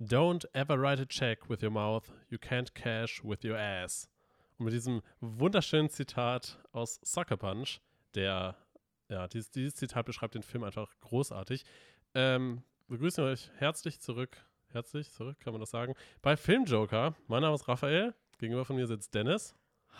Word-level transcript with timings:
Don't 0.00 0.46
ever 0.54 0.80
write 0.80 0.98
a 0.98 1.04
check 1.04 1.50
with 1.50 1.62
your 1.62 1.70
mouth. 1.70 2.10
You 2.30 2.38
can't 2.38 2.72
cash 2.72 3.22
with 3.22 3.44
your 3.44 3.58
ass. 3.58 4.08
Und 4.56 4.64
mit 4.64 4.72
diesem 4.72 5.02
wunderschönen 5.20 5.90
Zitat 5.90 6.58
aus 6.72 7.00
Sucker 7.02 7.36
Punch, 7.36 7.80
der, 8.14 8.56
ja, 9.10 9.28
dieses, 9.28 9.50
dieses 9.50 9.74
Zitat 9.74 10.06
beschreibt 10.06 10.34
den 10.34 10.42
Film 10.42 10.64
einfach 10.64 10.88
großartig, 11.00 11.66
ähm, 12.14 12.62
begrüßen 12.88 13.22
wir 13.22 13.30
euch 13.30 13.50
herzlich 13.58 14.00
zurück, 14.00 14.42
herzlich 14.68 15.12
zurück, 15.12 15.38
kann 15.38 15.52
man 15.52 15.60
das 15.60 15.70
sagen, 15.70 15.94
bei 16.22 16.34
Filmjoker. 16.34 17.14
Mein 17.26 17.42
Name 17.42 17.54
ist 17.54 17.68
Raphael, 17.68 18.14
gegenüber 18.38 18.64
von 18.64 18.76
mir 18.76 18.86
sitzt 18.86 19.14
Dennis. 19.14 19.54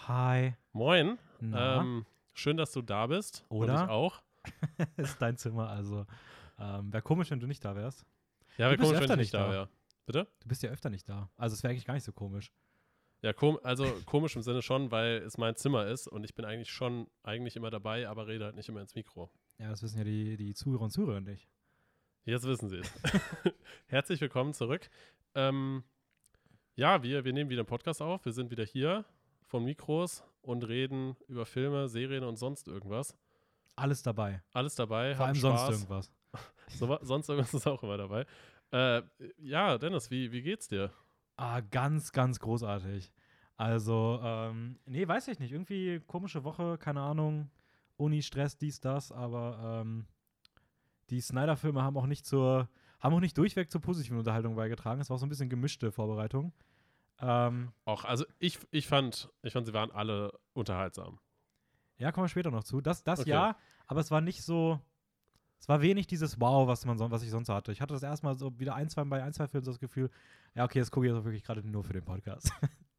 Hi. 0.09 0.55
Moin. 0.73 1.19
Ähm, 1.43 2.07
schön, 2.32 2.57
dass 2.57 2.73
du 2.73 2.80
da 2.80 3.07
bist. 3.07 3.45
Oder? 3.51 3.75
Und 3.75 3.85
ich 3.85 3.91
auch. 3.91 4.23
ist 4.96 5.21
dein 5.21 5.37
Zimmer, 5.37 5.69
also 5.69 6.07
ähm, 6.59 6.91
wäre 6.91 7.03
komisch, 7.03 7.30
wenn 7.30 7.41
du 7.41 7.46
nicht 7.46 7.62
da 7.62 7.77
wärst. 7.77 8.07
Ja, 8.57 8.71
bist 8.71 8.80
kommen 8.80 8.95
öfter 8.95 9.09
schon 9.09 9.19
nicht 9.19 9.35
da, 9.35 9.46
da. 9.46 9.53
ja. 9.53 9.69
Bitte? 10.07 10.27
Du 10.41 10.48
bist 10.48 10.62
ja 10.62 10.71
öfter 10.71 10.91
nicht 10.91 11.09
da. 11.09 11.30
Also 11.37 11.55
es 11.55 11.62
wäre 11.62 11.73
eigentlich 11.73 11.87
gar 11.87 11.95
nicht 11.95 12.05
so 12.05 12.12
komisch. 12.12 12.52
Ja, 13.23 13.33
kom 13.34 13.59
also 13.62 13.84
komisch 14.06 14.34
im 14.37 14.42
Sinne 14.42 14.62
schon, 14.62 14.91
weil 14.91 15.19
es 15.19 15.37
mein 15.37 15.55
Zimmer 15.55 15.87
ist 15.87 16.09
und 16.09 16.25
ich 16.25 16.34
bin 16.34 16.45
eigentlich 16.45 16.70
schon 16.70 17.06
eigentlich 17.23 17.55
immer 17.55 17.70
dabei, 17.70 18.09
aber 18.09 18.27
rede 18.27 18.47
halt 18.47 18.56
nicht 18.56 18.69
immer 18.69 18.80
ins 18.80 18.95
Mikro. 18.95 19.30
Ja, 19.59 19.69
das 19.69 19.83
wissen 19.83 19.98
ja 19.98 20.05
die, 20.05 20.37
die 20.39 20.55
Zuhörer 20.55 20.83
und 20.83 20.91
Zuhörer 20.91 21.20
nicht. 21.20 21.47
Jetzt 22.25 22.47
wissen 22.47 22.70
Sie 22.70 22.78
es. 22.78 22.91
Herzlich 23.87 24.20
willkommen 24.23 24.55
zurück. 24.55 24.89
Ähm, 25.34 25.84
ja, 26.77 27.03
wir, 27.03 27.25
wir 27.25 27.33
nehmen 27.34 27.51
wieder 27.51 27.61
einen 27.61 27.67
Podcast 27.67 28.01
auf. 28.01 28.25
Wir 28.25 28.33
sind 28.33 28.51
wieder 28.51 28.64
hier 28.64 29.05
von 29.45 29.64
Mikros 29.64 30.25
und 30.41 30.67
reden 30.67 31.17
über 31.28 31.45
Filme, 31.45 31.89
Serien 31.89 32.25
und 32.25 32.37
sonst 32.37 32.69
irgendwas. 32.69 33.17
Alles 33.77 34.03
dabei. 34.03 34.42
Alles 34.53 34.75
dabei. 34.77 35.14
Vor 35.14 35.27
allem 35.27 35.34
sonst 35.34 35.61
Spaß. 35.61 35.70
irgendwas. 35.75 36.11
So, 36.78 36.98
sonst 37.03 37.28
irgendwas 37.28 37.53
ist 37.53 37.67
auch 37.67 37.83
immer 37.83 37.97
dabei. 37.97 38.25
Äh, 38.73 39.02
ja, 39.38 39.79
Dennis, 39.79 40.10
wie, 40.10 40.33
wie 40.33 40.42
geht's 40.42 40.69
dir? 40.69 40.92
Ah, 41.37 41.61
ganz, 41.61 42.12
ganz 42.12 42.38
großartig. 42.38 43.12
Also, 43.56 44.20
ähm, 44.22 44.78
nee, 44.86 45.06
weiß 45.06 45.28
ich 45.28 45.39
nicht. 45.39 45.53
Irgendwie 45.53 46.00
komische 46.06 46.45
Woche, 46.45 46.78
keine 46.78 47.00
Ahnung. 47.00 47.50
Uni, 47.97 48.22
Stress, 48.22 48.56
dies, 48.56 48.80
das, 48.80 49.12
aber 49.12 49.83
ähm, 49.83 50.06
die 51.11 51.20
Snyder-Filme 51.20 51.83
haben 51.83 51.97
auch 51.98 52.06
nicht 52.06 52.25
zur, 52.25 52.69
haben 53.00 53.14
auch 53.14 53.20
nicht 53.20 53.36
durchweg 53.36 53.70
zur 53.70 53.80
positiven 53.80 54.19
Unterhaltung 54.19 54.56
beigetragen. 54.56 55.00
Es 55.00 55.11
war 55.11 55.17
auch 55.17 55.20
so 55.20 55.27
ein 55.27 55.28
bisschen 55.28 55.50
gemischte 55.50 55.92
Vorbereitung. 55.92 56.52
Ähm, 57.20 57.73
Auch, 57.84 58.05
also 58.05 58.25
ich, 58.39 58.58
ich 58.70 58.86
fand, 58.86 59.28
ich 59.42 59.52
fand, 59.52 59.67
sie 59.67 59.75
waren 59.75 59.91
alle 59.91 60.33
unterhaltsam. 60.55 61.19
Ja, 61.98 62.12
kommen 62.12 62.25
wir 62.25 62.28
später 62.30 62.50
noch 62.50 62.64
zu. 62.64 62.80
Das, 62.80 63.05
das 63.05 63.20
Okay. 63.20 63.30
ja, 63.30 63.56
aber 63.86 64.00
es 64.00 64.11
war 64.11 64.23
nicht 64.23 64.42
so. 64.42 64.80
Es 65.61 65.69
war 65.69 65.83
wenig 65.83 66.06
dieses 66.06 66.41
Wow, 66.41 66.66
was, 66.66 66.86
man 66.86 66.98
son 66.98 67.11
was 67.11 67.22
ich 67.22 67.30
sonst 67.30 67.48
so 67.48 67.55
hatte. 67.55 67.70
Ich 67.70 67.80
hatte 67.80 67.92
das 67.92 68.03
erstmal 68.03 68.34
so 68.34 68.58
wieder 68.58 68.75
ein, 68.75 68.89
zwei, 68.89 69.05
bei 69.05 69.22
ein, 69.22 69.33
zwei 69.33 69.47
Filmen 69.47 69.64
so 69.64 69.70
das 69.70 69.78
Gefühl, 69.78 70.11
ja, 70.55 70.64
okay, 70.64 70.80
das 70.80 70.91
gucke 70.91 71.06
ich 71.06 71.12
jetzt 71.12 71.25
wirklich 71.25 71.44
gerade 71.44 71.62
nur 71.67 71.84
für 71.84 71.92
den 71.92 72.05
Podcast. 72.05 72.50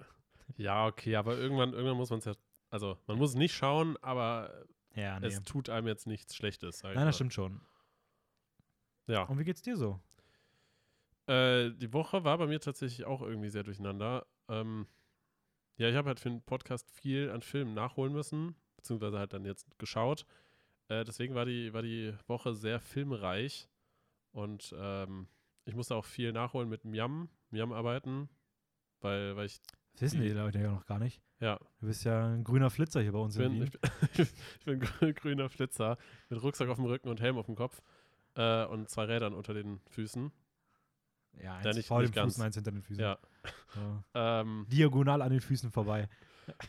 Ja, 0.58 0.86
okay, 0.86 1.16
aber 1.16 1.38
irgendwann, 1.38 1.73
irgendwann 1.73 1.98
muss 1.98 2.09
man 2.09 2.20
es 2.20 2.26
ja, 2.26 2.34
also 2.70 2.98
man 3.08 3.18
muss 3.18 3.31
es 3.31 3.36
nicht 3.36 3.53
schauen, 3.53 3.98
aber 4.02 4.66
ja, 4.94 5.20
nee. 5.20 5.28
es 5.28 5.42
tut 5.42 5.70
einem 5.70 5.88
jetzt 5.88 6.06
nichts 6.06 6.36
Schlechtes. 6.36 6.84
Nein, 6.84 6.95
mal. 6.95 7.06
das 7.06 7.16
stimmt 7.16 7.34
schon. 7.34 7.62
Ja. 9.08 9.23
Und 9.23 9.40
wie 9.40 9.44
geht's 9.44 9.62
dir 9.62 9.75
so? 9.75 10.00
Äh, 11.28 11.72
die 11.72 11.92
Woche 11.94 12.23
war 12.23 12.38
bei 12.38 12.48
mir 12.48 12.59
tatsächlich 12.59 13.06
auch 13.06 13.22
irgendwie 13.22 13.50
sehr 13.50 13.64
durcheinander. 13.64 14.28
Ähm, 14.50 14.88
ja, 15.78 15.90
ich 15.90 15.96
habe 15.96 16.09
halt 16.09 16.20
für 16.20 16.30
den 16.30 16.42
Podcast 16.42 16.92
viel 16.92 17.30
an 17.31 17.42
Filmen 17.42 17.73
nachholen 17.73 18.14
müssen, 18.14 18.56
beziehungsweise 18.75 19.18
halt 19.18 19.34
dann 19.34 19.46
jetzt 19.46 19.66
geschaut. 19.80 20.25
Äh, 20.92 21.03
deswegen 21.06 21.36
war 21.36 21.45
die, 21.45 21.73
war 21.73 21.81
die 21.81 22.14
Woche 22.28 22.53
sehr 22.53 22.80
filmreich 22.80 23.70
und 24.31 24.73
ähm, 24.78 25.28
ich 25.66 25.75
musste 25.75 25.95
auch 25.95 26.06
viel 26.06 26.31
nachholen 26.34 26.67
mit 26.70 26.84
Miam, 26.86 27.30
Miam 27.50 27.72
arbeiten, 27.72 28.28
weil, 29.00 29.36
weil 29.36 29.45
ich, 29.45 29.62
Das 29.94 30.02
wissen 30.02 30.22
Die- 30.22 30.28
die 30.30 30.34
Leute 30.34 30.59
ja 30.59 30.72
noch 30.72 30.86
gar 30.86 31.00
nicht. 31.00 31.22
ja, 31.39 31.58
Du 31.80 31.88
bist 31.88 32.03
ja 32.03 32.28
ein 32.34 32.44
grüner 32.44 32.69
Flitzer 32.69 33.02
hier 33.02 33.12
bei 33.14 33.19
uns 33.19 33.36
ich 33.38 33.44
in 33.45 33.52
bin, 33.52 33.62
Wien. 33.62 33.72
ich 33.72 33.72
bin, 33.80 33.92
ich 34.59 34.66
bin 34.66 34.81
grü- 34.81 35.13
grüner 35.13 35.50
Flitzer 35.50 35.97
mit 36.30 36.41
Rucksack 36.41 36.68
auf 36.69 36.78
dem 36.78 36.85
Rücken 36.85 37.09
und 37.09 37.22
Helm 37.22 37.38
auf 37.38 37.46
dem 37.46 37.56
Kopf 37.56 37.81
äh, 38.35 38.66
und 38.66 38.90
zwei 38.90 39.06
Rädern 39.06 39.34
unter 39.34 39.53
den 39.53 39.80
Füßen. 39.90 40.31
ja, 41.41 41.56
eins 41.56 41.66
Ja, 41.66 41.74
nicht- 41.74 41.88
vor 41.88 42.01
nicht 42.01 42.09
den 42.12 42.16
ganz. 42.16 42.34
Füßen, 42.34 42.44
eins 42.44 42.56
hinter 42.56 42.72
den 42.72 42.81
Füßen. 42.84 43.01
Ja. 43.01 43.18
So. 43.75 44.03
Ähm, 44.13 44.66
Diagonal 44.69 45.22
an 45.22 45.31
den 45.31 45.41
Füßen 45.41 45.72
vorbei. 45.72 46.09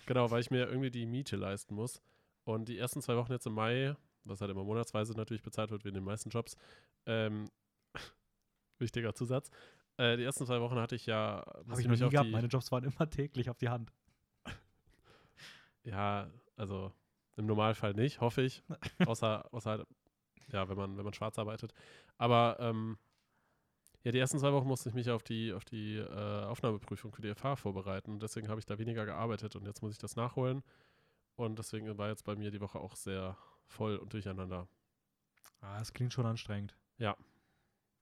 Genau, 0.06 0.30
weil 0.30 0.40
ich 0.40 0.50
mir 0.52 0.68
irgendwie 0.68 0.90
die 0.92 1.06
Miete 1.06 1.34
leisten 1.36 1.74
muss. 1.74 2.00
Und 2.44 2.68
die 2.68 2.78
ersten 2.78 3.02
zwei 3.02 3.16
Wochen 3.16 3.32
jetzt 3.32 3.46
im 3.46 3.54
Mai, 3.54 3.96
was 4.24 4.40
halt 4.40 4.50
immer 4.50 4.64
monatsweise 4.64 5.14
natürlich 5.14 5.42
bezahlt 5.42 5.70
wird, 5.70 5.84
wie 5.84 5.88
in 5.88 5.94
den 5.94 6.04
meisten 6.04 6.30
Jobs, 6.30 6.56
ähm, 7.06 7.50
wichtiger 8.78 9.14
Zusatz, 9.14 9.50
äh, 9.96 10.16
die 10.16 10.24
ersten 10.24 10.46
zwei 10.46 10.60
Wochen 10.60 10.76
hatte 10.76 10.94
ich 10.94 11.06
ja, 11.06 11.44
Habe 11.68 11.80
ich 11.80 11.86
noch 11.86 11.98
nie 11.98 12.08
gehabt. 12.08 12.30
Meine 12.30 12.48
Jobs 12.48 12.72
waren 12.72 12.84
immer 12.84 13.08
täglich 13.08 13.50
auf 13.50 13.58
die 13.58 13.68
Hand. 13.68 13.92
ja, 15.84 16.30
also 16.56 16.92
im 17.36 17.46
Normalfall 17.46 17.94
nicht, 17.94 18.20
hoffe 18.20 18.42
ich, 18.42 18.62
außer, 19.06 19.52
außer 19.52 19.70
halt, 19.70 19.86
ja, 20.52 20.68
wenn 20.68 20.76
man, 20.76 20.96
wenn 20.96 21.04
man 21.04 21.14
schwarz 21.14 21.38
arbeitet. 21.38 21.72
Aber 22.18 22.56
ähm, 22.60 22.98
ja, 24.04 24.10
die 24.10 24.18
ersten 24.18 24.38
zwei 24.38 24.52
Wochen 24.52 24.66
musste 24.66 24.88
ich 24.88 24.94
mich 24.94 25.10
auf 25.10 25.22
die, 25.22 25.52
auf 25.52 25.64
die 25.64 25.96
äh, 25.96 26.44
Aufnahmeprüfung 26.44 27.12
für 27.12 27.22
die 27.22 27.34
FH 27.34 27.56
vorbereiten. 27.56 28.18
Deswegen 28.18 28.48
habe 28.48 28.58
ich 28.58 28.66
da 28.66 28.78
weniger 28.78 29.04
gearbeitet 29.04 29.54
und 29.56 29.66
jetzt 29.66 29.82
muss 29.82 29.92
ich 29.92 29.98
das 29.98 30.16
nachholen. 30.16 30.62
Und 31.36 31.58
deswegen 31.58 31.96
war 31.98 32.08
jetzt 32.08 32.24
bei 32.24 32.34
mir 32.34 32.50
die 32.50 32.60
Woche 32.60 32.78
auch 32.80 32.96
sehr 32.96 33.36
voll 33.66 33.96
und 33.96 34.12
durcheinander. 34.12 34.68
Ah, 35.60 35.78
das 35.78 35.92
klingt 35.92 36.12
schon 36.12 36.26
anstrengend. 36.26 36.76
Ja. 36.98 37.16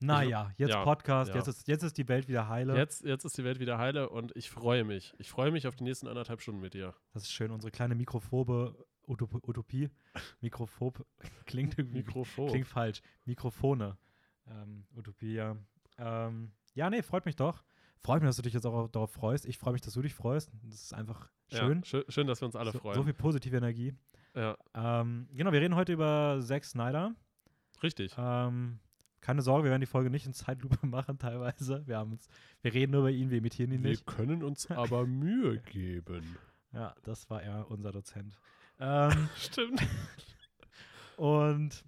Naja, 0.03 0.51
jetzt 0.57 0.71
ja, 0.71 0.83
Podcast, 0.83 1.31
ja. 1.31 1.37
Jetzt, 1.37 1.49
ist, 1.49 1.69
jetzt 1.69 1.83
ist 1.83 1.99
die 1.99 2.09
Welt 2.09 2.27
wieder 2.27 2.49
heile. 2.49 2.75
Jetzt, 2.75 3.05
jetzt 3.05 3.25
ist 3.25 3.37
die 3.37 3.45
Welt 3.45 3.61
wieder 3.61 3.77
heile 3.77 4.09
und 4.09 4.35
ich 4.35 4.49
freue 4.49 4.83
mich. 4.83 5.15
Ich 5.19 5.29
freue 5.29 5.51
mich 5.51 5.67
auf 5.67 5.77
die 5.77 5.85
nächsten 5.85 6.09
anderthalb 6.09 6.41
Stunden 6.41 6.61
mit 6.61 6.73
dir. 6.73 6.95
Das 7.13 7.25
ist 7.25 7.33
schön, 7.33 7.51
unsere 7.51 7.71
kleine 7.71 7.95
mikrophobe 7.95 8.87
Utop 9.07 9.47
Utopie. 9.47 9.91
Mikrophob 10.41 11.05
klingt 11.45 11.79
irgendwie 11.79 11.99
Mikrofon. 11.99 12.49
klingt 12.49 12.67
falsch. 12.67 13.03
Mikrofone. 13.27 13.99
Ähm, 14.47 14.87
Utopie, 14.97 15.35
ja. 15.35 15.57
Ähm, 15.99 16.53
ja, 16.75 16.89
nee, 16.89 17.03
freut 17.03 17.27
mich 17.27 17.37
doch. 17.37 17.63
Freut 18.03 18.23
mich, 18.23 18.29
dass 18.29 18.37
du 18.37 18.43
dich 18.43 18.55
jetzt 18.55 18.65
auch 18.65 18.89
darauf 18.89 19.13
freust. 19.13 19.45
Ich 19.45 19.59
freue 19.59 19.75
mich, 19.75 19.83
dass 19.83 19.93
du 19.93 20.01
dich 20.01 20.15
freust. 20.15 20.51
Das 20.63 20.81
ist 20.81 20.95
einfach 20.95 21.29
schön. 21.49 21.81
Ja, 21.81 21.85
schön, 21.85 22.05
schön, 22.09 22.27
dass 22.27 22.41
wir 22.41 22.47
uns 22.47 22.57
alle 22.57 22.73
so, 22.73 22.79
freuen. 22.79 22.95
so 22.95 23.03
viel 23.03 23.13
positive 23.13 23.55
Energie. 23.55 23.93
Ja, 24.35 24.57
Ähm, 24.75 25.29
genau, 25.33 25.53
wir 25.53 25.61
reden 25.61 25.75
heute 25.75 25.93
über 25.93 26.41
Zack 26.43 26.65
Snyder. 26.65 27.15
richtig. 27.83 28.15
Ähm, 28.19 28.79
keine 29.21 29.43
Sorge, 29.43 29.65
wir 29.65 29.71
werden 29.71 29.81
die 29.83 29.87
Folge 29.87 30.09
nicht 30.11 30.25
in 30.27 30.33
Zeitlupe 30.33 30.79
machen, 30.87 31.19
teilweise. 31.19 31.87
Wir, 31.87 31.99
haben 31.99 32.13
uns, 32.13 32.29
wir 32.63 32.73
reden 32.73 32.93
nur 32.93 33.01
über 33.03 33.11
ihn, 33.11 33.31
wir 33.31 33.39
imitieren 33.39 33.71
ihn 33.73 33.83
Wir 33.83 33.91
nicht. 33.91 34.07
können 34.07 34.43
uns 34.43 34.71
aber 34.71 35.07
Mühe 35.07 35.59
geben. 35.59 36.37
Ja, 36.73 36.95
das 37.03 37.29
war 37.29 37.43
er, 37.43 37.71
unser 37.71 37.93
Dozent. 37.93 38.39
Ähm, 38.79 39.29
Stimmt. 39.37 39.83
Und 41.17 41.85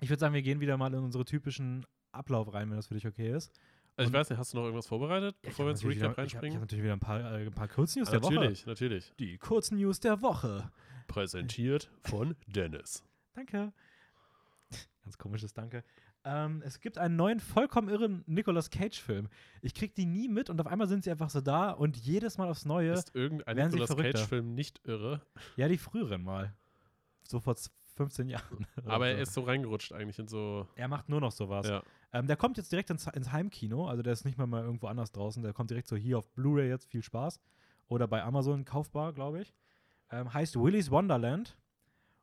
ich 0.00 0.08
würde 0.10 0.20
sagen, 0.20 0.34
wir 0.34 0.42
gehen 0.42 0.60
wieder 0.60 0.76
mal 0.76 0.92
in 0.92 1.00
unsere 1.00 1.24
typischen 1.24 1.86
Ablauf 2.10 2.52
rein, 2.52 2.68
wenn 2.68 2.76
das 2.76 2.88
für 2.88 2.94
dich 2.94 3.06
okay 3.06 3.32
ist. 3.34 3.52
Also 3.96 4.08
ich 4.10 4.14
weiß 4.14 4.30
nicht, 4.30 4.38
hast 4.38 4.52
du 4.52 4.56
noch 4.56 4.64
irgendwas 4.64 4.86
vorbereitet, 4.86 5.36
bevor 5.42 5.66
wir 5.66 5.70
ins 5.72 5.84
Recap 5.84 5.96
wieder, 5.96 5.96
ich 5.96 6.04
hab, 6.04 6.10
ich 6.12 6.34
hab 6.34 6.42
reinspringen? 6.42 6.60
natürlich 6.60 6.84
wieder 6.84 6.94
ein 6.94 7.00
paar, 7.00 7.20
äh, 7.20 7.44
ein 7.46 7.52
paar 7.52 7.68
Kurznews 7.68 8.08
der 8.10 8.22
Woche. 8.22 8.34
natürlich, 8.34 8.66
natürlich. 8.66 9.12
Die 9.18 9.36
kurzen 9.38 9.76
News 9.78 10.00
der 10.00 10.22
Woche. 10.22 10.70
Präsentiert 11.08 11.90
von 12.00 12.34
Dennis. 12.46 13.04
Danke. 13.34 13.72
Ganz 15.04 15.18
komisches 15.18 15.52
Danke. 15.52 15.84
Ähm, 16.24 16.62
es 16.64 16.78
gibt 16.80 16.96
einen 16.98 17.16
neuen, 17.16 17.40
vollkommen 17.40 17.88
irren 17.88 18.22
Nicolas 18.26 18.70
Cage-Film. 18.70 19.28
Ich 19.60 19.74
krieg 19.74 19.94
die 19.96 20.06
nie 20.06 20.28
mit 20.28 20.48
und 20.48 20.60
auf 20.60 20.68
einmal 20.68 20.86
sind 20.86 21.02
sie 21.02 21.10
einfach 21.10 21.28
so 21.30 21.40
da 21.40 21.70
und 21.72 21.96
jedes 21.96 22.38
Mal 22.38 22.48
aufs 22.48 22.64
Neue. 22.64 22.92
Ist 22.92 23.14
irgendein 23.14 23.56
Nicolas. 23.70 23.94
Cage-Film 23.96 24.54
nicht 24.54 24.80
irre? 24.84 25.20
Ja, 25.56 25.66
die 25.68 25.78
früheren 25.78 26.22
mal. 26.22 26.54
So 27.24 27.40
vor 27.40 27.56
z- 27.56 27.72
15 27.96 28.28
Jahren. 28.28 28.66
Aber 28.86 29.08
er 29.08 29.18
ist 29.18 29.34
so 29.34 29.42
reingerutscht 29.42 29.92
eigentlich 29.92 30.18
in 30.18 30.28
so. 30.28 30.66
Er 30.76 30.88
macht 30.88 31.08
nur 31.08 31.20
noch 31.20 31.32
sowas. 31.32 31.68
Ja. 31.68 31.82
Ähm, 32.12 32.26
der 32.26 32.36
kommt 32.36 32.56
jetzt 32.58 32.70
direkt 32.70 32.90
ins, 32.90 33.06
ins 33.06 33.32
Heimkino, 33.32 33.86
also 33.86 34.02
der 34.02 34.12
ist 34.12 34.24
nicht 34.24 34.36
mal, 34.36 34.46
mal 34.46 34.62
irgendwo 34.62 34.86
anders 34.86 35.12
draußen. 35.12 35.42
Der 35.42 35.52
kommt 35.52 35.70
direkt 35.70 35.88
so 35.88 35.96
hier 35.96 36.18
auf 36.18 36.28
Blu-ray 36.32 36.68
jetzt, 36.68 36.86
viel 36.86 37.02
Spaß. 37.02 37.40
Oder 37.88 38.06
bei 38.06 38.22
Amazon 38.22 38.64
kaufbar, 38.64 39.12
glaube 39.12 39.42
ich. 39.42 39.54
Ähm, 40.10 40.32
heißt 40.32 40.56
Willy's 40.56 40.90
Wonderland. 40.90 41.56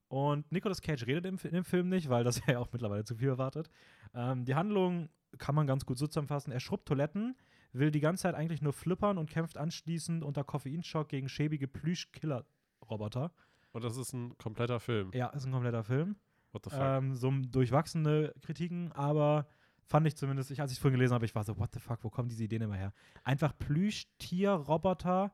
Und 0.08 0.52
Nicolas 0.52 0.82
Cage 0.82 1.06
redet 1.06 1.26
im, 1.26 1.38
in 1.44 1.54
dem 1.54 1.64
Film 1.64 1.90
nicht, 1.90 2.10
weil 2.10 2.24
das 2.24 2.42
ja 2.48 2.60
auch 2.60 2.72
mittlerweile 2.72 3.04
zu 3.04 3.16
viel 3.16 3.30
erwartet. 3.30 3.70
Ähm, 4.14 4.46
die 4.46 4.56
Handlung 4.56 5.10
kann 5.38 5.56
man 5.56 5.68
ganz 5.68 5.86
gut 5.86 5.98
so 5.98 6.08
zusammenfassen. 6.08 6.52
Er 6.52 6.60
schrubbt 6.60 6.88
Toiletten, 6.88 7.36
will 7.72 7.92
die 7.92 8.00
ganze 8.00 8.24
Zeit 8.24 8.36
eigentlich 8.36 8.62
nur 8.62 8.74
flippern 8.74 9.18
und 9.18 9.30
kämpft 9.30 9.58
anschließend 9.58 10.24
unter 10.24 10.44
Koffeinschock 10.44 11.10
gegen 11.10 11.30
schäbige 11.30 11.68
Plüsch-Killer-Roboter. 11.68 13.32
Und 13.72 13.84
das 13.84 13.98
ist 13.98 14.14
ein 14.14 14.36
kompletter 14.38 14.80
Film. 14.80 15.12
Ja, 15.14 15.28
ist 15.28 15.46
ein 15.46 15.52
kompletter 15.52 15.84
Film. 15.84 16.16
What 16.52 16.66
the 16.66 16.72
fuck? 16.72 16.80
Ähm, 16.82 17.16
so 17.16 17.32
durchwachsene 17.32 18.34
Kritiken, 18.42 18.92
aber 18.94 19.48
fand 19.90 20.06
ich 20.06 20.16
zumindest, 20.16 20.52
ich, 20.52 20.62
als 20.62 20.72
ich 20.72 20.78
es 20.78 20.82
vorhin 20.82 20.98
gelesen 20.98 21.16
habe, 21.16 21.26
ich 21.26 21.34
war 21.34 21.44
so, 21.44 21.58
what 21.58 21.74
the 21.74 21.80
fuck, 21.80 22.04
wo 22.04 22.10
kommen 22.10 22.30
diese 22.30 22.44
Ideen 22.44 22.62
immer 22.62 22.76
her? 22.76 22.94
Einfach 23.24 23.58
Plüschtier-Roboter, 23.58 25.34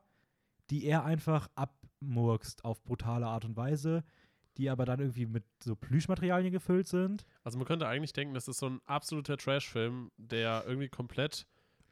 die 0.70 0.86
er 0.86 1.04
einfach 1.04 1.48
abmurkst 1.54 2.64
auf 2.64 2.82
brutale 2.82 3.26
Art 3.26 3.44
und 3.44 3.56
Weise, 3.56 4.02
die 4.56 4.70
aber 4.70 4.86
dann 4.86 5.00
irgendwie 5.00 5.26
mit 5.26 5.44
so 5.62 5.76
Plüschmaterialien 5.76 6.52
gefüllt 6.52 6.88
sind. 6.88 7.26
Also 7.44 7.58
man 7.58 7.66
könnte 7.66 7.86
eigentlich 7.86 8.14
denken, 8.14 8.32
das 8.32 8.48
ist 8.48 8.58
so 8.58 8.70
ein 8.70 8.80
absoluter 8.86 9.36
Trash-Film, 9.36 10.10
der 10.16 10.64
irgendwie 10.66 10.88
komplett 10.88 11.46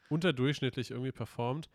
unterdurchschnittlich 0.08 0.90
irgendwie 0.90 1.12
performt. 1.12 1.68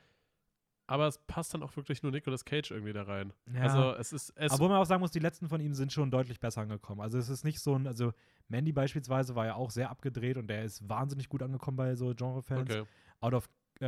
Aber 0.89 1.07
es 1.07 1.19
passt 1.19 1.53
dann 1.53 1.61
auch 1.61 1.75
wirklich 1.75 2.01
nur 2.01 2.11
Nicolas 2.11 2.43
Cage 2.45 2.71
irgendwie 2.71 2.93
da 2.93 3.03
rein. 3.03 3.31
Ja. 3.53 3.61
Also 3.61 3.93
es 3.93 4.11
ist 4.11 4.33
es 4.35 4.51
Obwohl 4.53 4.69
man 4.69 4.77
auch 4.79 4.85
sagen 4.85 5.01
muss, 5.01 5.11
die 5.11 5.19
letzten 5.19 5.47
von 5.47 5.61
ihm 5.61 5.73
sind 5.75 5.93
schon 5.93 6.09
deutlich 6.09 6.39
besser 6.39 6.61
angekommen. 6.61 7.01
Also 7.01 7.19
es 7.19 7.29
ist 7.29 7.43
nicht 7.43 7.59
so 7.59 7.75
ein, 7.75 7.85
also 7.85 8.11
Mandy 8.47 8.71
beispielsweise 8.71 9.35
war 9.35 9.45
ja 9.45 9.53
auch 9.55 9.69
sehr 9.69 9.91
abgedreht 9.91 10.37
und 10.37 10.47
der 10.47 10.63
ist 10.63 10.87
wahnsinnig 10.89 11.29
gut 11.29 11.43
angekommen 11.43 11.77
bei 11.77 11.95
so 11.95 12.13
Genre-Fans. 12.15 12.69
okay. 12.71 12.83
Out 13.21 13.33
of 13.33 13.49
äh, 13.81 13.85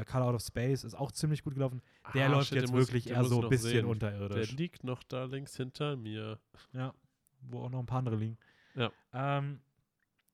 äh, 0.00 0.04
Color 0.04 0.26
Out 0.26 0.34
of 0.34 0.42
Space 0.42 0.82
ist 0.82 0.94
auch 0.94 1.12
ziemlich 1.12 1.44
gut 1.44 1.54
gelaufen. 1.54 1.80
Der 2.14 2.26
Ah, 2.26 2.32
läuft 2.32 2.48
shit, 2.48 2.60
jetzt 2.60 2.72
wirklich 2.72 3.08
eher 3.08 3.24
so 3.24 3.42
ein 3.42 3.48
bisschen 3.48 3.70
sehen. 3.70 3.82
Der 3.82 3.88
unterirdisch. 3.88 4.52
liegt 4.52 4.82
noch 4.82 5.02
da 5.04 5.24
links 5.24 5.56
hinter 5.56 5.96
mir. 5.96 6.38
Ja, 6.72 6.92
wo 7.42 7.60
auch 7.60 7.70
noch 7.70 7.78
ein 7.78 7.86
paar 7.86 7.98
andere 8.00 8.16
liegen. 8.16 8.36
Ja. 8.74 8.90
Ähm, 9.12 9.60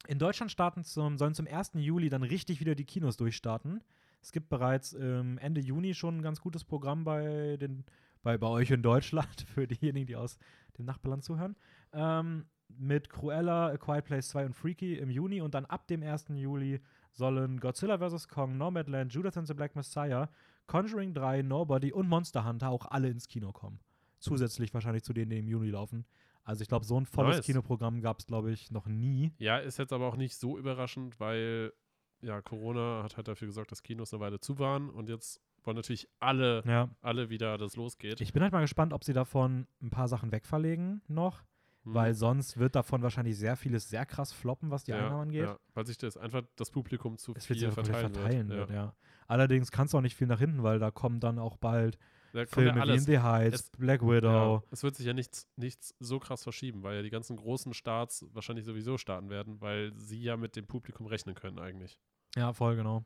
in 0.09 0.19
Deutschland 0.19 0.51
starten 0.51 0.83
zum, 0.83 1.19
sollen 1.19 1.35
zum 1.35 1.47
1. 1.47 1.73
Juli 1.75 2.09
dann 2.09 2.23
richtig 2.23 2.61
wieder 2.61 2.75
die 2.75 2.85
Kinos 2.85 3.17
durchstarten. 3.17 3.83
Es 4.27 4.33
gibt 4.33 4.49
bereits 4.49 4.93
ähm, 4.93 5.39
Ende 5.39 5.61
Juni 5.61 5.95
schon 5.95 6.19
ein 6.19 6.23
ganz 6.23 6.41
gutes 6.41 6.65
Programm 6.65 7.05
bei, 7.05 7.57
den, 7.59 7.85
bei, 8.25 8.37
bei 8.37 8.49
euch 8.49 8.73
in 8.73 8.83
Deutschland, 8.83 9.43
für 9.55 9.69
diejenigen, 9.69 10.09
die 10.09 10.17
aus 10.17 10.41
dem 10.77 10.85
Nachbarland 10.85 11.23
zuhören. 11.23 11.55
Ähm, 11.93 12.47
mit 12.67 13.09
Cruella, 13.09 13.69
A 13.69 13.77
Quiet 13.77 14.05
Place 14.05 14.31
2 14.31 14.47
und 14.47 14.55
Freaky 14.55 14.97
im 14.97 15.11
Juni 15.11 15.41
und 15.41 15.55
dann 15.55 15.65
ab 15.67 15.87
dem 15.87 16.03
1. 16.03 16.27
Juli 16.31 16.81
sollen 17.13 17.61
Godzilla 17.61 17.99
vs. 17.99 18.27
Kong, 18.27 18.59
Nomadland, 18.59 19.13
Judas 19.13 19.37
and 19.37 19.47
the 19.47 19.55
Black 19.55 19.77
Messiah, 19.77 20.29
Conjuring 20.67 21.15
3, 21.15 21.43
Nobody 21.43 21.93
und 21.93 22.09
Monster 22.09 22.45
Hunter 22.45 22.71
auch 22.71 22.87
alle 22.87 23.09
ins 23.09 23.29
Kino 23.29 23.53
kommen. 23.53 23.79
Zusätzlich 24.19 24.75
wahrscheinlich 24.75 25.05
zu 25.05 25.13
denen, 25.13 25.31
die 25.31 25.39
im 25.39 25.47
Juni 25.47 25.71
laufen. 25.71 26.05
Also 26.43 26.63
ich 26.63 26.69
glaube, 26.69 26.85
so 26.85 26.99
ein 26.99 27.07
volles 27.07 27.37
Nice. 27.37 27.47
Kinoprogramm 27.47 28.01
gab 28.01 28.19
es, 28.19 28.27
glaube 28.27 28.51
ich, 28.51 28.73
noch 28.73 28.87
nie. 28.87 29.33
Ja, 29.39 29.59
ist 29.59 29.79
jetzt 29.79 29.93
aber 29.93 30.09
auch 30.09 30.17
nicht 30.17 30.35
so 30.35 30.59
überraschend, 30.59 31.21
weil 31.21 31.73
ja, 32.21 32.41
Corona 32.43 33.03
hat 33.03 33.17
halt 33.17 33.29
dafür 33.29 33.47
gesorgt, 33.47 33.73
dass 33.73 33.83
Kinos 33.83 34.13
eine 34.13 34.21
Weile 34.21 34.41
zu 34.41 34.59
waren 34.59 34.91
und 34.91 35.09
jetzt 35.09 35.41
wollen 35.65 35.77
natürlich 35.77 36.09
alle, 36.21 36.63
Ja. 36.67 36.89
alle 37.03 37.29
wieder, 37.29 37.59
dass 37.59 37.77
losgeht. 37.77 38.21
Ich 38.21 38.33
bin 38.33 38.43
halt 38.43 38.53
mal 38.53 38.61
gespannt, 38.61 38.93
ob 38.93 39.05
sie 39.05 39.13
davon 39.13 39.67
ein 39.83 39.91
paar 39.91 40.09
Sachen 40.09 40.31
wegverlegen 40.33 41.03
noch, 41.09 41.41
Hm. 41.85 41.95
weil 41.95 42.15
sonst 42.15 42.57
wird 42.59 42.75
davon 42.77 43.03
wahrscheinlich 43.03 43.37
sehr 43.37 43.57
vieles 43.57 43.89
sehr 43.89 44.07
krass 44.07 44.33
floppen, 44.33 44.71
was 44.71 44.85
die 44.85 44.93
ja, 44.93 44.99
Einnahmen 44.99 45.23
angeht. 45.23 45.45
Ja, 45.45 45.59
weil 45.75 45.87
sich 45.87 45.99
das 45.99 46.17
einfach 46.17 46.43
das 46.57 46.71
Publikum 46.71 47.19
zu 47.19 47.33
Es 47.37 47.49
wird 47.49 47.59
viel 47.59 47.71
verteilen, 47.73 48.13
verteilen 48.15 48.49
wird. 48.49 48.69
wird, 48.69 48.71
ja. 48.71 48.95
Allerdings 49.29 49.71
kannst 49.73 49.93
du 49.95 49.99
auch 49.99 50.03
nicht 50.03 50.15
viel 50.17 50.29
nach 50.29 50.39
hinten, 50.39 50.63
weil 50.63 50.79
da 50.79 50.91
kommen 50.93 51.19
dann 51.21 51.39
auch 51.41 51.57
bald 51.57 51.99
Da 52.37 52.43
ja 52.43 52.47
Filme 52.47 52.71
wie 52.71 52.75
In 52.77 52.81
alles. 52.83 53.05
the 53.07 53.19
Heights, 53.19 53.61
Es- 53.61 53.71
Black 53.71 54.03
Ja, 54.03 54.09
Widow. 54.09 54.63
es 54.71 54.83
wird 54.83 54.95
sich 54.97 55.07
ja 55.07 55.13
nichts, 55.15 55.49
nichts 55.57 55.95
so 56.01 56.19
krass 56.19 56.43
verschieben, 56.43 56.83
weil 56.83 56.97
ja 56.97 57.03
die 57.03 57.11
ganzen 57.11 57.37
großen 57.37 57.73
Starts 57.75 58.27
wahrscheinlich 58.33 58.65
sowieso 58.67 58.99
starten 58.99 59.31
werden, 59.31 59.61
weil 59.61 59.93
sie 59.97 60.23
ja 60.23 60.37
mit 60.37 60.55
dem 60.57 60.67
Publikum 60.67 61.07
rechnen 61.07 61.35
können 61.35 61.59
eigentlich. 61.59 61.99
Ja, 62.37 62.53
voll, 62.53 62.77
genau. 62.77 63.05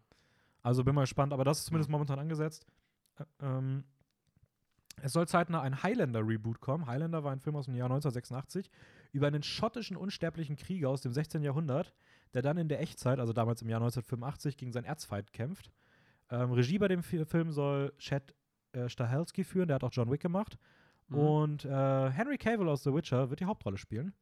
Also 0.62 0.82
bin 0.84 0.94
mal 0.94 1.02
gespannt, 1.02 1.32
aber 1.32 1.44
das 1.44 1.58
ist 1.60 1.66
zumindest 1.66 1.90
momentan 1.90 2.18
angesetzt. 2.18 2.66
Ä- 3.18 3.24
Ähm, 3.40 3.84
es 5.02 5.12
soll 5.12 5.26
zeitnah 5.28 5.62
ein 5.62 5.82
Highlander-Reboot 5.82 6.60
kommen. 6.60 6.86
Highlander 6.86 7.24
war 7.24 7.32
ein 7.32 7.40
Film 7.40 7.56
aus 7.56 7.66
dem 7.66 7.74
Jahr 7.76 7.88
1986 7.88 8.70
über 9.12 9.28
einen 9.28 9.42
schottischen 9.42 9.96
unsterblichen 9.96 10.56
Krieger 10.56 10.88
aus 10.90 11.00
dem 11.00 11.12
16. 11.12 11.42
Jahrhundert, 11.42 11.94
der 12.34 12.42
dann 12.42 12.58
in 12.58 12.68
der 12.68 12.80
Echtzeit, 12.80 13.18
also 13.18 13.32
damals 13.32 13.62
im 13.62 13.68
Jahr 13.68 13.80
1985, 13.80 14.56
gegen 14.56 14.72
seinen 14.72 14.84
Erzfeind 14.84 15.32
kämpft. 15.32 15.70
Ähm, 16.30 16.52
Regie 16.52 16.78
bei 16.78 16.88
dem 16.88 17.02
Fi- 17.02 17.24
Film 17.24 17.50
soll 17.52 17.92
Chad 17.98 18.34
äh, 18.72 18.88
Stahelski 18.88 19.44
führen, 19.44 19.68
der 19.68 19.76
hat 19.76 19.84
auch 19.84 19.92
John 19.92 20.10
Wick 20.10 20.20
gemacht. 20.20 20.58
Mhm. 21.08 21.18
Und 21.18 21.64
äh, 21.64 22.10
Henry 22.10 22.38
Cavill 22.38 22.68
aus 22.68 22.82
The 22.82 22.92
Witcher 22.92 23.30
wird 23.30 23.40
die 23.40 23.46
Hauptrolle 23.46 23.78
spielen. 23.78 24.12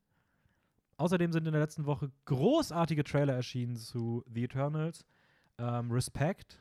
Außerdem 0.97 1.33
sind 1.33 1.47
in 1.47 1.53
der 1.53 1.61
letzten 1.61 1.87
Woche 1.87 2.11
großartige 2.25 3.05
Trailer 3.05 3.35
erschienen 3.35 3.77
zu 3.77 4.25
The 4.33 4.45
Eternals, 4.45 5.05
ähm, 5.59 5.93
Respect, 5.93 6.61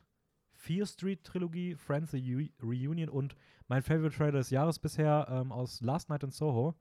Fear 0.52 0.86
Street 0.86 1.24
Trilogie, 1.24 1.76
Friends 1.76 2.12
the 2.12 2.36
U 2.36 2.66
Reunion 2.66 3.10
und 3.10 3.36
mein 3.68 3.82
Favorite 3.82 4.16
Trailer 4.16 4.40
des 4.40 4.50
Jahres 4.52 4.78
bisher 4.80 5.28
ähm, 5.30 5.52
aus 5.52 5.82
Last 5.82 6.10
Night 6.10 6.24
in 6.24 6.32
Soho. 6.32 6.76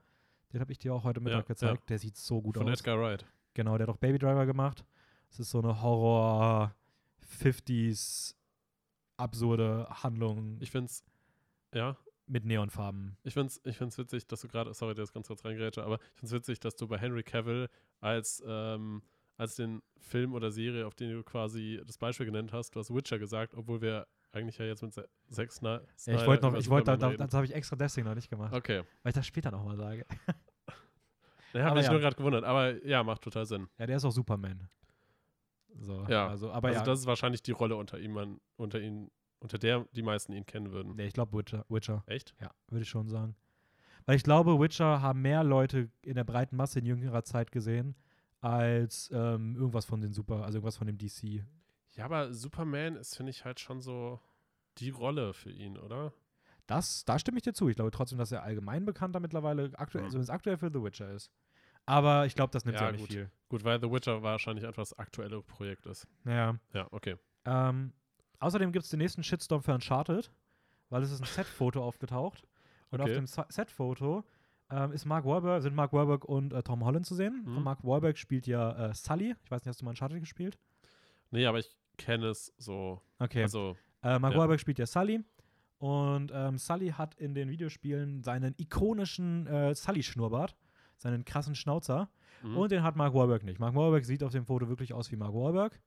Den 0.52 0.60
habe 0.60 0.70
ich 0.70 0.78
dir 0.78 0.94
auch 0.94 1.04
heute 1.04 1.20
Mittag 1.20 1.40
Ja, 1.40 1.46
gezeigt. 1.46 1.88
Der 1.88 1.98
sieht 1.98 2.16
so 2.16 2.40
gut 2.42 2.56
Von 2.56 2.68
aus. 2.68 2.80
Edgar 2.80 2.98
Wright. 3.00 3.24
Genau, 3.54 3.78
der 3.78 3.86
hat 3.86 3.94
auch 3.94 3.98
Baby 3.98 4.18
Driver 4.18 4.44
gemacht. 4.44 4.84
Es 5.30 5.40
ist 5.40 5.50
so 5.50 5.58
eine 5.58 5.80
Horror 5.80 6.74
50s 7.40 8.34
absurde 9.16 9.86
Handlung 9.90 10.56
Ich 10.60 10.70
finde 10.70 10.86
es, 10.86 11.04
ja, 11.74 11.96
mit 12.26 12.44
Neonfarben. 12.44 13.16
ich 13.22 13.34
finde 13.34 13.48
es 13.48 13.60
ich 13.64 13.76
find's 13.76 13.96
witzig, 13.98 14.26
dass 14.26 14.40
du 14.40 14.48
gerade, 14.48 14.74
sorry, 14.74 14.94
dass 14.94 15.08
ich 15.10 15.14
ganz 15.14 15.26
kurz 15.28 15.44
reingrätsche, 15.44 15.84
aber 15.84 15.96
ich 15.96 16.20
finde 16.20 16.26
es 16.26 16.32
witzig, 16.32 16.60
dass 16.60 16.74
du 16.76 16.86
bei 16.88 16.98
Henry 16.98 17.22
Cavill 17.22 17.68
als, 18.00 18.42
ähm, 18.46 19.02
als 19.36 19.54
den 19.56 19.82
Film 20.00 20.34
oder 20.34 20.50
Serie, 20.50 20.86
auf 20.86 20.94
den 20.94 21.10
du 21.12 21.22
quasi 21.22 21.80
das 21.86 21.98
Beispiel 21.98 22.26
genannt 22.26 22.52
hast, 22.52 22.74
du 22.74 22.80
hast 22.80 22.92
Witcher 22.94 23.18
gesagt, 23.18 23.54
obwohl 23.54 23.80
wir 23.80 24.06
eigentlich 24.32 24.58
ja 24.58 24.64
jetzt 24.66 24.82
mit 24.82 24.92
Se 24.92 25.08
Zack 25.30 25.50
Sni- 25.50 25.64
Ja, 25.68 25.80
ich 25.94 26.00
Snyder 26.02 26.26
wollte 26.26 26.46
noch, 26.46 26.54
ich 26.58 26.68
wollte, 26.68 26.98
da, 26.98 27.12
das 27.12 27.32
habe 27.34 27.46
ich 27.46 27.54
extra 27.54 27.76
deswegen 27.76 28.06
noch 28.08 28.14
nicht 28.14 28.28
gemacht, 28.28 28.52
Okay. 28.52 28.82
weil 29.02 29.10
ich 29.10 29.14
das 29.14 29.26
später 29.26 29.50
nochmal 29.50 29.76
sage. 29.76 30.04
Da 31.52 31.60
habe 31.60 31.70
Aber 31.70 31.80
ich 31.80 31.86
ja. 31.86 31.92
nur 31.92 32.00
gerade 32.00 32.16
gewundert, 32.16 32.44
aber 32.44 32.84
ja, 32.84 33.02
macht 33.02 33.22
total 33.22 33.46
Sinn. 33.46 33.66
Ja, 33.78 33.86
der 33.86 33.96
ist 33.96 34.04
auch 34.04 34.10
Superman. 34.10 34.68
So, 35.78 36.04
Ja, 36.08 36.28
also, 36.28 36.50
aber 36.50 36.68
also 36.68 36.80
ja, 36.80 36.84
das 36.84 37.00
ist 37.00 37.06
wahrscheinlich 37.06 37.42
die 37.42 37.52
Rolle 37.52 37.76
unter 37.76 37.98
ihm, 37.98 38.12
man, 38.12 38.40
unter 38.56 38.80
ihn, 38.80 39.10
unter 39.40 39.58
der 39.58 39.86
die 39.92 40.02
meisten 40.02 40.32
ihn 40.32 40.46
kennen 40.46 40.72
würden. 40.72 40.94
nee, 40.96 41.06
ich 41.06 41.12
glaube 41.14 41.36
Witcher, 41.36 41.64
Witcher. 41.68 42.02
Echt? 42.06 42.34
Ja, 42.40 42.50
würde 42.68 42.82
ich 42.82 42.88
schon 42.88 43.08
sagen. 43.08 43.36
Weil 44.06 44.16
ich 44.16 44.22
glaube, 44.22 44.58
Witcher 44.60 45.02
haben 45.02 45.20
mehr 45.22 45.42
Leute 45.44 45.90
in 46.02 46.14
der 46.14 46.24
breiten 46.24 46.56
Masse 46.56 46.78
in 46.78 46.86
jüngerer 46.86 47.24
Zeit 47.24 47.50
gesehen, 47.52 47.96
als 48.40 49.10
ähm, 49.12 49.56
irgendwas 49.56 49.84
von 49.84 50.00
den 50.00 50.12
Super, 50.12 50.44
also 50.44 50.58
irgendwas 50.58 50.76
von 50.76 50.86
dem 50.86 50.96
DC. 50.98 51.44
Ja, 51.92 52.04
aber 52.04 52.32
Superman 52.32 52.96
ist, 52.96 53.16
finde 53.16 53.30
ich, 53.30 53.44
halt 53.44 53.58
schon 53.58 53.80
so 53.80 54.20
die 54.78 54.90
Rolle 54.90 55.32
für 55.34 55.50
ihn, 55.50 55.76
oder? 55.78 56.12
Das, 56.66 57.04
da 57.04 57.18
stimme 57.18 57.38
ich 57.38 57.42
dir 57.44 57.52
zu. 57.54 57.68
Ich 57.68 57.76
glaube 57.76 57.90
trotzdem, 57.90 58.18
dass 58.18 58.32
er 58.32 58.42
allgemein 58.42 58.84
bekannter 58.84 59.20
mittlerweile, 59.20 59.70
aktuell, 59.78 60.04
Mhm. 60.04 60.10
zumindest 60.10 60.30
aktuell 60.30 60.56
für 60.58 60.70
The 60.70 60.82
Witcher 60.82 61.10
ist. 61.12 61.30
Aber 61.86 62.26
ich 62.26 62.34
glaube, 62.34 62.50
das 62.52 62.64
nimmt 62.64 62.78
Ja, 62.78 62.86
ja, 62.86 62.92
nicht 62.92 63.00
gut. 63.00 63.10
viel. 63.10 63.30
Gut, 63.48 63.64
weil 63.64 63.80
The 63.80 63.90
Witcher 63.90 64.22
wahrscheinlich 64.22 64.64
das 64.74 64.92
aktuelle 64.98 65.40
Projekt 65.42 65.86
ist. 65.86 66.06
Naja. 66.24 66.58
Ja, 66.74 66.88
okay. 66.90 67.16
Ähm, 67.44 67.92
außerdem 68.40 68.72
gibt 68.72 68.84
es 68.84 68.90
den 68.90 68.98
nächsten 68.98 69.22
Shitstorm 69.22 69.62
für 69.62 69.72
Uncharted, 69.72 70.30
weil 70.90 71.02
es 71.02 71.12
ist 71.12 71.20
ein 71.20 71.26
Set-Foto 71.26 71.82
aufgetaucht. 71.84 72.42
Und 72.90 73.00
auf 73.00 73.06
Okay. 73.06 73.14
dem 73.14 73.26
Sa- 73.26 73.46
Set-Foto 73.48 74.24
ähm, 74.70 74.90
ist 74.92 75.04
Mark 75.04 75.24
Wahlberg, 75.24 75.62
sind 75.62 75.76
Mark 75.76 75.92
Wahlberg 75.92 76.24
und 76.24 76.52
äh, 76.52 76.62
Tom 76.64 76.84
Holland 76.84 77.06
zu 77.06 77.14
sehen. 77.14 77.44
Mhm. 77.46 77.56
Und 77.58 77.62
Mark 77.62 77.84
Wahlberg 77.84 78.18
spielt 78.18 78.48
ja 78.48 78.88
äh, 78.90 78.94
Sully. 78.94 79.36
Ich 79.44 79.50
weiß 79.50 79.60
nicht, 79.62 79.68
hast 79.68 79.80
du 79.80 79.84
mal 79.84 79.90
Uncharted 79.92 80.18
gespielt? 80.18 80.58
Nee, 81.30 81.46
aber 81.46 81.60
ich 81.60 81.70
kenne 81.98 82.26
es 82.26 82.52
so. 82.58 83.00
Okay. 83.20 83.42
Also, 83.42 83.76
Äh, 84.02 84.18
Mark 84.18 84.34
Ja. 84.34 84.40
Wahlberg 84.40 84.58
spielt 84.60 84.78
ja 84.80 84.86
Sully. 84.86 85.20
Und 85.78 86.32
ähm, 86.34 86.58
Sully 86.58 86.88
hat 86.90 87.14
in 87.16 87.34
den 87.34 87.48
Videospielen 87.48 88.22
seinen 88.24 88.54
ikonischen 88.58 89.46
äh, 89.46 89.74
Sully-Schnurrbart, 89.74 90.56
seinen 90.96 91.24
krassen 91.24 91.54
Schnauzer. 91.54 92.08
mhm. 92.42 92.56
Und 92.56 92.72
den 92.72 92.82
hat 92.82 92.96
Mark 92.96 93.14
Wahlberg 93.14 93.42
nicht. 93.44 93.58
Mark 93.58 93.74
Wahlberg 93.74 94.04
sieht 94.04 94.22
auf 94.22 94.32
dem 94.32 94.44
Foto 94.46 94.68
wirklich 94.68 94.92
aus 94.92 95.10
wie 95.12 95.16
Mark 95.16 95.32
Wahlberg. 95.34 95.80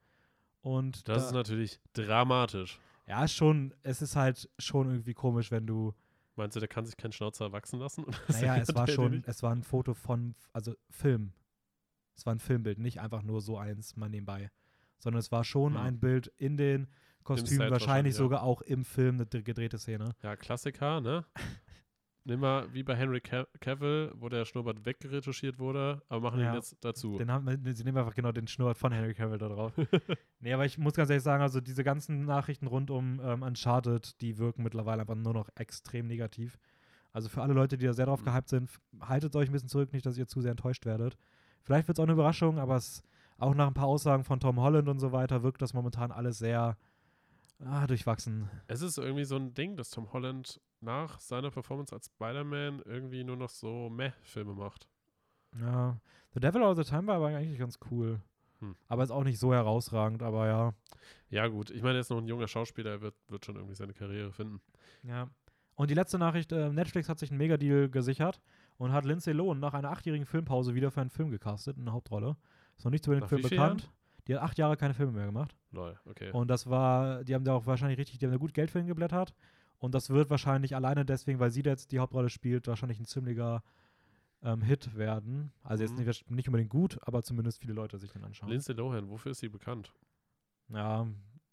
Und 0.62 1.08
das 1.08 1.24
da, 1.24 1.28
ist 1.28 1.34
natürlich 1.34 1.80
dramatisch. 1.94 2.80
ja, 3.08 3.28
schon, 3.28 3.74
es 3.84 4.02
ist 4.02 4.16
halt 4.16 4.50
schon 4.60 4.90
irgendwie 4.90 5.14
komisch, 5.14 5.52
wenn 5.52 5.66
du, 5.68 5.94
Meinst 6.36 6.56
du, 6.56 6.60
der 6.62 6.70
kann 6.70 6.86
sich 6.86 6.96
keinen 6.96 7.12
Schnauzer 7.12 7.52
wachsen 7.52 7.80
lassen? 7.80 8.06
Naja, 8.30 8.58
es 8.58 8.74
war 8.74 8.88
schon, 8.88 9.24
es 9.28 9.44
war 9.44 9.52
ein 9.54 9.64
Foto 9.64 9.94
von, 9.94 10.36
also 10.54 10.74
Film. 10.90 11.34
Es 12.16 12.26
war 12.26 12.34
ein 12.36 12.40
Filmbild, 12.40 12.80
nicht 12.80 13.00
einfach 13.02 13.24
nur 13.24 13.42
so 13.42 13.58
eins 13.58 13.96
mal 13.98 14.10
nebenbei. 14.10 14.50
Sondern 15.00 15.20
es 15.20 15.32
war 15.32 15.44
schon 15.44 15.74
Hm. 15.76 15.82
ein 15.82 16.00
Bild 16.00 16.28
in 16.38 16.56
den 16.58 16.88
Kostümen, 17.24 17.60
wahrscheinlich 17.70 17.72
wahrscheinlich, 17.72 18.14
ja. 18.16 18.18
sogar 18.18 18.44
auch 18.44 18.62
im 18.62 18.84
Film 18.86 19.16
eine 19.16 19.26
dr- 19.26 19.44
gedrehte 19.44 19.78
Szene. 19.78 20.16
Ja, 20.24 20.36
Klassiker, 20.36 21.00
ne? 21.02 21.26
Nimm 22.30 22.40
mal 22.42 22.72
wie 22.74 22.84
bei 22.84 22.96
Henry 22.96 23.18
Cav- 23.18 23.48
Cavill, 23.60 24.12
wo 24.16 24.30
der 24.30 24.46
Schnurrbart 24.46 24.86
wegretuschiert 24.86 25.58
wurde, 25.60 26.02
aber 26.10 26.22
machen 26.22 26.40
Ja. 26.40 26.52
ihn 26.52 26.56
jetzt 26.56 26.78
dazu. 26.82 27.18
Den 27.18 27.32
haben, 27.32 27.48
sie 27.74 27.84
nehmen 27.84 27.98
einfach 27.98 28.14
genau 28.14 28.32
den 28.32 28.48
Schnurrbart 28.48 28.78
von 28.78 28.92
Henry 28.92 29.14
Cavill 29.16 29.40
da 29.40 29.50
drauf. 29.50 29.74
nee, 30.40 30.54
aber 30.54 30.66
ich 30.66 30.78
muss 30.78 30.94
ganz 30.94 31.10
ehrlich 31.10 31.24
sagen, 31.24 31.42
also 31.42 31.60
diese 31.60 31.84
ganzen 31.84 32.26
Nachrichten 32.26 32.68
rund 32.68 32.92
um 32.92 33.20
ähm, 33.24 33.42
Uncharted, 33.42 34.22
die 34.22 34.38
wirken 34.38 34.64
mittlerweile 34.64 35.02
einfach 35.02 35.16
nur 35.16 35.34
noch 35.34 35.50
extrem 35.56 36.08
negativ. 36.08 36.60
Also 37.12 37.28
für 37.30 37.42
alle 37.42 37.54
Leute, 37.54 37.78
die 37.78 37.88
da 37.88 37.94
sehr 37.94 38.06
drauf 38.06 38.22
Mhm. 38.22 38.26
gehypt 38.26 38.50
sind, 38.50 38.70
haltet 39.02 39.36
euch 39.36 39.50
ein 39.50 39.52
bisschen 39.52 39.68
zurück, 39.70 39.92
nicht, 39.92 40.06
dass 40.06 40.18
ihr 40.18 40.28
zu 40.28 40.42
sehr 40.42 40.52
enttäuscht 40.52 40.86
werdet. 40.86 41.18
Vielleicht 41.64 41.88
wird 41.88 41.98
es 41.98 42.00
auch 42.00 42.06
eine 42.06 42.14
Überraschung, 42.14 42.60
aber 42.60 42.76
es 42.76 43.02
auch 43.40 43.56
nach 43.56 43.68
ein 43.68 43.74
paar 43.74 43.88
Aussagen 43.88 44.24
von 44.24 44.40
Tom 44.40 44.60
Holland 44.60 44.88
und 44.88 45.00
so 45.00 45.12
weiter 45.12 45.42
wirkt 45.44 45.62
das 45.64 45.74
momentan 45.74 46.12
alles 46.12 46.38
sehr 46.38 46.78
ah, 47.66 47.88
durchwachsen. 47.88 48.50
Es 48.68 48.82
ist 48.82 48.98
irgendwie 48.98 49.26
so 49.26 49.36
ein 49.36 49.54
Ding, 49.54 49.76
dass 49.76 49.90
Tom 49.90 50.12
Holland 50.14 50.62
nach 50.82 51.20
seiner 51.20 51.52
Performance 51.52 51.94
als 51.94 52.08
Spider-Man 52.08 52.82
irgendwie 52.86 53.24
nur 53.24 53.38
noch 53.38 53.50
so 53.50 53.90
Meh-Filme 53.90 54.54
macht. 54.54 54.88
Ja. 55.60 56.00
The 56.34 56.40
Devil 56.40 56.64
All 56.64 56.76
the 56.76 56.84
Time 56.84 57.08
war 57.08 57.16
aber 57.16 57.28
eigentlich 57.28 57.60
ganz 57.60 57.80
cool. 57.92 58.22
Hm. 58.60 58.76
Aber 58.88 59.04
ist 59.04 59.12
auch 59.12 59.24
nicht 59.24 59.40
so 59.40 59.54
herausragend, 59.54 60.22
aber 60.22 60.48
ja. 60.48 60.74
Ja, 61.30 61.48
gut. 61.48 61.70
Ich 61.72 61.82
meine, 61.82 61.96
er 61.96 62.02
ist 62.02 62.10
noch 62.10 62.18
ein 62.18 62.28
junger 62.28 62.48
Schauspieler, 62.48 62.92
er 62.92 63.02
wird, 63.02 63.16
wird 63.28 63.46
schon 63.46 63.56
irgendwie 63.56 63.76
seine 63.76 63.94
Karriere 63.94 64.32
finden. 64.32 64.62
Ja. 65.04 65.30
Und 65.76 65.90
die 65.90 65.96
letzte 65.96 66.20
Nachricht: 66.20 66.52
äh, 66.52 66.70
Netflix 66.70 67.08
hat 67.08 67.20
sich 67.20 67.32
einen 67.32 67.38
Megadeal 67.38 67.90
gesichert 67.90 68.42
und 68.78 68.92
hat 68.92 69.06
Lindsay 69.06 69.34
Lohan 69.34 69.60
nach 69.60 69.74
einer 69.74 69.90
achtjährigen 69.92 70.26
Filmpause 70.26 70.76
wieder 70.76 70.92
für 70.92 71.02
einen 71.02 71.10
Film 71.10 71.32
gecastet, 71.32 71.78
in 71.78 71.84
eine 71.84 71.94
Hauptrolle. 71.94 72.36
Ist 72.78 72.84
noch 72.86 72.92
nicht 72.92 73.06
über 73.08 73.16
den 73.16 73.22
Nach 73.22 73.30
Film 73.30 73.42
bekannt. 73.42 73.90
Die 74.28 74.36
hat 74.36 74.44
acht 74.44 74.58
Jahre 74.58 74.78
keine 74.78 74.94
Filme 74.94 75.14
mehr 75.14 75.26
gemacht. 75.26 75.56
Lol, 75.72 75.98
okay. 76.06 76.32
Und 76.32 76.50
das 76.50 76.70
war, 76.70 77.24
die 77.24 77.34
haben 77.34 77.46
da 77.46 77.54
auch 77.54 77.66
wahrscheinlich 77.66 77.98
richtig, 77.98 78.20
die 78.20 78.26
haben 78.26 78.32
da 78.32 78.38
gut 78.38 78.54
Geld 78.54 78.70
für 78.70 78.80
ihn 78.80 78.88
geblättert. 78.88 79.34
Und 79.80 79.96
das 79.96 80.10
wird 80.10 80.30
wahrscheinlich 80.30 80.76
alleine 80.76 81.06
deswegen, 81.06 81.40
weil 81.40 81.52
sie 81.52 81.62
da 81.64 81.72
jetzt 81.72 81.92
die 81.92 82.00
Hauptrolle 82.00 82.30
spielt, 82.30 82.68
wahrscheinlich 82.68 83.00
ein 83.00 83.06
ziemlicher 83.06 83.64
ähm, 84.42 84.62
Hit 84.62 84.96
werden. 84.96 85.52
Also 85.64 85.84
jetzt 85.84 85.98
Mhm. 85.98 86.06
nicht, 86.06 86.32
nicht 86.32 86.48
unbedingt 86.48 86.70
gut, 86.70 86.98
aber 87.02 87.24
zumindest 87.24 87.60
viele 87.60 87.74
Leute 87.74 87.98
sich 87.98 88.12
den 88.12 88.24
anschauen. 88.24 88.50
Lindsay 88.50 88.74
Lohan, 88.76 89.10
wofür 89.10 89.32
ist 89.32 89.40
sie 89.40 89.50
bekannt? 89.50 89.94
Ja, 90.70 91.08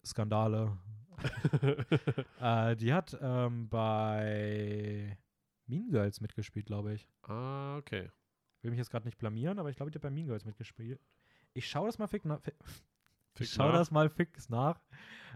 Skandale. 0.05 0.77
Äh, 2.39 2.75
die 2.75 2.93
hat 2.93 3.17
ähm, 3.19 3.67
bei 3.69 5.17
Mean 5.65 5.89
Girls 5.89 6.21
mitgespielt, 6.21 6.67
glaube 6.67 6.93
ich. 6.93 7.07
ah, 7.23 7.77
okay. 7.77 8.11
Will 8.61 8.71
mich 8.71 8.77
jetzt 8.77 8.89
gerade 8.91 9.05
nicht 9.05 9.17
blamieren, 9.17 9.57
aber 9.59 9.69
ich 9.69 9.75
glaube, 9.77 9.91
die 9.91 9.95
hat 9.95 10.01
bei 10.03 10.09
Mean 10.11 10.27
Girls 10.27 10.45
mitgespielt. 10.45 10.99
Ich 11.53 11.67
schaue 11.67 11.87
das 11.87 11.97
mal 11.97 12.07
fix 12.07 12.25
nach. 12.25 12.39
Fick 13.37 13.47
schaue 13.49 13.71
nach. 13.71 13.79
das 13.79 13.91
mal 13.91 14.09
fix 14.09 14.49
nach. 14.49 14.79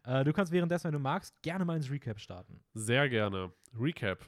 Äh, 0.03 0.23
du 0.23 0.33
kannst 0.33 0.51
währenddessen, 0.51 0.85
wenn 0.85 0.93
du 0.93 0.99
magst, 0.99 1.41
gerne 1.41 1.65
mal 1.65 1.77
ins 1.77 1.89
Recap 1.89 2.19
starten. 2.19 2.59
Sehr 2.73 3.07
gerne. 3.09 3.51
Recap. 3.79 4.25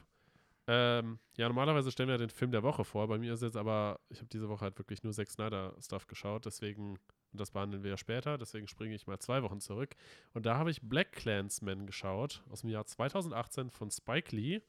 Ähm, 0.66 1.18
ja, 1.36 1.46
normalerweise 1.46 1.90
stellen 1.90 2.08
wir 2.08 2.14
ja 2.14 2.18
den 2.18 2.30
Film 2.30 2.50
der 2.50 2.62
Woche 2.62 2.84
vor. 2.84 3.06
Bei 3.08 3.18
mir 3.18 3.34
ist 3.34 3.42
jetzt 3.42 3.56
aber, 3.56 4.00
ich 4.08 4.18
habe 4.18 4.28
diese 4.28 4.48
Woche 4.48 4.62
halt 4.62 4.78
wirklich 4.78 5.02
nur 5.02 5.12
Zack 5.12 5.28
Snyder 5.28 5.74
Stuff 5.78 6.06
geschaut, 6.06 6.46
deswegen, 6.46 6.92
und 6.92 7.40
das 7.40 7.50
behandeln 7.50 7.82
wir 7.82 7.90
ja 7.90 7.96
später, 7.98 8.38
deswegen 8.38 8.66
springe 8.66 8.94
ich 8.94 9.06
mal 9.06 9.18
zwei 9.18 9.42
Wochen 9.42 9.60
zurück. 9.60 9.94
Und 10.32 10.46
da 10.46 10.56
habe 10.56 10.70
ich 10.70 10.80
Black 10.80 11.12
Clansman 11.12 11.86
geschaut, 11.86 12.42
aus 12.48 12.62
dem 12.62 12.70
Jahr 12.70 12.86
2018 12.86 13.70
von 13.70 13.90
Spike 13.90 14.34
Lee. 14.34 14.62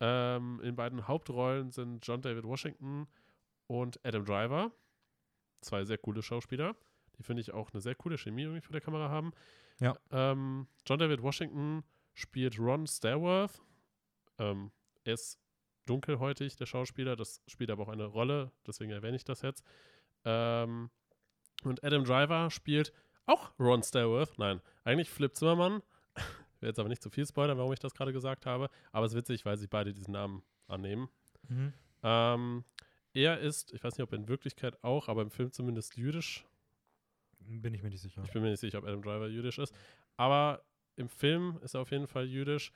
Ähm, 0.00 0.60
in 0.62 0.76
beiden 0.76 1.08
Hauptrollen 1.08 1.70
sind 1.70 2.06
John 2.06 2.20
David 2.20 2.44
Washington 2.44 3.06
und 3.68 4.04
Adam 4.04 4.24
Driver. 4.24 4.70
Zwei 5.62 5.84
sehr 5.84 5.96
coole 5.96 6.22
Schauspieler. 6.22 6.74
Die 7.22 7.26
finde 7.26 7.40
ich 7.40 7.52
auch 7.52 7.72
eine 7.72 7.80
sehr 7.80 7.94
coole 7.94 8.18
Chemie 8.18 8.42
irgendwie 8.42 8.60
vor 8.60 8.72
der 8.72 8.80
Kamera 8.80 9.08
haben. 9.08 9.32
Ja. 9.78 9.94
Ähm, 10.10 10.66
John 10.84 10.98
David 10.98 11.22
Washington 11.22 11.84
spielt 12.14 12.58
Ron 12.58 12.84
Starworth. 12.88 13.62
Ähm, 14.38 14.72
er 15.04 15.14
ist 15.14 15.38
dunkelhäutig, 15.86 16.56
der 16.56 16.66
Schauspieler. 16.66 17.14
Das 17.14 17.40
spielt 17.46 17.70
aber 17.70 17.84
auch 17.84 17.88
eine 17.88 18.06
Rolle, 18.06 18.50
deswegen 18.66 18.90
erwähne 18.90 19.16
ich 19.16 19.24
das 19.24 19.42
jetzt. 19.42 19.64
Ähm, 20.24 20.90
und 21.62 21.84
Adam 21.84 22.02
Driver 22.02 22.50
spielt 22.50 22.92
auch 23.26 23.52
Ron 23.60 23.84
Starworth. 23.84 24.36
Nein, 24.36 24.60
eigentlich 24.82 25.08
Flip 25.08 25.32
Zimmermann. 25.32 25.80
Ich 26.16 26.22
will 26.60 26.70
jetzt 26.70 26.80
aber 26.80 26.88
nicht 26.88 27.02
zu 27.02 27.10
viel 27.10 27.24
spoilern, 27.24 27.56
warum 27.56 27.72
ich 27.72 27.78
das 27.78 27.94
gerade 27.94 28.12
gesagt 28.12 28.46
habe. 28.46 28.68
Aber 28.90 29.06
es 29.06 29.12
ist 29.12 29.18
witzig, 29.18 29.44
weil 29.44 29.56
sie 29.58 29.68
beide 29.68 29.92
diesen 29.92 30.12
Namen 30.12 30.42
annehmen. 30.66 31.08
Ähm, 32.02 32.64
er 33.14 33.38
ist, 33.38 33.72
ich 33.72 33.84
weiß 33.84 33.96
nicht, 33.96 34.02
ob 34.02 34.12
in 34.12 34.26
Wirklichkeit 34.26 34.82
auch, 34.82 35.08
aber 35.08 35.22
im 35.22 35.30
Film 35.30 35.52
zumindest 35.52 35.96
jüdisch. 35.96 36.44
Bin 37.46 37.74
ich 37.74 37.82
mir 37.82 37.90
nicht 37.90 38.00
sicher. 38.00 38.22
Ich 38.24 38.32
bin 38.32 38.42
mir 38.42 38.50
nicht 38.50 38.60
sicher, 38.60 38.78
ob 38.78 38.84
Adam 38.84 39.02
Driver 39.02 39.28
jüdisch 39.28 39.58
ist. 39.58 39.74
Aber 40.16 40.64
im 40.96 41.08
Film 41.08 41.58
ist 41.62 41.74
er 41.74 41.80
auf 41.80 41.90
jeden 41.90 42.06
Fall 42.06 42.26
jüdisch. 42.26 42.72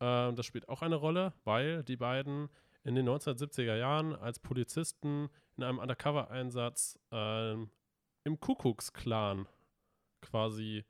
Ähm, 0.00 0.36
das 0.36 0.46
spielt 0.46 0.68
auch 0.68 0.82
eine 0.82 0.96
Rolle, 0.96 1.32
weil 1.44 1.82
die 1.84 1.96
beiden 1.96 2.48
in 2.84 2.94
den 2.94 3.08
1970er 3.08 3.76
Jahren 3.76 4.14
als 4.14 4.38
Polizisten 4.38 5.28
in 5.56 5.64
einem 5.64 5.78
Undercover-Einsatz 5.78 6.98
ähm, 7.10 7.70
im 8.24 8.40
Kuckucksklan 8.40 9.46
quasi 10.20 10.84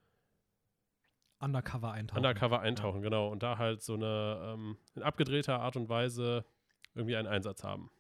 Undercover 1.41 1.93
eintauchen. 1.93 2.19
undercover 2.19 2.61
eintauchen, 2.61 3.03
genau. 3.03 3.29
Und 3.29 3.43
da 3.43 3.59
halt 3.59 3.83
so 3.83 3.95
eine 3.95 4.41
ähm, 4.43 4.77
in 4.95 5.03
abgedrehter 5.03 5.61
Art 5.61 5.77
und 5.77 5.89
Weise 5.89 6.45
irgendwie 6.95 7.17
einen 7.17 7.29
Einsatz 7.29 7.63
haben. 7.63 7.91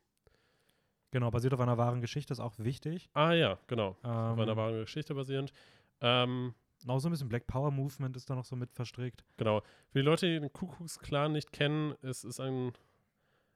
Genau, 1.10 1.30
basiert 1.30 1.54
auf 1.54 1.60
einer 1.60 1.78
wahren 1.78 2.00
Geschichte, 2.00 2.32
ist 2.32 2.40
auch 2.40 2.54
wichtig. 2.58 3.08
Ah 3.14 3.32
ja, 3.32 3.58
genau. 3.66 3.96
Ähm, 4.04 4.10
Auf 4.10 4.38
einer 4.38 4.56
wahren 4.56 4.74
Geschichte 4.80 5.14
basierend. 5.14 5.52
Ähm, 6.00 6.54
Auch 6.86 6.98
so 6.98 7.08
ein 7.08 7.12
bisschen 7.12 7.28
Black 7.28 7.46
Power 7.46 7.70
Movement 7.70 8.16
ist 8.16 8.28
da 8.28 8.34
noch 8.34 8.44
so 8.44 8.56
mit 8.56 8.72
verstrickt. 8.72 9.24
Genau. 9.38 9.60
Für 9.90 9.98
die 10.00 10.04
Leute, 10.04 10.26
die 10.26 10.38
den 10.38 10.52
Kuckucksklan 10.52 11.32
nicht 11.32 11.50
kennen, 11.52 11.94
es 12.02 12.24
ist 12.24 12.40
ein, 12.40 12.72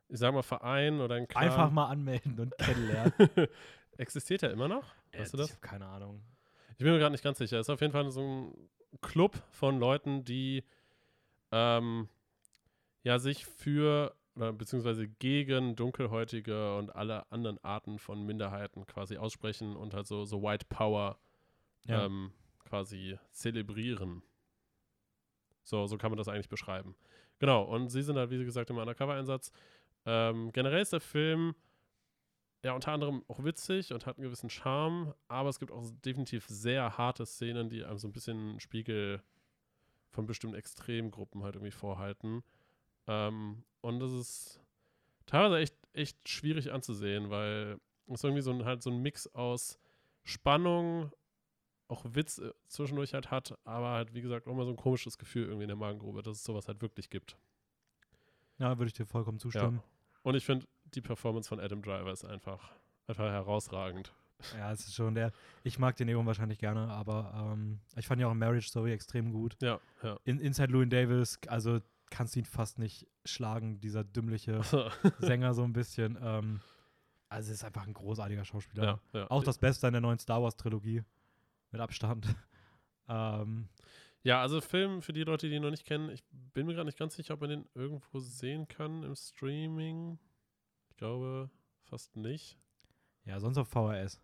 ich 0.09 0.19
sag 0.19 0.33
mal, 0.33 0.43
Verein 0.43 1.01
oder 1.01 1.17
ein 1.17 1.29
Clan. 1.29 1.45
Einfach 1.45 1.71
mal 1.71 1.87
anmelden 1.89 2.39
und 2.41 2.57
kennenlernen. 2.59 3.13
Existiert 3.99 4.43
er 4.43 4.51
immer 4.51 4.69
noch? 4.69 4.87
Weißt 5.13 5.35
du 5.35 5.37
Äh, 5.37 5.41
das? 5.43 5.51
Ich 5.51 5.57
habe 5.57 5.67
keine 5.67 5.87
Ahnung. 5.87 6.23
Ich 6.73 6.79
bin 6.79 6.93
mir 6.93 6.99
gerade 6.99 7.13
nicht 7.13 7.23
ganz 7.25 7.37
sicher. 7.39 7.59
Es 7.59 7.67
ist 7.67 7.71
auf 7.71 7.81
jeden 7.83 7.93
Fall 7.93 8.11
so 8.11 8.23
ein 8.23 8.69
Club 9.03 9.37
von 9.51 9.79
Leuten, 9.79 10.25
die 10.25 10.65
ähm, 11.53 12.09
ja 13.03 13.19
sich 13.19 13.45
für 13.47 14.15
oder 14.35 14.53
beziehungsweise 14.53 15.09
gegen 15.09 15.77
Dunkelhäutige 15.77 16.77
und 16.77 16.95
alle 16.95 17.31
anderen 17.31 17.63
Arten 17.63 17.99
von 17.99 18.25
Minderheiten 18.25 18.87
quasi 18.87 19.17
aussprechen 19.19 19.77
und 19.77 19.95
halt 19.95 20.07
so, 20.07 20.25
so 20.25 20.43
White 20.43 20.67
Power 20.69 21.19
Ja. 21.85 22.07
ähm, 22.07 22.33
quasi 22.65 23.19
zelebrieren. 23.31 24.23
So, 25.63 25.87
so 25.87 25.99
kann 25.99 26.11
man 26.11 26.19
das 26.19 26.29
eigentlich 26.29 26.49
beschreiben. 26.49 26.97
Genau, 27.39 27.63
und 27.65 27.89
sie 27.89 28.03
sind 28.03 28.17
halt, 28.17 28.31
wie 28.31 28.45
gesagt, 28.45 28.71
im 28.71 28.79
Undercover-Einsatz. 28.79 29.53
Ähm, 30.07 30.53
generell 30.53 30.83
ist 30.83 30.93
der 30.93 31.01
Film 31.01 31.55
ja 32.65 32.73
unter 32.73 32.93
anderem 32.93 33.25
auch 33.29 33.43
witzig 33.45 33.93
und 33.93 34.07
hat 34.07 34.17
einen 34.17 34.25
gewissen 34.25 34.49
Charme, 34.51 35.15
aber 35.29 35.49
es 35.49 35.59
gibt 35.59 35.73
auch 35.73 35.85
definitiv 36.05 36.47
sehr 36.47 36.97
harte 36.97 37.27
Szenen, 37.27 37.69
die 37.69 37.85
einem 37.85 37.99
so 37.99 38.09
ein 38.09 38.13
bisschen 38.13 38.61
Spiegel 38.61 39.23
von 40.11 40.27
bestimmten 40.27 40.57
Extremgruppen 40.57 41.43
halt 41.43 41.57
irgendwie 41.57 41.73
vorhalten. 41.73 42.43
Ähm, 43.07 43.65
und 43.83 44.01
das 44.01 44.13
ist 44.13 44.61
teilweise 45.27 45.59
echt, 45.59 45.77
echt 45.93 46.29
schwierig 46.29 46.73
anzusehen, 46.73 47.31
weil 47.31 47.79
es 48.07 48.25
irgendwie 48.25 48.43
so 48.43 48.51
ein, 48.51 48.65
halt 48.65 48.83
so 48.83 48.91
ein 48.91 49.03
Mix 49.03 49.27
aus 49.35 49.79
Spannung, 50.25 51.13
auch 51.89 52.05
Witz 52.09 52.39
äh, 52.39 52.53
zwischendurch 52.69 53.15
halt 53.15 53.31
hat, 53.31 53.59
aber 53.65 53.91
halt, 53.91 54.15
wie 54.15 54.23
gesagt, 54.23 54.47
auch 54.47 54.55
mal 54.55 54.65
so 54.65 54.71
ein 54.71 54.77
komisches 54.77 55.19
Gefühl 55.19 55.45
irgendwie 55.45 55.65
in 55.65 55.69
der 55.69 55.77
Magengrube, 55.77 56.23
dass 56.23 56.39
es 56.39 56.45
sowas 56.45 56.69
halt 56.69 56.81
wirklich 56.81 57.11
gibt. 57.11 57.37
Ja, 58.59 58.79
würde 58.79 58.87
ich 58.87 58.95
dir 58.95 59.07
vollkommen 59.07 59.39
zustimmen. 59.39 59.83
Und 60.23 60.37
ich 60.37 60.45
finde, 60.45 60.67
die 60.95 61.01
Performance 61.01 61.49
von 61.49 61.59
Adam 61.61 61.83
Driver 61.83 62.13
ist 62.13 62.25
einfach, 62.25 62.71
einfach 63.07 63.31
herausragend. 63.31 64.13
Ja. 64.57 64.73
es 64.73 64.81
ist 64.81 64.95
schon 64.95 65.15
der. 65.15 65.33
Ich 65.63 65.79
mag 65.79 65.97
den 65.97 66.09
Egon 66.09 66.27
wahrscheinlich 66.27 66.59
gerne, 66.59 66.89
aber 66.89 67.53
ähm, 67.53 67.81
ich 67.97 68.07
fand 68.07 68.21
ja 68.21 68.29
auch 68.29 68.35
Marriage 68.35 68.69
Story 68.69 68.93
extrem 68.93 69.33
gut. 69.33 69.57
Ja, 69.61 69.81
ja. 70.03 70.19
In, 70.25 70.41
Inside 70.41 70.73
Llewyn 70.73 70.91
Davis, 70.91 71.39
also 71.47 71.81
kannst 72.13 72.37
du 72.37 72.41
ihn 72.41 72.45
fast 72.45 72.79
nicht 72.79 73.09
schlagen, 73.25 73.81
dieser 73.81 74.05
dümmliche 74.05 74.61
Sänger 75.19 75.55
so 75.55 75.65
ein 75.65 75.73
bisschen. 75.73 76.19
Ähm, 76.23 76.61
also 77.29 77.51
es 77.51 77.59
ist 77.59 77.65
einfach 77.65 77.87
ein 77.87 77.95
großartiger 77.95 78.45
Schauspieler. 78.45 78.85
ja, 78.85 79.21
ja. 79.21 79.31
Auch 79.31 79.43
das 79.43 79.59
Beste 79.59 79.87
in 79.87 79.95
der 79.95 80.03
neuen 80.03 80.19
Star 80.19 80.43
Wars 80.43 80.57
Trilogie. 80.57 81.03
Mit 81.71 81.81
Abstand. 81.81 82.27
ähm, 83.09 83.69
Ja, 84.23 84.43
also 84.43 84.61
Film, 84.61 85.01
für 85.01 85.15
die 85.15 85.25
Leute, 85.25 85.49
die 85.49 85.57
ihn 85.57 85.63
noch 85.63 85.71
nicht 85.71 85.87
kennen, 85.87 86.11
ich 86.11 86.23
bin 86.31 86.67
mir 86.67 86.75
gerade 86.75 86.87
nicht 86.87 86.99
ganz 86.99 87.17
sicher, 87.17 87.35
ob 87.35 87.41
man 87.41 87.51
den 87.51 87.69
irgendwo 87.75 88.21
sehen 88.21 88.69
kann 88.69 89.03
im 89.03 89.17
Streaming. 89.17 90.19
Ich 90.91 90.97
glaube 90.99 91.51
fast 91.85 92.15
nicht. 92.17 92.59
ja, 93.25 93.41
sonst 93.41 93.57
auf 93.59 93.69
VHS. 93.69 94.21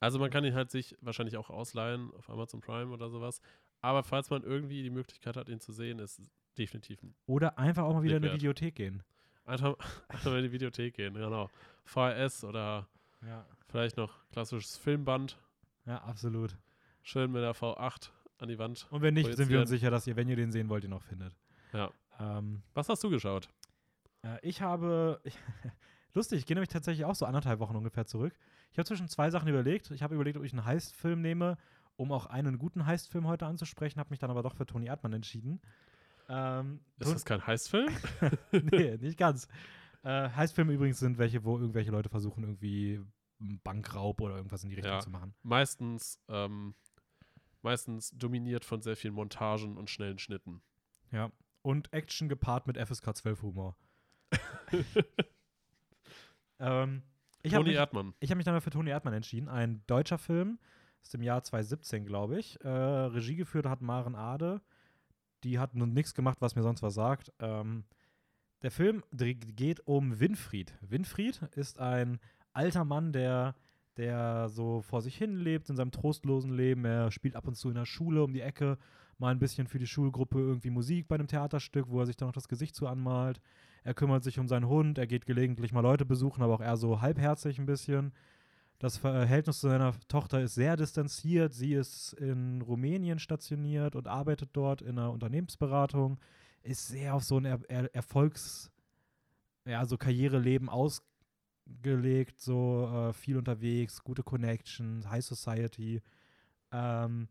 Also 0.00 0.18
man 0.18 0.30
kann 0.30 0.44
ihn 0.44 0.54
halt 0.54 0.70
sich 0.70 0.96
wahrscheinlich 1.00 1.36
auch 1.36 1.50
ausleihen 1.50 2.10
auf 2.14 2.28
Amazon 2.30 2.60
Prime 2.60 2.90
oder 2.92 3.10
sowas. 3.10 3.40
Aber 3.80 4.02
falls 4.02 4.30
man 4.30 4.42
irgendwie 4.42 4.82
die 4.82 4.90
Möglichkeit 4.90 5.36
hat, 5.36 5.48
ihn 5.48 5.60
zu 5.60 5.72
sehen, 5.72 5.98
ist 5.98 6.20
definitiv 6.58 6.98
Oder 7.26 7.58
einfach 7.58 7.84
auch 7.84 7.94
mal 7.94 8.02
wieder 8.02 8.16
in 8.16 8.22
eine 8.22 8.32
Wert. 8.32 8.40
Videothek 8.40 8.74
gehen. 8.74 9.02
einfach, 9.44 9.74
einfach 10.08 10.30
mal 10.30 10.38
in 10.38 10.44
die 10.44 10.52
Videothek 10.52 10.94
gehen, 10.94 11.14
genau. 11.14 11.50
VHS 11.84 12.44
oder 12.44 12.88
Ja. 13.26 13.44
vielleicht 13.68 13.96
noch 13.96 14.12
klassisches 14.30 14.76
Filmband. 14.76 15.38
Ja, 15.86 15.98
absolut. 16.02 16.56
Schön 17.02 17.32
mit 17.32 17.42
der 17.42 17.54
V8 17.54 18.10
an 18.38 18.48
die 18.48 18.58
Wand. 18.58 18.86
Und 18.90 19.02
wenn 19.02 19.14
nicht, 19.14 19.34
sind 19.34 19.48
wir 19.48 19.60
uns 19.60 19.70
sicher, 19.70 19.90
dass 19.90 20.06
ihr, 20.06 20.14
wenn 20.16 20.28
ihr 20.28 20.36
den 20.36 20.52
sehen 20.52 20.68
wollt, 20.68 20.84
ihn 20.84 20.92
auch 20.92 21.02
findet. 21.02 21.34
Ja. 21.72 21.90
Ähm, 22.20 22.62
Was 22.74 22.88
hast 22.88 23.02
du 23.02 23.10
geschaut? 23.10 23.48
Äh, 24.22 24.38
ich 24.42 24.62
habe, 24.62 25.20
lustig, 26.14 26.38
ich 26.40 26.46
gehe 26.46 26.54
nämlich 26.54 26.68
tatsächlich 26.68 27.04
auch 27.04 27.14
so 27.14 27.26
anderthalb 27.26 27.58
Wochen 27.60 27.74
ungefähr 27.76 28.06
zurück. 28.06 28.34
Ich 28.70 28.78
habe 28.78 28.86
zwischen 28.86 29.08
zwei 29.08 29.30
Sachen 29.30 29.48
überlegt. 29.48 29.90
Ich 29.90 30.02
habe 30.02 30.14
überlegt, 30.14 30.36
ob 30.36 30.44
ich 30.44 30.52
einen 30.52 30.64
Heist-Film 30.64 31.20
nehme, 31.20 31.56
um 31.96 32.12
auch 32.12 32.26
einen 32.26 32.58
guten 32.58 32.86
Heist-Film 32.86 33.26
heute 33.26 33.46
anzusprechen, 33.46 33.98
habe 33.98 34.10
mich 34.10 34.18
dann 34.18 34.30
aber 34.30 34.42
doch 34.42 34.54
für 34.54 34.66
Toni 34.66 34.86
Erdmann 34.86 35.12
entschieden. 35.12 35.60
Ähm, 36.34 36.80
Ist 36.98 37.12
das 37.12 37.24
kein 37.26 37.46
Heistfilm? 37.46 37.90
nee, 38.52 38.96
nicht 39.00 39.18
ganz. 39.18 39.48
Äh, 40.02 40.30
Heist-Filme 40.30 40.72
übrigens 40.72 40.98
sind 40.98 41.18
welche, 41.18 41.44
wo 41.44 41.58
irgendwelche 41.58 41.90
Leute 41.90 42.08
versuchen, 42.08 42.42
irgendwie 42.42 43.00
Bankraub 43.38 44.20
oder 44.22 44.36
irgendwas 44.36 44.64
in 44.64 44.70
die 44.70 44.76
Richtung 44.76 44.94
Ja. 44.94 45.00
zu 45.00 45.10
machen. 45.10 45.34
meistens, 45.42 46.18
ähm, 46.28 46.74
meistens 47.60 48.10
dominiert 48.12 48.64
von 48.64 48.80
sehr 48.80 48.96
vielen 48.96 49.14
Montagen 49.14 49.76
und 49.76 49.90
schnellen 49.90 50.18
Schnitten. 50.18 50.62
Ja. 51.10 51.30
Und 51.60 51.92
Action 51.92 52.28
gepaart 52.28 52.66
mit 52.66 52.78
FSK 52.78 53.14
12 53.14 53.42
Humor. 53.42 53.76
ähm, 56.58 57.02
ich 57.42 57.52
habe 57.54 57.62
Toni 57.64 57.70
mich, 57.70 57.78
Erdmann. 57.78 58.14
ich 58.20 58.30
hab 58.30 58.36
mich 58.36 58.44
dann 58.44 58.54
mal 58.54 58.60
für 58.60 58.70
Toni 58.70 58.90
Erdmann 58.90 59.14
entschieden. 59.14 59.48
Ein 59.48 59.82
deutscher 59.86 60.18
Film 60.18 60.58
aus 61.02 61.10
dem 61.10 61.22
Jahr 61.22 61.42
2017, 61.42 62.04
glaube 62.06 62.38
ich. 62.38 62.60
Äh, 62.64 62.68
Regie 62.68 63.36
geführt 63.36 63.66
hat 63.66 63.80
Maren 63.82 64.14
Ade. 64.14 64.60
Die 65.44 65.58
hat 65.58 65.74
nun 65.74 65.92
nichts 65.92 66.14
gemacht, 66.14 66.38
was 66.40 66.54
mir 66.54 66.62
sonst 66.62 66.82
was 66.82 66.94
sagt. 66.94 67.32
Ähm, 67.38 67.84
der 68.62 68.70
Film 68.70 69.02
geht 69.12 69.86
um 69.86 70.20
Winfried. 70.20 70.74
Winfried 70.80 71.42
ist 71.56 71.80
ein 71.80 72.20
alter 72.52 72.84
Mann, 72.84 73.12
der 73.12 73.54
der 73.96 74.48
so 74.48 74.80
vor 74.82 75.02
sich 75.02 75.16
hin 75.16 75.36
lebt, 75.36 75.68
in 75.68 75.76
seinem 75.76 75.90
trostlosen 75.90 76.52
Leben. 76.52 76.84
Er 76.84 77.10
spielt 77.10 77.36
ab 77.36 77.46
und 77.46 77.56
zu 77.56 77.68
in 77.68 77.74
der 77.74 77.84
Schule 77.84 78.22
um 78.22 78.32
die 78.32 78.40
Ecke, 78.40 78.78
mal 79.18 79.30
ein 79.30 79.38
bisschen 79.38 79.66
für 79.66 79.78
die 79.78 79.86
Schulgruppe 79.86 80.38
irgendwie 80.38 80.70
Musik 80.70 81.08
bei 81.08 81.16
einem 81.16 81.26
Theaterstück, 81.26 81.88
wo 81.88 82.00
er 82.00 82.06
sich 82.06 82.16
dann 82.16 82.28
noch 82.28 82.34
das 82.34 82.48
Gesicht 82.48 82.74
zu 82.74 82.86
anmalt. 82.86 83.40
Er 83.84 83.94
kümmert 83.94 84.24
sich 84.24 84.38
um 84.38 84.48
seinen 84.48 84.68
Hund, 84.68 84.98
er 84.98 85.06
geht 85.06 85.26
gelegentlich 85.26 85.72
mal 85.72 85.80
Leute 85.80 86.04
besuchen, 86.04 86.42
aber 86.42 86.54
auch 86.54 86.60
eher 86.60 86.76
so 86.76 87.00
halbherzig 87.00 87.58
ein 87.58 87.66
bisschen. 87.66 88.12
Das 88.82 88.96
Verhältnis 88.96 89.60
zu 89.60 89.68
seiner 89.68 89.94
Tochter 90.08 90.40
ist 90.40 90.56
sehr 90.56 90.76
distanziert. 90.76 91.54
Sie 91.54 91.72
ist 91.72 92.14
in 92.14 92.62
Rumänien 92.62 93.20
stationiert 93.20 93.94
und 93.94 94.08
arbeitet 94.08 94.50
dort 94.54 94.82
in 94.82 94.98
einer 94.98 95.12
Unternehmensberatung. 95.12 96.18
Ist 96.64 96.88
sehr 96.88 97.14
auf 97.14 97.22
so 97.22 97.36
ein 97.36 97.44
er 97.44 97.60
er 97.68 97.94
Erfolgs-, 97.94 98.72
ja, 99.64 99.86
so 99.86 99.96
Karriereleben 99.96 100.68
ausgelegt, 100.68 102.40
so 102.40 102.88
äh, 102.92 103.12
viel 103.12 103.36
unterwegs, 103.36 104.02
gute 104.02 104.24
Connections, 104.24 105.08
High 105.08 105.24
Society. 105.24 106.02
Ähm, 106.72 107.28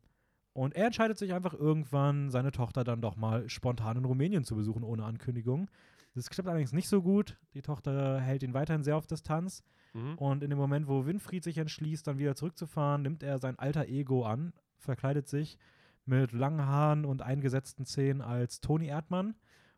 und 0.53 0.73
er 0.73 0.85
entscheidet 0.85 1.17
sich 1.17 1.33
einfach 1.33 1.53
irgendwann, 1.53 2.29
seine 2.29 2.53
Tochter 2.53 2.85
dann 2.85 3.01
doch 3.01 3.17
mal 3.17 3.49
spontan 3.49 3.97
in 3.97 4.05
Rumänien 4.05 4.45
zu 4.45 4.55
besuchen, 4.55 4.85
ohne 4.85 5.03
Ankündigung. 5.03 5.69
Das 6.13 6.29
klappt 6.29 6.49
allerdings 6.49 6.73
nicht 6.73 6.89
so 6.89 7.01
gut. 7.01 7.37
Die 7.53 7.61
Tochter 7.61 8.19
hält 8.19 8.43
ihn 8.43 8.53
weiterhin 8.53 8.83
sehr 8.83 8.97
auf 8.97 9.07
Distanz. 9.07 9.63
Mhm. 9.93 10.17
Und 10.17 10.43
in 10.43 10.49
dem 10.49 10.59
Moment, 10.59 10.87
wo 10.87 11.05
Winfried 11.05 11.43
sich 11.43 11.57
entschließt, 11.57 12.05
dann 12.05 12.17
wieder 12.17 12.35
zurückzufahren, 12.35 13.01
nimmt 13.01 13.23
er 13.23 13.37
sein 13.39 13.57
alter 13.57 13.87
Ego 13.87 14.25
an, 14.25 14.53
verkleidet 14.77 15.27
sich 15.27 15.57
mit 16.05 16.31
langen 16.31 16.65
Haaren 16.65 17.05
und 17.05 17.21
eingesetzten 17.21 17.85
Zähnen 17.85 18.21
als 18.21 18.59
Toni 18.59 18.87
Erdmann 18.87 19.35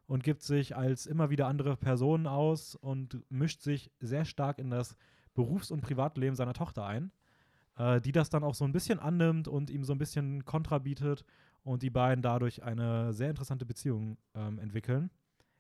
und 0.08 0.24
gibt 0.24 0.42
sich 0.42 0.76
als 0.76 1.06
immer 1.06 1.30
wieder 1.30 1.48
andere 1.48 1.78
Personen 1.78 2.28
aus 2.28 2.76
und 2.76 3.24
mischt 3.30 3.62
sich 3.62 3.92
sehr 4.00 4.26
stark 4.26 4.60
in 4.60 4.70
das 4.70 4.96
Berufs- 5.34 5.72
und 5.72 5.82
Privatleben 5.82 6.36
seiner 6.36 6.54
Tochter 6.54 6.86
ein, 6.86 7.12
äh, 7.78 8.00
die 8.02 8.12
das 8.12 8.30
dann 8.30 8.44
auch 8.44 8.56
so 8.56 8.66
ein 8.66 8.72
bisschen 8.72 9.00
annimmt 9.00 9.48
und 9.48 9.70
ihm 9.70 9.84
so 9.84 9.94
ein 9.94 9.98
bisschen 9.98 10.46
Kontra 10.46 10.80
bietet 10.80 11.26
und 11.64 11.82
die 11.82 11.90
beiden 11.90 12.22
dadurch 12.22 12.64
eine 12.64 13.14
sehr 13.14 13.30
interessante 13.30 13.66
Beziehung 13.66 14.18
ähm, 14.36 14.60
entwickeln. 14.60 15.10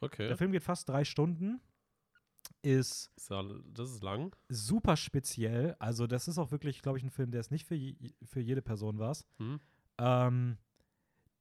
Okay. 0.03 0.27
Der 0.27 0.37
Film 0.37 0.51
geht 0.51 0.63
fast 0.63 0.87
drei 0.89 1.03
Stunden, 1.05 1.59
ist 2.61 3.11
Das 3.73 3.89
ist 3.89 4.03
lang. 4.03 4.35
super 4.49 4.95
speziell. 4.97 5.75
Also, 5.79 6.07
das 6.07 6.27
ist 6.27 6.37
auch 6.37 6.51
wirklich, 6.51 6.81
glaube 6.81 6.97
ich, 6.97 7.03
ein 7.03 7.09
Film, 7.09 7.31
der 7.31 7.41
ist 7.41 7.51
nicht 7.51 7.65
für, 7.65 7.75
je, 7.75 7.95
für 8.23 8.39
jede 8.41 8.61
Person 8.61 8.99
was. 8.99 9.25
Mhm. 9.37 9.59
Ähm, 9.97 10.57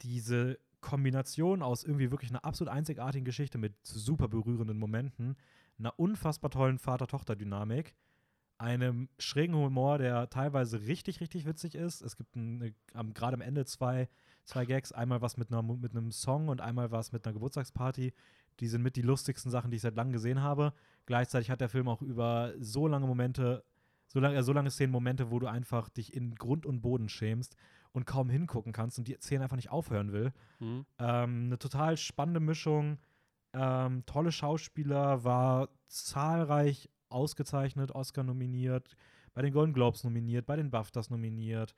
diese 0.03 0.59
Kombination 0.81 1.63
aus 1.63 1.85
irgendwie 1.85 2.11
wirklich 2.11 2.31
einer 2.31 2.45
absolut 2.45 2.73
einzigartigen 2.73 3.25
Geschichte 3.25 3.57
mit 3.59 3.75
super 3.87 4.29
berührenden 4.29 4.79
Momenten, 4.79 5.37
einer 5.79 5.97
unfassbar 5.99 6.51
tollen 6.51 6.79
Vater-Tochter-Dynamik, 6.79 7.95
einem 8.59 9.09
schrägen 9.19 9.55
Humor, 9.57 9.99
der 9.99 10.29
teilweise 10.29 10.83
richtig, 10.83 11.21
richtig 11.21 11.47
witzig 11.47 11.75
ist. 11.75 12.01
Es 12.03 12.17
gibt 12.17 12.37
am- 12.37 13.15
gerade 13.15 13.35
am 13.35 13.41
Ende 13.41 13.65
zwei, 13.65 14.09
zwei 14.45 14.65
Gags, 14.67 14.93
einmal 14.93 15.21
was 15.21 15.37
mit, 15.37 15.51
einer, 15.53 15.63
mit 15.63 15.93
einem 15.93 16.11
Song 16.13 16.49
und 16.49 16.61
einmal 16.61 16.91
was 16.91 17.13
mit 17.13 17.25
einer 17.27 17.33
Geburtstagsparty. 17.33 18.13
Die 18.61 18.69
sind 18.69 18.83
mit 18.83 18.97
die 18.97 19.03
lustigsten 19.03 19.51
Sachen, 19.51 19.71
die 19.71 19.77
ich 19.77 19.83
seit 19.83 19.97
langem 19.97 20.13
gesehen 20.13 20.43
habe. 20.43 20.73
Gleichzeitig 21.07 21.51
hat 21.51 21.61
der 21.61 21.69
Film 21.69 21.89
auch 21.89 22.03
über 22.03 22.53
so 22.59 22.87
lange 22.87 23.07
Momente, 23.07 23.65
so 24.07 24.21
lange, 24.21 24.37
äh, 24.37 24.43
so 24.43 24.53
lange 24.53 24.71
Szenen 24.71 24.93
Momente, 24.93 25.31
wo 25.31 25.39
du 25.39 25.47
einfach 25.47 25.89
dich 25.89 26.15
in 26.15 26.35
Grund 26.35 26.67
und 26.67 26.81
Boden 26.81 27.09
schämst 27.09 27.57
und 27.93 28.07
kaum 28.07 28.31
hingucken 28.31 28.73
kannst 28.73 28.99
und 28.99 29.09
die 29.09 29.15
Szene 29.15 29.45
einfach 29.45 29.57
nicht 29.57 29.71
aufhören 29.71 30.13
will. 30.13 30.33
Mhm. 30.61 30.87
Ähm, 30.99 31.45
eine 31.47 31.59
total 31.59 31.97
spannende 31.97 32.41
Mischung. 32.41 32.99
Ähm, 33.55 34.05
tolle 34.07 34.33
Schauspieler, 34.33 35.25
war 35.25 35.69
zahlreich 35.89 36.89
ausgezeichnet, 37.11 37.93
Oscar 37.93 38.25
nominiert, 38.25 38.97
bei 39.35 39.43
den 39.43 39.53
Golden 39.53 39.75
Globes 39.75 40.05
nominiert, 40.05 40.47
bei 40.47 40.57
den 40.57 40.71
BAFTAs 40.71 41.11
nominiert, 41.11 41.75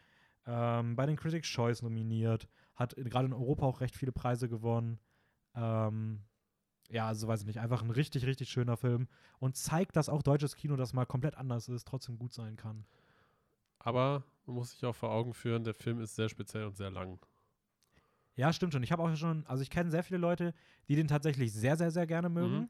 ähm, 0.46 0.94
bei 0.94 1.06
den 1.06 1.16
Critics' 1.16 1.48
Choice 1.48 1.82
nominiert, 1.82 2.48
hat 2.76 2.94
gerade 2.96 3.26
in 3.26 3.32
Europa 3.32 3.66
auch 3.66 3.80
recht 3.80 3.96
viele 3.96 4.12
Preise 4.12 4.48
gewonnen. 4.48 4.98
Ähm, 5.54 6.20
ja, 6.90 7.06
also 7.06 7.26
weiß 7.26 7.40
ich 7.40 7.46
nicht, 7.46 7.60
einfach 7.60 7.82
ein 7.82 7.90
richtig, 7.90 8.26
richtig 8.26 8.50
schöner 8.50 8.76
Film 8.76 9.08
und 9.38 9.56
zeigt, 9.56 9.96
dass 9.96 10.08
auch 10.08 10.22
deutsches 10.22 10.56
Kino, 10.56 10.76
das 10.76 10.92
mal 10.92 11.06
komplett 11.06 11.36
anders 11.36 11.68
ist, 11.68 11.86
trotzdem 11.86 12.18
gut 12.18 12.32
sein 12.32 12.56
kann. 12.56 12.84
Aber 13.78 14.24
man 14.46 14.56
muss 14.56 14.72
sich 14.72 14.84
auch 14.84 14.94
vor 14.94 15.10
Augen 15.10 15.34
führen, 15.34 15.64
der 15.64 15.74
Film 15.74 16.00
ist 16.00 16.16
sehr 16.16 16.28
speziell 16.28 16.64
und 16.64 16.76
sehr 16.76 16.90
lang. 16.90 17.18
Ja, 18.36 18.52
stimmt 18.52 18.72
schon. 18.72 18.82
Ich 18.82 18.92
habe 18.92 19.02
auch 19.02 19.16
schon, 19.16 19.46
also 19.46 19.62
ich 19.62 19.70
kenne 19.70 19.90
sehr 19.90 20.02
viele 20.02 20.18
Leute, 20.18 20.54
die 20.88 20.96
den 20.96 21.08
tatsächlich 21.08 21.52
sehr, 21.52 21.76
sehr, 21.76 21.90
sehr 21.90 22.06
gerne 22.06 22.28
mögen. 22.28 22.58
Mhm. 22.58 22.68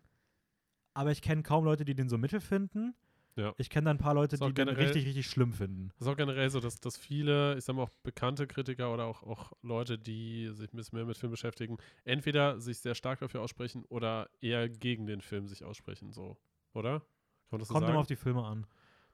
Aber 0.93 1.11
ich 1.11 1.23
kenne 1.23 1.43
kaum 1.43 1.65
Leute, 1.65 1.85
die 1.85 1.95
den 1.95 2.09
so 2.09 2.19
mittel 2.19 2.41
finden. 2.41 2.95
Ja. 3.37 3.53
Ich 3.59 3.69
kenne 3.69 3.87
dann 3.87 3.97
ein 3.97 4.01
paar 4.01 4.15
Leute, 4.15 4.39
die 4.39 4.53
den 4.53 4.69
richtig, 4.69 5.07
richtig 5.07 5.27
schlimm 5.27 5.53
finden. 5.53 5.91
Das 5.99 6.07
ist 6.07 6.13
auch 6.13 6.17
generell 6.17 6.51
so, 6.51 6.61
dass, 6.61 6.79
dass 6.81 6.97
viele, 6.97 7.57
ich 7.57 7.65
sag 7.65 7.75
mal 7.75 7.83
auch 7.83 7.91
bekannte 8.03 8.47
Kritiker 8.47 8.93
oder 8.95 9.07
auch, 9.07 9.25
auch 9.25 9.53
Leute, 9.63 9.99
die 9.99 10.51
sich 10.53 10.73
ein 10.73 10.77
bisschen 10.77 10.97
mehr 10.99 11.07
mit 11.07 11.17
Film 11.17 11.33
beschäftigen, 11.33 11.79
entweder 12.05 12.61
sich 12.61 12.79
sehr 12.79 12.95
stark 12.95 13.19
dafür 13.19 13.41
aussprechen 13.41 13.85
oder 13.89 14.31
eher 14.41 14.69
gegen 14.69 15.07
den 15.07 15.21
Film 15.21 15.49
sich 15.49 15.65
aussprechen, 15.65 16.13
so. 16.13 16.37
Oder? 16.75 17.03
Kann 17.51 17.59
das 17.59 17.69
so 17.69 17.75
Kommt 17.75 17.89
immer 17.89 17.99
auf 17.99 18.07
die 18.07 18.17
Filme 18.17 18.45
an. 18.45 18.67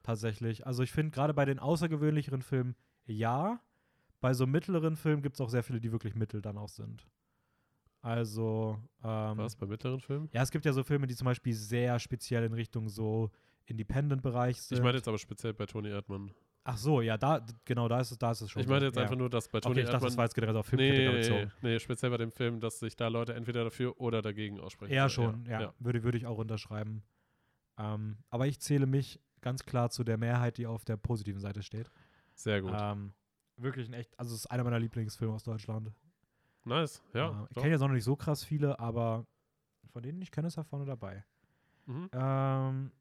Tatsächlich. 0.03 0.65
Also 0.67 0.83
ich 0.83 0.91
finde 0.91 1.11
gerade 1.11 1.33
bei 1.33 1.45
den 1.45 1.59
außergewöhnlicheren 1.59 2.41
Filmen 2.41 2.75
ja. 3.05 3.59
Bei 4.19 4.33
so 4.35 4.45
mittleren 4.45 4.97
Filmen 4.97 5.23
gibt 5.23 5.35
es 5.35 5.41
auch 5.41 5.49
sehr 5.49 5.63
viele, 5.63 5.79
die 5.79 5.91
wirklich 5.91 6.13
mittel 6.13 6.41
dann 6.41 6.57
auch 6.57 6.69
sind. 6.69 7.07
Also, 8.01 8.79
ähm, 9.03 9.37
Was, 9.37 9.55
bei 9.55 9.67
mittleren 9.67 9.99
Filmen? 9.99 10.29
ja, 10.31 10.41
es 10.41 10.51
gibt 10.51 10.65
ja 10.65 10.73
so 10.73 10.83
Filme, 10.83 11.05
die 11.05 11.15
zum 11.15 11.25
Beispiel 11.25 11.53
sehr 11.53 11.99
speziell 11.99 12.43
in 12.43 12.53
Richtung 12.53 12.89
so 12.89 13.29
Independent-Bereich 13.65 14.61
sind. 14.61 14.77
Ich 14.77 14.83
meine 14.83 14.97
jetzt 14.97 15.07
aber 15.07 15.17
speziell 15.17 15.53
bei 15.53 15.65
Toni 15.65 15.89
Erdmann. 15.89 16.31
Ach 16.63 16.77
so, 16.77 17.01
ja, 17.01 17.17
da, 17.17 17.43
genau, 17.65 17.87
da 17.87 18.01
ist 18.01 18.11
es, 18.11 18.19
da 18.19 18.31
ist 18.31 18.41
es 18.41 18.51
schon. 18.51 18.61
Ich 18.61 18.67
meine 18.67 18.85
jetzt 18.85 18.95
ja. 18.95 19.03
einfach 19.03 19.15
nur, 19.15 19.29
dass 19.29 19.47
bei 19.47 19.59
Toni 19.59 19.73
Okay, 19.73 19.79
ich 19.81 19.85
dachte, 19.85 19.95
Erdmann. 19.95 20.09
das 20.09 20.17
war 20.17 20.25
jetzt 20.25 20.35
generell 20.35 20.57
auf 20.57 20.71
nee, 20.71 20.91
Filmkritiker 20.91 21.45
nee, 21.45 21.69
nee, 21.69 21.79
speziell 21.79 22.11
bei 22.11 22.17
dem 22.17 22.31
Film, 22.31 22.59
dass 22.59 22.79
sich 22.79 22.95
da 22.95 23.07
Leute 23.07 23.33
entweder 23.33 23.63
dafür 23.63 23.99
oder 23.99 24.21
dagegen 24.21 24.59
aussprechen. 24.59 24.93
Ja, 24.93 25.09
schon, 25.09 25.45
ja. 25.45 25.73
Würde, 25.79 26.03
würde 26.03 26.17
ich 26.19 26.27
auch 26.27 26.37
unterschreiben. 26.37 27.03
Ähm, 27.77 28.17
aber 28.29 28.45
ich 28.45 28.59
zähle 28.59 28.85
mich 28.85 29.19
ganz 29.41 29.65
klar 29.65 29.89
zu 29.89 30.03
der 30.03 30.17
Mehrheit, 30.17 30.57
die 30.57 30.67
auf 30.67 30.85
der 30.85 30.97
positiven 30.97 31.41
Seite 31.41 31.63
steht. 31.63 31.89
Sehr 32.35 32.61
gut. 32.61 32.73
Ähm, 32.75 33.13
wirklich 33.57 33.87
ein 33.87 33.93
echt, 33.93 34.17
also 34.19 34.35
es 34.35 34.41
ist 34.41 34.51
einer 34.51 34.63
meiner 34.63 34.79
Lieblingsfilme 34.79 35.33
aus 35.33 35.43
Deutschland. 35.43 35.91
nice, 36.63 37.01
ja. 37.13 37.29
Äh, 37.29 37.47
ich 37.49 37.55
kenne 37.55 37.69
jetzt 37.71 37.81
auch 37.81 37.87
noch 37.87 37.95
nicht 37.95 38.03
so 38.03 38.15
krass 38.15 38.43
viele, 38.43 38.79
aber 38.79 39.25
von 39.91 40.03
denen 40.03 40.21
ich 40.21 40.29
kenne, 40.29 40.47
ist 40.47 40.57
er 40.57 40.63
vorne 40.63 40.85
dabei. 40.85 41.25
Mhm. 41.87 42.09
Ähm, 42.13 42.91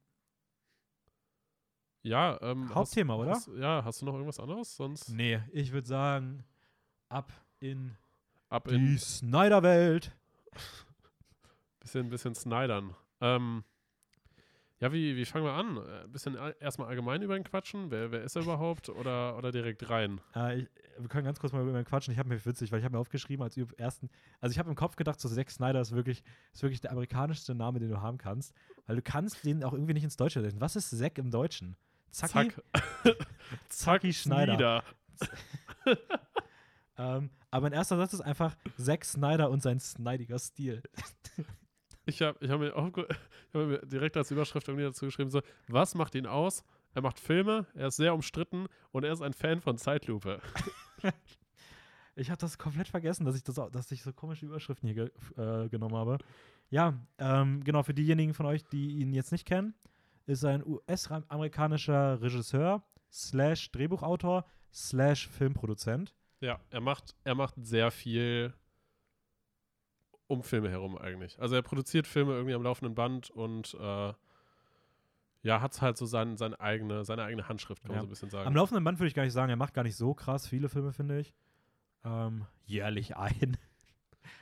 Ja, 2.03 2.39
ähm, 2.41 2.75
Hauptthema, 2.75 3.15
hast, 3.15 3.21
oder? 3.21 3.31
Hast, 3.33 3.49
ja, 3.63 3.85
hast 3.85 4.01
du 4.01 4.07
noch 4.07 4.15
irgendwas 4.15 4.41
anderes? 4.41 4.75
Sonst 4.77 5.11
nee, 5.11 5.41
ich 5.53 5.73
würde 5.73 5.87
sagen, 5.87 6.45
ab 7.09 7.33
in 7.59 7.97
ab 8.49 8.69
die 8.69 8.75
in 8.75 8.99
Snyder-Welt. 8.99 10.17
bisschen, 11.81 12.09
bisschen 12.09 12.35
Snydern. 12.35 12.95
Ähm, 13.21 13.65
ja, 14.81 14.91
wie, 14.93 15.15
wie 15.15 15.27
fangen 15.27 15.45
wir 15.45 15.53
an? 15.53 15.77
Äh, 15.77 16.05
Ein 16.05 16.13
bisschen 16.13 16.37
all- 16.39 16.57
erstmal 16.59 16.89
allgemein 16.89 17.21
über 17.21 17.37
ihn 17.37 17.45
quatschen. 17.45 17.91
Wer, 17.91 18.11
wer 18.13 18.23
ist 18.23 18.35
er 18.37 18.43
überhaupt? 18.43 18.89
Oder, 18.89 19.37
oder 19.37 19.53
direkt 19.53 19.89
rein? 19.91 20.23
Äh, 20.35 20.61
ich, 20.61 20.69
wir 20.99 21.09
können 21.09 21.25
ganz 21.27 21.39
kurz 21.39 21.53
mal 21.53 21.63
über 21.67 21.79
ihn 21.79 21.85
quatschen. 21.85 22.13
Ich 22.13 22.19
habe 22.19 22.31
mir 22.31 22.43
witzig, 22.45 22.73
weil 22.73 22.79
ich 22.79 22.85
habe 22.85 22.95
mir 22.95 22.99
aufgeschrieben 23.01 23.43
als 23.43 23.57
ersten. 23.59 24.09
Also 24.41 24.53
ich 24.53 24.59
habe 24.59 24.71
im 24.71 24.77
Kopf 24.77 24.97
gedacht, 24.97 25.21
so 25.21 25.29
Zack 25.29 25.51
Snyder 25.51 25.81
ist 25.83 25.93
wirklich, 25.93 26.25
ist 26.55 26.63
wirklich 26.63 26.81
der 26.81 26.93
amerikanischste 26.93 27.55
Name, 27.55 27.79
den 27.79 27.91
du 27.91 28.01
haben 28.01 28.17
kannst, 28.17 28.55
weil 28.87 28.97
du 28.97 29.03
kannst 29.03 29.45
den 29.45 29.63
auch 29.65 29.75
irgendwie 29.75 29.93
nicht 29.95 30.05
ins 30.05 30.17
Deutsche 30.17 30.41
setzen. 30.41 30.61
Was 30.63 30.77
ist 30.77 30.89
Zack 30.91 31.19
im 31.19 31.31
Deutschen? 31.31 31.77
Zacki, 32.11 32.33
Zack. 32.33 32.63
Zacki 33.69 34.13
Schneider. 34.13 34.83
Ähm, 36.99 37.31
aber 37.51 37.63
mein 37.63 37.73
erster 37.73 37.97
Satz 37.97 38.13
ist 38.13 38.21
einfach 38.21 38.55
Zack 38.77 39.05
Snyder 39.07 39.49
und 39.51 39.63
sein 39.63 39.81
snidiger 39.81 40.39
Stil. 40.39 40.83
Ich 42.05 42.21
habe 42.21 42.37
ich 42.45 42.51
hab 42.51 42.61
mir, 42.61 42.69
ich 42.69 43.55
hab 43.55 43.67
mir 43.67 43.79
direkt 43.87 44.17
als 44.19 44.31
Überschrift 44.31 44.69
irgendwie 44.69 44.85
dazu 44.85 45.07
geschrieben, 45.07 45.31
so, 45.31 45.41
was 45.67 45.95
macht 45.95 46.15
ihn 46.15 46.27
aus? 46.27 46.63
Er 46.93 47.01
macht 47.03 47.19
Filme, 47.19 47.67
er 47.75 47.87
ist 47.89 47.97
sehr 47.97 48.13
umstritten 48.13 48.67
und 48.93 49.05
er 49.05 49.13
ist 49.13 49.23
ein 49.23 49.33
Fan 49.33 49.61
von 49.63 49.79
Zeitlupe. 49.79 50.43
Ich 52.17 52.29
habe 52.31 52.39
das 52.41 52.59
komplett 52.59 52.89
vergessen, 52.89 53.25
dass 53.25 53.37
ich, 53.37 53.45
das, 53.45 53.59
auch- 53.59 53.71
dass 53.71 53.91
ich 53.93 54.03
so 54.03 54.13
komische 54.13 54.45
Überschriften 54.45 54.89
hier 54.93 55.11
ge 55.37 55.43
äh, 55.65 55.69
genommen 55.71 55.95
habe. 55.97 56.19
Ja, 56.69 56.95
ähm, 57.19 57.65
genau, 57.65 57.83
für 57.83 57.95
diejenigen 57.95 58.35
von 58.35 58.45
euch, 58.45 58.63
die 58.67 58.99
ihn 58.99 59.15
jetzt 59.15 59.33
nicht 59.33 59.47
kennen, 59.47 59.73
ist 60.31 60.45
ein 60.45 60.65
US-amerikanischer 60.67 62.21
Regisseur, 62.23 62.83
slash 63.13 63.71
Drehbuchautor, 63.73 64.45
slash 64.73 65.29
Filmproduzent. 65.29 66.15
Ja, 66.41 66.61
er 66.71 66.81
macht, 66.81 67.15
er 67.25 67.35
macht 67.35 67.55
sehr 67.59 67.91
viel 67.91 68.55
um 70.27 70.43
Filme 70.43 70.71
herum 70.71 70.97
eigentlich. 70.97 71.39
Also 71.41 71.57
er 71.57 71.63
produziert 71.63 72.07
Filme 72.07 72.33
irgendwie 72.35 72.55
am 72.55 72.63
laufenden 72.63 72.95
Band 72.95 73.31
und 73.31 73.75
äh, 73.81 74.13
ja, 75.43 75.61
hat 75.61 75.81
halt 75.81 75.97
so 75.97 76.07
sein, 76.07 76.37
sein 76.37 76.55
eigene, 76.55 77.05
seine 77.05 77.25
eigene 77.25 77.49
Handschrift, 77.49 77.83
kann 77.83 77.91
Ja. 77.93 77.97
man 77.97 78.03
so 78.03 78.07
ein 78.07 78.11
bisschen 78.11 78.31
sagen. 78.31 78.47
Am 78.47 78.55
laufenden 78.55 78.85
Band 78.85 78.99
würde 79.01 79.09
ich 79.09 79.15
gar 79.15 79.25
nicht 79.25 79.33
sagen, 79.33 79.51
er 79.51 79.57
macht 79.57 79.75
gar 79.75 79.83
nicht 79.83 79.97
so 79.97 80.15
krass 80.15 80.47
viele 80.47 80.69
Filme, 80.69 80.93
finde 80.93 81.19
ich. 81.21 81.35
Ähm, 82.05 82.47
jährlich 82.65 83.17
ein. 83.17 83.57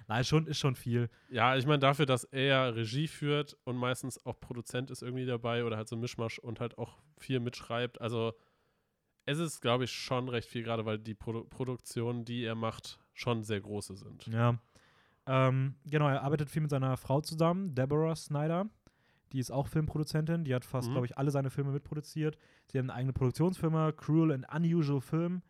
Nein, 0.08 0.24
schon, 0.24 0.46
ist 0.46 0.58
schon 0.58 0.74
viel. 0.74 1.10
ja, 1.28 1.56
ich 1.56 1.66
meine 1.66 1.78
dafür, 1.80 2.06
dass 2.06 2.24
er 2.24 2.74
Regie 2.76 3.08
führt 3.08 3.56
und 3.64 3.76
meistens 3.76 4.24
auch 4.26 4.40
Produzent 4.40 4.90
ist 4.90 5.02
irgendwie 5.02 5.26
dabei 5.26 5.64
oder 5.64 5.76
halt 5.76 5.88
so 5.88 5.96
Mischmasch 5.96 6.38
und 6.38 6.60
halt 6.60 6.78
auch 6.78 6.98
viel 7.18 7.40
mitschreibt. 7.40 8.00
Also 8.00 8.32
es 9.26 9.38
ist, 9.38 9.60
glaube 9.60 9.84
ich, 9.84 9.92
schon 9.92 10.28
recht 10.28 10.48
viel, 10.48 10.62
gerade 10.62 10.86
weil 10.86 10.98
die 10.98 11.14
Produ 11.14 11.44
Produktionen, 11.44 12.24
die 12.24 12.44
er 12.44 12.54
macht, 12.54 12.98
schon 13.12 13.42
sehr 13.44 13.60
große 13.60 13.94
sind. 13.96 14.26
Ja. 14.28 14.58
Ähm, 15.26 15.74
genau, 15.84 16.08
er 16.08 16.22
arbeitet 16.22 16.48
viel 16.48 16.62
mit 16.62 16.70
seiner 16.70 16.96
Frau 16.96 17.20
zusammen, 17.20 17.74
Deborah 17.74 18.16
Snyder. 18.16 18.66
Die 19.34 19.40
ist 19.40 19.50
auch 19.50 19.68
Filmproduzentin. 19.68 20.44
Die 20.44 20.54
hat 20.54 20.64
fast, 20.64 20.88
Mhm. 20.88 20.92
glaube 20.92 21.06
ich, 21.06 21.18
alle 21.18 21.30
seine 21.30 21.50
Filme 21.50 21.70
mitproduziert. 21.72 22.38
Sie 22.72 22.78
haben 22.78 22.88
eine 22.88 22.94
eigene 22.94 23.12
Produktionsfirma, 23.12 23.92
Cruel 23.92 24.32
and 24.32 24.46
Unusual 24.50 25.02
Film. 25.02 25.42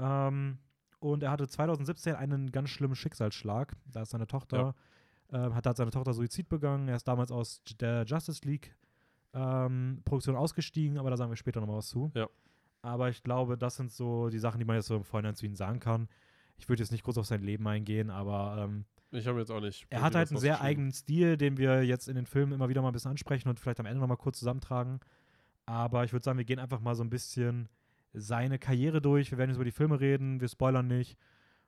Ähm, 0.00 0.58
und 1.04 1.22
er 1.22 1.30
hatte 1.30 1.46
2017 1.46 2.14
einen 2.14 2.50
ganz 2.50 2.70
schlimmen 2.70 2.94
Schicksalsschlag. 2.94 3.74
Da 3.92 4.02
ist 4.02 4.10
seine 4.10 4.26
Tochter, 4.26 4.74
ähm, 5.30 5.54
hat, 5.54 5.66
hat 5.66 5.76
seine 5.76 5.90
Tochter 5.90 6.14
Suizid 6.14 6.48
begangen. 6.48 6.88
Er 6.88 6.96
ist 6.96 7.06
damals 7.06 7.30
aus 7.30 7.60
der 7.78 8.04
Justice 8.06 8.40
League 8.46 8.74
ähm, 9.34 10.00
Produktion 10.06 10.34
ausgestiegen, 10.34 10.96
aber 10.96 11.10
da 11.10 11.18
sagen 11.18 11.30
wir 11.30 11.36
später 11.36 11.60
nochmal 11.60 11.76
was 11.76 11.88
zu. 11.88 12.10
Ja. 12.14 12.26
Aber 12.80 13.10
ich 13.10 13.22
glaube, 13.22 13.58
das 13.58 13.76
sind 13.76 13.92
so 13.92 14.30
die 14.30 14.38
Sachen, 14.38 14.58
die 14.58 14.64
man 14.64 14.76
jetzt 14.76 14.86
so 14.86 14.96
im 14.96 15.04
Vorhinein 15.04 15.34
zu 15.34 15.44
ihm 15.44 15.54
sagen 15.54 15.78
kann. 15.78 16.08
Ich 16.56 16.70
würde 16.70 16.82
jetzt 16.82 16.90
nicht 16.90 17.04
groß 17.04 17.18
auf 17.18 17.26
sein 17.26 17.42
Leben 17.42 17.68
eingehen, 17.68 18.08
aber 18.08 18.64
ähm, 18.64 18.86
Ich 19.10 19.26
habe 19.26 19.40
jetzt 19.40 19.50
auch 19.50 19.60
nicht. 19.60 19.86
er 19.90 20.00
hat 20.00 20.14
halt 20.14 20.30
einen 20.30 20.40
sehr 20.40 20.62
eigenen 20.62 20.92
Stil, 20.92 21.36
den 21.36 21.58
wir 21.58 21.84
jetzt 21.84 22.08
in 22.08 22.14
den 22.14 22.24
Filmen 22.24 22.52
immer 22.52 22.70
wieder 22.70 22.80
mal 22.80 22.88
ein 22.88 22.92
bisschen 22.94 23.10
ansprechen 23.10 23.50
und 23.50 23.60
vielleicht 23.60 23.80
am 23.80 23.86
Ende 23.86 24.00
nochmal 24.00 24.16
kurz 24.16 24.38
zusammentragen. 24.38 25.00
Aber 25.66 26.04
ich 26.04 26.14
würde 26.14 26.24
sagen, 26.24 26.38
wir 26.38 26.46
gehen 26.46 26.58
einfach 26.58 26.80
mal 26.80 26.94
so 26.94 27.02
ein 27.04 27.10
bisschen 27.10 27.68
seine 28.14 28.58
Karriere 28.58 29.00
durch. 29.02 29.30
Wir 29.30 29.38
werden 29.38 29.50
jetzt 29.50 29.56
über 29.56 29.64
die 29.64 29.70
Filme 29.72 30.00
reden, 30.00 30.40
wir 30.40 30.48
spoilern 30.48 30.86
nicht. 30.86 31.18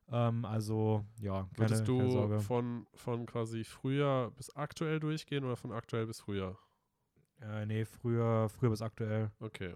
Ähm, 0.08 0.44
also, 0.44 1.04
ja, 1.20 1.48
keine, 1.54 1.70
Würdest 1.70 1.86
keine 1.86 1.98
du 2.00 2.10
Sorge. 2.10 2.40
von, 2.40 2.86
von 2.94 3.26
quasi 3.26 3.64
früher 3.64 4.30
bis 4.36 4.54
aktuell 4.54 5.00
durchgehen 5.00 5.44
oder 5.44 5.56
von 5.56 5.72
aktuell 5.72 6.06
bis 6.06 6.20
früher? 6.20 6.56
Äh, 7.40 7.66
nee, 7.66 7.84
früher, 7.84 8.48
früher 8.48 8.70
bis 8.70 8.82
aktuell. 8.82 9.30
Okay. 9.40 9.74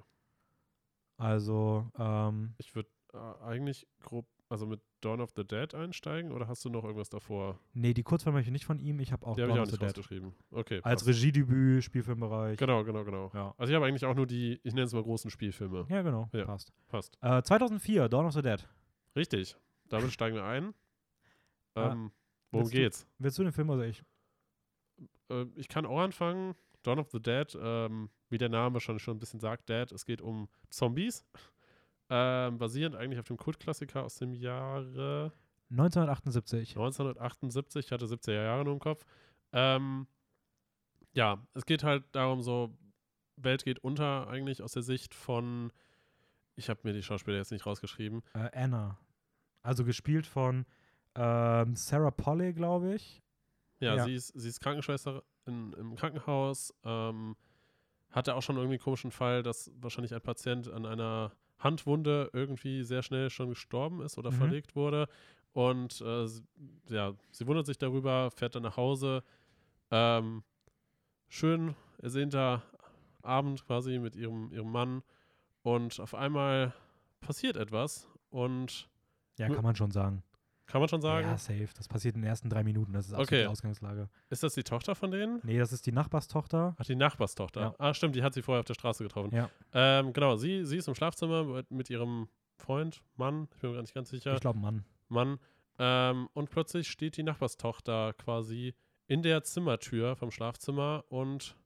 Also, 1.17 1.91
ähm, 1.99 2.55
Ich 2.59 2.75
würde 2.75 2.89
äh, 3.13 3.19
eigentlich 3.45 3.87
grob, 4.01 4.27
also 4.51 4.67
mit 4.67 4.81
Dawn 5.01 5.21
of 5.23 5.31
the 5.37 5.45
Dead 5.47 5.75
einsteigen 5.75 6.33
oder 6.33 6.47
hast 6.49 6.65
du 6.65 6.69
noch 6.69 6.85
irgendwas 6.85 7.09
davor? 7.09 7.59
nee, 7.73 7.95
die 7.95 8.03
Kurzfilme 8.03 8.37
habe 8.39 8.45
ich 8.45 8.51
nicht 8.51 8.67
von 8.67 8.79
ihm. 8.79 9.01
Ich 9.01 9.13
habe 9.13 9.25
auch 9.27 9.37
Die 9.37 9.43
habe 9.43 9.53
ich 9.53 9.57
Dawn 9.57 9.61
auch 9.67 9.73
of 9.73 9.79
the 9.79 9.85
nicht 9.85 10.13
Dead. 10.23 10.33
Okay. 10.51 10.81
Als. 10.83 11.07
Regiedebüt, 11.07 11.83
Spielfilmbereich. 11.85 12.59
Genau, 12.59 12.85
genau, 12.85 13.05
genau. 13.05 13.31
Ja. 13.33 13.55
Also 13.57 13.71
ich 13.73 13.77
habe 13.77 13.87
eigentlich 13.87 14.05
auch 14.05 14.15
nur 14.15 14.27
die, 14.27 14.61
ich 14.65 14.75
nenne 14.75 14.85
es 14.87 14.93
mal 14.93 15.03
großen 15.03 15.31
Spielfilme. 15.31 15.87
Ja, 15.89 16.03
genau. 16.03 16.29
Ja. 16.33 16.45
Passt. 16.45 16.73
Passt. 16.89 17.17
Äh, 17.23 17.43
2004, 17.43 18.09
Dawn 18.09 18.27
of 18.27 18.35
the 18.35 18.43
Dead. 18.43 18.69
Richtig. 19.17 19.57
Damit 19.89 20.13
steigen 20.13 20.37
wir 20.37 20.45
ein. 20.45 20.75
Ah, 21.75 21.93
Ähm, 21.93 22.11
worum 22.51 22.65
willst 22.67 22.73
du- 22.75 22.77
geht's? 22.79 23.07
Willst 23.19 23.39
du 23.39 23.43
den 23.45 23.53
Film 23.53 23.71
oder 23.71 23.87
ich? 23.87 24.03
Äh, 25.31 25.47
ich 25.55 25.69
kann 25.69 25.87
auch 25.87 25.99
anfangen. 26.01 26.55
Dawn 26.83 26.99
of 26.99 27.11
the 27.11 27.21
Dead, 27.21 27.57
ähm, 27.61 28.09
wie 28.31 28.39
der 28.39 28.49
Name 28.49 28.81
schon, 28.81 28.99
schon 28.99 29.17
ein 29.17 29.21
bisschen 29.21 29.39
sagt, 29.39 29.69
Dead, 29.69 29.93
es 29.93 30.05
geht 30.07 30.23
um 30.23 30.49
Zombies. 30.71 31.25
Ähm, 32.11 32.59
basierend 32.59 32.97
eigentlich 32.97 33.21
auf 33.21 33.27
dem 33.27 33.37
Kultklassiker 33.37 34.05
aus 34.05 34.17
dem 34.17 34.33
Jahre 34.33 35.33
1978. 35.71 36.71
1978, 36.71 37.87
ich 37.87 37.93
hatte 37.93 38.07
70er 38.07 38.43
Jahre 38.43 38.65
nur 38.65 38.75
im 38.75 38.81
Kopf. 38.81 39.05
Ähm, 39.53 40.07
ja, 41.13 41.39
es 41.55 41.65
geht 41.65 41.85
halt 41.85 42.05
darum, 42.13 42.43
so, 42.43 42.77
Welt 43.37 43.65
geht 43.65 43.79
unter 43.79 44.29
eigentlich 44.29 44.63
aus 44.63 44.73
der 44.73 44.83
Sicht 44.83 45.15
von, 45.15 45.73
ich 46.57 46.69
habe 46.69 46.81
mir 46.83 46.93
die 46.93 47.03
Schauspieler 47.03 47.37
jetzt 47.37 47.53
nicht 47.53 47.67
rausgeschrieben. 47.67 48.23
Äh, 48.35 48.51
Anna. 48.53 48.99
Also 49.63 49.85
gespielt 49.85 50.27
von 50.27 50.67
ähm, 51.15 51.77
Sarah 51.77 52.11
Polley, 52.11 52.53
glaube 52.53 52.95
ich. 52.95 53.23
Ja, 53.79 53.95
Ja. 53.95 54.05
Sie, 54.05 54.15
ist, 54.15 54.29
sie 54.29 54.49
ist 54.49 54.61
Krankenschwester 54.61 55.23
in, 55.47 55.73
im 55.75 55.95
Krankenhaus, 55.95 56.75
ähm, 56.85 57.37
hatte 58.11 58.35
auch 58.35 58.43
schon 58.43 58.57
irgendwie 58.57 58.75
einen 58.75 58.83
komischen 58.83 59.11
Fall, 59.11 59.43
dass 59.43 59.71
wahrscheinlich 59.77 60.15
ein 60.15 60.21
Patient 60.21 60.69
an 60.69 60.85
einer 60.85 61.33
Handwunde 61.61 62.31
irgendwie 62.33 62.83
sehr 62.85 63.03
schnell 63.03 63.31
schon 63.31 63.49
gestorben 63.51 64.01
ist 64.03 64.19
oder 64.19 64.31
Mhm. 64.31 64.37
verlegt 64.37 64.77
wurde. 64.77 65.07
Und 65.53 66.01
äh, 66.01 66.27
sie, 66.27 66.43
ja, 66.89 67.15
sie 67.31 67.47
wundert 67.47 67.67
sich 67.67 67.79
darüber, 67.79 68.31
fährt 68.31 68.55
dann 68.55 68.63
nach 68.63 68.77
Hause. 68.77 69.23
Ähm, 69.91 70.43
schön 71.29 71.75
ersehnter 71.99 72.63
Abend 73.23 73.65
quasi 73.67 73.99
mit 73.99 74.17
ihrem, 74.17 74.53
ihrem 74.53 74.71
Mann. 74.71 75.03
Und 75.63 75.99
auf 76.01 76.15
einmal 76.15 76.73
passiert 77.21 77.57
etwas. 77.57 78.09
Und 78.31 78.89
Ja, 79.39 79.49
kann 79.49 79.65
man 79.65 79.77
schon 79.77 79.91
sagen. 79.91 80.23
Kann 80.71 80.81
man 80.81 80.89
schon 80.89 81.01
sagen, 81.03 81.27
Ja, 81.29 81.37
safe. 81.39 81.69
Das 81.77 81.89
passiert 81.89 82.15
in 82.15 82.23
den 82.23 82.29
ersten 82.29 82.49
drei 82.49 82.63
Minuten. 82.65 82.93
Das 82.93 83.07
ist 83.07 83.13
absolut 83.13 83.29
Okay. 83.29 83.43
die 83.43 83.47
Ausgangslage. 83.49 84.09
ist 84.29 84.43
das 84.43 84.55
die 84.55 84.63
Tochter 84.63 84.95
von 84.95 85.11
denen? 85.11 85.41
Nee, 85.43 85.59
das 85.59 85.73
ist 85.73 85.85
die 85.87 85.93
Nachbarstochter. 85.93 86.75
Ach, 86.79 86.85
die 86.85 86.97
Nachbarstochter. 86.97 87.61
Ja. 87.61 87.75
Ah, 87.79 87.95
stimmt, 87.95 88.15
die 88.15 88.23
hat 88.23 88.35
sie 88.35 88.43
vorher 88.43 88.61
auf 88.61 88.67
der 88.67 88.75
Straße 88.75 89.03
getroffen. 89.03 89.35
Ja. 89.35 89.51
Ähm, 89.73 90.13
genau, 90.13 90.37
sie, 90.37 90.65
sie 90.65 90.77
ist 90.79 90.89
im 90.89 90.95
Schlafzimmer 90.95 91.65
mit, 91.69 91.91
ihrem 91.91 92.29
Freund, 92.57 93.03
Mann, 93.17 93.49
ich 93.55 93.61
bin 93.61 93.71
mir 93.71 93.77
gar 93.77 93.83
nicht 93.83 93.95
ganz 93.95 94.11
sicher, 94.11 94.35
Ich 94.35 94.41
glaube, 94.41 94.59
Mann. 94.59 94.85
Mann. 95.09 95.39
Ähm, 95.79 96.29
und 96.35 96.51
plötzlich 96.51 96.89
steht 96.91 97.17
die 97.17 97.23
Nachbarstochter 97.23 98.13
quasi 98.15 98.75
in 99.07 99.23
der 99.23 99.43
Zimmertür 99.43 100.15
vom 100.15 100.31
Schlafzimmer 100.31 101.05
und 101.09 101.57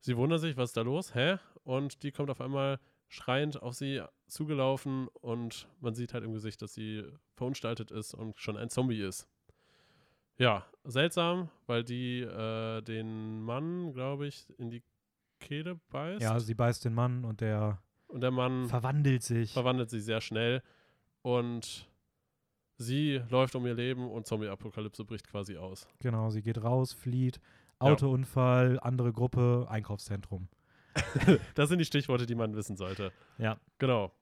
sie 0.00 0.16
wundert 0.16 0.40
sich, 0.40 0.56
was 0.56 0.70
ist 0.70 0.76
da 0.76 0.80
los? 0.82 1.14
Hä? 1.14 1.36
Und 1.64 2.02
die 2.02 2.10
kommt 2.10 2.30
auf 2.30 2.40
einmal 2.40 2.80
schreiend 3.08 3.60
auf 3.62 3.74
sie 3.74 4.02
zugelaufen 4.26 5.08
und 5.08 5.68
man 5.80 5.94
sieht 5.94 6.14
halt 6.14 6.24
im 6.24 6.32
Gesicht, 6.32 6.62
dass 6.62 6.74
sie 6.74 7.04
verunstaltet 7.34 7.90
ist 7.90 8.14
und 8.14 8.38
schon 8.38 8.56
ein 8.56 8.68
Zombie 8.68 9.00
ist. 9.00 9.26
Ja, 10.36 10.64
seltsam, 10.84 11.48
weil 11.66 11.82
die 11.82 12.20
äh, 12.20 12.80
den 12.82 13.42
Mann, 13.42 13.92
glaube 13.92 14.28
ich, 14.28 14.46
in 14.58 14.70
die 14.70 14.82
Kehle 15.40 15.80
beißt. 15.90 16.22
Ja, 16.22 16.38
sie 16.38 16.54
beißt 16.54 16.84
den 16.84 16.94
Mann 16.94 17.24
und 17.24 17.40
der 17.40 17.82
und 18.08 18.20
der 18.22 18.30
Mann 18.30 18.68
verwandelt 18.68 19.22
sich. 19.22 19.52
verwandelt 19.52 19.90
sich 19.90 20.04
sehr 20.04 20.20
schnell 20.20 20.62
und 21.22 21.88
sie 22.76 23.20
läuft 23.28 23.54
um 23.54 23.66
ihr 23.66 23.74
Leben 23.74 24.08
und 24.10 24.26
Zombie-Apokalypse 24.26 25.04
bricht 25.04 25.26
quasi 25.26 25.56
aus. 25.56 25.86
genau, 26.00 26.30
sie 26.30 26.42
geht 26.42 26.62
raus, 26.62 26.92
flieht. 26.92 27.40
Ja. 27.80 27.92
Autounfall, 27.92 28.78
andere 28.80 29.12
Gruppe, 29.12 29.66
Einkaufszentrum. 29.68 30.48
Das 31.54 31.68
sind 31.68 31.78
die 31.78 31.84
Stichworte, 31.84 32.26
die 32.26 32.34
man 32.34 32.54
wissen 32.56 32.76
sollte. 32.76 33.12
Ja. 33.38 33.58
Genau. 33.78 34.12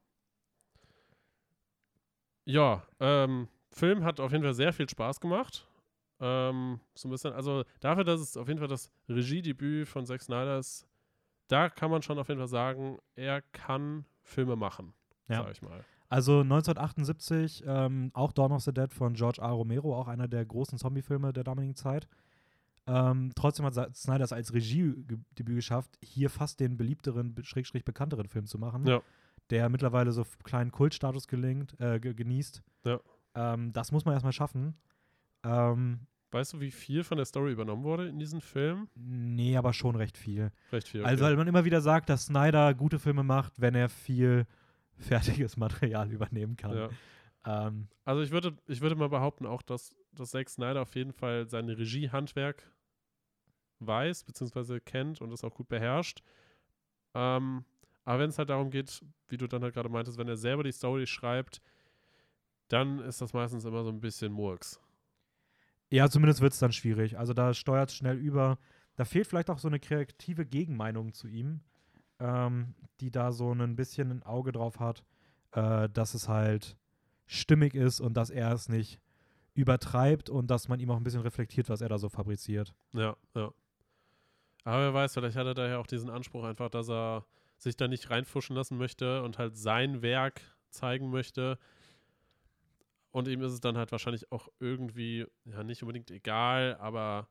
Ja, 2.44 2.82
ähm, 3.00 3.48
Film 3.72 4.04
hat 4.04 4.20
auf 4.20 4.32
jeden 4.32 4.44
Fall 4.44 4.54
sehr 4.54 4.72
viel 4.72 4.88
Spaß 4.88 5.20
gemacht. 5.20 5.66
Ähm, 6.20 6.80
so 6.94 7.08
ein 7.08 7.10
bisschen, 7.10 7.32
also 7.34 7.64
dafür, 7.80 8.04
dass 8.04 8.20
es 8.20 8.36
auf 8.36 8.48
jeden 8.48 8.58
Fall 8.60 8.68
das 8.68 8.90
Regiedebüt 9.08 9.88
von 9.88 10.06
Zack 10.06 10.22
Snyder 10.22 10.58
ist, 10.58 10.86
da 11.48 11.68
kann 11.68 11.90
man 11.90 12.02
schon 12.02 12.18
auf 12.18 12.28
jeden 12.28 12.40
Fall 12.40 12.48
sagen, 12.48 12.98
er 13.16 13.42
kann 13.42 14.06
Filme 14.22 14.56
machen, 14.56 14.94
Ja. 15.28 15.42
sag 15.42 15.52
ich 15.52 15.62
mal. 15.62 15.84
Also 16.08 16.40
1978, 16.40 17.64
ähm, 17.66 18.10
auch 18.14 18.32
Dawn 18.32 18.52
of 18.52 18.62
the 18.62 18.72
Dead 18.72 18.92
von 18.94 19.14
George 19.14 19.42
A. 19.42 19.50
Romero, 19.50 19.94
auch 19.96 20.06
einer 20.08 20.28
der 20.28 20.46
großen 20.46 20.78
Zombie-Filme 20.78 21.32
der 21.32 21.42
damaligen 21.44 21.74
Zeit. 21.74 22.06
Ähm, 22.86 23.32
trotzdem 23.34 23.66
hat 23.66 23.96
Snyder 23.96 24.24
es 24.24 24.32
als 24.32 24.52
Regiedebüt 24.52 25.26
geschafft, 25.56 25.98
hier 26.02 26.30
fast 26.30 26.60
den 26.60 26.76
beliebteren, 26.76 27.34
be- 27.34 27.44
schrägstrich 27.44 27.84
bekannteren 27.84 28.28
Film 28.28 28.46
zu 28.46 28.58
machen, 28.58 28.86
Ja. 28.86 29.02
der 29.50 29.68
mittlerweile 29.68 30.12
so 30.12 30.24
kleinen 30.44 30.70
Kultstatus 30.70 31.26
gelingt, 31.26 31.78
äh, 31.80 31.98
ge 31.98 32.14
genießt. 32.14 32.62
Ja. 32.84 33.00
Ähm, 33.34 33.72
das 33.72 33.90
muss 33.92 34.04
man 34.04 34.14
erstmal 34.14 34.32
schaffen. 34.32 34.74
Ähm, 35.44 36.00
Weißt 36.32 36.52
du, 36.52 36.60
wie 36.60 36.70
viel 36.72 37.02
von 37.04 37.16
der 37.16 37.24
Story 37.24 37.52
übernommen 37.52 37.84
wurde 37.84 38.08
in 38.08 38.18
diesem 38.18 38.40
Film? 38.40 38.88
nee, 38.94 39.56
aber 39.56 39.72
schon 39.72 39.96
recht 39.96 40.18
viel. 40.18 40.50
Recht 40.72 40.88
viel. 40.88 41.04
Also, 41.04 41.24
okay. 41.24 41.30
weil 41.32 41.36
man 41.36 41.46
immer 41.48 41.64
wieder 41.64 41.80
sagt, 41.80 42.08
dass 42.08 42.26
Snyder 42.26 42.74
gute 42.74 42.98
Filme 42.98 43.22
macht, 43.22 43.60
wenn 43.60 43.74
er 43.74 43.88
viel 43.88 44.46
fertiges 44.98 45.56
Material 45.56 46.10
übernehmen 46.12 46.56
kann. 46.56 46.76
ja. 46.76 46.88
Ähm, 47.46 47.86
Also 48.04 48.22
ich 48.22 48.30
würde, 48.32 48.56
ich 48.66 48.80
würde 48.80 48.96
mal 48.96 49.08
behaupten 49.08 49.46
auch, 49.46 49.62
dass, 49.62 49.94
dass 50.12 50.30
Zack 50.30 50.48
Snyder 50.50 50.82
auf 50.82 50.94
jeden 50.96 51.12
Fall 51.12 51.48
sein 51.48 51.68
Regiehandwerk 51.68 52.62
weiß, 53.80 54.24
beziehungsweise 54.24 54.80
kennt 54.80 55.20
und 55.20 55.32
es 55.32 55.44
auch 55.44 55.54
gut 55.54 55.68
beherrscht. 55.68 56.22
Ähm, 57.14 57.64
aber 58.04 58.20
wenn 58.20 58.30
es 58.30 58.38
halt 58.38 58.50
darum 58.50 58.70
geht, 58.70 59.04
wie 59.28 59.36
du 59.36 59.46
dann 59.46 59.62
halt 59.62 59.74
gerade 59.74 59.88
meintest, 59.88 60.18
wenn 60.18 60.28
er 60.28 60.36
selber 60.36 60.62
die 60.62 60.72
Story 60.72 61.06
schreibt, 61.06 61.60
dann 62.68 63.00
ist 63.00 63.20
das 63.20 63.32
meistens 63.32 63.64
immer 63.64 63.82
so 63.84 63.90
ein 63.90 64.00
bisschen 64.00 64.32
Murks. 64.32 64.80
Ja, 65.90 66.08
zumindest 66.08 66.40
wird 66.40 66.52
es 66.52 66.58
dann 66.58 66.72
schwierig. 66.72 67.18
Also 67.18 67.32
da 67.32 67.54
steuert 67.54 67.90
es 67.90 67.96
schnell 67.96 68.16
über. 68.16 68.58
Da 68.96 69.04
fehlt 69.04 69.26
vielleicht 69.26 69.50
auch 69.50 69.58
so 69.58 69.68
eine 69.68 69.78
kreative 69.78 70.46
Gegenmeinung 70.46 71.12
zu 71.12 71.28
ihm, 71.28 71.60
ähm, 72.18 72.74
die 73.00 73.10
da 73.10 73.32
so 73.32 73.52
ein 73.52 73.76
bisschen 73.76 74.10
ein 74.10 74.22
Auge 74.22 74.52
drauf 74.52 74.80
hat, 74.80 75.04
äh, 75.52 75.88
dass 75.88 76.14
es 76.14 76.28
halt 76.28 76.76
stimmig 77.26 77.74
ist 77.74 78.00
und 78.00 78.14
dass 78.16 78.30
er 78.30 78.52
es 78.52 78.68
nicht 78.68 79.00
übertreibt 79.54 80.28
und 80.28 80.48
dass 80.48 80.68
man 80.68 80.80
ihm 80.80 80.90
auch 80.90 80.96
ein 80.96 81.02
bisschen 81.02 81.22
reflektiert, 81.22 81.68
was 81.68 81.80
er 81.80 81.88
da 81.88 81.98
so 81.98 82.08
fabriziert. 82.08 82.74
Ja, 82.92 83.16
ja. 83.34 83.52
Aber 84.66 84.80
wer 84.82 84.94
weiß, 84.94 85.14
vielleicht 85.14 85.36
hat 85.36 85.46
er 85.46 85.54
daher 85.54 85.78
auch 85.78 85.86
diesen 85.86 86.10
Anspruch 86.10 86.42
einfach, 86.42 86.68
dass 86.68 86.90
er 86.90 87.24
sich 87.56 87.76
da 87.76 87.86
nicht 87.86 88.10
reinfuschen 88.10 88.56
lassen 88.56 88.76
möchte 88.76 89.22
und 89.22 89.38
halt 89.38 89.56
sein 89.56 90.02
Werk 90.02 90.40
zeigen 90.70 91.08
möchte. 91.10 91.56
Und 93.12 93.28
ihm 93.28 93.42
ist 93.42 93.52
es 93.52 93.60
dann 93.60 93.78
halt 93.78 93.92
wahrscheinlich 93.92 94.32
auch 94.32 94.48
irgendwie, 94.58 95.24
ja, 95.44 95.62
nicht 95.62 95.84
unbedingt 95.84 96.10
egal, 96.10 96.76
aber 96.80 97.28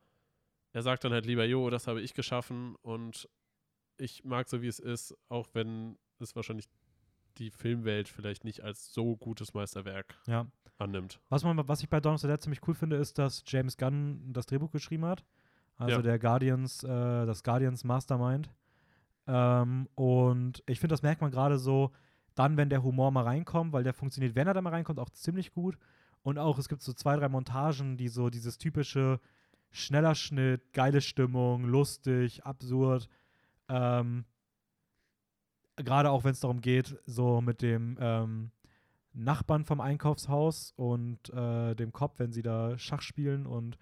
er 0.72 0.82
sagt 0.82 1.04
dann 1.04 1.12
halt 1.12 1.26
lieber, 1.26 1.44
jo, 1.44 1.70
das 1.70 1.88
habe 1.88 2.02
ich 2.02 2.14
geschaffen 2.14 2.76
und 2.82 3.28
ich 3.98 4.24
mag 4.24 4.48
so, 4.48 4.62
wie 4.62 4.68
es 4.68 4.80
ist, 4.80 5.14
auch 5.28 5.50
wenn 5.52 5.98
es 6.20 6.38
wahrscheinlich 6.38 6.70
die 7.38 7.52
Filmwelt 7.52 8.08
vielleicht 8.08 8.46
nicht 8.46 8.62
als 8.62 8.94
so 8.94 9.18
gutes 9.18 9.54
Meisterwerk 9.54 10.16
Ja. 10.26 10.48
annimmt. 10.78 11.20
Was, 11.28 11.44
man, 11.44 11.68
was 11.68 11.84
ich 11.84 11.90
bei 11.90 12.00
Dawn 12.00 12.16
of 12.16 12.22
the 12.22 12.28
Dead 12.28 12.42
ziemlich 12.42 12.66
cool 12.66 12.76
finde, 12.76 12.96
ist, 12.96 13.20
dass 13.20 13.44
James 13.46 13.76
Gunn 13.76 14.32
das 14.32 14.46
Drehbuch 14.46 14.72
geschrieben 14.72 15.04
hat. 15.06 15.26
Also 15.78 15.98
Ja. 15.98 16.02
der 16.02 16.20
Guardians, 16.20 16.84
äh, 16.84 16.88
das 17.26 17.44
Guardians 17.44 17.84
Mastermind. 17.84 18.50
Ähm, 19.28 19.88
und 19.96 20.64
ich 20.68 20.80
finde, 20.80 20.94
das 20.94 21.02
merkt 21.02 21.22
man 21.22 21.32
gerade 21.32 21.58
so 21.58 21.92
dann, 22.36 22.58
wenn 22.58 22.70
der 22.70 22.84
Humor 22.84 23.12
mal 23.12 23.24
reinkommt, 23.24 23.74
weil 23.74 23.84
der 23.84 23.94
funktioniert, 23.94 24.36
wenn 24.36 24.48
er 24.48 24.54
da 24.54 24.62
mal 24.62 24.70
reinkommt, 24.72 25.00
auch 25.00 25.10
ziemlich 25.10 25.52
gut. 25.52 25.78
Und 26.22 26.38
auch, 26.38 26.58
es 26.58 26.70
gibt 26.70 26.82
so 26.82 26.94
zwei, 26.94 27.16
drei 27.16 27.30
Montagen, 27.30 27.98
die 27.98 28.08
so 28.08 28.30
dieses 28.30 28.58
typische 28.58 29.20
schneller 29.72 30.16
Schnitt, 30.16 30.74
geile 30.74 31.02
Stimmung, 31.02 31.66
lustig, 31.66 32.46
absurd. 32.46 33.08
Ähm, 33.70 34.26
Gerade 35.78 36.10
auch, 36.10 36.24
wenn 36.24 36.32
es 36.32 36.40
darum 36.40 36.62
geht, 36.62 36.98
so 37.06 37.42
mit 37.42 37.62
dem 37.62 37.98
ähm, 38.00 38.52
Nachbarn 39.14 39.66
vom 39.66 39.82
Einkaufshaus 39.82 40.74
und 40.78 41.30
äh, 41.34 41.76
dem 41.76 41.92
Cop, 41.92 42.18
wenn 42.18 42.32
sie 42.32 42.42
da 42.44 42.78
Schach 42.78 43.02
spielen 43.02 43.46
und 43.46 43.78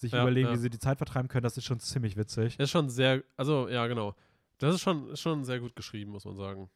sich 0.00 0.12
Ja, 0.12 0.22
überlegen, 0.22 0.48
ja. 0.48 0.54
wie 0.54 0.58
sie 0.58 0.70
die 0.70 0.78
Zeit 0.78 0.98
vertreiben 0.98 1.28
können, 1.28 1.42
das 1.42 1.56
ist 1.56 1.64
schon 1.64 1.80
ziemlich 1.80 2.16
witzig. 2.16 2.56
Das 2.56 2.64
ist 2.64 2.70
schon 2.70 2.88
sehr, 2.88 3.22
also 3.36 3.68
ja, 3.68 3.86
genau. 3.86 4.14
Das 4.58 4.74
ist 4.74 4.80
schon, 4.80 5.16
schon 5.16 5.44
sehr 5.44 5.60
gut 5.60 5.76
geschrieben, 5.76 6.10
muss 6.10 6.24
man 6.24 6.36
sagen. 6.36 6.70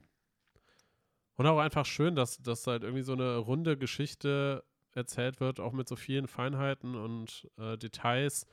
Und 1.36 1.46
auch 1.46 1.58
einfach 1.58 1.84
schön, 1.84 2.14
dass, 2.14 2.38
dass 2.38 2.66
halt 2.66 2.82
irgendwie 2.82 3.02
so 3.02 3.12
eine 3.12 3.36
runde 3.36 3.76
Geschichte 3.76 4.64
erzählt 4.92 5.40
wird, 5.40 5.58
auch 5.58 5.72
mit 5.72 5.88
so 5.88 5.96
vielen 5.96 6.28
Feinheiten 6.28 6.94
und 6.94 7.48
äh, 7.58 7.76
Details. 7.76 8.46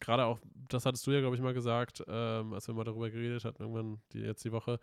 Gerade 0.00 0.24
auch, 0.24 0.40
das 0.68 0.86
hattest 0.86 1.06
du 1.06 1.10
ja, 1.12 1.20
glaube 1.20 1.36
ich, 1.36 1.42
mal 1.42 1.54
gesagt, 1.54 2.02
ähm, 2.08 2.54
als 2.54 2.66
wir 2.66 2.74
mal 2.74 2.84
darüber 2.84 3.10
geredet 3.10 3.44
hatten, 3.44 3.62
irgendwann 3.62 4.00
die, 4.12 4.20
jetzt 4.20 4.44
die 4.44 4.52
Woche, 4.52 4.80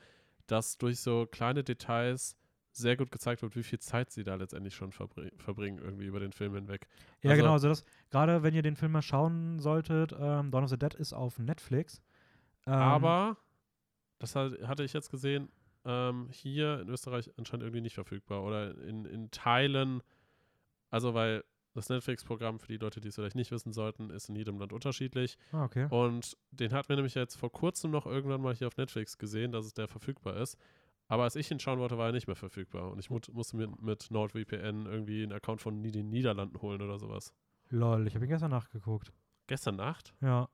dass 0.48 0.78
durch 0.78 1.00
so 1.00 1.26
kleine 1.26 1.64
Details 1.64 2.38
sehr 2.76 2.98
gut 2.98 3.12
gezeigt 3.12 3.42
wird, 3.42 3.56
wie 3.56 3.64
viel 3.64 3.80
Zeit 3.80 4.12
sie 4.12 4.24
da 4.24 4.36
letztendlich 4.36 4.76
schon 4.76 4.92
verbring 4.92 5.32
verbringen, 5.38 5.78
irgendwie 5.80 6.06
über 6.06 6.20
den 6.20 6.32
Film 6.34 6.56
hinweg. 6.56 6.88
Ja, 7.22 7.32
Also- 7.32 7.42
genau. 7.42 7.54
Also 7.54 7.68
das, 7.70 7.86
gerade 8.10 8.44
wenn 8.44 8.54
ihr 8.54 8.64
den 8.64 8.76
Film 8.76 8.92
mal 8.94 9.02
schauen 9.02 9.60
solltet, 9.60 10.14
ähm, 10.20 10.52
Dawn 10.52 10.64
of 10.64 10.70
the 10.70 10.78
Dead 10.78 10.94
ist 10.94 11.14
auf 11.14 11.38
Netflix. 11.40 12.02
Ähm, 12.66 12.74
Aber, 12.74 13.38
das 14.20 14.36
hat, 14.36 14.54
hatte 14.68 14.84
ich 14.84 14.94
jetzt 14.94 15.12
gesehen, 15.12 15.50
ähm, 15.86 16.30
hier 16.32 16.80
in 16.80 16.90
Österreich 16.90 17.30
anscheinend 17.38 17.64
irgendwie 17.64 17.82
nicht 17.82 17.96
verfügbar. 17.96 18.44
Oder 18.44 18.78
in, 18.80 19.06
in 19.06 19.30
Teilen, 19.32 20.02
also 20.90 21.14
weil 21.14 21.44
das 21.76 21.90
Netflix-Programm, 21.90 22.60
für 22.60 22.68
die 22.68 22.78
Leute, 22.78 23.02
die 23.02 23.08
es 23.08 23.16
vielleicht 23.16 23.36
nicht 23.36 23.52
wissen 23.52 23.74
sollten, 23.74 24.12
ist 24.12 24.30
in 24.30 24.36
jedem 24.36 24.60
Land 24.60 24.74
unterschiedlich. 24.74 25.38
Ah, 25.52 25.66
okay. 25.66 25.88
Und 25.90 26.38
den 26.52 26.72
hatten 26.72 26.88
wir 26.90 26.96
nämlich 26.98 27.16
jetzt 27.16 27.36
vor 27.36 27.52
kurzem 27.52 27.90
noch 27.92 28.06
irgendwann 28.06 28.42
mal 28.42 28.54
hier 28.54 28.68
auf 28.68 28.78
Netflix 28.78 29.18
gesehen, 29.18 29.52
dass 29.52 29.66
es 29.66 29.74
der 29.74 29.88
verfügbar 29.88 30.38
ist. 30.38 30.58
Aber 31.14 31.24
als 31.24 31.36
ich 31.36 31.52
ihn 31.52 31.60
schauen 31.60 31.78
wollte, 31.78 31.96
war 31.98 32.08
er 32.08 32.12
nicht 32.12 32.26
mehr 32.26 32.36
verfügbar. 32.36 32.92
Und 32.92 32.98
ich 32.98 33.10
mu 33.12 33.20
musste 33.34 33.56
mir 33.56 33.68
mit 33.80 34.10
NordVPN 34.10 34.88
irgendwie 34.88 35.22
einen 35.22 35.32
Account 35.32 35.62
von 35.62 35.84
den 35.84 36.10
Niederlanden 36.10 36.60
holen 36.60 36.82
oder 36.82 36.98
sowas. 36.98 37.32
Lol, 37.70 38.08
ich 38.08 38.16
habe 38.16 38.26
ihn 38.26 38.30
gestern 38.30 38.50
nachgeguckt. 38.50 39.14
Gestern 39.46 39.76
Nacht? 39.76 40.14
Ja. 40.22 40.50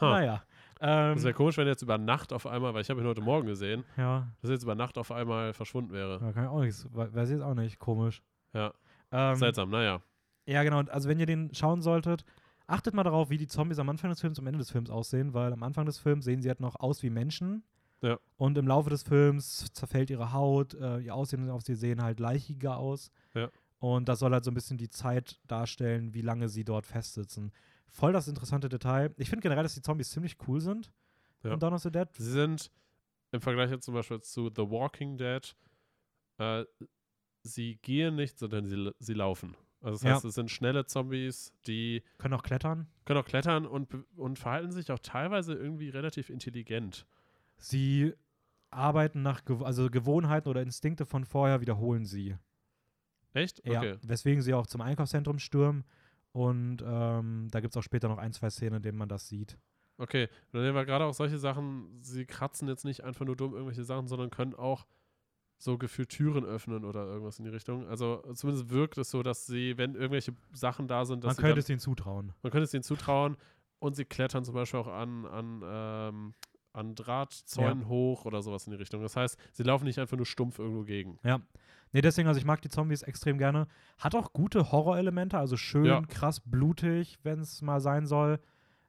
Naja. 0.00 0.42
Ähm, 0.80 1.14
Das 1.14 1.24
wäre 1.24 1.34
komisch, 1.34 1.56
wenn 1.58 1.66
jetzt 1.66 1.82
über 1.82 1.98
Nacht 1.98 2.32
auf 2.32 2.46
einmal, 2.46 2.72
weil 2.72 2.80
ich 2.82 2.90
habe 2.90 3.00
ihn 3.00 3.06
heute 3.06 3.20
Morgen 3.20 3.46
gesehen, 3.46 3.84
ja, 3.96 4.28
dass 4.40 4.50
jetzt 4.50 4.62
über 4.62 4.74
Nacht 4.74 4.96
auf 4.96 5.10
einmal 5.12 5.52
verschwunden 5.52 5.92
wäre. 5.92 6.18
ja, 6.20 6.32
kann 6.32 6.44
ich 6.44 6.50
auch 6.50 6.60
nichts. 6.60 6.86
we- 6.92 7.12
Weiß 7.14 7.28
ich 7.28 7.34
jetzt 7.36 7.42
auch 7.44 7.54
nicht. 7.54 7.78
Komisch. 7.78 8.22
Ja, 8.54 8.72
Ähm, 9.12 9.36
seltsam, 9.36 9.70
naja. 9.70 10.00
Ja, 10.46 10.62
genau. 10.62 10.80
Also, 10.80 11.08
wenn 11.08 11.18
ihr 11.20 11.26
den 11.26 11.52
schauen 11.54 11.82
solltet, 11.82 12.24
achtet 12.70 12.94
mal 12.94 13.02
darauf, 13.02 13.30
wie 13.30 13.36
die 13.38 13.46
Zombies 13.46 13.78
am 13.78 13.88
Anfang 13.88 14.10
des 14.10 14.20
Films 14.20 14.38
und 14.38 14.44
am 14.44 14.48
Ende 14.48 14.58
des 14.58 14.70
Films 14.70 14.90
aussehen, 14.90 15.34
weil 15.34 15.52
am 15.52 15.62
Anfang 15.62 15.86
des 15.86 15.98
Films 15.98 16.24
sehen 16.24 16.40
sie 16.42 16.48
halt 16.48 16.60
noch 16.60 16.76
aus 16.78 17.02
wie 17.02 17.10
Menschen. 17.10 17.62
Ja. 18.02 18.18
Und 18.36 18.56
im 18.56 18.66
Laufe 18.66 18.88
des 18.90 19.02
Films 19.02 19.70
zerfällt 19.72 20.08
ihre 20.10 20.32
Haut, 20.32 20.74
äh, 20.74 20.98
ihr 21.00 21.14
Aussehen 21.14 21.50
auf 21.50 21.62
sie 21.62 21.74
sehen 21.74 22.02
halt 22.02 22.18
leichiger 22.18 22.78
aus. 22.78 23.10
Ja. 23.34 23.50
Und 23.78 24.08
das 24.08 24.18
soll 24.20 24.32
halt 24.32 24.44
so 24.44 24.50
ein 24.50 24.54
bisschen 24.54 24.78
die 24.78 24.88
Zeit 24.88 25.38
darstellen, 25.46 26.14
wie 26.14 26.22
lange 26.22 26.48
sie 26.48 26.64
dort 26.64 26.86
festsitzen. 26.86 27.52
Voll 27.88 28.12
das 28.12 28.28
interessante 28.28 28.68
Detail. 28.68 29.12
Ich 29.16 29.28
finde 29.28 29.42
generell, 29.42 29.62
dass 29.64 29.74
die 29.74 29.82
Zombies 29.82 30.10
ziemlich 30.10 30.36
cool 30.46 30.60
sind 30.60 30.92
Ja. 31.42 31.52
in 31.54 31.60
Dawn 31.60 31.74
of 31.74 31.82
the 31.82 31.90
Dead. 31.90 32.08
Sie 32.14 32.30
sind 32.30 32.70
im 33.32 33.40
Vergleich 33.40 33.70
jetzt 33.70 33.84
zum 33.84 33.94
Beispiel 33.94 34.20
zu 34.20 34.48
The 34.54 34.62
Walking 34.62 35.16
Dead, 35.18 35.54
äh, 36.38 36.64
sie 37.42 37.76
gehen 37.82 38.16
nicht, 38.16 38.38
sondern 38.38 38.66
sie, 38.66 38.92
sie 38.98 39.14
laufen. 39.14 39.56
Also 39.80 39.94
das 39.96 40.02
Ja. 40.02 40.14
heißt, 40.14 40.24
es 40.26 40.34
sind 40.34 40.50
schnelle 40.50 40.84
Zombies, 40.86 41.52
die 41.66 42.02
Können 42.18 42.34
auch 42.34 42.42
klettern. 42.42 42.86
können 43.04 43.18
auch 43.20 43.24
klettern 43.24 43.66
und, 43.66 43.88
und 44.16 44.38
verhalten 44.38 44.72
sich 44.72 44.90
auch 44.92 44.98
teilweise 44.98 45.54
irgendwie 45.54 45.88
relativ 45.88 46.28
intelligent. 46.30 47.06
Sie 47.56 48.12
arbeiten 48.70 49.22
nach, 49.22 49.44
Gew 49.44 49.64
also 49.64 49.90
Gewohnheiten 49.90 50.48
oder 50.48 50.62
Instinkte 50.62 51.06
von 51.06 51.24
vorher 51.24 51.60
wiederholen 51.60 52.04
sie. 52.04 52.36
Echt? 53.32 53.64
Ja, 53.66 53.80
Okay. 53.80 53.96
weswegen 54.02 54.42
sie 54.42 54.54
auch 54.54 54.66
zum 54.66 54.80
Einkaufszentrum 54.80 55.38
stürmen. 55.38 55.84
Und 56.32 56.82
ähm, 56.86 57.48
da 57.50 57.60
gibt 57.60 57.72
es 57.74 57.76
auch 57.76 57.82
später 57.82 58.08
noch 58.08 58.18
ein, 58.18 58.32
zwei 58.32 58.50
Szenen, 58.50 58.76
in 58.76 58.82
denen 58.82 58.98
man 58.98 59.08
das 59.08 59.28
sieht. 59.28 59.58
Okay. 59.98 60.28
Dann 60.52 60.62
nehmen 60.62 60.76
wir 60.76 60.84
gerade 60.84 61.04
auch 61.04 61.14
solche 61.14 61.38
Sachen, 61.38 61.98
sie 62.02 62.24
kratzen 62.26 62.68
jetzt 62.68 62.84
nicht 62.84 63.02
einfach 63.02 63.24
nur 63.26 63.36
dumm 63.36 63.52
irgendwelche 63.54 63.84
Sachen, 63.84 64.06
sondern 64.06 64.30
können 64.30 64.54
auch 64.54 64.86
so 65.62 65.76
gefühlt 65.76 66.08
Türen 66.08 66.44
öffnen 66.44 66.84
oder 66.86 67.04
irgendwas 67.04 67.38
in 67.38 67.44
die 67.44 67.50
Richtung. 67.50 67.86
Also 67.86 68.22
zumindest 68.34 68.70
wirkt 68.70 68.96
es 68.96 69.10
so, 69.10 69.22
dass 69.22 69.46
sie, 69.46 69.76
wenn 69.76 69.94
irgendwelche 69.94 70.32
Sachen 70.52 70.88
da 70.88 71.04
sind, 71.04 71.22
dass 71.22 71.36
man 71.36 71.36
könnte 71.36 71.54
dann, 71.56 71.58
es 71.60 71.68
ihnen 71.68 71.78
zutrauen. 71.80 72.32
man 72.42 72.50
könnte 72.50 72.64
es 72.64 72.72
ihnen 72.74 72.82
zutrauen 72.82 73.36
und 73.78 73.94
sie 73.94 74.06
klettern 74.06 74.42
zum 74.42 74.54
Beispiel 74.54 74.80
auch 74.80 74.86
an, 74.88 75.26
an, 75.26 75.62
ähm, 75.62 76.34
an 76.72 76.94
Drahtzäunen 76.94 77.88
hoch 77.88 78.24
oder 78.24 78.40
sowas 78.42 78.66
in 78.66 78.70
die 78.70 78.78
Richtung. 78.78 79.02
Das 79.02 79.16
heißt, 79.16 79.36
sie 79.52 79.62
laufen 79.62 79.84
nicht 79.84 79.98
einfach 79.98 80.16
nur 80.16 80.24
stumpf 80.26 80.58
irgendwo 80.58 80.84
gegen. 80.84 81.18
Ja. 81.24 81.40
Nee, 81.92 82.00
deswegen, 82.00 82.28
also 82.28 82.38
ich 82.38 82.46
mag 82.46 82.62
die 82.62 82.68
Zombies 82.70 83.02
extrem 83.02 83.36
gerne. 83.36 83.66
Hat 83.98 84.14
auch 84.14 84.32
gute 84.32 84.72
Horrorelemente, 84.72 85.36
also 85.36 85.58
schön, 85.58 85.84
Ja. 85.84 86.00
krass 86.02 86.40
blutig, 86.40 87.18
wenn 87.22 87.40
es 87.40 87.60
mal 87.60 87.80
sein 87.80 88.06
soll. 88.06 88.40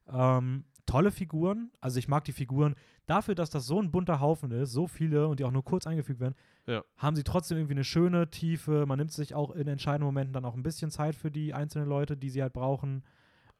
Ähm, 0.07 0.63
tolle 0.86 1.12
Figuren. 1.12 1.72
Also 1.82 2.00
ich 2.00 2.08
mag 2.08 2.24
die 2.26 2.32
Figuren. 2.32 2.76
Dafür, 3.06 3.36
dass 3.36 3.50
das 3.50 3.65
so 3.65 3.82
ein 3.82 3.91
bunter 3.91 4.20
Haufen 4.20 4.52
ist, 4.52 4.72
so 4.72 4.88
viele 4.88 5.28
und 5.28 5.39
die 5.39 5.44
auch 5.44 5.52
nur 5.52 5.63
kurz 5.63 5.88
eingefügt 5.88 6.20
werden, 6.20 6.36
Ja. 6.67 6.84
haben 6.98 7.15
sie 7.15 7.24
trotzdem 7.24 7.58
irgendwie 7.58 7.74
eine 7.74 7.84
schöne 7.84 8.30
Tiefe. 8.30 8.86
Man 8.86 8.98
nimmt 9.00 9.12
sich 9.12 9.34
auch 9.36 9.52
in 9.52 9.67
entscheidenden 9.67 10.06
Momenten 10.06 10.34
dann 10.34 10.46
auch 10.46 10.56
ein 10.56 10.63
bisschen 10.63 10.91
Zeit 10.91 11.15
für 11.15 11.32
die 11.32 11.54
einzelnen 11.54 11.88
Leute, 11.89 12.15
die 12.17 12.30
sie 12.30 12.41
halt 12.41 12.54
brauchen. 12.54 13.04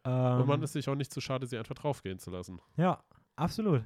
Ähm, 0.06 0.42
und 0.42 0.48
man 0.48 0.62
ist 0.64 0.74
sich 0.74 0.88
auch 0.90 0.96
nicht 0.96 1.12
zu 1.14 1.22
schade, 1.22 1.46
sie 1.48 1.58
einfach 1.58 1.76
draufgehen 1.76 2.18
zu 2.20 2.32
lassen. 2.32 2.60
ja, 2.78 3.04
absolut. 3.36 3.84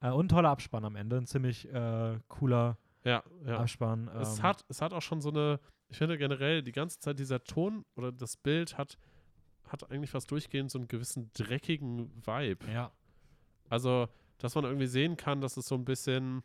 Äh, 0.00 0.10
und 0.10 0.28
toller 0.28 0.50
Abspann 0.50 0.84
am 0.84 0.96
Ende. 0.96 1.16
Ein 1.16 1.26
ziemlich 1.26 1.66
äh, 1.72 2.18
cooler 2.28 2.76
Ja, 3.04 3.22
ja. 3.46 3.58
Abspann. 3.60 4.08
Es, 4.20 4.38
ähm, 4.38 4.42
hat, 4.42 4.64
es 4.68 4.82
hat 4.82 4.92
auch 4.92 5.00
schon 5.02 5.20
so 5.20 5.30
eine, 5.30 5.58
ich 5.88 5.96
finde 5.98 6.18
generell, 6.18 6.62
die 6.62 6.72
ganze 6.72 6.98
Zeit 6.98 7.18
dieser 7.18 7.42
Ton 7.42 7.84
oder 7.94 8.12
das 8.12 8.36
Bild 8.36 8.76
hat, 8.76 8.98
hat 9.68 9.90
eigentlich 9.90 10.10
fast 10.10 10.30
durchgehend 10.30 10.70
so 10.70 10.78
einen 10.78 10.88
gewissen 10.88 11.30
dreckigen 11.34 12.10
Vibe. 12.24 12.66
Ja. 12.72 12.92
Also, 13.68 14.08
dass 14.38 14.54
man 14.54 14.64
irgendwie 14.64 14.86
sehen 14.86 15.16
kann, 15.16 15.40
dass 15.40 15.56
es 15.56 15.66
so 15.66 15.74
ein 15.74 15.84
bisschen 15.84 16.42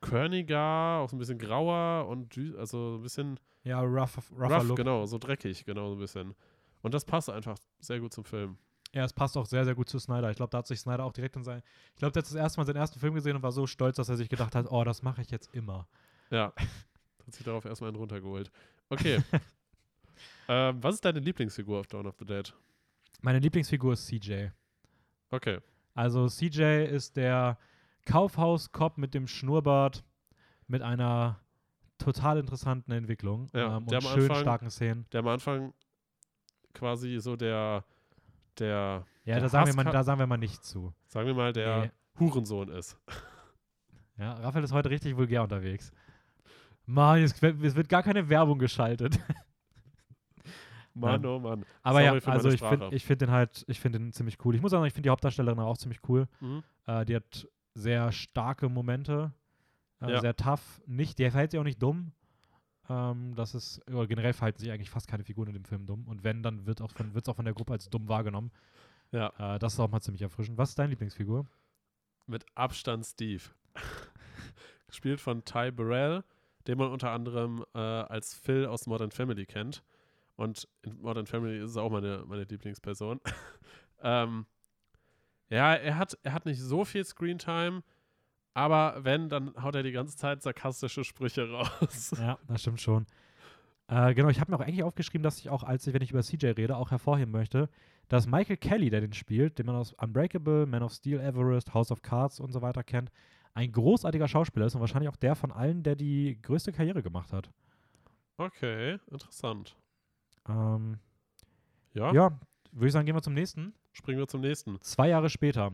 körniger, 0.00 0.98
auch 1.00 1.08
so 1.10 1.16
ein 1.16 1.18
bisschen 1.18 1.38
grauer 1.38 2.08
und 2.08 2.36
also 2.56 2.96
ein 2.96 3.02
bisschen 3.02 3.38
Ja, 3.64 3.80
rough, 3.80 4.18
rougher 4.32 4.56
rough, 4.56 4.68
Look. 4.68 4.76
genau, 4.76 5.04
so 5.06 5.18
dreckig, 5.18 5.64
genau 5.64 5.88
so 5.90 5.96
ein 5.96 5.98
bisschen. 5.98 6.34
Und 6.82 6.94
das 6.94 7.04
passt 7.04 7.28
einfach 7.28 7.58
sehr 7.80 8.00
gut 8.00 8.12
zum 8.14 8.24
Film. 8.24 8.56
Ja, 8.94 9.04
es 9.04 9.12
passt 9.12 9.36
auch 9.36 9.46
sehr, 9.46 9.64
sehr 9.64 9.74
gut 9.74 9.88
zu 9.88 9.98
Snyder. 9.98 10.30
Ich 10.30 10.36
glaube, 10.36 10.50
da 10.50 10.58
hat 10.58 10.66
sich 10.66 10.80
Snyder 10.80 11.04
auch 11.04 11.12
direkt 11.12 11.36
in 11.36 11.44
sein. 11.44 11.62
Ich 11.90 11.96
glaube, 11.96 12.12
der 12.12 12.22
hat 12.22 12.26
das 12.26 12.34
erste 12.34 12.58
Mal 12.58 12.64
seinen 12.66 12.76
ersten 12.76 12.98
Film 12.98 13.14
gesehen 13.14 13.36
und 13.36 13.42
war 13.42 13.52
so 13.52 13.66
stolz, 13.66 13.96
dass 13.96 14.08
er 14.08 14.16
sich 14.16 14.28
gedacht 14.28 14.54
hat, 14.54 14.66
oh, 14.70 14.82
das 14.82 15.02
mache 15.02 15.20
ich 15.22 15.30
jetzt 15.30 15.54
immer. 15.54 15.86
Ja, 16.30 16.52
hat 17.26 17.34
sich 17.34 17.44
darauf 17.44 17.64
erstmal 17.66 17.88
einen 17.88 17.98
runtergeholt. 17.98 18.50
Okay. 18.88 19.22
ähm, 20.48 20.82
was 20.82 20.96
ist 20.96 21.04
deine 21.04 21.20
Lieblingsfigur 21.20 21.80
auf 21.80 21.86
Dawn 21.86 22.06
of 22.06 22.16
the 22.18 22.24
Dead? 22.24 22.54
Meine 23.22 23.38
Lieblingsfigur 23.38 23.92
ist 23.94 24.06
CJ. 24.06 24.48
Okay. 25.30 25.58
Also 25.94 26.26
CJ 26.28 26.84
ist 26.84 27.16
der 27.16 27.58
Kaufhaus-Cop 28.06 28.98
mit 28.98 29.14
dem 29.14 29.26
Schnurrbart 29.26 30.04
mit 30.66 30.82
einer 30.82 31.40
total 31.98 32.38
interessanten 32.38 32.92
Entwicklung 32.92 33.48
Ja, 33.52 33.76
ähm, 33.76 33.86
und 33.86 34.02
schön 34.02 34.22
Anfang- 34.22 34.40
starken 34.40 34.70
Szenen. 34.70 35.06
Der 35.12 35.20
am 35.20 35.28
Anfang 35.28 35.74
quasi 36.72 37.18
so 37.20 37.36
der, 37.36 37.84
der, 38.58 39.04
Ja, 39.24 39.34
der 39.34 39.40
da 39.42 39.48
sagen, 39.48 39.74
mal, 39.76 39.84
da 39.84 40.02
sagen 40.02 40.18
wir 40.18 40.26
mal 40.26 40.38
nichts 40.38 40.68
zu. 40.68 40.94
sagen 41.08 41.26
wir 41.26 41.34
mal, 41.34 41.52
der 41.52 41.80
Nee. 41.86 41.90
Hurensohn 42.18 42.68
ist. 42.68 42.96
Ja, 44.18 44.34
Raphael 44.34 44.64
ist 44.64 44.72
heute 44.72 44.90
richtig 44.90 45.16
vulgär 45.16 45.42
unterwegs. 45.42 45.92
Mann, 46.84 47.22
es, 47.22 47.42
es 47.42 47.74
wird 47.74 47.88
gar 47.88 48.02
keine 48.02 48.28
Werbung 48.28 48.58
geschaltet. 48.58 49.18
Mann, 50.94 51.20
Nein. 51.22 51.26
oh 51.30 51.38
Mann. 51.38 51.64
Aber 51.82 52.00
Sorry 52.02 52.04
ja, 52.20 52.32
also 52.32 52.48
ich 52.50 52.60
finde 52.60 52.88
ich 52.92 53.04
find 53.04 53.20
den 53.22 53.30
halt, 53.30 53.64
ich 53.68 53.78
finde 53.80 53.98
den 53.98 54.12
ziemlich 54.12 54.44
cool. 54.44 54.54
Ich 54.54 54.60
muss 54.62 54.70
sagen, 54.72 54.84
ich 54.84 54.92
finde 54.92 55.06
die 55.06 55.10
Hauptdarstellerin 55.10 55.58
auch 55.60 55.78
ziemlich 55.78 56.00
cool. 56.08 56.26
Mhm. 56.40 56.62
Äh, 56.86 57.04
die 57.04 57.16
hat 57.16 57.46
sehr 57.74 58.10
starke 58.12 58.68
Momente, 58.68 59.32
äh, 60.00 60.10
Ja. 60.10 60.20
sehr 60.20 60.34
tough. 60.36 60.80
Nicht, 60.86 61.18
der 61.18 61.30
verhält 61.30 61.52
sich 61.52 61.60
auch 61.60 61.64
nicht 61.64 61.80
dumm. 61.82 62.12
Ähm, 62.88 63.34
das 63.36 63.54
ist, 63.54 63.80
oder 63.88 64.08
generell 64.08 64.32
verhalten 64.32 64.58
sich 64.58 64.70
eigentlich 64.72 64.90
fast 64.90 65.06
keine 65.06 65.22
Figuren 65.22 65.46
in 65.48 65.54
dem 65.54 65.64
Film 65.64 65.86
dumm. 65.86 66.08
Und 66.08 66.24
wenn, 66.24 66.42
dann 66.42 66.66
wird 66.66 66.80
es 66.80 66.84
auch, 66.84 66.90
von- 66.90 67.14
wird's 67.14 67.28
auch 67.28 67.36
von 67.36 67.44
der 67.44 67.54
Gruppe 67.54 67.72
als 67.74 67.88
dumm 67.88 68.08
wahrgenommen. 68.08 68.50
Ja. 69.12 69.32
Äh, 69.38 69.58
das 69.60 69.74
ist 69.74 69.80
auch 69.80 69.88
mal 69.90 70.00
ziemlich 70.00 70.22
erfrischend. 70.22 70.58
Was 70.58 70.70
ist 70.70 70.78
deine 70.78 70.90
Lieblingsfigur? 70.90 71.46
Mit 72.26 72.44
Abstand 72.56 73.06
Steve. 73.06 73.42
Gespielt 74.88 75.20
von 75.20 75.44
Ty 75.44 75.70
Burrell, 75.70 76.24
den 76.66 76.78
man 76.78 76.90
unter 76.90 77.10
anderem 77.12 77.64
äh, 77.74 77.78
als 77.78 78.34
Phil 78.34 78.66
aus 78.66 78.86
Modern 78.86 79.10
Family 79.12 79.46
kennt. 79.46 79.82
Und 80.40 80.66
in 80.80 80.98
Modern 81.02 81.26
Family 81.26 81.58
ist 81.58 81.72
es 81.72 81.76
auch 81.76 81.90
meine, 81.90 82.24
meine 82.26 82.44
Lieblingsperson. 82.44 83.20
ähm, 84.02 84.46
ja, 85.50 85.74
er 85.74 85.98
hat, 85.98 86.18
er 86.22 86.32
hat 86.32 86.46
nicht 86.46 86.62
so 86.62 86.86
viel 86.86 87.04
Screentime, 87.04 87.82
aber 88.54 89.04
wenn, 89.04 89.28
dann 89.28 89.52
haut 89.62 89.74
er 89.74 89.82
die 89.82 89.92
ganze 89.92 90.16
Zeit 90.16 90.40
sarkastische 90.40 91.04
Sprüche 91.04 91.50
raus. 91.52 92.14
Ja, 92.18 92.38
das 92.48 92.62
stimmt 92.62 92.80
schon. 92.80 93.04
Äh, 93.88 94.14
genau, 94.14 94.30
ich 94.30 94.40
habe 94.40 94.50
mir 94.50 94.56
auch 94.56 94.62
eigentlich 94.62 94.82
aufgeschrieben, 94.82 95.22
dass 95.22 95.38
ich 95.40 95.50
auch, 95.50 95.62
als 95.62 95.86
ich, 95.86 95.92
wenn 95.92 96.00
ich 96.00 96.10
über 96.10 96.22
CJ 96.22 96.46
rede, 96.46 96.78
auch 96.78 96.90
hervorheben 96.90 97.32
möchte, 97.32 97.68
dass 98.08 98.26
Michael 98.26 98.56
Kelly, 98.56 98.88
der 98.88 99.02
den 99.02 99.12
spielt, 99.12 99.58
den 99.58 99.66
man 99.66 99.76
aus 99.76 99.92
Unbreakable, 99.92 100.64
Man 100.64 100.82
of 100.82 100.94
Steel, 100.94 101.20
Everest, 101.20 101.74
House 101.74 101.92
of 101.92 102.00
Cards 102.00 102.40
und 102.40 102.50
so 102.52 102.62
weiter 102.62 102.82
kennt, 102.82 103.10
ein 103.52 103.72
großartiger 103.72 104.26
Schauspieler 104.26 104.64
ist 104.64 104.74
und 104.74 104.80
wahrscheinlich 104.80 105.10
auch 105.10 105.16
der 105.16 105.34
von 105.34 105.52
allen, 105.52 105.82
der 105.82 105.96
die 105.96 106.40
größte 106.40 106.72
Karriere 106.72 107.02
gemacht 107.02 107.30
hat. 107.30 107.50
Okay, 108.38 108.98
interessant. 109.10 109.76
Ähm, 110.50 110.98
Ja, 111.94 112.12
ja, 112.12 112.40
würde 112.72 112.86
ich 112.86 112.92
sagen, 112.92 113.06
gehen 113.06 113.14
wir 113.16 113.22
zum 113.22 113.34
nächsten. 113.34 113.74
springen 113.92 114.18
wir 114.18 114.28
zum 114.28 114.40
nächsten. 114.40 114.80
Zwei 114.80 115.08
Jahre 115.08 115.28
später. 115.30 115.72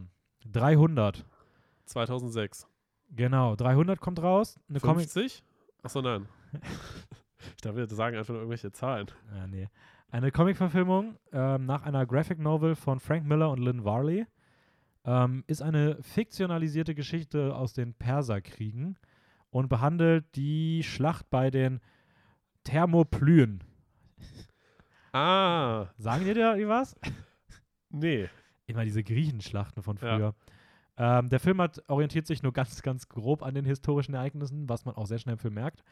300. 0.53 1.25
2006. 1.87 2.67
Genau, 3.11 3.55
300 3.57 4.01
kommt 4.01 4.23
raus. 4.23 4.59
Eine 4.69 4.81
Comic. 4.81 5.11
50? 5.11 5.43
Achso, 5.83 6.03
nein. 6.03 6.27
ich 7.57 7.61
dachte, 7.63 7.77
wir 7.77 7.87
sagen 7.87 8.17
einfach 8.17 8.33
nur 8.33 8.41
irgendwelche 8.41 8.73
Zahlen. 8.73 9.07
Ja, 9.35 9.47
nee. 9.47 9.69
Eine 10.11 10.31
Comic-Verfilmung 10.33 11.17
ähm, 11.33 11.67
nach 11.67 11.83
einer 11.83 12.07
Graphic 12.07 12.39
Novel 12.39 12.75
von 12.75 13.01
Frank 13.01 13.27
Miller 13.27 13.51
und 13.51 13.59
Lynn 13.61 13.85
Varley. 13.85 14.27
Ähm, 15.05 15.45
ist 15.47 15.63
eine 15.63 16.03
fiktionalisierte 16.03 16.95
Geschichte 16.95 17.55
aus 17.55 17.73
den 17.73 17.95
Perserkriegen 17.95 18.99
und 19.51 19.69
behandelt 19.69 20.25
die 20.35 20.83
Schlacht 20.83 21.31
bei 21.31 21.51
den 21.51 21.81
Thermoplyen. 22.65 23.63
Ah, 25.17 25.89
Sagen 25.97 26.25
dir 26.25 26.35
da 26.35 26.55
irgendwas? 26.57 26.95
nee. 27.91 28.29
Immer 28.67 28.85
diese 28.85 29.03
Griechenschlachten 29.03 29.83
von 29.83 29.97
Ja. 29.97 30.17
früher. 30.17 30.35
Ähm, 30.99 31.29
der 31.29 31.41
Film 31.41 31.61
hat, 31.61 31.83
orientiert 31.89 32.27
sich 32.27 32.43
nur 32.43 32.53
ganz, 32.53 32.83
ganz 32.83 33.09
grob 33.09 33.43
an 33.43 33.55
den 33.55 33.65
historischen 33.65 34.15
Ereignissen, 34.15 34.69
was 34.69 34.85
man 34.85 34.95
auch 34.95 35.07
sehr 35.07 35.19
schnell 35.19 35.35
im 35.35 35.39
Film 35.39 35.55
merkt. 35.55 35.83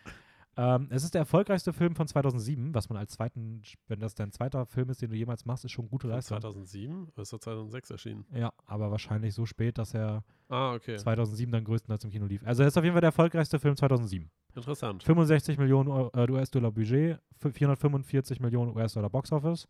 Ähm, 0.56 0.86
es 0.90 1.02
ist 1.04 1.14
der 1.14 1.20
erfolgreichste 1.20 1.72
Film 1.72 1.94
von 1.96 2.06
2007, 2.06 2.74
was 2.74 2.88
man 2.88 2.96
als 2.98 3.12
zweiten, 3.12 3.62
wenn 3.88 3.98
das 4.00 4.14
dein 4.14 4.30
zweiter 4.30 4.66
Film 4.66 4.88
ist, 4.88 5.02
den 5.02 5.10
du 5.10 5.16
jemals 5.16 5.44
machst, 5.46 5.64
ist 5.64 5.72
schon 5.72 5.88
gute 5.88 6.06
Leistung. 6.06 6.40
2007? 6.40 7.08
Oder 7.08 7.22
ist 7.22 7.32
er 7.32 7.40
2006 7.40 7.90
erschienen? 7.90 8.24
Ja, 8.32 8.52
aber 8.66 8.90
wahrscheinlich 8.90 9.34
so 9.34 9.46
spät, 9.46 9.78
dass 9.78 9.94
er 9.94 10.22
Ah, 10.48 10.74
okay. 10.74 10.96
2007 10.96 11.50
dann 11.50 11.64
größtenteils 11.64 12.04
im 12.04 12.10
Kino 12.10 12.26
lief. 12.26 12.42
Also 12.46 12.62
er 12.62 12.68
ist 12.68 12.76
auf 12.78 12.84
jeden 12.84 12.94
Fall 12.94 13.00
der 13.00 13.08
erfolgreichste 13.08 13.58
Film 13.58 13.76
2007. 13.76 14.30
Interessant. 14.56 15.02
65 15.02 15.58
Millionen 15.58 15.88
Eu- 15.90 16.10
äh, 16.14 16.30
US-Dollar 16.30 16.70
Budget, 16.70 17.18
f- 17.42 17.52
445 17.54 18.40
Millionen 18.40 18.74
US-Dollar 18.76 19.10
Boxoffice. 19.10 19.66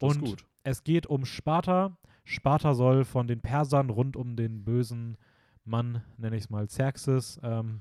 Und 0.00 0.20
gut. 0.20 0.44
es 0.64 0.82
geht 0.84 1.06
um 1.06 1.24
Sparta. 1.24 1.96
Sparta 2.24 2.74
soll 2.74 3.04
von 3.04 3.26
den 3.26 3.40
Persern 3.40 3.90
rund 3.90 4.16
um 4.16 4.36
den 4.36 4.64
bösen 4.64 5.16
Mann, 5.64 6.02
nenne 6.16 6.36
ich 6.36 6.44
es 6.44 6.50
mal 6.50 6.66
Xerxes, 6.66 7.40
ähm, 7.42 7.78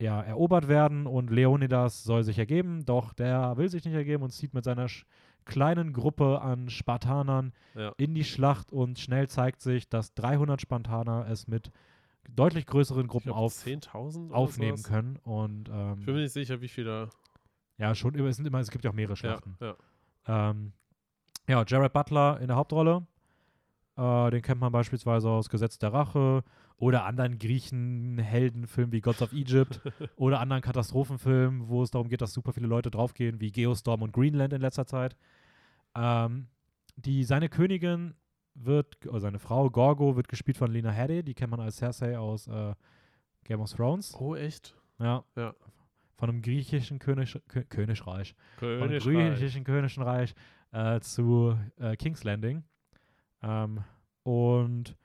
ja, 0.00 0.20
erobert 0.22 0.66
werden 0.68 1.06
und 1.06 1.30
Leonidas 1.30 2.04
soll 2.04 2.24
sich 2.24 2.38
ergeben, 2.38 2.84
doch 2.86 3.12
der 3.12 3.56
will 3.58 3.68
sich 3.68 3.84
nicht 3.84 3.94
ergeben 3.94 4.22
und 4.22 4.30
zieht 4.30 4.54
mit 4.54 4.64
seiner 4.64 4.86
kleinen 5.44 5.92
Gruppe 5.92 6.40
an 6.40 6.70
Spartanern 6.70 7.52
Ja. 7.74 7.92
in 7.98 8.14
die 8.14 8.24
Schlacht 8.24 8.72
und 8.72 8.98
schnell 8.98 9.28
zeigt 9.28 9.60
sich, 9.60 9.88
dass 9.88 10.14
300 10.14 10.60
Spartaner 10.60 11.26
es 11.28 11.48
mit 11.48 11.70
deutlich 12.36 12.66
größeren 12.66 13.06
Gruppen 13.06 13.30
auf, 13.30 13.52
10.000 13.54 14.28
oder 14.28 14.36
aufnehmen 14.36 14.76
sowas. 14.76 14.90
können 14.90 15.16
und 15.24 15.68
Ich 15.68 15.74
bin 15.74 15.98
ähm, 16.08 16.14
mir 16.14 16.20
nicht 16.22 16.32
sicher, 16.32 16.60
wie 16.60 16.68
viele. 16.68 17.08
ja, 17.78 17.94
schon, 17.94 18.14
immer- 18.14 18.28
es, 18.28 18.36
sind 18.36 18.46
immer, 18.46 18.58
es 18.60 18.70
gibt 18.70 18.84
ja 18.84 18.90
auch 18.90 18.94
mehrere 18.94 19.12
Ja, 19.12 19.16
Schlachten. 19.16 19.56
ja. 19.60 19.74
Ähm, 20.50 20.72
ja, 21.48 21.64
Jared 21.66 21.92
Butler 21.92 22.40
in 22.40 22.46
der 22.48 22.56
Hauptrolle. 22.56 23.06
Äh, 23.96 24.30
den 24.30 24.42
kennt 24.42 24.60
man 24.60 24.70
beispielsweise 24.72 25.28
aus 25.28 25.48
Gesetz 25.48 25.78
der 25.78 25.92
Rache 25.92 26.44
oder 26.76 27.04
anderen 27.04 27.38
Griechen-Heldenfilmen 27.38 28.92
wie 28.92 29.00
Gods 29.00 29.20
of 29.22 29.32
Egypt 29.32 29.80
oder 30.16 30.40
anderen 30.40 30.62
Katastrophenfilmen, 30.62 31.68
wo 31.68 31.82
es 31.82 31.90
darum 31.90 32.08
geht, 32.08 32.20
dass 32.20 32.32
super 32.32 32.52
viele 32.52 32.66
Leute 32.66 32.90
draufgehen, 32.90 33.40
wie 33.40 33.50
Geostorm 33.52 34.02
und 34.02 34.12
Greenland 34.12 34.52
in 34.52 34.60
letzter 34.60 34.86
Zeit. 34.86 35.16
Ähm, 35.94 36.46
die, 36.96 37.24
seine 37.24 37.48
Königin 37.48 38.14
wird, 38.54 39.06
oder 39.06 39.20
seine 39.20 39.38
Frau 39.38 39.70
Gorgo 39.70 40.16
wird 40.16 40.28
gespielt 40.28 40.56
von 40.56 40.70
Lena 40.70 40.90
Headey, 40.90 41.22
die 41.22 41.34
kennt 41.34 41.50
man 41.50 41.60
als 41.60 41.76
Cersei 41.76 42.18
aus 42.18 42.46
äh, 42.46 42.74
Game 43.44 43.60
of 43.60 43.72
Thrones. 43.72 44.14
Oh, 44.18 44.34
echt? 44.34 44.74
Ja. 44.98 45.24
Ja. 45.36 45.54
Von 46.16 46.28
einem 46.28 46.42
griechischen 46.42 46.98
König, 46.98 47.38
Kö 47.48 47.64
Königreich 47.64 48.34
von 48.58 48.68
Königreich. 48.78 49.02
griechischen 49.04 49.64
Königlichen 49.64 50.02
Reich 50.02 50.34
äh, 50.72 51.00
zu 51.00 51.56
äh, 51.78 51.96
King's 51.96 52.24
Landing. 52.24 52.62
Ähm, 53.42 53.82
und 54.22 54.96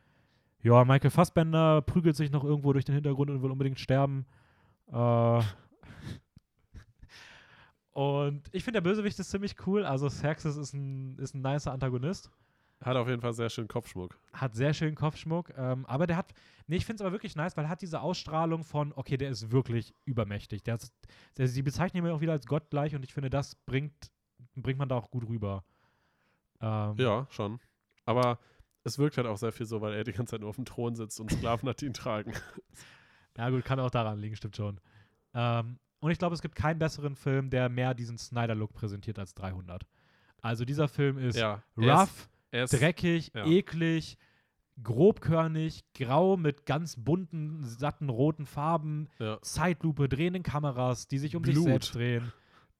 ja, 0.61 0.83
Michael 0.83 1.11
Fassbender 1.11 1.81
prügelt 1.81 2.15
sich 2.15 2.31
noch 2.31 2.43
irgendwo 2.43 2.73
durch 2.73 2.85
den 2.85 2.95
Hintergrund 2.95 3.29
und 3.29 3.41
will 3.43 3.51
unbedingt 3.51 3.79
sterben. 3.79 4.25
Äh, 4.91 5.41
und 7.91 8.49
ich 8.51 8.63
finde, 8.63 8.81
der 8.81 8.89
Bösewicht 8.89 9.19
ist 9.19 9.29
ziemlich 9.29 9.55
cool. 9.65 9.85
Also 9.85 10.07
Xerxes 10.07 10.57
ist 10.57 10.73
ein, 10.73 11.17
ist 11.19 11.33
ein 11.33 11.41
nicer 11.41 11.71
Antagonist. 11.71 12.31
Hat 12.81 12.97
auf 12.97 13.07
jeden 13.07 13.21
Fall 13.21 13.33
sehr 13.33 13.49
schön 13.49 13.67
Kopfschmuck. 13.67 14.19
Hat 14.33 14.53
sehr 14.55 14.73
schönen 14.73 14.95
Kopfschmuck. 14.95 15.53
Ähm, 15.57 15.85
aber 15.85 16.07
der 16.07 16.17
hat, 16.17 16.33
nee, 16.67 16.75
ich 16.75 16.85
finde 16.85 16.95
es 16.97 17.01
aber 17.01 17.13
wirklich 17.13 17.35
nice, 17.35 17.55
weil 17.57 17.65
er 17.65 17.69
hat 17.69 17.81
diese 17.81 18.01
Ausstrahlung 18.01 18.63
von, 18.63 18.91
okay, 18.95 19.17
der 19.17 19.29
ist 19.29 19.51
wirklich 19.51 19.93
übermächtig. 20.05 20.63
Der 20.63 20.75
ist, 20.75 20.93
der, 21.37 21.47
sie 21.47 21.61
bezeichnen 21.61 22.05
ihn 22.05 22.11
auch 22.11 22.21
wieder 22.21 22.33
als 22.33 22.45
gottgleich 22.45 22.93
und 22.95 23.03
ich 23.03 23.13
finde, 23.13 23.29
das 23.29 23.55
bringt, 23.55 24.11
bringt 24.55 24.77
man 24.77 24.89
da 24.89 24.95
auch 24.95 25.09
gut 25.09 25.27
rüber. 25.27 25.63
Ähm, 26.61 26.95
Ja, 26.97 27.27
schon. 27.29 27.59
Aber 28.05 28.39
es 28.83 28.99
wirkt 28.99 29.17
halt 29.17 29.25
auch 29.27 29.37
sehr 29.37 29.51
viel 29.51 29.65
so, 29.65 29.81
weil 29.81 29.93
er 29.93 30.03
die 30.03 30.11
ganze 30.11 30.31
Zeit 30.31 30.41
nur 30.41 30.49
auf 30.49 30.57
dem 30.57 30.65
Thron 30.65 30.95
sitzt 30.95 31.19
und 31.19 31.31
Sklaven 31.31 31.67
hat, 31.69 31.81
ihn 31.81 31.93
tragen. 31.93 32.33
Ja, 33.37 33.49
gut, 33.49 33.65
kann 33.65 33.81
auch 33.81 33.91
daran 33.91 34.17
liegen, 34.19 34.37
stimmt 34.37 34.55
schon. 34.55 34.79
Ähm, 35.33 35.77
und 35.99 36.11
ich 36.11 36.17
glaube, 36.19 36.35
es 36.35 36.41
gibt 36.41 36.55
keinen 36.55 36.79
besseren 36.79 37.15
Film, 37.17 37.49
der 37.49 37.67
mehr 37.67 37.93
diesen 37.93 38.17
Snyder-Look 38.17 38.71
präsentiert 38.73 39.19
als 39.19 39.33
300. 39.33 39.85
Also 40.41 40.63
dieser 40.63 40.87
Film 40.87 41.17
ist 41.17 41.35
Ja. 41.35 41.61
rough, 41.75 42.29
ist- 42.63 42.73
Er 42.73 42.77
ist, 42.77 42.81
dreckig, 42.81 43.31
ja. 43.33 43.45
eklig, 43.45 44.17
grobkörnig, 44.83 45.83
grau 45.93 46.37
mit 46.37 46.65
ganz 46.65 46.95
bunten, 46.97 47.63
satten, 47.63 48.09
roten 48.09 48.45
Farben, 48.45 49.09
Ja. 49.19 49.39
Zeitlupe, 49.41 50.07
drehenden 50.09 50.43
Kameras, 50.43 51.07
die 51.07 51.17
sich 51.17 51.35
um 51.35 51.43
sich 51.43 51.53
Blut. 51.55 51.65
selbst 51.65 51.95
drehen, 51.95 52.31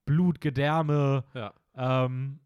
Blut, 0.04 0.40
Gedärme, 0.40 1.24
Ja. 1.34 1.52
ähm, 1.74 2.38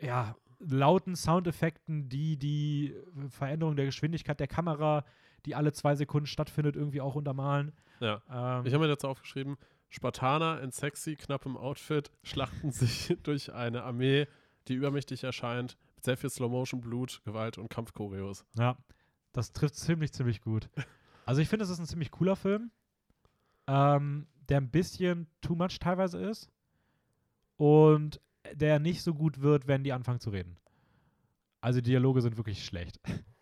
ja, 0.00 0.36
lauten 0.60 1.16
Soundeffekten, 1.16 2.08
die 2.08 2.36
die 2.38 2.94
Veränderung 3.30 3.76
der 3.76 3.86
Geschwindigkeit 3.86 4.38
der 4.40 4.46
Kamera, 4.48 5.04
die 5.46 5.54
alle 5.54 5.72
zwei 5.72 5.94
Sekunden 5.96 6.26
stattfindet, 6.26 6.76
irgendwie 6.76 7.00
auch 7.00 7.14
untermalen. 7.16 7.72
Ja. 8.00 8.22
Ähm, 8.30 8.66
Ich 8.66 8.72
habe 8.74 8.84
mir 8.84 8.88
dazu 8.88 9.08
aufgeschrieben, 9.08 9.56
Spartaner 9.88 10.60
in 10.62 10.70
sexy, 10.70 11.16
knappem 11.16 11.56
Outfit 11.56 12.10
schlachten 12.22 12.70
sich 12.70 13.16
durch 13.24 13.52
eine 13.52 13.82
Armee, 13.82 14.26
die 14.68 14.74
übermächtig 14.74 15.24
erscheint, 15.24 15.76
sehr 16.04 16.16
viel 16.16 16.30
Slow-Motion, 16.30 16.80
Blut, 16.80 17.20
Gewalt 17.24 17.58
und 17.58 17.68
Kampfchoreos. 17.68 18.44
Ja, 18.56 18.76
das 19.32 19.52
trifft 19.52 19.76
ziemlich, 19.76 20.12
ziemlich 20.12 20.40
gut. 20.40 20.68
Also 21.24 21.40
ich 21.40 21.48
finde, 21.48 21.62
es 21.62 21.70
ist 21.70 21.78
ein 21.78 21.86
ziemlich 21.86 22.10
cooler 22.10 22.34
Film, 22.34 22.72
ähm, 23.68 24.26
der 24.48 24.56
ein 24.56 24.72
bisschen 24.72 25.28
too 25.40 25.54
much 25.54 25.78
teilweise 25.78 26.18
ist 26.18 26.50
und 27.58 28.20
der 28.54 28.80
nicht 28.80 29.02
so 29.02 29.14
gut 29.14 29.40
wird, 29.40 29.68
wenn 29.68 29.84
die 29.84 29.92
anfangen 29.92 30.18
zu 30.18 30.30
reden. 30.30 30.56
Also 31.60 31.80
die 31.80 31.90
Dialoge 31.90 32.22
sind 32.22 32.36
wirklich 32.36 32.64
schlecht. 32.64 33.00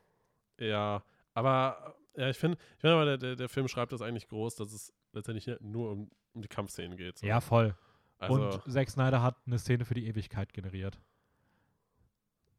Ja, 0.62 1.02
aber 1.32 1.96
ja, 2.14 2.28
ich 2.28 2.36
finde, 2.36 2.58
ich 2.74 2.80
find 2.82 2.92
aber, 2.92 3.16
der, 3.16 3.34
der, 3.34 3.48
Film 3.48 3.66
schreibt 3.66 3.92
das 3.92 4.02
eigentlich 4.02 4.28
groß, 4.28 4.56
dass 4.56 4.74
es 4.74 4.92
letztendlich 5.14 5.50
nur 5.62 5.90
um, 5.90 6.11
um 6.34 6.42
die 6.42 6.48
Kampfszenen 6.48 6.98
geht. 6.98 7.16
so. 7.16 7.26
Ja, 7.26 7.40
voll. 7.40 7.74
also, 8.18 8.34
und 8.34 8.70
Zack 8.70 8.90
Snyder 8.90 9.22
hat 9.22 9.36
eine 9.46 9.58
Szene 9.58 9.86
für 9.86 9.94
die 9.94 10.06
Ewigkeit 10.06 10.52
generiert. 10.52 11.00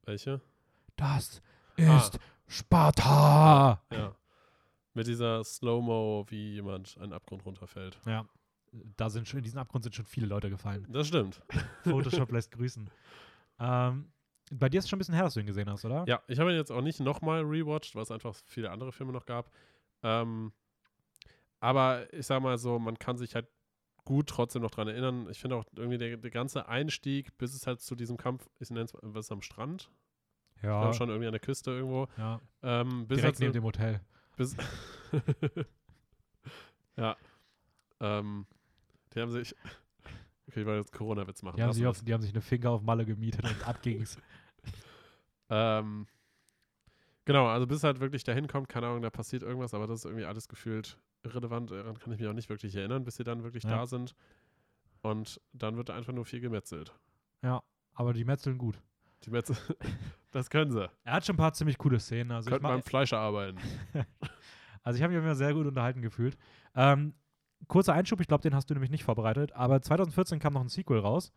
Welche? 0.05 0.41
Das 0.95 1.41
Ah. 1.79 1.97
ist 1.97 2.19
Sparta! 2.47 3.81
Ja. 3.91 4.15
Mit 4.93 5.07
dieser 5.07 5.43
Slow-Mo, 5.43 6.25
wie 6.29 6.53
jemand 6.53 6.97
einen 6.99 7.13
Abgrund 7.13 7.45
runterfällt. 7.45 7.99
Ja. 8.05 8.25
Da 8.71 9.09
sind 9.09 9.27
schon, 9.27 9.37
in 9.39 9.43
diesen 9.43 9.57
Abgrund 9.59 9.83
sind 9.83 9.95
schon 9.95 10.05
viele 10.05 10.27
Leute 10.27 10.49
gefallen. 10.49 10.85
Das 10.89 11.07
stimmt. 11.07 11.41
Photoshop 11.83 12.31
lässt 12.31 12.51
grüßen. 12.51 12.89
Ähm, 13.59 14.11
bei 14.51 14.67
dir 14.69 14.79
ist 14.79 14.85
es 14.85 14.89
schon 14.89 14.97
ein 14.97 14.99
bisschen 14.99 15.13
her, 15.15 15.23
dass 15.23 15.33
du 15.35 15.39
ihn 15.39 15.45
gesehen 15.45 15.69
hast, 15.69 15.85
oder? 15.85 16.03
Ja, 16.07 16.21
ich 16.27 16.39
habe 16.39 16.51
ihn 16.51 16.57
jetzt 16.57 16.71
auch 16.71 16.81
nicht 16.81 16.99
nochmal 16.99 17.41
rewatcht, 17.41 17.95
weil 17.95 18.03
es 18.03 18.11
einfach 18.11 18.35
viele 18.45 18.69
andere 18.69 18.91
Filme 18.91 19.13
noch 19.13 19.25
gab. 19.25 19.49
Ähm, 20.03 20.51
aber 21.59 22.11
ich 22.13 22.25
sag 22.25 22.41
mal 22.41 22.57
so, 22.57 22.79
man 22.79 22.97
kann 22.99 23.17
sich 23.17 23.33
halt 23.35 23.47
gut 24.11 24.27
trotzdem 24.27 24.61
noch 24.61 24.71
dran 24.71 24.87
erinnern. 24.89 25.27
Ich 25.29 25.39
finde 25.39 25.55
auch 25.55 25.63
irgendwie 25.75 25.97
der, 25.97 26.17
der 26.17 26.31
ganze 26.31 26.67
Einstieg, 26.67 27.37
bis 27.37 27.53
es 27.53 27.65
halt 27.65 27.79
zu 27.79 27.95
diesem 27.95 28.17
Kampf, 28.17 28.49
ich 28.59 28.69
nenne 28.69 28.83
es 28.85 28.93
was 29.01 29.31
am 29.31 29.41
Strand, 29.41 29.89
Ja. 30.61 30.81
glaube 30.81 30.93
schon 30.95 31.07
irgendwie 31.09 31.27
an 31.27 31.31
der 31.31 31.39
Küste 31.39 31.71
irgendwo. 31.71 32.07
ja. 32.17 32.41
Ähm, 32.61 33.07
bis 33.07 33.19
Direkt 33.19 33.35
halt 33.35 33.39
neben 33.39 33.53
so, 33.53 33.59
dem 33.59 33.63
Hotel. 33.63 34.01
bis 34.35 34.55
Ja. 36.97 37.15
Ähm, 37.99 38.45
die 39.13 39.21
haben 39.21 39.31
sich. 39.31 39.55
Okay, 40.47 40.61
ich 40.61 40.65
wollte 40.65 40.79
jetzt 40.79 40.91
Corona-Witz 40.91 41.43
machen. 41.43 41.55
Die 41.55 41.63
haben, 41.63 41.71
sich 41.71 41.85
auf, 41.87 42.01
die 42.03 42.13
haben 42.13 42.21
sich 42.21 42.31
eine 42.33 42.41
Finger 42.41 42.71
auf 42.71 42.81
Malle 42.81 43.05
gemietet 43.05 43.45
und 43.45 43.65
ab 43.65 43.81
ging's. 43.81 44.17
Ähm, 45.53 46.07
genau, 47.25 47.47
also 47.47 47.67
bis 47.67 47.83
halt 47.83 47.99
wirklich 48.01 48.23
dahin 48.25 48.47
kommt, 48.47 48.67
keine 48.69 48.87
Ahnung, 48.87 49.01
da 49.01 49.09
passiert 49.09 49.43
irgendwas, 49.43 49.73
aber 49.73 49.85
das 49.87 49.99
ist 49.99 50.05
irgendwie 50.05 50.23
alles 50.25 50.47
gefühlt 50.49 50.97
irrelevant. 51.23 51.71
Daran 51.71 51.97
kann 51.99 52.13
ich 52.13 52.19
mich 52.19 52.27
auch 52.27 52.33
nicht 52.33 52.49
wirklich 52.49 52.75
erinnern, 52.75 53.03
bis 53.03 53.15
sie 53.15 53.23
dann 53.23 53.43
wirklich 53.43 53.63
Ja. 53.63 53.69
da 53.77 53.85
sind. 53.85 54.15
Und 55.01 55.41
dann 55.53 55.77
wird 55.77 55.89
einfach 55.89 56.13
nur 56.13 56.25
viel 56.25 56.39
gemetzelt. 56.41 56.93
Ja, 57.41 57.63
aber 57.93 58.13
die 58.13 58.23
metzeln 58.25 58.57
gut. 58.57 58.79
Die 59.23 59.29
Metzel, 59.31 59.55
das 60.31 60.49
können 60.49 60.71
sie. 60.71 60.89
Er 61.03 61.13
hat 61.13 61.25
schon 61.25 61.35
ein 61.35 61.37
paar 61.37 61.53
ziemlich 61.53 61.77
coole 61.77 61.99
Szenen. 61.99 62.31
Also 62.31 62.49
Könnten 62.49 62.63
beim 62.63 62.83
Fleischer 62.83 63.19
arbeiten. 63.19 63.59
also 64.83 64.97
ich 64.97 65.03
habe 65.03 65.13
mich 65.13 65.21
immer 65.23 65.35
sehr 65.35 65.53
gut 65.53 65.67
unterhalten 65.67 66.01
gefühlt. 66.01 66.37
Ähm, 66.75 67.13
kurzer 67.67 67.93
Einschub, 67.93 68.19
ich 68.19 68.27
glaube, 68.27 68.41
den 68.41 68.55
hast 68.55 68.69
du 68.69 68.73
nämlich 68.73 68.89
nicht 68.91 69.03
vorbereitet. 69.03 69.53
Aber 69.53 69.81
2014 69.81 70.39
kam 70.39 70.53
noch 70.53 70.61
ein 70.61 70.69
Sequel 70.69 70.99
raus. 70.99 71.31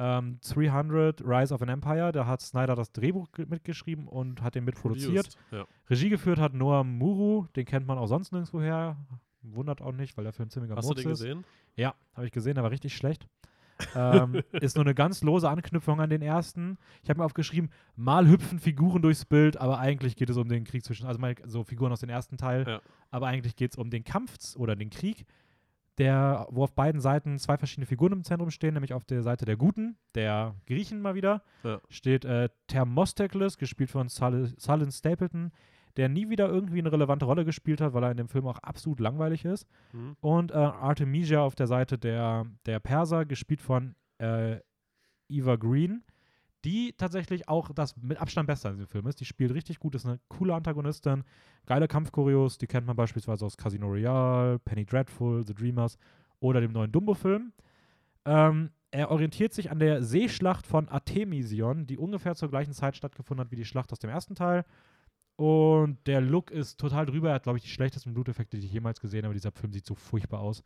Ähm, 0.00 0.38
300 0.48 1.22
Rise 1.24 1.52
of 1.52 1.60
an 1.62 1.68
Empire. 1.68 2.12
Da 2.12 2.26
hat 2.26 2.40
Snyder 2.40 2.76
das 2.76 2.92
Drehbuch 2.92 3.32
ge- 3.32 3.46
mitgeschrieben 3.48 4.06
und 4.06 4.42
hat 4.42 4.54
den 4.54 4.64
mitproduziert. 4.64 5.36
Ja. 5.50 5.66
Regie 5.90 6.08
geführt 6.08 6.38
hat 6.38 6.54
Noah 6.54 6.84
Muru. 6.84 7.46
Den 7.56 7.64
kennt 7.66 7.86
man 7.86 7.98
auch 7.98 8.06
sonst 8.06 8.30
nirgendwo 8.32 8.60
her. 8.60 8.96
Wundert 9.42 9.80
auch 9.82 9.92
nicht, 9.92 10.16
weil 10.16 10.24
der 10.24 10.32
Film 10.32 10.50
ziemlicher 10.50 10.76
Hast 10.76 10.84
du 10.84 10.90
Murks 10.90 11.02
den 11.02 11.12
ist. 11.12 11.18
gesehen? 11.20 11.44
Ja, 11.76 11.94
habe 12.14 12.26
ich 12.26 12.32
gesehen, 12.32 12.54
der 12.54 12.64
war 12.64 12.70
richtig 12.70 12.94
schlecht. 12.96 13.26
ähm, 13.94 14.42
ist 14.52 14.74
nur 14.76 14.84
eine 14.84 14.94
ganz 14.94 15.22
lose 15.22 15.48
Anknüpfung 15.48 16.00
an 16.00 16.10
den 16.10 16.22
ersten. 16.22 16.76
Ich 17.02 17.08
habe 17.10 17.20
mir 17.20 17.24
aufgeschrieben, 17.24 17.70
mal 17.94 18.26
hüpfen 18.28 18.58
Figuren 18.58 19.02
durchs 19.02 19.24
Bild, 19.24 19.56
aber 19.56 19.78
eigentlich 19.78 20.16
geht 20.16 20.30
es 20.30 20.36
um 20.36 20.48
den 20.48 20.64
Krieg 20.64 20.84
zwischen, 20.84 21.06
also 21.06 21.20
mal 21.20 21.34
so 21.44 21.62
Figuren 21.62 21.92
aus 21.92 22.00
dem 22.00 22.08
ersten 22.10 22.36
Teil, 22.36 22.64
Ja. 22.66 22.80
aber 23.12 23.28
eigentlich 23.28 23.54
geht 23.54 23.70
es 23.72 23.78
um 23.78 23.88
den 23.90 24.02
Kampf 24.02 24.36
oder 24.56 24.74
den 24.74 24.90
Krieg, 24.90 25.24
der, 25.98 26.46
wo 26.50 26.64
auf 26.64 26.72
beiden 26.74 27.00
Seiten 27.00 27.38
zwei 27.38 27.56
verschiedene 27.56 27.86
Figuren 27.86 28.12
im 28.12 28.24
Zentrum 28.24 28.50
stehen, 28.50 28.74
nämlich 28.74 28.94
auf 28.94 29.04
der 29.04 29.22
Seite 29.22 29.44
der 29.44 29.56
Guten, 29.56 29.96
der 30.14 30.54
Griechen 30.66 31.00
mal 31.00 31.14
wieder, 31.14 31.42
Ja. 31.64 31.80
steht 31.88 32.24
äh, 32.24 32.48
Thermostekles, 32.68 33.58
gespielt 33.58 33.90
von 33.90 34.08
Sullen 34.08 34.92
Stapleton, 34.92 35.50
der 35.96 36.08
nie 36.08 36.28
wieder 36.30 36.48
irgendwie 36.48 36.78
eine 36.78 36.92
relevante 36.92 37.24
Rolle 37.24 37.44
gespielt 37.44 37.80
hat, 37.80 37.92
weil 37.92 38.04
er 38.04 38.10
in 38.12 38.16
dem 38.16 38.28
Film 38.28 38.46
auch 38.46 38.58
absolut 38.60 39.00
langweilig 39.00 39.44
ist. 39.44 39.66
Mhm. 39.92 40.16
Und 40.20 40.52
äh, 40.52 40.54
Artemisia 40.54 41.40
auf 41.40 41.56
der 41.56 41.66
Seite 41.66 41.98
der, 41.98 42.46
der 42.66 42.78
Perser, 42.78 43.24
gespielt 43.24 43.60
von 43.60 43.96
äh, 44.18 44.58
Eva 45.28 45.56
Green, 45.56 46.04
die 46.68 46.92
tatsächlich 46.92 47.48
auch 47.48 47.72
das 47.72 47.96
mit 47.96 48.20
Abstand 48.20 48.46
Beste 48.46 48.68
an 48.68 48.74
diesem 48.74 48.88
Film 48.88 49.06
ist. 49.06 49.20
Die 49.20 49.24
spielt 49.24 49.54
richtig 49.54 49.78
gut, 49.78 49.94
ist 49.94 50.04
eine 50.04 50.20
coole 50.28 50.54
Antagonistin, 50.54 51.24
geile 51.64 51.88
Kampfchoreos, 51.88 52.58
die 52.58 52.66
kennt 52.66 52.86
man 52.86 52.94
beispielsweise 52.94 53.46
aus 53.46 53.56
Casino 53.56 53.86
Royale, 53.86 54.58
Penny 54.58 54.84
Dreadful, 54.84 55.46
The 55.46 55.54
Dreamers 55.54 55.96
oder 56.40 56.60
dem 56.60 56.72
neuen 56.72 56.92
Dumbo-Film. 56.92 57.52
Ähm, 58.26 58.70
er 58.90 59.10
orientiert 59.10 59.54
sich 59.54 59.70
an 59.70 59.78
der 59.78 60.02
Seeschlacht 60.02 60.66
von 60.66 60.88
Artemision, 60.88 61.86
die 61.86 61.96
ungefähr 61.96 62.34
zur 62.34 62.50
gleichen 62.50 62.74
Zeit 62.74 62.96
stattgefunden 62.96 63.44
hat 63.44 63.50
wie 63.50 63.56
die 63.56 63.64
Schlacht 63.64 63.90
aus 63.92 63.98
dem 63.98 64.10
ersten 64.10 64.34
Teil. 64.34 64.66
Und 65.36 65.98
der 66.06 66.20
Look 66.20 66.50
ist 66.50 66.78
total 66.78 67.06
drüber. 67.06 67.28
Er 67.28 67.36
hat, 67.36 67.44
glaube 67.44 67.58
ich, 67.58 67.64
die 67.64 67.70
schlechtesten 67.70 68.12
Bluteffekte, 68.12 68.58
die 68.58 68.66
ich 68.66 68.72
jemals 68.72 69.00
gesehen 69.00 69.24
habe. 69.24 69.34
Dieser 69.34 69.52
Film 69.52 69.72
sieht 69.72 69.86
so 69.86 69.94
furchtbar 69.94 70.40
aus. 70.40 70.62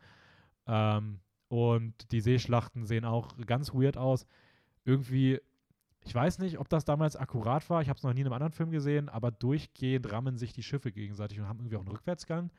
Ähm, 0.67 1.19
und 1.47 2.11
die 2.11 2.21
Seeschlachten 2.21 2.85
sehen 2.85 3.05
auch 3.05 3.37
ganz 3.45 3.73
weird 3.73 3.97
aus. 3.97 4.25
Irgendwie, 4.83 5.39
ich 6.05 6.13
weiß 6.13 6.39
nicht, 6.39 6.57
ob 6.59 6.69
das 6.69 6.85
damals 6.85 7.15
akkurat 7.15 7.69
war. 7.69 7.81
Ich 7.81 7.89
habe 7.89 7.97
es 7.97 8.03
noch 8.03 8.13
nie 8.13 8.21
in 8.21 8.27
einem 8.27 8.33
anderen 8.33 8.51
Film 8.53 8.71
gesehen, 8.71 9.09
aber 9.09 9.31
durchgehend 9.31 10.11
rammen 10.11 10.37
sich 10.37 10.53
die 10.53 10.63
Schiffe 10.63 10.91
gegenseitig 10.91 11.39
und 11.39 11.47
haben 11.47 11.59
irgendwie 11.59 11.77
auch 11.77 11.81
einen 11.81 11.89
Rückwärtsgang. 11.91 12.51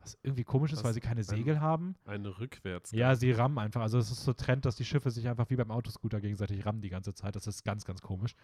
Was 0.00 0.16
irgendwie 0.22 0.44
komisch 0.44 0.72
ist, 0.72 0.78
Was? 0.78 0.84
weil 0.84 0.92
sie 0.94 1.00
keine 1.00 1.20
Ein- 1.20 1.24
Segel 1.24 1.60
haben. 1.60 1.96
Eine 2.04 2.38
rückwärts. 2.38 2.92
Ja, 2.92 3.16
sie 3.16 3.32
rammen 3.32 3.58
einfach. 3.58 3.80
Also 3.82 3.98
es 3.98 4.10
ist 4.10 4.24
so 4.24 4.32
Trend, 4.32 4.64
dass 4.64 4.76
die 4.76 4.84
Schiffe 4.84 5.10
sich 5.10 5.28
einfach 5.28 5.50
wie 5.50 5.56
beim 5.56 5.70
Autoscooter 5.72 6.20
gegenseitig 6.20 6.64
rammen 6.64 6.80
die 6.82 6.88
ganze 6.88 7.14
Zeit. 7.14 7.34
Das 7.34 7.46
ist 7.48 7.64
ganz, 7.64 7.84
ganz 7.84 8.00
komisch. 8.00 8.34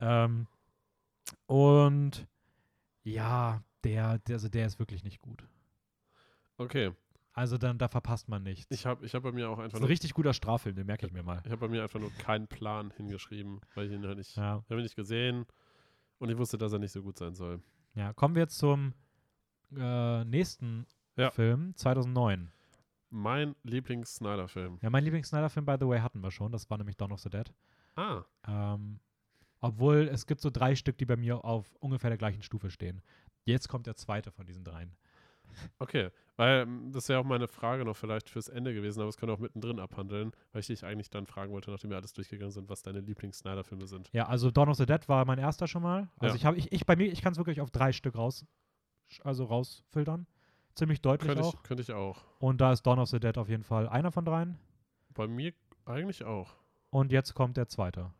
Ähm, 0.00 0.46
und 1.46 2.26
ja, 3.04 3.62
der, 3.84 4.18
der, 4.18 4.34
also 4.34 4.48
der 4.48 4.66
ist 4.66 4.78
wirklich 4.78 5.02
nicht 5.02 5.18
gut. 5.20 5.44
Okay. 6.58 6.92
Also 7.34 7.56
dann, 7.56 7.78
da 7.78 7.88
verpasst 7.88 8.28
man 8.28 8.42
nichts. 8.42 8.66
Ich 8.70 8.84
habe 8.84 9.06
ich 9.06 9.14
hab 9.14 9.22
bei 9.22 9.32
mir 9.32 9.48
auch 9.48 9.56
das 9.56 9.64
einfach 9.64 9.78
ist 9.78 9.84
ein 9.84 9.88
richtig 9.88 10.12
guter 10.12 10.34
Straffilm, 10.34 10.76
den 10.76 10.86
merke 10.86 11.06
ich 11.06 11.12
mir 11.12 11.22
mal. 11.22 11.40
ich 11.44 11.50
habe 11.50 11.60
bei 11.60 11.68
mir 11.68 11.82
einfach 11.82 11.98
nur 12.00 12.10
keinen 12.18 12.46
Plan 12.46 12.90
hingeschrieben, 12.96 13.60
weil 13.74 13.86
ich 13.86 13.92
ihn 13.92 14.06
halt 14.06 14.18
nicht, 14.18 14.36
Ja. 14.36 14.62
habe 14.68 14.76
ihn 14.76 14.82
nicht 14.82 14.96
gesehen 14.96 15.46
und 16.18 16.28
ich 16.30 16.36
wusste, 16.36 16.58
dass 16.58 16.72
er 16.74 16.78
nicht 16.78 16.92
so 16.92 17.02
gut 17.02 17.16
sein 17.18 17.34
soll. 17.34 17.62
ja, 17.94 18.12
kommen 18.12 18.34
wir 18.34 18.48
zum 18.48 18.92
äh, 19.74 20.24
nächsten 20.24 20.86
Ja. 21.16 21.30
Film, 21.30 21.74
2009. 21.76 22.50
Mein 23.14 23.54
Lieblings-Snyder-Film. 23.62 24.78
Ja, 24.82 24.90
mein 24.90 25.04
Lieblings-Snyder-Film, 25.04 25.64
by 25.66 25.76
the 25.80 25.86
way, 25.86 26.00
hatten 26.00 26.20
wir 26.22 26.30
schon. 26.30 26.50
Das 26.52 26.68
war 26.70 26.78
nämlich 26.78 26.96
Dawn 26.96 27.12
of 27.12 27.20
the 27.20 27.28
Dead. 27.30 27.52
Ah, 27.96 28.22
Ähm, 28.46 29.00
obwohl 29.60 30.08
es 30.08 30.26
gibt 30.26 30.40
so 30.40 30.50
drei 30.50 30.74
Stück, 30.74 30.96
die 30.98 31.04
bei 31.04 31.16
mir 31.16 31.44
auf 31.44 31.74
ungefähr 31.80 32.10
der 32.10 32.16
gleichen 32.18 32.42
Stufe 32.42 32.70
stehen. 32.70 33.00
Jetzt 33.44 33.68
kommt 33.68 33.86
der 33.86 33.96
zweite 33.96 34.30
von 34.32 34.46
diesen 34.46 34.64
dreien. 34.64 34.96
Okay. 35.78 36.10
Weil 36.36 36.62
ähm, 36.62 36.90
das 36.92 37.08
wäre 37.08 37.20
auch 37.20 37.24
meine 37.24 37.46
Frage 37.46 37.84
noch 37.84 37.96
vielleicht 37.96 38.30
fürs 38.30 38.48
Ende 38.48 38.72
gewesen, 38.74 39.00
aber 39.00 39.08
es 39.10 39.16
können 39.16 39.30
wir 39.30 39.34
auch 39.34 39.38
mittendrin 39.38 39.78
abhandeln, 39.78 40.32
weil 40.52 40.60
ich 40.60 40.66
dich 40.66 40.84
eigentlich 40.84 41.10
dann 41.10 41.26
fragen 41.26 41.52
wollte, 41.52 41.70
nachdem 41.70 41.90
wir 41.90 41.96
alles 41.98 42.12
durchgegangen 42.14 42.50
sind, 42.52 42.68
was 42.70 42.82
deine 42.82 43.00
Lieblings-Snyder-Filme 43.00 43.86
sind. 43.86 44.08
Ja, 44.12 44.26
also 44.28 44.50
Dawn 44.50 44.68
of 44.70 44.76
the 44.76 44.86
Dead 44.86 45.08
war 45.08 45.24
mein 45.26 45.38
erster 45.38 45.66
schon 45.68 45.82
mal. 45.82 46.08
Also 46.18 46.34
Ja. 46.34 46.36
ich 46.36 46.46
habe, 46.46 46.56
ich, 46.56 46.72
ich 46.72 46.86
bei 46.86 46.96
mir, 46.96 47.06
ich 47.12 47.20
kann 47.22 47.32
es 47.32 47.38
wirklich 47.38 47.60
auf 47.60 47.70
drei 47.70 47.92
Stück 47.92 48.16
raus, 48.16 48.46
also 49.22 49.44
rausfiltern. 49.44 50.26
Ziemlich 50.74 51.02
deutlich 51.02 51.28
Könnte 51.28 51.44
auch. 51.44 51.54
ich, 51.54 51.62
könnte 51.64 51.82
ich 51.82 51.92
auch. 51.92 52.24
Und 52.38 52.62
da 52.62 52.72
ist 52.72 52.82
Dawn 52.86 52.98
of 52.98 53.08
the 53.10 53.20
Dead 53.20 53.36
auf 53.36 53.48
jeden 53.50 53.62
Fall 53.64 53.86
einer 53.88 54.10
von 54.10 54.24
dreien. 54.24 54.58
Bei 55.10 55.28
mir 55.28 55.52
eigentlich 55.84 56.24
auch. 56.24 56.54
Und 56.88 57.12
jetzt 57.12 57.34
kommt 57.34 57.58
der 57.58 57.68
zweite. 57.68 58.10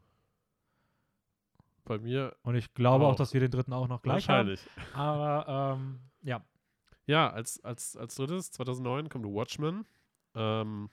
Bei 1.85 1.99
mir 1.99 2.37
Und 2.43 2.55
ich 2.55 2.75
glaube 2.75 3.07
auch, 3.07 3.13
Auch. 3.13 3.17
dass 3.17 3.33
wir 3.35 3.41
den 3.41 3.51
dritten 3.51 3.73
auch 3.73 3.89
noch 3.89 4.03
gleich 4.03 4.29
haben. 4.29 4.49
wahrscheinlich. 4.49 4.67
Aber 4.95 5.79
ähm, 5.79 5.99
ja, 6.23 6.41
Ja, 7.07 7.31
als, 7.31 7.63
als, 7.65 7.97
als 7.97 8.15
drittes, 8.15 8.51
2009, 8.53 9.09
kommt 9.09 9.27
Watchmen. 9.27 9.87
Ähm, 10.35 10.91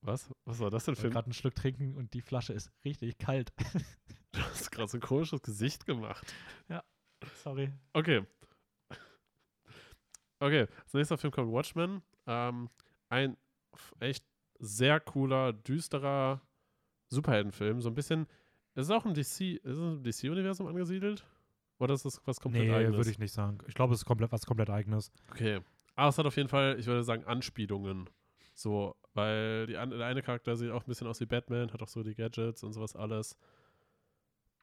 was? 0.00 0.30
Was 0.44 0.60
war 0.60 0.70
das 0.70 0.84
denn 0.84 0.96
für 0.96 1.06
ein... 1.06 1.12
gerade 1.12 1.26
einen 1.26 1.32
Schluck 1.32 1.54
trinken 1.54 1.94
und 1.94 2.14
die 2.14 2.20
Flasche 2.20 2.52
ist 2.52 2.70
richtig 2.84 3.18
kalt. 3.18 3.52
Du 4.32 4.40
hast 4.42 4.70
gerade 4.70 4.88
so 4.88 4.98
ein 4.98 5.00
komisches 5.00 5.40
Gesicht 5.40 5.86
gemacht. 5.86 6.34
Sorry. 7.42 7.72
Okay. 7.92 8.24
Okay, 10.40 10.66
als 10.84 10.94
nächster 10.94 11.18
Film 11.18 11.32
kommt 11.32 11.52
Watchmen. 11.52 12.02
Ähm, 12.26 12.70
ein 13.08 13.36
echt 13.98 14.24
sehr 14.60 15.00
cooler, 15.00 15.52
düsterer 15.52 16.40
Superheldenfilm. 17.08 17.80
So 17.80 17.88
ein 17.88 17.94
bisschen, 17.94 18.26
es 18.74 18.86
ist 18.86 18.90
auch 18.90 19.04
im 19.04 19.14
DC, 19.14 19.56
ist 19.56 19.62
es 19.64 19.78
im 19.78 20.02
DC-Universum 20.02 20.66
angesiedelt? 20.66 21.26
Oder 21.78 21.94
ist 21.94 22.04
das 22.04 22.20
was 22.24 22.40
komplett 22.40 22.66
Nee, 22.66 22.74
eigenes? 22.74 22.96
würde 22.96 23.10
ich 23.10 23.18
nicht 23.18 23.32
sagen. 23.32 23.58
Ich 23.66 23.74
glaube, 23.74 23.94
es 23.94 24.00
ist 24.00 24.04
komplett 24.04 24.32
was 24.32 24.44
komplett 24.46 24.70
eigenes. 24.70 25.12
Okay. 25.30 25.60
Aber 25.94 26.08
es 26.08 26.18
hat 26.18 26.26
auf 26.26 26.36
jeden 26.36 26.48
Fall, 26.48 26.76
ich 26.78 26.86
würde 26.86 27.02
sagen, 27.02 27.24
Anspielungen. 27.24 28.08
So, 28.54 28.96
weil 29.14 29.66
die 29.66 29.74
der 29.74 29.82
eine 29.82 30.22
Charakter 30.22 30.56
sieht 30.56 30.70
auch 30.70 30.82
ein 30.82 30.88
bisschen 30.88 31.06
aus 31.06 31.20
wie 31.20 31.26
Batman, 31.26 31.72
hat 31.72 31.82
auch 31.82 31.88
so 31.88 32.02
die 32.02 32.14
Gadgets 32.14 32.64
und 32.64 32.72
sowas 32.72 32.96
alles. 32.96 33.36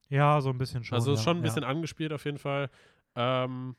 Ja, 0.10 0.40
so 0.42 0.50
ein 0.50 0.58
bisschen 0.58 0.84
schon. 0.84 0.96
also 0.96 1.14
ist 1.14 1.20
ja, 1.20 1.24
schon 1.24 1.38
ein 1.38 1.40
ja. 1.40 1.44
bisschen 1.44 1.64
angespielt 1.64 2.12
auf 2.14 2.26
jeden 2.26 2.38
Fall. 2.38 2.70
Ähm, 3.16 3.76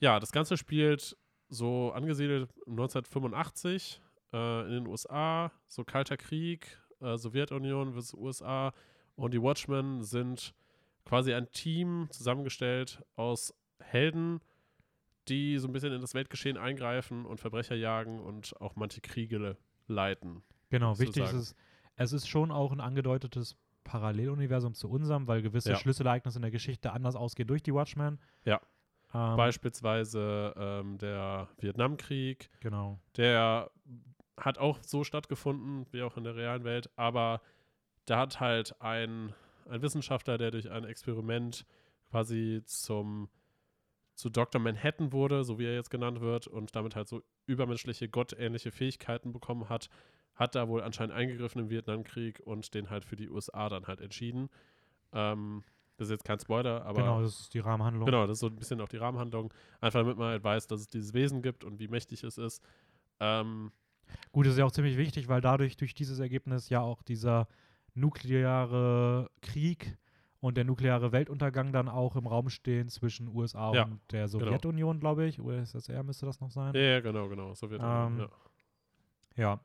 ja, 0.00 0.18
das 0.18 0.32
Ganze 0.32 0.56
spielt 0.56 1.16
so 1.48 1.92
angesiedelt 1.92 2.50
1985 2.66 4.00
äh, 4.32 4.66
in 4.66 4.70
den 4.72 4.86
USA, 4.86 5.52
so 5.66 5.84
kalter 5.84 6.16
Krieg, 6.16 6.78
äh, 7.00 7.16
Sowjetunion 7.16 7.92
versus 7.92 8.14
USA 8.14 8.72
und 9.16 9.32
die 9.34 9.42
Watchmen 9.42 10.02
sind 10.02 10.54
quasi 11.04 11.34
ein 11.34 11.50
Team 11.50 12.08
zusammengestellt 12.10 13.02
aus 13.16 13.54
Helden, 13.80 14.40
die 15.28 15.58
so 15.58 15.68
ein 15.68 15.72
bisschen 15.72 15.92
in 15.92 16.00
das 16.00 16.14
Weltgeschehen 16.14 16.56
eingreifen 16.56 17.24
und 17.26 17.40
Verbrecher 17.40 17.74
jagen 17.74 18.20
und 18.20 18.60
auch 18.60 18.76
manche 18.76 19.00
Kriege 19.00 19.38
le- 19.38 19.56
leiten. 19.86 20.42
Genau, 20.70 20.98
wichtig 20.98 21.22
ist 21.24 21.30
sagen? 21.30 21.38
es, 21.40 21.54
es 21.96 22.12
ist 22.12 22.28
schon 22.28 22.50
auch 22.50 22.72
ein 22.72 22.80
angedeutetes 22.80 23.56
Paralleluniversum 23.84 24.74
zu 24.74 24.88
unserem, 24.90 25.26
weil 25.28 25.42
gewisse 25.42 25.70
Ja. 25.70 25.76
Schlüsselereignisse 25.76 26.38
in 26.38 26.42
der 26.42 26.50
Geschichte 26.50 26.92
anders 26.92 27.16
ausgehen 27.16 27.46
durch 27.46 27.62
die 27.62 27.74
Watchmen. 27.74 28.18
Ja. 28.44 28.60
Ähm, 29.12 29.36
Beispielsweise 29.36 30.54
ähm, 30.56 30.98
der 30.98 31.48
Vietnamkrieg, 31.58 32.50
genau. 32.60 32.98
der 33.16 33.70
hat 34.36 34.58
auch 34.58 34.78
so 34.82 35.04
stattgefunden, 35.04 35.86
wie 35.92 36.02
auch 36.02 36.16
in 36.16 36.24
der 36.24 36.34
realen 36.34 36.64
Welt, 36.64 36.90
aber 36.96 37.40
da 38.06 38.18
hat 38.18 38.40
halt 38.40 38.80
ein, 38.80 39.32
ein 39.68 39.82
Wissenschaftler, 39.82 40.38
der 40.38 40.50
durch 40.50 40.70
ein 40.70 40.84
Experiment 40.84 41.64
quasi 42.10 42.62
zum 42.64 43.28
zu 44.14 44.30
Dr. 44.30 44.60
Manhattan 44.60 45.12
wurde, 45.12 45.42
so 45.42 45.58
wie 45.58 45.64
er 45.66 45.74
jetzt 45.74 45.90
genannt 45.90 46.20
wird, 46.20 46.46
und 46.46 46.76
damit 46.76 46.94
halt 46.94 47.08
so 47.08 47.22
übermenschliche, 47.46 48.08
gottähnliche 48.08 48.70
Fähigkeiten 48.70 49.32
bekommen 49.32 49.68
hat, 49.68 49.88
hat 50.36 50.54
da 50.54 50.68
wohl 50.68 50.82
anscheinend 50.82 51.14
eingegriffen 51.14 51.62
im 51.62 51.70
Vietnamkrieg 51.70 52.40
und 52.44 52.74
den 52.74 52.90
halt 52.90 53.04
für 53.04 53.16
die 53.16 53.28
USA 53.28 53.68
dann 53.68 53.86
halt 53.86 54.00
entschieden. 54.00 54.50
Ähm, 55.12 55.64
Das 55.96 56.06
ist 56.08 56.12
jetzt 56.12 56.24
kein 56.24 56.38
Spoiler, 56.38 56.84
aber. 56.84 57.00
genau, 57.00 57.22
das 57.22 57.40
ist 57.40 57.54
die 57.54 57.58
Rahmenhandlung. 57.60 58.04
Genau, 58.06 58.26
das 58.26 58.36
ist 58.36 58.40
so 58.40 58.46
ein 58.46 58.56
bisschen 58.56 58.80
auch 58.80 58.88
die 58.88 58.96
Rahmenhandlung. 58.98 59.52
Einfach 59.80 60.00
damit 60.00 60.16
man 60.16 60.28
halt 60.28 60.44
weiß, 60.44 60.66
dass 60.68 60.80
es 60.80 60.88
dieses 60.88 61.12
Wesen 61.12 61.42
gibt 61.42 61.64
und 61.64 61.78
wie 61.80 61.88
mächtig 61.88 62.22
es 62.22 62.38
ist. 62.38 62.62
Ähm, 63.20 63.72
Gut, 64.32 64.46
das 64.46 64.52
ist 64.52 64.58
ja 64.58 64.64
auch 64.64 64.72
ziemlich 64.72 64.96
wichtig, 64.96 65.28
weil 65.28 65.40
dadurch, 65.40 65.76
durch 65.76 65.94
dieses 65.94 66.18
Ergebnis 66.20 66.68
ja 66.68 66.80
auch 66.80 67.02
dieser 67.02 67.48
nukleare 67.94 69.30
Krieg 69.40 69.96
und 70.40 70.56
der 70.56 70.64
nukleare 70.64 71.12
Weltuntergang 71.12 71.72
dann 71.72 71.88
auch 71.88 72.16
im 72.16 72.26
Raum 72.26 72.50
stehen 72.50 72.88
zwischen 72.88 73.28
USA 73.28 73.72
Ja, 73.72 73.84
und 73.84 74.00
der 74.12 74.28
Sowjetunion, 74.28 75.00
glaube 75.00 75.24
ich. 75.26 75.40
USSR 75.40 76.02
müsste 76.02 76.26
das 76.26 76.40
noch 76.40 76.50
sein. 76.50 76.74
ja, 76.74 76.80
ja, 76.80 77.00
genau, 77.00 77.28
genau. 77.28 77.54
Sowjetunion. 77.54 78.12
Ähm, 78.12 78.18
ja. 78.18 78.28
Ja. 79.36 79.60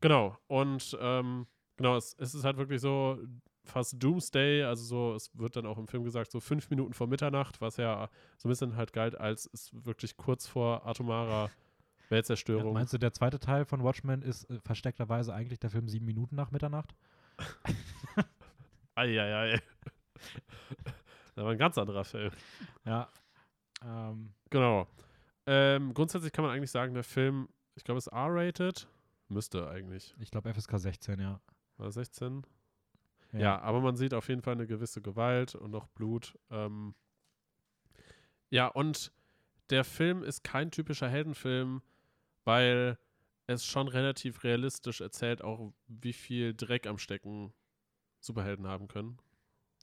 Genau. 0.00 0.36
Und 0.46 0.96
ähm, 1.00 1.46
genau, 1.76 1.96
es, 1.96 2.14
es 2.18 2.34
ist 2.34 2.44
halt 2.44 2.56
wirklich 2.56 2.80
so 2.80 3.18
fast 3.64 4.02
Doomsday, 4.02 4.64
also 4.64 4.82
so, 4.84 5.14
es 5.14 5.30
wird 5.38 5.54
dann 5.56 5.66
auch 5.66 5.78
im 5.78 5.86
Film 5.86 6.02
gesagt, 6.02 6.32
so 6.32 6.40
fünf 6.40 6.68
Minuten 6.70 6.94
vor 6.94 7.06
Mitternacht, 7.06 7.60
was 7.60 7.76
ja 7.76 8.08
so 8.36 8.48
ein 8.48 8.50
bisschen 8.50 8.76
halt 8.76 8.92
galt, 8.92 9.18
als 9.18 9.48
es 9.52 9.70
wirklich 9.72 10.16
kurz 10.16 10.48
vor 10.48 10.84
atomarer 10.86 11.44
Ja, 11.46 11.50
Weltzerstörung. 12.08 12.72
meinst 12.74 12.92
du, 12.92 12.98
der 12.98 13.12
zweite 13.12 13.38
Teil 13.38 13.64
von 13.64 13.84
Watchmen 13.84 14.22
ist 14.22 14.50
äh, 14.50 14.58
versteckterweise 14.64 15.32
eigentlich 15.32 15.60
der 15.60 15.70
Film 15.70 15.88
sieben 15.88 16.06
Minuten 16.06 16.34
nach 16.34 16.50
Mitternacht? 16.50 16.94
Eieiei. 18.94 19.60
das 21.34 21.44
war 21.44 21.52
ein 21.52 21.58
ganz 21.58 21.78
anderer 21.78 22.04
Film. 22.04 22.32
Ja. 22.84 23.10
Ähm, 23.84 24.34
Genau. 24.52 24.86
Ähm, 25.46 25.94
grundsätzlich 25.94 26.30
kann 26.30 26.44
man 26.44 26.54
eigentlich 26.54 26.70
sagen, 26.70 26.92
der 26.92 27.04
Film, 27.04 27.48
ich 27.74 27.84
glaube, 27.84 27.98
ist 27.98 28.08
R-rated. 28.08 28.86
Müsste 29.28 29.66
eigentlich. 29.68 30.14
ich 30.20 30.30
glaube 30.30 30.52
FSK 30.52 30.78
16, 30.78 31.18
ja. 31.20 31.40
War 31.78 31.90
16? 31.90 32.46
Ja. 33.32 33.58
aber 33.62 33.80
man 33.80 33.96
sieht 33.96 34.12
auf 34.12 34.28
jeden 34.28 34.42
Fall 34.42 34.52
eine 34.52 34.66
gewisse 34.66 35.00
Gewalt 35.00 35.54
und 35.54 35.74
auch 35.74 35.86
Blut. 35.86 36.38
Ähm, 36.50 36.94
ja, 38.50 38.66
und 38.66 39.10
der 39.70 39.84
Film 39.84 40.22
ist 40.22 40.44
kein 40.44 40.70
typischer 40.70 41.08
Heldenfilm, 41.08 41.80
weil 42.44 42.98
es 43.52 43.64
schon 43.64 43.88
relativ 43.88 44.44
realistisch 44.44 45.00
erzählt, 45.00 45.42
auch 45.42 45.72
wie 45.86 46.12
viel 46.12 46.54
Dreck 46.54 46.86
am 46.86 46.98
Stecken 46.98 47.52
Superhelden 48.20 48.66
haben 48.66 48.88
können. 48.88 49.18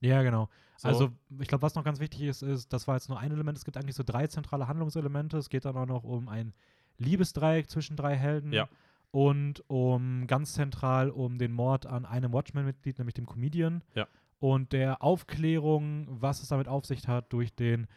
Ja, 0.02 0.24
genau. 0.24 0.50
So. 0.78 0.88
Also, 0.88 1.12
ich 1.40 1.48
glaube, 1.48 1.62
was 1.62 1.76
noch 1.76 1.84
ganz 1.84 2.00
wichtig 2.00 2.22
ist, 2.22 2.42
ist, 2.42 2.72
das 2.72 2.88
war 2.88 2.96
jetzt 2.96 3.10
nur 3.10 3.20
ein 3.20 3.32
Element. 3.32 3.58
Es 3.58 3.66
gibt 3.66 3.76
eigentlich 3.78 3.96
so 3.96 4.04
drei 4.04 4.28
zentrale 4.28 4.68
Handlungselemente. 4.68 5.38
Es 5.38 5.50
geht 5.50 5.66
dann 5.66 5.76
auch 5.76 5.86
noch 5.86 6.04
um 6.04 6.30
ein 6.30 6.54
Liebesdreieck 6.98 7.70
zwischen 7.70 7.98
drei 7.98 8.16
Helden. 8.16 8.54
Ja. 8.54 8.70
Und 9.12 9.64
um 9.68 10.28
ganz 10.28 10.54
zentral 10.54 11.10
um 11.10 11.38
den 11.38 11.52
Mord 11.52 11.86
an 11.86 12.06
einem 12.06 12.32
Watchmen-Mitglied, 12.32 13.00
nämlich 13.00 13.16
dem 13.16 13.26
Comedian. 13.26 13.84
Ja. 13.96 14.08
Und 14.40 14.72
der 14.72 15.04
Aufklärung, 15.04 16.08
was 16.10 16.42
es 16.42 16.50
damit 16.50 16.68
auf 16.68 16.86
sich 16.86 17.08
hat, 17.08 17.34
durch 17.34 17.54
den 17.54 17.88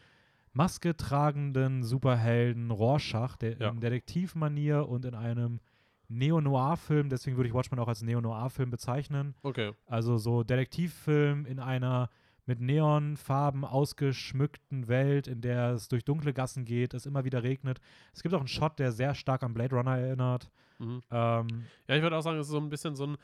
Maske 0.53 0.97
tragenden 0.97 1.83
Superhelden 1.83 2.71
Rorschach, 2.71 3.37
der 3.37 3.57
Ja. 3.59 3.69
in 3.71 3.81
Detektivmanier 3.81 4.89
und 4.89 5.05
in 5.05 5.15
einem 5.15 5.61
Neo-Noir-Film, 6.09 7.09
deswegen 7.09 7.37
würde 7.37 7.49
ich 7.49 7.55
Watchmen 7.55 7.79
auch 7.81 7.89
als 7.89 8.03
Neo-Noir-Film 8.03 8.71
bezeichnen, 8.71 9.35
Okay. 9.43 9.73
also 9.87 10.19
so 10.19 10.43
Detektivfilm 10.43 11.47
in 11.47 11.59
einer 11.59 12.11
mit 12.45 12.61
Neonfarben 12.61 13.65
ausgeschmückten 13.65 14.89
Welt, 14.89 15.27
in 15.29 15.41
der 15.41 15.71
es 15.75 15.89
durch 15.89 16.05
dunkle 16.05 16.33
Gassen 16.35 16.65
geht, 16.65 16.93
es 16.93 17.07
immer 17.07 17.25
wieder 17.25 17.43
regnet. 17.45 17.81
Es 18.13 18.23
gibt 18.23 18.35
auch 18.35 18.41
einen 18.41 18.49
Shot, 18.49 18.79
der 18.81 18.91
sehr 18.93 19.15
stark 19.15 19.43
an 19.45 19.55
Blade 19.55 19.75
Runner 19.77 19.97
erinnert. 19.97 20.51
Mhm. 20.81 21.03
Ähm, 21.11 21.47
Ja, 21.89 21.95
ich 21.97 22.03
würde 22.03 22.17
auch 22.17 22.21
sagen, 22.23 22.39
es 22.39 22.47
ist 22.49 22.53
so 22.53 22.59
ein 22.59 22.69
bisschen 22.69 22.97
so 22.97 23.07
ein, 23.07 23.17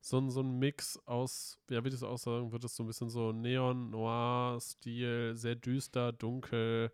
so 0.00 0.18
ein, 0.18 0.30
so 0.30 0.40
ein 0.40 0.58
Mix 0.58 0.98
aus, 1.06 1.58
ja, 1.68 1.84
wie 1.84 1.90
das 1.90 2.02
auch 2.02 2.16
sagen, 2.16 2.52
wird 2.52 2.64
es 2.64 2.74
so 2.74 2.82
ein 2.82 2.86
bisschen 2.86 3.10
so 3.10 3.32
Neon-Noir-Stil, 3.32 5.36
sehr 5.36 5.54
düster, 5.54 6.12
dunkel. 6.12 6.90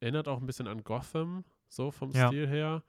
Erinnert 0.00 0.28
auch 0.28 0.40
ein 0.40 0.46
bisschen 0.46 0.66
an 0.66 0.82
Gotham, 0.82 1.44
so 1.68 1.90
vom 1.90 2.10
Ja. 2.12 2.28
Stil 2.28 2.48
her. 2.48 2.82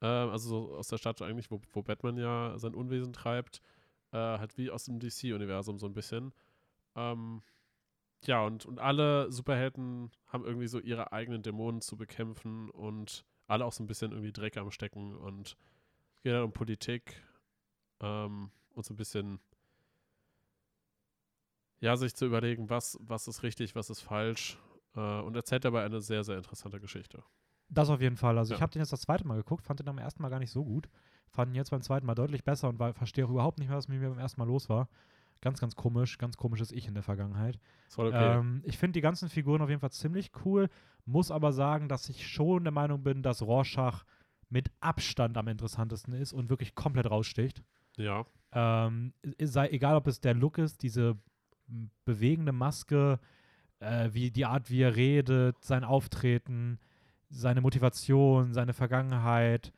Ähm, 0.00 0.30
also 0.30 0.48
so 0.48 0.76
aus 0.76 0.88
der 0.88 0.98
Stadt 0.98 1.20
eigentlich, 1.22 1.50
wo, 1.50 1.60
wo 1.72 1.82
Batman 1.82 2.16
ja 2.16 2.58
sein 2.58 2.74
Unwesen 2.74 3.12
treibt. 3.12 3.60
Äh, 4.12 4.16
halt 4.16 4.56
wie 4.56 4.70
aus 4.70 4.84
dem 4.84 5.00
DC-Universum 5.00 5.78
so 5.78 5.86
ein 5.86 5.94
bisschen. 5.94 6.32
Ähm, 6.94 7.42
ja, 8.26 8.42
und, 8.44 8.64
und 8.64 8.78
alle 8.78 9.30
Superhelden 9.30 10.10
haben 10.28 10.44
irgendwie 10.44 10.68
so 10.68 10.78
ihre 10.78 11.12
eigenen 11.12 11.42
Dämonen 11.42 11.82
zu 11.82 11.96
bekämpfen 11.96 12.70
und 12.70 13.24
alle 13.46 13.66
auch 13.66 13.72
so 13.72 13.82
ein 13.82 13.86
bisschen 13.86 14.12
irgendwie 14.12 14.32
Dreck 14.32 14.56
am 14.56 14.70
Stecken 14.70 15.14
und 15.16 15.56
es 16.16 16.22
geht 16.22 16.32
halt 16.32 16.44
um 16.44 16.52
Politik 16.52 17.22
ähm, 18.00 18.50
und 18.74 18.84
so 18.84 18.94
ein 18.94 18.96
bisschen 18.96 19.40
ja, 21.80 21.96
sich 21.96 22.14
zu 22.14 22.24
überlegen, 22.26 22.70
was, 22.70 22.98
was 23.00 23.28
ist 23.28 23.42
richtig, 23.42 23.74
was 23.74 23.90
ist 23.90 24.00
falsch 24.00 24.58
äh, 24.96 25.20
und 25.20 25.36
erzählt 25.36 25.64
dabei 25.64 25.84
eine 25.84 26.00
sehr, 26.00 26.24
sehr 26.24 26.36
interessante 26.38 26.80
Geschichte. 26.80 27.22
das 27.68 27.90
auf 27.90 28.00
jeden 28.00 28.16
Fall. 28.16 28.38
Also 28.38 28.52
Ja. 28.52 28.56
ich 28.56 28.62
habe 28.62 28.72
den 28.72 28.80
jetzt 28.80 28.92
das 28.92 29.00
zweite 29.02 29.26
Mal 29.26 29.36
geguckt, 29.36 29.64
fand 29.64 29.80
den 29.80 29.88
am 29.88 29.98
ersten 29.98 30.22
Mal 30.22 30.28
gar 30.28 30.38
nicht 30.38 30.50
so 30.52 30.64
gut. 30.64 30.88
Fand 31.28 31.50
ihn 31.50 31.56
jetzt 31.56 31.70
beim 31.70 31.82
zweiten 31.82 32.06
Mal 32.06 32.14
deutlich 32.14 32.44
besser 32.44 32.68
und 32.68 32.78
war, 32.78 32.94
verstehe 32.94 33.26
auch 33.26 33.30
überhaupt 33.30 33.58
nicht 33.58 33.68
mehr, 33.68 33.76
was 33.76 33.88
mit 33.88 34.00
mir 34.00 34.08
beim 34.08 34.18
ersten 34.18 34.40
Mal 34.40 34.46
los 34.46 34.68
war. 34.68 34.88
Ganz, 35.40 35.60
ganz 35.60 35.74
komisch, 35.74 36.16
ganz 36.18 36.36
komisches 36.36 36.70
Ich 36.72 36.86
in 36.86 36.94
der 36.94 37.02
Vergangenheit. 37.02 37.58
Voll 37.88 38.08
okay. 38.08 38.38
Ähm, 38.38 38.62
ich 38.64 38.78
finde 38.78 38.92
die 38.92 39.00
ganzen 39.00 39.28
Figuren 39.28 39.60
auf 39.60 39.68
jeden 39.68 39.80
Fall 39.80 39.90
ziemlich 39.90 40.30
cool, 40.44 40.68
muss 41.04 41.30
aber 41.30 41.52
sagen, 41.52 41.88
dass 41.88 42.08
ich 42.08 42.26
schon 42.28 42.62
der 42.64 42.72
Meinung 42.72 43.02
bin, 43.02 43.22
dass 43.22 43.42
Rorschach 43.42 44.04
mit 44.48 44.70
Abstand 44.80 45.36
am 45.36 45.48
interessantesten 45.48 46.14
ist 46.14 46.32
und 46.32 46.48
wirklich 46.50 46.74
komplett 46.74 47.10
raussticht. 47.10 47.62
ja, 47.96 48.24
Ähm, 48.54 49.12
sei, 49.40 49.68
egal, 49.68 49.96
ob 49.96 50.06
es 50.06 50.20
der 50.20 50.34
Look 50.34 50.58
ist, 50.58 50.82
diese 50.82 51.18
bewegende 52.04 52.52
Maske, 52.52 53.18
äh, 53.80 54.10
wie 54.12 54.30
die 54.30 54.44
Art, 54.44 54.70
wie 54.70 54.82
er 54.82 54.96
redet, 54.96 55.62
sein 55.64 55.84
Auftreten, 55.84 56.78
seine 57.30 57.60
Motivation, 57.60 58.52
seine 58.52 58.72
Vergangenheit, 58.72 59.72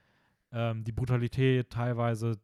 ähm, 0.52 0.84
die 0.84 0.92
Brutalität 0.92 1.70
teilweise 1.70 2.38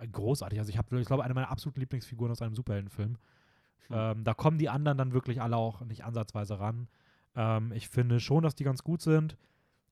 äh, 0.00 0.08
großartig. 0.08 0.58
Also 0.58 0.70
ich 0.70 0.78
habe, 0.78 0.98
ich 0.98 1.06
glaube, 1.06 1.24
eine 1.24 1.34
meiner 1.34 1.50
absoluten 1.50 1.80
Lieblingsfiguren 1.80 2.32
aus 2.32 2.42
einem 2.42 2.54
Superheldenfilm. 2.54 3.18
Hm. 3.88 3.96
Ähm, 3.96 4.24
da 4.24 4.34
kommen 4.34 4.58
die 4.58 4.68
anderen 4.68 4.98
dann 4.98 5.12
wirklich 5.12 5.42
alle 5.42 5.56
auch 5.56 5.82
nicht 5.82 6.04
ansatzweise 6.04 6.58
ran. 6.58 6.88
Ähm, 7.34 7.72
ich 7.72 7.88
finde 7.88 8.20
schon, 8.20 8.42
dass 8.42 8.54
die 8.54 8.64
ganz 8.64 8.82
gut 8.82 9.02
sind. 9.02 9.36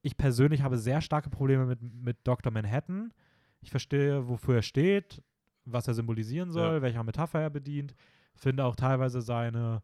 Ich 0.01 0.17
persönlich 0.17 0.61
habe 0.61 0.77
sehr 0.77 1.01
starke 1.01 1.29
Probleme 1.29 1.65
mit, 1.65 1.81
mit 1.81 2.17
Dr. 2.23 2.51
Manhattan. 2.51 3.13
Ich 3.61 3.71
verstehe, 3.71 4.27
wofür 4.27 4.57
er 4.57 4.61
steht, 4.61 5.23
was 5.65 5.87
er 5.87 5.93
symbolisieren 5.93 6.51
soll, 6.51 6.75
Ja. 6.75 6.81
welcher 6.81 7.03
Metapher 7.03 7.39
er 7.41 7.49
bedient. 7.49 7.95
Finde 8.35 8.65
auch 8.65 8.75
teilweise 8.75 9.21
seine, 9.21 9.81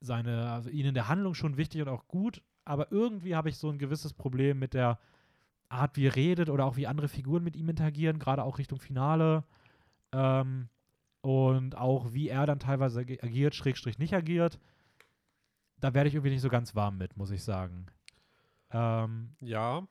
seine, 0.00 0.50
also 0.50 0.68
ihn 0.70 0.86
in 0.86 0.94
der 0.94 1.08
Handlung 1.08 1.34
schon 1.34 1.56
wichtig 1.56 1.80
und 1.82 1.88
auch 1.88 2.06
gut, 2.08 2.42
aber 2.64 2.90
irgendwie 2.92 3.34
habe 3.34 3.48
ich 3.48 3.56
so 3.56 3.70
ein 3.70 3.78
gewisses 3.78 4.12
Problem 4.12 4.58
mit 4.58 4.74
der 4.74 4.98
Art, 5.68 5.96
wie 5.96 6.06
er 6.06 6.16
redet 6.16 6.50
oder 6.50 6.64
auch 6.66 6.76
wie 6.76 6.86
andere 6.86 7.08
Figuren 7.08 7.42
mit 7.42 7.56
ihm 7.56 7.68
interagieren, 7.68 8.18
gerade 8.18 8.42
auch 8.44 8.58
Richtung 8.58 8.78
Finale. 8.78 9.44
Ähm, 10.12 10.68
und 11.22 11.76
auch 11.76 12.12
wie 12.12 12.28
er 12.28 12.46
dann 12.46 12.58
teilweise 12.58 13.00
ag- 13.00 13.22
agiert, 13.22 13.54
Schrägstrich 13.54 13.98
nicht 13.98 14.12
agiert. 14.12 14.58
Da 15.78 15.94
werde 15.94 16.08
ich 16.08 16.14
irgendwie 16.14 16.32
nicht 16.32 16.42
so 16.42 16.48
ganz 16.48 16.74
warm 16.74 16.98
mit, 16.98 17.16
muss 17.16 17.30
ich 17.30 17.42
sagen. 17.44 17.86
Ähm, 18.70 19.34
ja. 19.40 19.86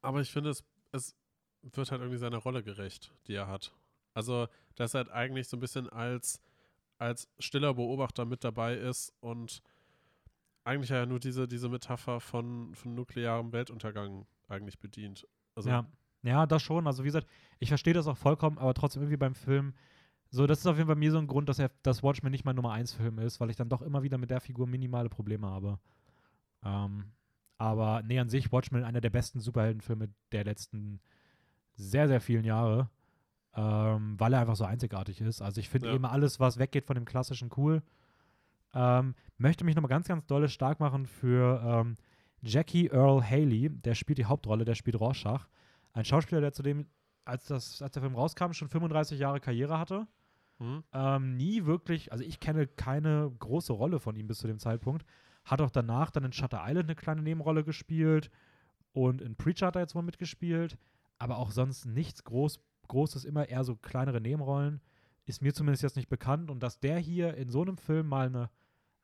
Aber 0.00 0.20
ich 0.20 0.30
finde, 0.30 0.50
es, 0.50 0.64
es 0.92 1.14
wird 1.62 1.90
halt 1.90 2.00
irgendwie 2.00 2.18
seiner 2.18 2.38
Rolle 2.38 2.62
gerecht, 2.62 3.12
die 3.26 3.34
er 3.34 3.46
hat. 3.46 3.72
Also, 4.16 4.48
dass 4.76 4.94
er 4.94 5.00
halt 5.00 5.10
eigentlich 5.10 5.46
so 5.46 5.58
ein 5.58 5.60
bisschen 5.60 5.90
als, 5.90 6.40
als 6.96 7.28
stiller 7.38 7.74
Beobachter 7.74 8.24
mit 8.24 8.44
dabei 8.44 8.74
ist 8.74 9.12
und 9.20 9.62
eigentlich 10.64 10.88
ja 10.88 11.04
nur 11.04 11.20
diese, 11.20 11.46
diese 11.46 11.68
Metapher 11.68 12.18
von, 12.20 12.74
von 12.74 12.94
nuklearem 12.94 13.52
Weltuntergang 13.52 14.26
eigentlich 14.48 14.78
bedient. 14.78 15.28
Also, 15.54 15.68
ja. 15.68 15.86
ja, 16.22 16.46
das 16.46 16.62
schon. 16.62 16.86
Also 16.86 17.02
wie 17.02 17.08
gesagt, 17.08 17.28
ich 17.58 17.68
verstehe 17.68 17.92
das 17.92 18.06
auch 18.06 18.16
vollkommen, 18.16 18.56
aber 18.56 18.72
trotzdem 18.72 19.02
irgendwie 19.02 19.18
beim 19.18 19.34
Film, 19.34 19.74
so, 20.30 20.46
das 20.46 20.60
ist 20.60 20.66
auf 20.66 20.78
jeden 20.78 20.86
Fall 20.86 20.96
mir 20.96 21.12
so 21.12 21.18
ein 21.18 21.26
Grund, 21.26 21.50
dass 21.50 21.58
er 21.58 21.70
das 21.82 22.02
Watchmen 22.02 22.30
nicht 22.30 22.46
mein 22.46 22.56
Nummer 22.56 22.72
1 22.72 22.94
Film 22.94 23.18
ist, 23.18 23.38
weil 23.38 23.50
ich 23.50 23.56
dann 23.56 23.68
doch 23.68 23.82
immer 23.82 24.02
wieder 24.02 24.16
mit 24.16 24.30
der 24.30 24.40
Figur 24.40 24.66
minimale 24.66 25.10
Probleme 25.10 25.46
habe. 25.46 25.78
Ähm, 26.64 27.12
aber 27.58 28.02
nee, 28.02 28.18
an 28.18 28.30
sich 28.30 28.50
Watchmen 28.50 28.82
einer 28.82 29.02
der 29.02 29.10
besten 29.10 29.40
Superheldenfilme 29.40 30.08
der 30.32 30.44
letzten 30.44 31.00
sehr, 31.74 32.08
sehr 32.08 32.22
vielen 32.22 32.44
Jahre, 32.44 32.88
ähm, 33.56 34.20
weil 34.20 34.32
er 34.34 34.40
einfach 34.40 34.56
so 34.56 34.64
einzigartig 34.64 35.20
ist. 35.20 35.40
Also 35.42 35.60
ich 35.60 35.68
finde 35.68 35.88
Ja. 35.88 35.94
eben 35.94 36.04
alles, 36.04 36.38
was 36.38 36.58
weggeht 36.58 36.84
von 36.86 36.94
dem 36.94 37.04
klassischen 37.06 37.50
cool. 37.56 37.82
Ähm, 38.74 39.14
möchte 39.38 39.64
mich 39.64 39.74
nochmal 39.74 39.88
ganz, 39.88 40.06
ganz 40.08 40.26
dolle 40.26 40.48
stark 40.48 40.78
machen 40.80 41.06
für 41.06 41.62
ähm, 41.64 41.96
Jackie 42.42 42.88
Earl 42.88 43.22
Haley, 43.28 43.70
der 43.70 43.94
spielt 43.94 44.18
die 44.18 44.26
Hauptrolle, 44.26 44.64
der 44.64 44.74
spielt 44.74 45.00
Rorschach. 45.00 45.48
Ein 45.92 46.04
Schauspieler, 46.04 46.42
der 46.42 46.52
zudem, 46.52 46.86
als, 47.24 47.46
das, 47.46 47.80
als 47.80 47.92
der 47.92 48.02
Film 48.02 48.14
rauskam, 48.14 48.52
schon 48.52 48.68
35 48.68 49.18
Jahre 49.18 49.40
Karriere 49.40 49.78
hatte. 49.78 50.06
hm? 50.58 50.84
Ähm, 50.92 51.36
nie 51.36 51.64
wirklich, 51.64 52.12
also 52.12 52.22
ich 52.24 52.38
kenne 52.40 52.66
keine 52.66 53.32
große 53.38 53.72
Rolle 53.72 53.98
von 53.98 54.16
ihm 54.16 54.26
bis 54.26 54.38
zu 54.38 54.46
dem 54.46 54.58
Zeitpunkt. 54.58 55.06
Hat 55.44 55.60
auch 55.62 55.70
danach 55.70 56.10
dann 56.10 56.24
in 56.24 56.32
Shutter 56.32 56.62
Island 56.66 56.88
eine 56.88 56.96
kleine 56.96 57.22
Nebenrolle 57.22 57.64
gespielt 57.64 58.30
und 58.92 59.22
in 59.22 59.36
Preacher 59.36 59.66
hat 59.68 59.76
er 59.76 59.82
jetzt 59.82 59.94
mal 59.94 60.02
mitgespielt, 60.02 60.76
aber 61.18 61.38
auch 61.38 61.50
sonst 61.50 61.86
nichts 61.86 62.24
groß, 62.24 62.60
Großes, 62.88 63.24
immer 63.24 63.48
eher 63.48 63.64
so 63.64 63.76
kleinere 63.76 64.20
Nebenrollen. 64.20 64.80
Ist 65.24 65.42
mir 65.42 65.52
zumindest 65.54 65.82
jetzt 65.82 65.96
nicht 65.96 66.08
bekannt 66.08 66.50
und 66.50 66.62
dass 66.62 66.78
der 66.80 66.98
hier 66.98 67.34
in 67.34 67.48
so 67.50 67.62
einem 67.62 67.76
Film 67.78 68.06
mal 68.08 68.26
eine 68.26 68.50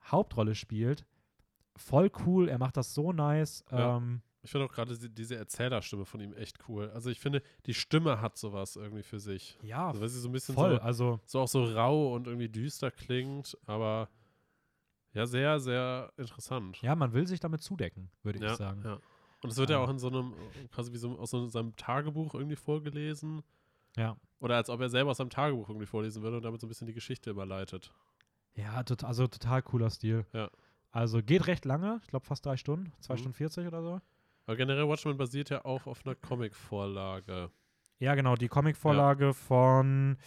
Hauptrolle 0.04 0.54
spielt. 0.54 1.04
Voll 1.76 2.10
cool, 2.26 2.48
er 2.48 2.58
macht 2.58 2.76
das 2.76 2.94
so 2.94 3.12
nice. 3.12 3.64
Ja. 3.70 3.96
Ähm, 3.96 4.22
Ich 4.42 4.50
finde 4.50 4.66
auch 4.66 4.72
gerade 4.72 4.96
diese, 4.96 5.36
Erzählerstimme 5.36 6.04
von 6.04 6.20
ihm 6.20 6.32
echt 6.34 6.58
cool. 6.68 6.90
Also 6.90 7.10
ich 7.10 7.18
finde, 7.20 7.42
die 7.66 7.74
Stimme 7.74 8.20
hat 8.20 8.36
sowas 8.36 8.76
irgendwie 8.76 9.02
für 9.02 9.18
sich. 9.20 9.58
ja, 9.62 9.88
Also 9.88 10.00
weil 10.00 10.08
sie 10.08 10.20
so 10.20 10.28
ein 10.28 10.32
bisschen 10.32 10.54
voll. 10.54 10.76
so, 10.76 10.80
Also, 10.82 11.20
so 11.26 11.40
auch 11.40 11.48
so 11.48 11.64
rau 11.64 12.14
und 12.14 12.26
irgendwie 12.26 12.48
düster 12.48 12.90
klingt, 12.90 13.56
aber 13.66 14.08
ja, 15.14 15.26
sehr, 15.26 15.60
sehr 15.60 16.12
interessant. 16.16 16.80
ja, 16.82 16.94
man 16.94 17.12
will 17.12 17.26
sich 17.26 17.40
damit 17.40 17.62
zudecken, 17.62 18.10
würde 18.22 18.38
ja, 18.40 18.52
ich 18.52 18.56
sagen. 18.58 18.82
ja. 18.84 18.98
Und 19.42 19.50
es 19.50 19.56
wird 19.56 19.70
ja 19.70 19.76
Ähm. 19.78 19.82
auch 19.82 19.90
in 19.90 19.98
so 19.98 20.08
einem, 20.08 20.34
quasi 20.70 20.92
wie 20.92 20.98
so 20.98 21.18
aus 21.18 21.30
so 21.30 21.46
seinem 21.48 21.74
Tagebuch 21.76 22.34
irgendwie 22.34 22.56
vorgelesen. 22.56 23.42
Ja. 23.96 24.16
Oder 24.40 24.56
als 24.56 24.68
ob 24.70 24.80
er 24.80 24.88
selber 24.88 25.10
aus 25.12 25.18
seinem 25.18 25.30
Tagebuch 25.30 25.68
irgendwie 25.68 25.86
vorlesen 25.86 26.22
würde 26.22 26.36
und 26.38 26.42
damit 26.44 26.60
so 26.60 26.66
ein 26.66 26.68
bisschen 26.68 26.86
die 26.86 26.94
Geschichte 26.94 27.30
überleitet. 27.30 27.92
Ja, 28.54 28.82
tot, 28.82 29.04
also 29.04 29.26
total 29.26 29.62
cooler 29.62 29.90
Stil. 29.90 30.26
Ja. 30.32 30.50
Also 30.90 31.22
geht 31.22 31.46
recht 31.46 31.64
lange, 31.64 32.00
ich 32.02 32.08
glaube 32.08 32.26
fast 32.26 32.44
drei 32.44 32.56
Stunden, 32.56 32.92
zwei 33.00 33.14
Mhm. 33.14 33.18
Stunden 33.18 33.34
40 33.36 33.66
oder 33.66 33.82
so. 33.82 34.00
Aber 34.46 34.56
generell 34.56 34.88
Watchmen 34.88 35.16
basiert 35.16 35.50
ja 35.50 35.64
auch 35.64 35.86
auf 35.86 36.04
einer 36.04 36.14
Comic-Vorlage. 36.16 37.50
Ja, 38.00 38.14
genau, 38.16 38.34
die 38.34 38.48
Comicvorlage 38.48 39.32
von, 39.32 40.18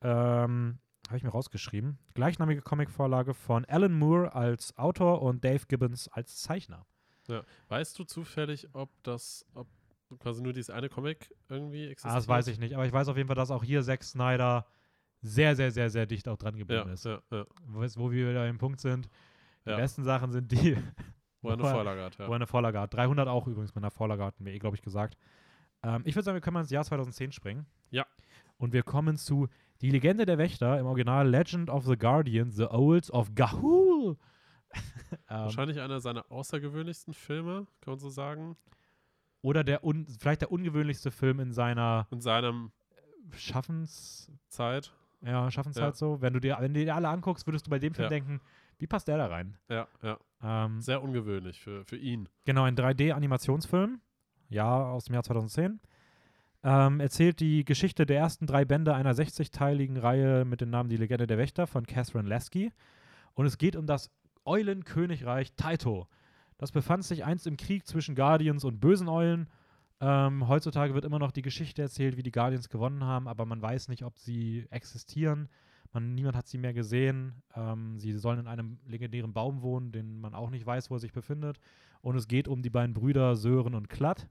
ähm, 0.00 0.78
habe 1.06 1.16
ich 1.16 1.22
mir 1.22 1.28
rausgeschrieben, 1.30 1.98
gleichnamige 2.14 2.62
Comicvorlage 2.62 3.34
von 3.34 3.64
Alan 3.66 3.92
Moore 3.92 4.34
als 4.34 4.76
Autor 4.78 5.20
und 5.20 5.44
Dave 5.44 5.66
Gibbons 5.68 6.08
als 6.08 6.36
Zeichner. 6.40 6.86
Weißt 7.68 7.96
du 7.98 8.04
zufällig, 8.04 8.68
ob 8.72 8.90
das, 9.04 9.46
ob 9.54 9.68
quasi 10.18 10.42
nur 10.42 10.52
dieses 10.52 10.70
eine 10.70 10.88
Comic 10.88 11.34
irgendwie 11.48 11.84
existiert? 11.86 12.12
Ah, 12.12 12.16
das 12.16 12.28
weiß 12.28 12.46
ich 12.48 12.58
nicht, 12.58 12.74
aber 12.74 12.86
ich 12.86 12.92
weiß 12.92 13.08
auf 13.08 13.16
jeden 13.16 13.26
Fall, 13.28 13.36
dass 13.36 13.50
auch 13.50 13.62
hier 13.64 13.82
Zack 13.82 14.02
Snyder 14.02 14.66
sehr, 15.22 15.54
sehr, 15.54 15.70
sehr, 15.70 15.90
sehr 15.90 16.06
dicht 16.06 16.28
auch 16.28 16.36
dran 16.38 16.54
Ja, 16.54 16.60
geblieben 16.60 16.90
ist. 16.90 17.04
ja, 17.04 17.20
ja. 17.30 17.44
Wo, 17.66 17.80
wo 17.80 18.10
wir 18.10 18.30
wieder 18.30 18.48
im 18.48 18.58
Punkt 18.58 18.80
sind, 18.80 19.08
die 19.66 19.70
Ja. 19.70 19.76
besten 19.76 20.02
Sachen 20.04 20.32
sind 20.32 20.50
die, 20.50 20.76
Wo 21.42 21.48
er 21.50 21.54
eine 21.54 21.62
Vorlage 21.62 22.02
hat, 22.02 22.18
ja. 22.18 22.26
wo 22.26 22.32
er 22.32 22.36
eine 22.36 22.46
Vorlage 22.46 22.80
hat. 22.80 22.94
300 22.94 23.28
auch 23.28 23.46
übrigens 23.46 23.74
mit 23.74 23.84
einer 23.84 23.90
Vorlage 23.90 24.24
hatten 24.24 24.44
wir 24.44 24.52
eh, 24.52 24.58
glaube 24.58 24.76
ich, 24.76 24.82
gesagt. 24.82 25.16
Ähm, 25.82 26.02
ich 26.04 26.14
würde 26.14 26.24
sagen, 26.24 26.34
wir 26.36 26.40
können 26.40 26.54
mal 26.54 26.60
ins 26.60 26.70
Jahr 26.70 26.84
2010 26.84 27.32
springen. 27.32 27.66
Ja. 27.90 28.06
Und 28.58 28.72
wir 28.72 28.82
kommen 28.82 29.16
zu 29.16 29.48
Die 29.80 29.90
Legende 29.90 30.26
der 30.26 30.36
Wächter, 30.36 30.78
im 30.78 30.84
Original 30.86 31.26
Legend 31.28 31.70
of 31.70 31.86
the 31.86 31.96
Guardian, 31.96 32.50
The 32.50 32.64
Owls 32.66 33.10
of 33.10 33.34
Gahul. 33.34 34.18
ähm, 35.12 35.16
Wahrscheinlich 35.28 35.80
einer 35.80 36.00
seiner 36.00 36.30
außergewöhnlichsten 36.30 37.14
Filme, 37.14 37.66
kann 37.80 37.92
man 37.92 37.98
so 37.98 38.10
sagen. 38.10 38.56
Oder 39.42 39.64
der 39.64 39.84
un 39.84 40.06
vielleicht 40.06 40.42
der 40.42 40.52
ungewöhnlichste 40.52 41.10
Film 41.10 41.40
in 41.40 41.52
seiner 41.52 42.06
In 42.10 42.20
seinem 42.20 42.72
Schaffens 43.36 44.30
Zeit. 44.48 44.92
ja, 45.22 45.50
Schaffenszeit 45.50 45.92
Ja. 45.92 45.94
so. 45.94 46.20
Wenn 46.20 46.32
du 46.32 46.40
dir, 46.40 46.56
wenn 46.60 46.74
du 46.74 46.84
dir 46.84 46.94
alle 46.94 47.08
anguckst, 47.08 47.46
würdest 47.46 47.66
du 47.66 47.70
bei 47.70 47.78
dem 47.78 47.94
Film 47.94 48.04
Ja. 48.04 48.08
denken, 48.10 48.40
wie 48.78 48.86
passt 48.86 49.08
der 49.08 49.18
da 49.18 49.26
rein? 49.26 49.56
Ja, 49.68 49.86
ja. 50.02 50.18
Ähm, 50.42 50.80
Sehr 50.80 51.02
ungewöhnlich 51.02 51.60
für, 51.60 51.84
für 51.84 51.96
ihn. 51.96 52.28
Genau, 52.44 52.62
ein 52.64 52.76
3D-Animationsfilm, 52.76 54.00
ja, 54.48 54.90
aus 54.90 55.04
dem 55.04 55.14
Jahr 55.14 55.22
2010. 55.22 55.80
Ähm, 56.62 57.00
erzählt 57.00 57.40
die 57.40 57.64
Geschichte 57.64 58.04
der 58.04 58.18
ersten 58.18 58.46
drei 58.46 58.64
Bände 58.64 58.94
einer 58.94 59.14
60-teiligen 59.14 59.98
Reihe 59.98 60.44
mit 60.44 60.60
dem 60.60 60.68
Namen 60.70 60.88
Die 60.90 60.96
Legende 60.96 61.26
der 61.26 61.38
Wächter 61.38 61.66
von 61.66 61.86
Catherine 61.86 62.28
Lasky. 62.28 62.72
Und 63.34 63.46
es 63.46 63.56
geht 63.58 63.76
um 63.76 63.86
das 63.86 64.10
Eulenkönigreich 64.44 65.54
Taito. 65.54 66.06
Das 66.60 66.72
befand 66.72 67.04
sich 67.04 67.24
einst 67.24 67.46
im 67.46 67.56
Krieg 67.56 67.86
zwischen 67.86 68.14
Guardians 68.14 68.64
und 68.64 68.80
bösen 68.80 69.08
Eulen. 69.08 69.48
Ähm, 69.98 70.46
heutzutage 70.46 70.92
wird 70.92 71.06
immer 71.06 71.18
noch 71.18 71.30
die 71.30 71.40
Geschichte 71.40 71.80
erzählt, 71.80 72.18
wie 72.18 72.22
die 72.22 72.32
Guardians 72.32 72.68
gewonnen 72.68 73.02
haben, 73.02 73.28
aber 73.28 73.46
man 73.46 73.62
weiß 73.62 73.88
nicht, 73.88 74.04
ob 74.04 74.18
sie 74.18 74.66
existieren. 74.68 75.48
Man, 75.94 76.14
niemand 76.14 76.36
hat 76.36 76.48
sie 76.48 76.58
mehr 76.58 76.74
gesehen. 76.74 77.32
Ähm, 77.56 77.98
sie 77.98 78.12
sollen 78.12 78.40
in 78.40 78.46
einem 78.46 78.78
legendären 78.84 79.32
Baum 79.32 79.62
wohnen, 79.62 79.90
den 79.90 80.20
man 80.20 80.34
auch 80.34 80.50
nicht 80.50 80.66
weiß, 80.66 80.90
wo 80.90 80.96
er 80.96 81.00
sich 81.00 81.14
befindet. 81.14 81.58
Und 82.02 82.14
es 82.16 82.28
geht 82.28 82.46
um 82.46 82.60
die 82.60 82.68
beiden 82.68 82.92
Brüder 82.92 83.36
Sören 83.36 83.74
und 83.74 83.88
Klatt. 83.88 84.28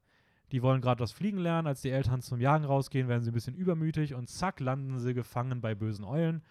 Die 0.51 0.61
wollen 0.61 0.81
gerade 0.81 0.99
das 0.99 1.11
Fliegen 1.11 1.39
lernen. 1.39 1.65
Als 1.65 1.81
die 1.81 1.89
Eltern 1.89 2.21
zum 2.21 2.39
Jagen 2.39 2.65
rausgehen, 2.65 3.07
werden 3.07 3.23
sie 3.23 3.31
ein 3.31 3.33
bisschen 3.33 3.55
übermütig 3.55 4.13
und 4.13 4.29
zack, 4.29 4.59
landen 4.59 4.99
sie 4.99 5.15
gefangen 5.15 5.61
bei 5.61 5.73
bösen 5.73 6.05
Eulen. 6.05 6.43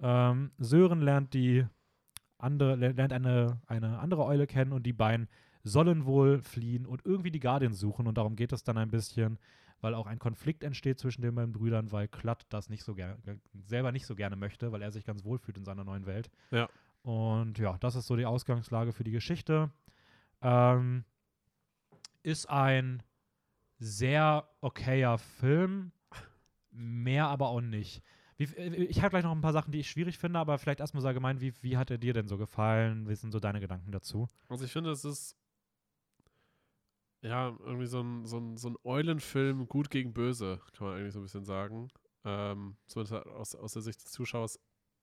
Ähm, 0.00 0.52
Sören 0.56 1.02
lernt 1.02 1.34
die 1.34 1.66
andere, 2.42 2.76
ler- 2.76 2.92
lernt 2.92 3.12
eine, 3.12 3.60
eine 3.66 3.98
andere 3.98 4.24
Eule 4.24 4.46
kennen 4.46 4.72
und 4.72 4.84
die 4.84 4.92
beiden 4.92 5.28
sollen 5.62 6.06
wohl 6.06 6.42
fliehen 6.42 6.86
und 6.86 7.04
irgendwie 7.04 7.30
die 7.30 7.40
Guardians 7.40 7.78
suchen. 7.78 8.06
Und 8.06 8.16
darum 8.16 8.36
geht 8.36 8.52
es 8.52 8.64
dann 8.64 8.78
ein 8.78 8.90
bisschen, 8.90 9.38
weil 9.80 9.94
auch 9.94 10.06
ein 10.06 10.18
Konflikt 10.18 10.64
entsteht 10.64 10.98
zwischen 10.98 11.22
den 11.22 11.34
beiden 11.34 11.52
Brüdern, 11.52 11.92
weil 11.92 12.08
Klatt 12.08 12.46
das 12.48 12.68
nicht 12.68 12.82
so 12.82 12.94
gerne, 12.94 13.16
selber 13.64 13.92
nicht 13.92 14.06
so 14.06 14.14
gerne 14.14 14.36
möchte, 14.36 14.72
weil 14.72 14.82
er 14.82 14.90
sich 14.90 15.04
ganz 15.04 15.24
wohl 15.24 15.38
fühlt 15.38 15.58
in 15.58 15.64
seiner 15.64 15.84
neuen 15.84 16.06
Welt. 16.06 16.30
Ja. 16.50 16.68
Und 17.02 17.58
ja, 17.58 17.78
das 17.78 17.94
ist 17.94 18.06
so 18.06 18.16
die 18.16 18.26
Ausgangslage 18.26 18.92
für 18.92 19.04
die 19.04 19.10
Geschichte. 19.10 19.70
Ähm, 20.42 21.04
ist 22.22 22.48
ein 22.50 23.02
sehr 23.78 24.46
okayer 24.60 25.16
Film, 25.16 25.92
mehr 26.70 27.28
aber 27.28 27.48
auch 27.48 27.62
nicht. 27.62 28.02
Wie, 28.40 28.44
äh, 28.56 28.84
ich 28.84 29.02
habe 29.02 29.10
gleich 29.10 29.22
noch 29.22 29.32
ein 29.32 29.42
paar 29.42 29.52
Sachen, 29.52 29.70
die 29.70 29.80
ich 29.80 29.90
schwierig 29.90 30.18
finde, 30.18 30.38
aber 30.38 30.56
vielleicht 30.58 30.80
erstmal 30.80 31.02
so 31.02 31.08
allgemein, 31.08 31.42
wie, 31.42 31.52
wie 31.62 31.76
hat 31.76 31.90
er 31.90 31.98
dir 31.98 32.14
denn 32.14 32.26
so 32.26 32.38
gefallen? 32.38 33.06
Wie 33.06 33.14
sind 33.14 33.32
so 33.32 33.38
deine 33.38 33.60
Gedanken 33.60 33.92
dazu? 33.92 34.28
Also 34.48 34.64
ich 34.64 34.72
finde, 34.72 34.90
es 34.90 35.04
ist 35.04 35.36
ja 37.20 37.54
irgendwie 37.60 37.86
so 37.86 38.00
ein, 38.00 38.24
so 38.24 38.38
ein, 38.38 38.56
so 38.56 38.70
ein 38.70 38.76
Eulenfilm 38.82 39.68
gut 39.68 39.90
gegen 39.90 40.14
böse, 40.14 40.58
kann 40.72 40.86
man 40.86 40.96
eigentlich 40.96 41.12
so 41.12 41.20
ein 41.20 41.24
bisschen 41.24 41.44
sagen. 41.44 41.90
Ähm, 42.24 42.78
zumindest 42.86 43.26
aus, 43.26 43.54
aus 43.54 43.72
der 43.74 43.82
Sicht 43.82 44.02
des 44.02 44.10
Zuschauers, 44.10 44.58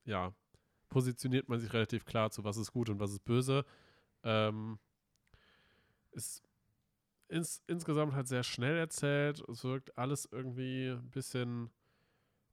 ja, 0.06 0.34
positioniert 0.90 1.48
man 1.48 1.60
sich 1.60 1.72
relativ 1.74 2.06
klar 2.06 2.32
zu, 2.32 2.44
was 2.44 2.58
ist 2.58 2.72
gut 2.72 2.90
und 2.90 3.00
was 3.00 3.12
ist 3.12 3.24
böse. 3.24 3.66
Ähm, 4.24 4.80
ist 6.12 6.42
ins, 7.28 7.62
insgesamt 7.68 8.14
halt 8.14 8.28
sehr 8.28 8.44
schnell 8.44 8.78
erzählt. 8.78 9.44
Es 9.48 9.64
wirkt 9.64 9.96
alles 9.96 10.28
irgendwie 10.32 10.88
ein 10.88 11.12
bisschen, 11.12 11.70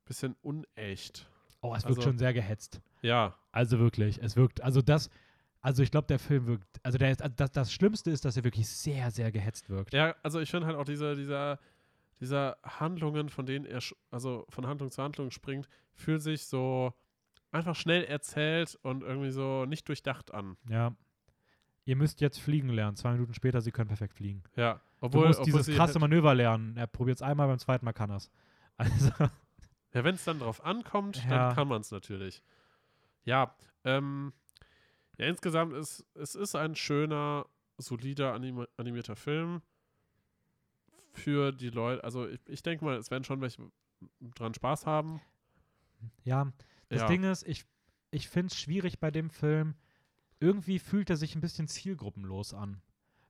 bisschen 0.04 0.36
unecht. 0.42 1.26
Oh, 1.60 1.74
es 1.74 1.84
Also- 1.84 1.88
wirkt 1.96 2.02
schon 2.02 2.18
sehr 2.18 2.32
gehetzt. 2.34 2.80
Ja, 3.02 3.34
Also 3.52 3.78
wirklich, 3.78 4.20
es 4.22 4.36
wirkt, 4.36 4.62
also 4.62 4.80
das, 4.82 5.10
also 5.60 5.82
ich 5.82 5.90
glaube, 5.90 6.06
der 6.06 6.18
Film 6.18 6.46
wirkt, 6.46 6.64
also 6.82 6.98
der 6.98 7.10
ist, 7.10 7.22
also 7.22 7.34
das, 7.36 7.50
das 7.52 7.72
Schlimmste 7.72 8.10
ist, 8.10 8.24
dass 8.24 8.36
er 8.36 8.44
wirklich 8.44 8.68
sehr, 8.68 9.10
sehr 9.10 9.30
gehetzt 9.32 9.68
wirkt. 9.70 9.92
Ja, 9.94 10.14
also 10.22 10.40
ich 10.40 10.50
finde 10.50 10.66
halt 10.66 10.76
auch 10.76 10.84
diese, 10.84 11.14
dieser, 11.14 11.58
dieser 12.20 12.56
Handlungen, 12.64 13.28
von 13.28 13.46
denen 13.46 13.64
er, 13.66 13.80
also 14.10 14.46
von 14.48 14.66
Handlung 14.66 14.90
zu 14.90 15.02
Handlung 15.02 15.30
springt, 15.30 15.68
fühlt 15.94 16.22
sich 16.22 16.46
so 16.46 16.92
einfach 17.50 17.76
schnell 17.76 18.04
erzählt 18.04 18.78
und 18.82 19.02
irgendwie 19.02 19.30
so 19.30 19.64
nicht 19.66 19.86
durchdacht 19.88 20.32
an. 20.34 20.56
Ja. 20.68 20.94
Ihr 21.86 21.96
müsst 21.96 22.20
jetzt 22.22 22.40
fliegen 22.40 22.70
lernen. 22.70 22.96
Zwei 22.96 23.12
Minuten 23.12 23.34
später, 23.34 23.60
sie 23.60 23.70
können 23.70 23.88
perfekt 23.88 24.14
fliegen. 24.14 24.42
Ja, 24.56 24.74
Du 25.00 25.06
obwohl, 25.06 25.26
musst 25.28 25.40
obwohl 25.40 25.60
dieses 25.60 25.76
krasse 25.76 25.94
halt, 25.94 26.00
Manöver 26.00 26.34
lernen. 26.34 26.76
Er 26.78 26.86
probiert 26.86 27.16
es 27.18 27.22
einmal, 27.22 27.46
beim 27.46 27.58
zweiten 27.58 27.84
Mal 27.84 27.92
kann 27.92 28.10
er 28.10 28.16
es. 28.16 28.30
Also, 28.76 29.10
ja, 29.94 30.04
wenn 30.04 30.14
es 30.16 30.24
dann 30.24 30.38
drauf 30.40 30.64
ankommt, 30.64 31.24
Ja. 31.24 31.30
dann 31.48 31.54
kann 31.54 31.68
man 31.68 31.80
es 31.80 31.90
natürlich. 31.90 32.42
Ja, 33.24 33.56
ähm, 33.84 34.32
ja, 35.16 35.26
insgesamt 35.26 35.72
ist 35.74 36.04
es 36.14 36.34
ist 36.34 36.54
ein 36.56 36.74
schöner, 36.74 37.46
solider 37.78 38.34
anima 38.34 38.66
animierter 38.76 39.16
Film 39.16 39.62
für 41.12 41.52
die 41.52 41.70
Leute. 41.70 42.02
Also 42.04 42.26
ich, 42.28 42.40
ich 42.48 42.62
denke 42.62 42.84
mal, 42.84 42.96
es 42.96 43.10
werden 43.10 43.24
schon 43.24 43.40
welche 43.40 43.70
dran 44.20 44.52
Spaß 44.54 44.86
haben. 44.86 45.20
ja, 46.24 46.52
das 46.88 47.02
ja. 47.02 47.06
Ding 47.06 47.22
ist, 47.24 47.46
ich, 47.46 47.64
ich 48.10 48.28
finde 48.28 48.48
es 48.52 48.60
schwierig 48.60 48.98
bei 49.00 49.10
dem 49.10 49.30
Film. 49.30 49.74
Irgendwie 50.40 50.78
fühlt 50.78 51.08
er 51.10 51.16
sich 51.16 51.34
ein 51.34 51.40
bisschen 51.40 51.68
zielgruppenlos 51.68 52.52
an. 52.52 52.82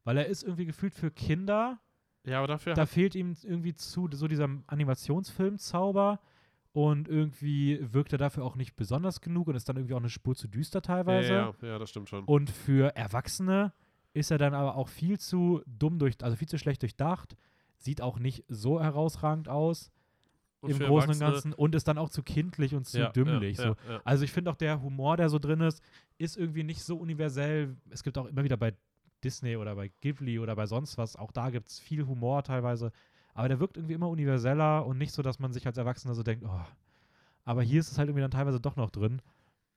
Weil 0.03 0.19
er 0.19 0.27
ist 0.27 0.43
irgendwie 0.43 0.67
gefühlt 0.67 0.95
für 0.95 1.11
Kinder. 1.11 1.79
ja, 2.25 2.39
aber 2.39 2.49
dafür 2.49 2.75
Da 2.75 2.87
fehlt 2.87 3.15
ihm 3.15 3.37
irgendwie 3.43 3.75
zu 3.75 4.09
so 4.12 4.27
dieser 4.27 4.49
Animationsfilm-Zauber. 4.67 6.21
Und 6.75 7.07
irgendwie 7.07 7.79
wirkt 7.81 8.11
er 8.11 8.18
dafür 8.18 8.45
auch 8.45 8.57
nicht 8.57 8.75
besonders 8.75 9.20
genug 9.20 9.47
und 9.47 9.55
ist 9.55 9.68
dann 9.68 9.77
irgendwie 9.77 9.95
auch 9.95 10.01
eine 10.01 10.11
Spur 10.11 10.35
zu 10.35 10.49
düster 10.49 10.83
teilweise. 10.83 11.33
Ja, 11.33 11.55
ja, 11.62 11.68
ja, 11.68 11.79
das 11.79 11.89
stimmt 11.89 12.09
schon. 12.09 12.25
Und 12.25 12.51
für 12.51 12.97
Erwachsene 12.97 13.72
ist 14.12 14.33
er 14.33 14.39
dann 14.39 14.55
aber 14.55 14.75
auch 14.75 14.89
viel 14.89 15.20
zu 15.20 15.62
dumm 15.66 16.01
durch, 16.01 16.16
also 16.20 16.37
viel 16.37 16.49
zu 16.49 16.59
schlecht 16.59 16.83
durchdacht. 16.83 17.37
Sieht 17.77 18.01
auch 18.01 18.18
nicht 18.18 18.45
so 18.49 18.81
herausragend 18.81 19.49
aus 19.49 19.93
Und 20.62 20.72
im 20.72 20.79
Großen 20.81 21.11
und 21.11 21.20
Ganzen 21.20 21.53
und 21.53 21.77
ist 21.77 21.87
dann 21.87 21.97
auch 21.97 22.11
zu 22.11 22.25
kindlich 22.25 22.75
und 22.75 22.87
zu 22.87 22.99
ja, 22.99 23.11
dümmlich. 23.11 23.59
Ja, 23.59 23.68
so. 23.68 24.01
Also 24.03 24.25
ich 24.25 24.33
finde 24.33 24.51
auch 24.51 24.57
der 24.57 24.83
Humor, 24.83 25.16
der 25.16 25.29
so 25.29 25.39
drin 25.39 25.61
ist, 25.61 25.81
ist 26.18 26.37
irgendwie 26.37 26.64
nicht 26.64 26.83
so 26.83 26.97
universell. 26.97 27.77
Es 27.91 28.03
gibt 28.03 28.18
auch 28.18 28.27
immer 28.27 28.43
wieder 28.43 28.57
bei 28.57 28.75
Disney 29.22 29.57
oder 29.57 29.77
bei 29.77 29.93
Ghibli 30.01 30.41
oder 30.41 30.57
bei 30.57 30.66
sonst 30.66 30.99
was, 30.99 31.14
auch 31.14 31.31
da 31.31 31.51
gibt 31.51 31.68
es 31.68 31.79
viel 31.79 32.05
Humor 32.05 32.43
teilweise. 32.43 32.91
Aber 33.35 33.49
der 33.49 33.61
wirkt 33.61 33.76
irgendwie 33.76 33.95
immer 33.95 34.09
universeller 34.09 34.87
und 34.87 34.99
nicht 34.99 35.12
so, 35.12 35.22
dass 35.22 35.39
man 35.39 35.53
sich 35.53 35.66
als 35.66 35.76
Erwachsener 35.76 36.14
so 36.14 36.22
denkt, 36.22 36.45
oh. 36.47 36.64
Aber 37.45 37.62
hier 37.62 37.80
ist 37.80 37.91
es 37.91 37.99
halt 37.99 38.09
irgendwie 38.09 38.22
dann 38.22 38.30
teilweise 38.30 38.61
doch 38.61 38.76
noch 38.76 38.91
drin. 38.91 39.20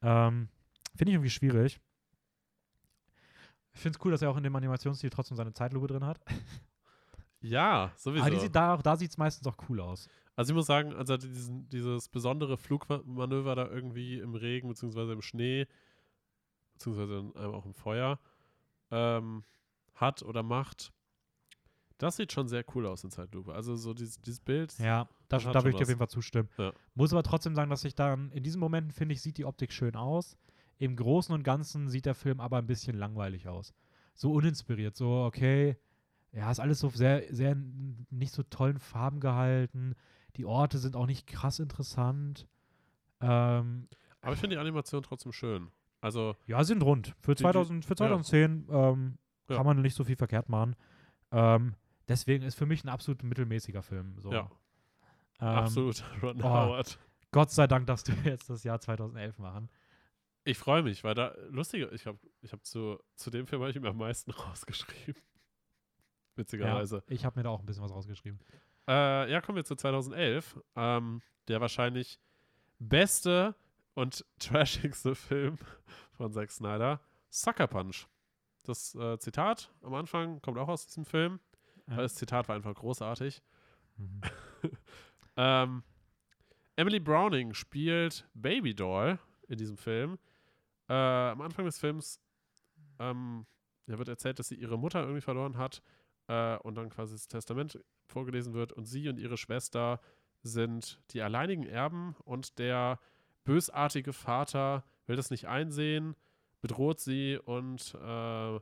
Ähm, 0.01 0.47
finde 0.95 1.11
ich 1.11 1.15
irgendwie 1.15 1.29
schwierig. 1.29 1.79
Ich 3.73 3.81
finde 3.81 3.97
es 3.97 4.05
cool, 4.05 4.11
dass 4.11 4.21
er 4.21 4.29
auch 4.29 4.37
in 4.37 4.43
dem 4.43 4.55
Animationsstil 4.55 5.09
trotzdem 5.09 5.35
seine 5.35 5.53
Zeitlupe 5.53 5.87
drin 5.87 6.05
hat. 6.05 6.19
ja, 7.41 7.91
sowieso. 7.95 8.25
Aber 8.25 8.39
sieht 8.39 8.55
da, 8.55 8.73
auch 8.73 8.81
da 8.81 8.95
sieht 8.95 9.11
es 9.11 9.17
meistens 9.17 9.45
auch 9.47 9.57
cool 9.67 9.81
aus. 9.81 10.07
also 10.35 10.51
ich 10.51 10.55
muss 10.55 10.67
sagen, 10.67 10.93
also 10.93 11.17
diesen, 11.17 11.67
dieses 11.69 12.07
besondere 12.07 12.57
Flugmanöver 12.57 13.55
da 13.55 13.67
irgendwie 13.67 14.19
im 14.19 14.35
Regen 14.35 14.69
bzw. 14.69 15.11
im 15.11 15.21
Schnee 15.21 15.67
beziehungsweise 16.77 17.31
einmal 17.35 17.55
auch 17.55 17.65
im 17.65 17.73
Feuer, 17.73 18.19
ähm, 18.91 19.43
hat 19.95 20.23
oder 20.23 20.43
macht. 20.43 20.93
Das 21.99 22.15
sieht 22.17 22.31
schon 22.31 22.47
sehr 22.47 22.63
cool 22.75 22.85
aus 22.85 23.03
in 23.03 23.09
Zeitlupe. 23.11 23.53
Also 23.53 23.75
so 23.75 23.93
dieses, 23.93 24.21
dieses 24.21 24.39
Bild. 24.39 24.77
Ja, 24.77 25.07
da, 25.29 25.43
würde 25.43 25.69
ich 25.69 25.75
dir 25.75 25.81
auf 25.83 25.87
jeden 25.89 25.97
Fall 25.97 26.09
zustimmen. 26.09 26.49
Ja. 26.57 26.71
Muss 26.93 27.11
aber 27.11 27.23
trotzdem 27.23 27.55
sagen, 27.55 27.69
dass 27.71 27.83
ich 27.85 27.95
dann 27.95 28.31
in 28.31 28.43
diesen 28.43 28.59
Momenten 28.59 28.91
finde 28.91 29.13
ich, 29.13 29.21
sieht 29.21 29.37
die 29.37 29.45
Optik 29.45 29.71
schön 29.73 29.95
aus. 29.95 30.37
Im 30.77 30.95
Großen 30.95 31.33
und 31.33 31.43
Ganzen 31.43 31.89
sieht 31.89 32.05
der 32.05 32.13
Film 32.13 32.39
aber 32.39 32.57
ein 32.57 32.67
bisschen 32.67 32.95
langweilig 32.97 33.47
aus. 33.47 33.73
So 34.13 34.31
uninspiriert, 34.31 34.95
so 34.95 35.23
okay, 35.25 35.75
ja, 36.31 36.51
ist 36.51 36.59
alles 36.59 36.79
so 36.79 36.89
sehr, 36.89 37.23
sehr 37.33 37.55
nicht 38.11 38.31
so 38.33 38.43
tollen 38.43 38.77
Farben 38.79 39.19
gehalten. 39.19 39.95
Die 40.35 40.45
Orte 40.45 40.77
sind 40.77 40.95
auch 40.95 41.07
nicht 41.07 41.25
krass 41.25 41.57
interessant. 41.57 42.47
Ähm, 43.21 43.87
Aber 44.21 44.33
ich 44.33 44.39
finde 44.39 44.55
die 44.55 44.59
Animation 44.59 45.01
trotzdem 45.01 45.31
schön. 45.31 45.69
Also, 46.01 46.35
ja, 46.45 46.63
sind 46.63 46.83
rund. 46.83 47.15
Für, 47.19 47.31
Die- 47.33 47.37
die- 47.39 47.43
2000, 47.43 47.85
für 47.85 47.95
2010 47.95 48.67
ähm, 48.69 49.17
Ja. 49.49 49.55
kann 49.55 49.65
man 49.65 49.81
nicht 49.81 49.95
so 49.95 50.03
viel 50.03 50.15
verkehrt 50.15 50.47
machen. 50.49 50.75
Ähm, 51.31 51.73
deswegen 52.07 52.43
ist 52.43 52.55
für 52.55 52.65
mich 52.65 52.83
ein 52.83 52.89
absolut 52.89 53.23
mittelmäßiger 53.23 53.81
Film. 53.83 54.15
So. 54.19 54.31
ja, 54.31 54.49
Ähm, 55.39 55.47
absolut. 55.47 56.03
Ron 56.23 56.41
oh. 56.41 56.49
Howard. 56.49 56.99
Gott 57.31 57.51
sei 57.51 57.67
Dank 57.67 57.87
darfst 57.87 58.07
du 58.07 58.11
jetzt 58.23 58.49
das 58.49 58.63
Jahr 58.63 58.79
2011 58.79 59.37
machen. 59.39 59.69
Ich 60.43 60.57
freue 60.57 60.81
mich, 60.81 61.03
weil 61.03 61.13
da, 61.13 61.35
lustige, 61.49 61.89
ich 61.89 62.05
habe 62.05 62.17
ich 62.41 62.53
hab 62.53 62.65
zu, 62.65 62.99
zu 63.15 63.29
dem 63.29 63.47
Film 63.47 63.61
habe 63.61 63.71
ich 63.71 63.79
mir 63.79 63.89
am 63.89 63.97
meisten 63.97 64.31
rausgeschrieben. 64.31 65.21
Witzigerweise. 66.35 67.03
Ich 67.07 67.25
habe 67.25 67.39
mir 67.39 67.43
da 67.43 67.49
auch 67.49 67.59
ein 67.59 67.65
bisschen 67.65 67.83
was 67.83 67.91
rausgeschrieben. 67.91 68.39
Äh, 68.87 69.31
ja, 69.31 69.41
kommen 69.41 69.57
wir 69.57 69.65
zu 69.65 69.75
2011. 69.75 70.59
Ähm, 70.75 71.21
der 71.47 71.61
wahrscheinlich 71.61 72.19
beste 72.79 73.55
und 73.95 74.25
trashigste 74.39 75.15
Film 75.15 75.57
von 76.13 76.31
Zack 76.31 76.51
Snyder, 76.51 77.01
Sucker 77.29 77.67
Punch. 77.67 78.07
Das 78.63 78.95
äh, 78.95 79.17
Zitat 79.17 79.73
am 79.81 79.93
Anfang 79.95 80.41
kommt 80.41 80.57
auch 80.57 80.67
aus 80.67 80.85
diesem 80.85 81.05
Film. 81.05 81.39
Ja. 81.89 81.97
Das 81.97 82.15
Zitat 82.15 82.47
war 82.47 82.55
einfach 82.55 82.75
großartig. 82.75 83.41
Mhm. 83.97 84.21
Ähm, 85.39 85.83
Emily 86.75 86.99
Browning 86.99 87.53
spielt 87.53 88.27
Baby 88.33 88.73
Doll 88.73 89.19
in 89.47 89.57
diesem 89.57 89.77
Film. 89.77 90.17
Äh, 90.89 90.93
am 90.93 91.41
Anfang 91.41 91.65
des 91.65 91.77
Films 91.77 92.19
ähm, 92.99 93.45
ja, 93.85 93.97
wird 93.97 94.07
erzählt, 94.07 94.39
dass 94.39 94.47
sie 94.47 94.55
ihre 94.55 94.77
Mutter 94.77 95.01
irgendwie 95.01 95.21
verloren 95.21 95.57
hat 95.57 95.81
äh, 96.27 96.57
und 96.57 96.75
dann 96.75 96.89
quasi 96.89 97.13
das 97.13 97.27
Testament 97.27 97.79
vorgelesen 98.07 98.53
wird 98.53 98.73
und 98.73 98.85
sie 98.85 99.07
und 99.09 99.19
ihre 99.19 99.37
Schwester 99.37 100.01
sind 100.43 100.99
die 101.11 101.21
alleinigen 101.21 101.63
Erben 101.63 102.15
und 102.23 102.57
der 102.57 102.99
bösartige 103.43 104.13
Vater 104.13 104.83
will 105.05 105.15
das 105.15 105.29
nicht 105.29 105.47
einsehen, 105.47 106.15
bedroht 106.61 106.99
sie 106.99 107.37
und 107.37 107.95
äh, 107.95 108.55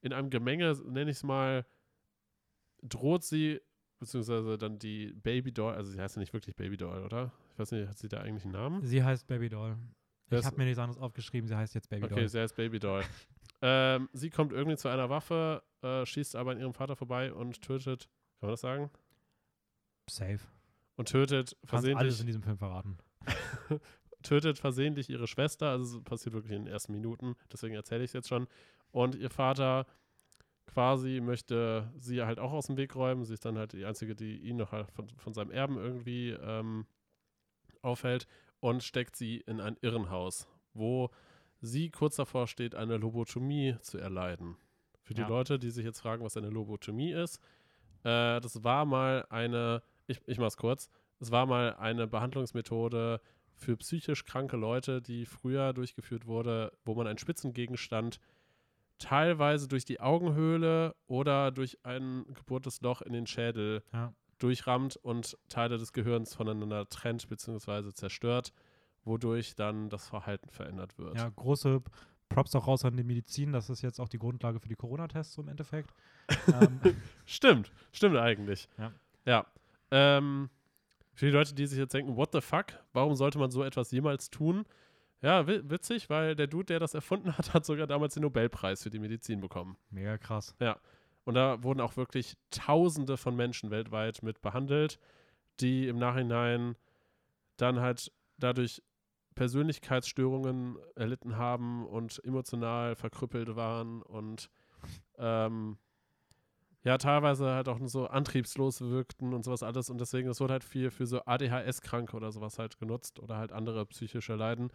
in 0.00 0.12
einem 0.12 0.30
Gemenge, 0.30 0.72
nenne 0.86 1.10
ich 1.10 1.18
es 1.18 1.22
mal, 1.22 1.64
droht 2.84 3.24
sie, 3.24 3.60
beziehungsweise 3.98 4.58
dann 4.58 4.78
die 4.78 5.12
Baby 5.14 5.52
Doll, 5.52 5.74
also 5.74 5.90
sie 5.90 6.00
heißt 6.00 6.16
ja 6.16 6.20
nicht 6.20 6.32
wirklich 6.32 6.54
Baby 6.56 6.76
Doll, 6.76 7.02
oder? 7.04 7.32
Ich 7.52 7.58
weiß 7.58 7.72
nicht, 7.72 7.88
hat 7.88 7.98
sie 7.98 8.08
da 8.08 8.20
eigentlich 8.20 8.44
einen 8.44 8.52
Namen? 8.52 8.82
Sie 8.84 9.02
heißt 9.02 9.26
Baby 9.26 9.48
Doll. 9.48 9.76
Das- 10.28 10.40
Ich 10.40 10.46
habe 10.46 10.56
mir 10.56 10.64
nichts 10.64 10.78
anderes 10.78 11.00
aufgeschrieben. 11.00 11.46
Sie 11.48 11.56
heißt 11.56 11.74
jetzt 11.74 11.88
Baby 11.88 12.04
Okay, 12.04 12.14
Doll. 12.14 12.28
sie 12.28 12.40
heißt 12.40 12.56
Baby 12.56 12.78
Doll. 12.78 13.02
ähm, 13.62 14.08
sie 14.12 14.30
kommt 14.30 14.52
irgendwie 14.52 14.76
zu 14.76 14.88
einer 14.88 15.10
Waffe, 15.10 15.62
äh, 15.82 16.04
schießt 16.06 16.36
aber 16.36 16.52
an 16.52 16.58
ihrem 16.58 16.74
Vater 16.74 16.96
vorbei 16.96 17.32
und 17.32 17.60
tötet, 17.62 18.08
kann 18.40 18.48
man 18.48 18.50
das 18.52 18.60
sagen? 18.60 18.90
Safe. 20.08 20.40
Und 20.96 21.08
tötet 21.08 21.56
Kannst 21.66 21.72
alles 21.86 21.94
versehentlich, 21.94 22.20
in 22.20 22.26
diesem 22.26 22.42
Film 22.42 22.58
verraten. 22.58 22.98
tötet 24.22 24.58
versehentlich 24.58 25.10
ihre 25.10 25.26
Schwester. 25.26 25.70
Also 25.70 25.98
es 25.98 26.04
passiert 26.04 26.34
wirklich 26.34 26.52
in 26.52 26.64
den 26.64 26.72
ersten 26.72 26.92
Minuten, 26.92 27.36
deswegen 27.52 27.74
erzähle 27.74 28.04
ich 28.04 28.10
es 28.10 28.14
jetzt 28.14 28.28
schon. 28.28 28.46
Und 28.90 29.14
ihr 29.16 29.30
Vater 29.30 29.86
quasi 30.66 31.20
möchte 31.20 31.92
sie 31.98 32.22
halt 32.22 32.38
auch 32.38 32.52
aus 32.52 32.66
dem 32.66 32.76
Weg 32.76 32.94
räumen. 32.96 33.24
Sie 33.24 33.34
ist 33.34 33.44
dann 33.44 33.58
halt 33.58 33.72
die 33.72 33.84
Einzige, 33.84 34.14
die 34.14 34.38
ihn 34.38 34.56
noch 34.56 34.72
halt 34.72 34.90
von, 34.90 35.08
von 35.16 35.34
seinem 35.34 35.50
Erben 35.50 35.76
irgendwie 35.76 36.30
ähm, 36.30 36.86
aufhält 37.82 38.26
und 38.60 38.82
steckt 38.82 39.16
sie 39.16 39.38
in 39.38 39.60
ein 39.60 39.76
Irrenhaus, 39.82 40.48
wo 40.72 41.10
sie 41.60 41.90
kurz 41.90 42.16
davor 42.16 42.46
steht, 42.46 42.74
eine 42.74 42.96
Lobotomie 42.96 43.76
zu 43.80 43.98
erleiden. 43.98 44.56
Für 45.02 45.14
die 45.14 45.22
Ja. 45.22 45.28
Leute, 45.28 45.58
die 45.58 45.70
sich 45.70 45.84
jetzt 45.84 46.00
fragen, 46.00 46.24
was 46.24 46.36
eine 46.36 46.48
Lobotomie 46.48 47.12
ist, 47.12 47.38
äh, 48.04 48.40
das 48.40 48.64
war 48.64 48.84
mal 48.84 49.26
eine, 49.28 49.82
ich, 50.06 50.20
ich 50.26 50.38
mach's 50.38 50.56
kurz, 50.56 50.88
es 51.20 51.30
war 51.30 51.46
mal 51.46 51.74
eine 51.76 52.06
Behandlungsmethode 52.06 53.20
für 53.54 53.76
psychisch 53.76 54.24
kranke 54.24 54.56
Leute, 54.56 55.00
die 55.00 55.26
früher 55.26 55.72
durchgeführt 55.72 56.26
wurde, 56.26 56.72
wo 56.84 56.94
man 56.94 57.06
einen 57.06 57.18
Spitzengegenstand 57.18 58.18
teilweise 58.98 59.68
durch 59.68 59.84
die 59.84 60.00
Augenhöhle 60.00 60.94
oder 61.06 61.50
durch 61.50 61.78
ein 61.84 62.24
gebohrtes 62.34 62.80
Loch 62.80 63.02
in 63.02 63.12
den 63.12 63.26
Schädel 63.26 63.82
Ja. 63.92 64.12
durchrammt 64.38 64.96
und 64.96 65.36
Teile 65.48 65.78
des 65.78 65.92
Gehirns 65.92 66.34
voneinander 66.34 66.88
trennt 66.88 67.28
bzw. 67.28 67.92
zerstört, 67.92 68.52
wodurch 69.04 69.54
dann 69.54 69.88
das 69.90 70.08
Verhalten 70.08 70.48
verändert 70.50 70.98
wird. 70.98 71.16
Ja, 71.16 71.28
große 71.30 71.82
Props 72.28 72.54
auch 72.56 72.66
raus 72.66 72.84
an 72.84 72.96
die 72.96 73.04
Medizin. 73.04 73.52
Das 73.52 73.68
ist 73.70 73.82
jetzt 73.82 74.00
auch 74.00 74.08
die 74.08 74.18
Grundlage 74.18 74.58
für 74.60 74.68
die 74.68 74.74
Corona-Tests 74.76 75.34
so 75.34 75.42
im 75.42 75.48
Endeffekt. 75.48 75.92
ähm, 76.48 76.80
Stimmt, 77.26 77.70
stimmt 77.92 78.16
eigentlich. 78.16 78.68
Ja. 78.78 78.92
Ja. 79.26 79.46
Ähm, 79.90 80.48
für 81.12 81.26
die 81.26 81.32
Leute, 81.32 81.54
die 81.54 81.66
sich 81.66 81.78
jetzt 81.78 81.94
denken, 81.94 82.16
what 82.16 82.30
the 82.32 82.40
fuck, 82.40 82.66
warum 82.92 83.14
sollte 83.14 83.38
man 83.38 83.50
so 83.50 83.62
etwas 83.62 83.90
jemals 83.92 84.30
tun? 84.30 84.64
Ja, 85.24 85.46
wi- 85.46 85.62
witzig, 85.70 86.10
weil 86.10 86.36
der 86.36 86.46
Dude, 86.46 86.66
der 86.66 86.78
das 86.80 86.92
erfunden 86.92 87.36
hat, 87.38 87.54
hat 87.54 87.64
sogar 87.64 87.86
damals 87.86 88.12
den 88.14 88.22
Nobelpreis 88.22 88.82
für 88.82 88.90
die 88.90 88.98
Medizin 88.98 89.40
bekommen. 89.40 89.78
mega 89.90 90.18
krass. 90.18 90.54
Und 91.24 91.34
da 91.34 91.62
wurden 91.62 91.80
auch 91.80 91.96
wirklich 91.96 92.36
Tausende 92.50 93.16
von 93.16 93.34
Menschen 93.34 93.70
weltweit 93.70 94.22
mit 94.22 94.42
behandelt, 94.42 94.98
die 95.60 95.88
im 95.88 95.96
Nachhinein 95.98 96.76
dann 97.56 97.80
halt 97.80 98.12
dadurch 98.36 98.82
Persönlichkeitsstörungen 99.34 100.76
erlitten 100.94 101.36
haben 101.38 101.86
und 101.86 102.22
emotional 102.24 102.94
verkrüppelt 102.94 103.56
waren 103.56 104.02
und 104.02 104.50
ähm, 105.16 105.78
ja, 106.82 106.98
teilweise 106.98 107.46
halt 107.52 107.68
auch 107.68 107.78
so 107.84 108.06
antriebslos 108.06 108.82
wirkten 108.82 109.32
und 109.32 109.42
sowas 109.44 109.62
alles. 109.62 109.88
Und 109.88 109.98
deswegen, 110.02 110.28
es 110.28 110.40
wurde 110.40 110.52
halt 110.52 110.64
viel 110.64 110.90
für 110.90 111.06
so 111.06 111.20
ADHS-Kranke 111.24 112.14
oder 112.14 112.30
sowas 112.30 112.58
halt 112.58 112.76
genutzt 112.78 113.18
oder 113.20 113.38
halt 113.38 113.52
andere 113.52 113.86
psychische 113.86 114.34
Leiden, 114.34 114.70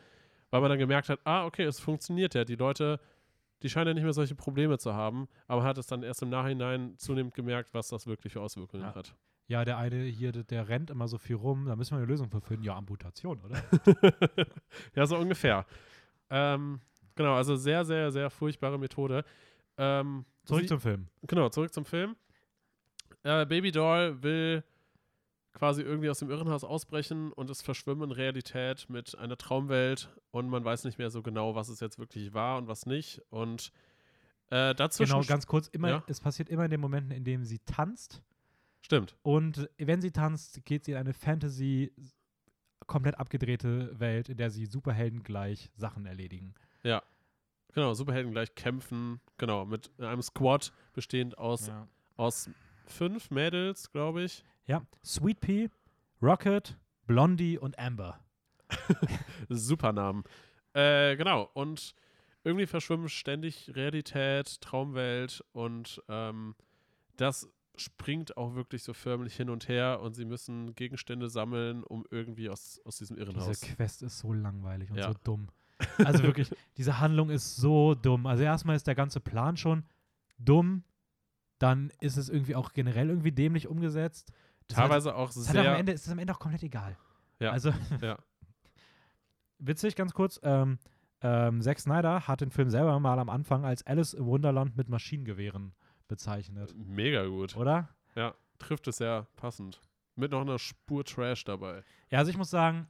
weil 0.51 0.61
man 0.61 0.69
dann 0.69 0.79
gemerkt 0.79 1.09
hat, 1.09 1.19
ah, 1.23 1.45
okay, 1.45 1.63
es 1.63 1.79
funktioniert 1.79 2.33
ja. 2.35 2.43
Die 2.45 2.55
Leute, 2.55 2.99
die 3.61 3.69
scheinen 3.69 3.87
ja 3.89 3.93
nicht 3.95 4.03
mehr 4.03 4.13
solche 4.13 4.35
Probleme 4.35 4.77
zu 4.77 4.93
haben, 4.93 5.27
aber 5.47 5.63
hat 5.63 5.77
es 5.77 5.87
dann 5.87 6.03
erst 6.03 6.21
im 6.21 6.29
Nachhinein 6.29 6.97
zunehmend 6.97 7.33
gemerkt, 7.33 7.73
was 7.73 7.89
das 7.89 8.07
wirklich 8.07 8.33
für 8.33 8.41
Auswirkungen 8.41 8.83
Ja. 8.83 8.95
hat. 8.95 9.15
Ja, 9.47 9.65
der 9.65 9.77
eine 9.77 10.03
hier, 10.03 10.31
der, 10.31 10.69
rennt 10.69 10.91
immer 10.91 11.07
so 11.07 11.17
viel 11.17 11.35
rum. 11.35 11.65
Da 11.65 11.75
müssen 11.75 11.91
wir 11.93 11.97
eine 11.97 12.05
Lösung 12.05 12.29
für 12.29 12.39
finden. 12.39 12.63
Ja, 12.63 12.75
Amputation, 12.75 13.39
oder? 13.41 13.63
ja, 14.95 15.07
so 15.07 15.17
ungefähr. 15.17 15.65
Ähm, 16.29 16.79
genau, 17.15 17.33
also 17.33 17.55
sehr, 17.55 17.83
sehr, 17.83 18.11
sehr 18.11 18.29
furchtbare 18.29 18.77
Methode. 18.77 19.23
Ähm, 19.77 20.23
Zurück 20.45 20.61
sie- 20.61 20.67
zum 20.67 20.79
Film. 20.79 21.07
Genau, 21.23 21.49
zurück 21.49 21.73
zum 21.73 21.83
Film. 21.85 22.15
Äh, 23.23 23.45
Baby 23.47 23.71
Doll 23.71 24.21
will 24.21 24.63
quasi 25.53 25.81
irgendwie 25.81 26.09
aus 26.09 26.19
dem 26.19 26.29
Irrenhaus 26.29 26.63
ausbrechen 26.63 27.31
und 27.33 27.49
es 27.49 27.61
verschwimmen 27.61 28.09
in 28.09 28.11
Realität 28.11 28.89
mit 28.89 29.17
einer 29.17 29.37
Traumwelt 29.37 30.09
und 30.31 30.47
man 30.49 30.63
weiß 30.63 30.83
nicht 30.85 30.97
mehr 30.97 31.09
so 31.09 31.21
genau, 31.21 31.55
was 31.55 31.69
es 31.69 31.79
jetzt 31.79 31.99
wirklich 31.99 32.33
war 32.33 32.57
und 32.57 32.67
was 32.67 32.85
nicht. 32.85 33.21
Und 33.29 33.71
äh, 34.51 34.73
dazwischen. 34.75 35.13
Genau, 35.13 35.25
ganz 35.25 35.47
kurz. 35.47 35.67
Immer, 35.67 35.89
Ja. 35.89 36.03
Es 36.07 36.21
passiert 36.21 36.49
immer 36.49 36.65
in 36.65 36.71
den 36.71 36.79
Momenten, 36.81 37.11
in 37.11 37.23
denen 37.23 37.45
sie 37.45 37.59
tanzt. 37.59 38.21
Stimmt. 38.81 39.15
Und 39.23 39.69
wenn 39.77 40.01
sie 40.01 40.11
tanzt, 40.11 40.63
geht 40.65 40.85
sie 40.85 40.91
in 40.91 40.97
eine 40.97 41.13
Fantasy, 41.13 41.91
komplett 42.87 43.19
abgedrehte 43.19 43.99
Welt, 43.99 44.29
in 44.29 44.37
der 44.37 44.49
sie 44.49 44.65
Superhelden 44.65 45.21
gleich 45.23 45.69
Sachen 45.75 46.05
erledigen. 46.05 46.53
Genau, 47.73 47.93
Superhelden 47.93 48.31
gleich 48.31 48.55
kämpfen. 48.55 49.21
Genau, 49.37 49.63
mit 49.65 49.91
einem 49.99 50.23
Squad 50.23 50.73
bestehend 50.93 51.37
aus, 51.37 51.67
Ja. 51.67 51.87
aus 52.17 52.49
fünf 52.87 53.29
Mädels, 53.29 53.91
glaube 53.91 54.23
ich. 54.23 54.43
Ja. 54.69 54.85
Sweet 55.03 55.39
Pea, 55.41 55.67
Rocket, 56.21 56.77
Blondie 57.07 57.57
und 57.57 57.77
Amber. 57.79 58.19
Super 59.49 59.91
Namen. 59.91 60.23
Äh, 60.73 61.15
genau, 61.17 61.49
und 61.53 61.95
irgendwie 62.43 62.67
verschwimmen 62.67 63.09
ständig 63.09 63.71
Realität, 63.75 64.61
Traumwelt 64.61 65.43
und 65.51 66.01
ähm, 66.07 66.55
das 67.17 67.49
springt 67.75 68.37
auch 68.37 68.55
wirklich 68.55 68.83
so 68.83 68.93
förmlich 68.93 69.35
hin 69.35 69.49
und 69.49 69.67
her 69.67 70.01
und 70.01 70.13
sie 70.13 70.25
müssen 70.25 70.75
Gegenstände 70.75 71.29
sammeln, 71.29 71.83
um 71.83 72.05
irgendwie 72.11 72.49
aus, 72.49 72.79
aus 72.85 72.97
diesem 72.97 73.17
Irrenhaus. 73.17 73.59
Diese 73.59 73.75
Quest 73.75 74.03
ist 74.03 74.19
so 74.19 74.33
langweilig 74.33 74.91
und 74.91 74.97
Ja. 74.97 75.07
so 75.11 75.15
dumm. 75.23 75.47
Also 76.05 76.23
wirklich, 76.23 76.51
diese 76.77 76.99
Handlung 76.99 77.29
ist 77.29 77.55
so 77.55 77.95
dumm. 77.95 78.25
Also 78.25 78.43
erstmal 78.43 78.75
ist 78.75 78.85
der 78.87 78.95
ganze 78.95 79.21
Plan 79.21 79.55
schon 79.57 79.83
dumm. 80.37 80.83
Dann 81.57 81.91
ist 82.01 82.17
es 82.17 82.29
irgendwie 82.29 82.55
auch 82.55 82.73
generell 82.73 83.09
irgendwie 83.09 83.31
dämlich 83.31 83.67
umgesetzt. 83.67 84.31
Hat- 84.71 84.77
Teilweise 84.77 85.15
auch 85.15 85.29
Es 85.29 85.49
hat 85.49 85.55
am 85.57 85.63
sehr. 85.63 85.77
Ende, 85.77 85.93
es 85.93 86.05
ist 86.05 86.11
am 86.11 86.19
Ende 86.19 86.33
auch 86.33 86.39
komplett 86.39 86.63
egal. 86.63 86.97
Ja. 87.39 87.51
Also 87.51 87.71
Ja. 88.01 88.17
witzig, 89.59 89.95
ganz 89.95 90.13
kurz. 90.13 90.39
Ähm, 90.43 90.79
ähm, 91.21 91.61
Zack 91.61 91.79
Snyder 91.79 92.27
hat 92.27 92.41
den 92.41 92.51
Film 92.51 92.69
selber 92.69 92.99
mal 92.99 93.19
am 93.19 93.29
Anfang 93.29 93.65
als 93.65 93.85
Alice 93.85 94.13
im 94.13 94.25
Wunderland 94.25 94.77
mit 94.77 94.87
Maschinengewehren 94.89 95.73
bezeichnet. 96.07 96.73
Mega 96.77 97.25
gut. 97.25 97.55
Oder? 97.57 97.89
Ja, 98.15 98.33
trifft 98.57 98.87
es 98.87 98.97
sehr 98.97 99.27
passend. 99.35 99.81
Mit 100.15 100.31
noch 100.31 100.41
einer 100.41 100.59
Spur 100.59 101.03
Trash 101.03 101.43
dabei. 101.45 101.83
Ja, 102.09 102.19
also 102.19 102.31
ich 102.31 102.37
muss 102.37 102.49
sagen, 102.49 102.87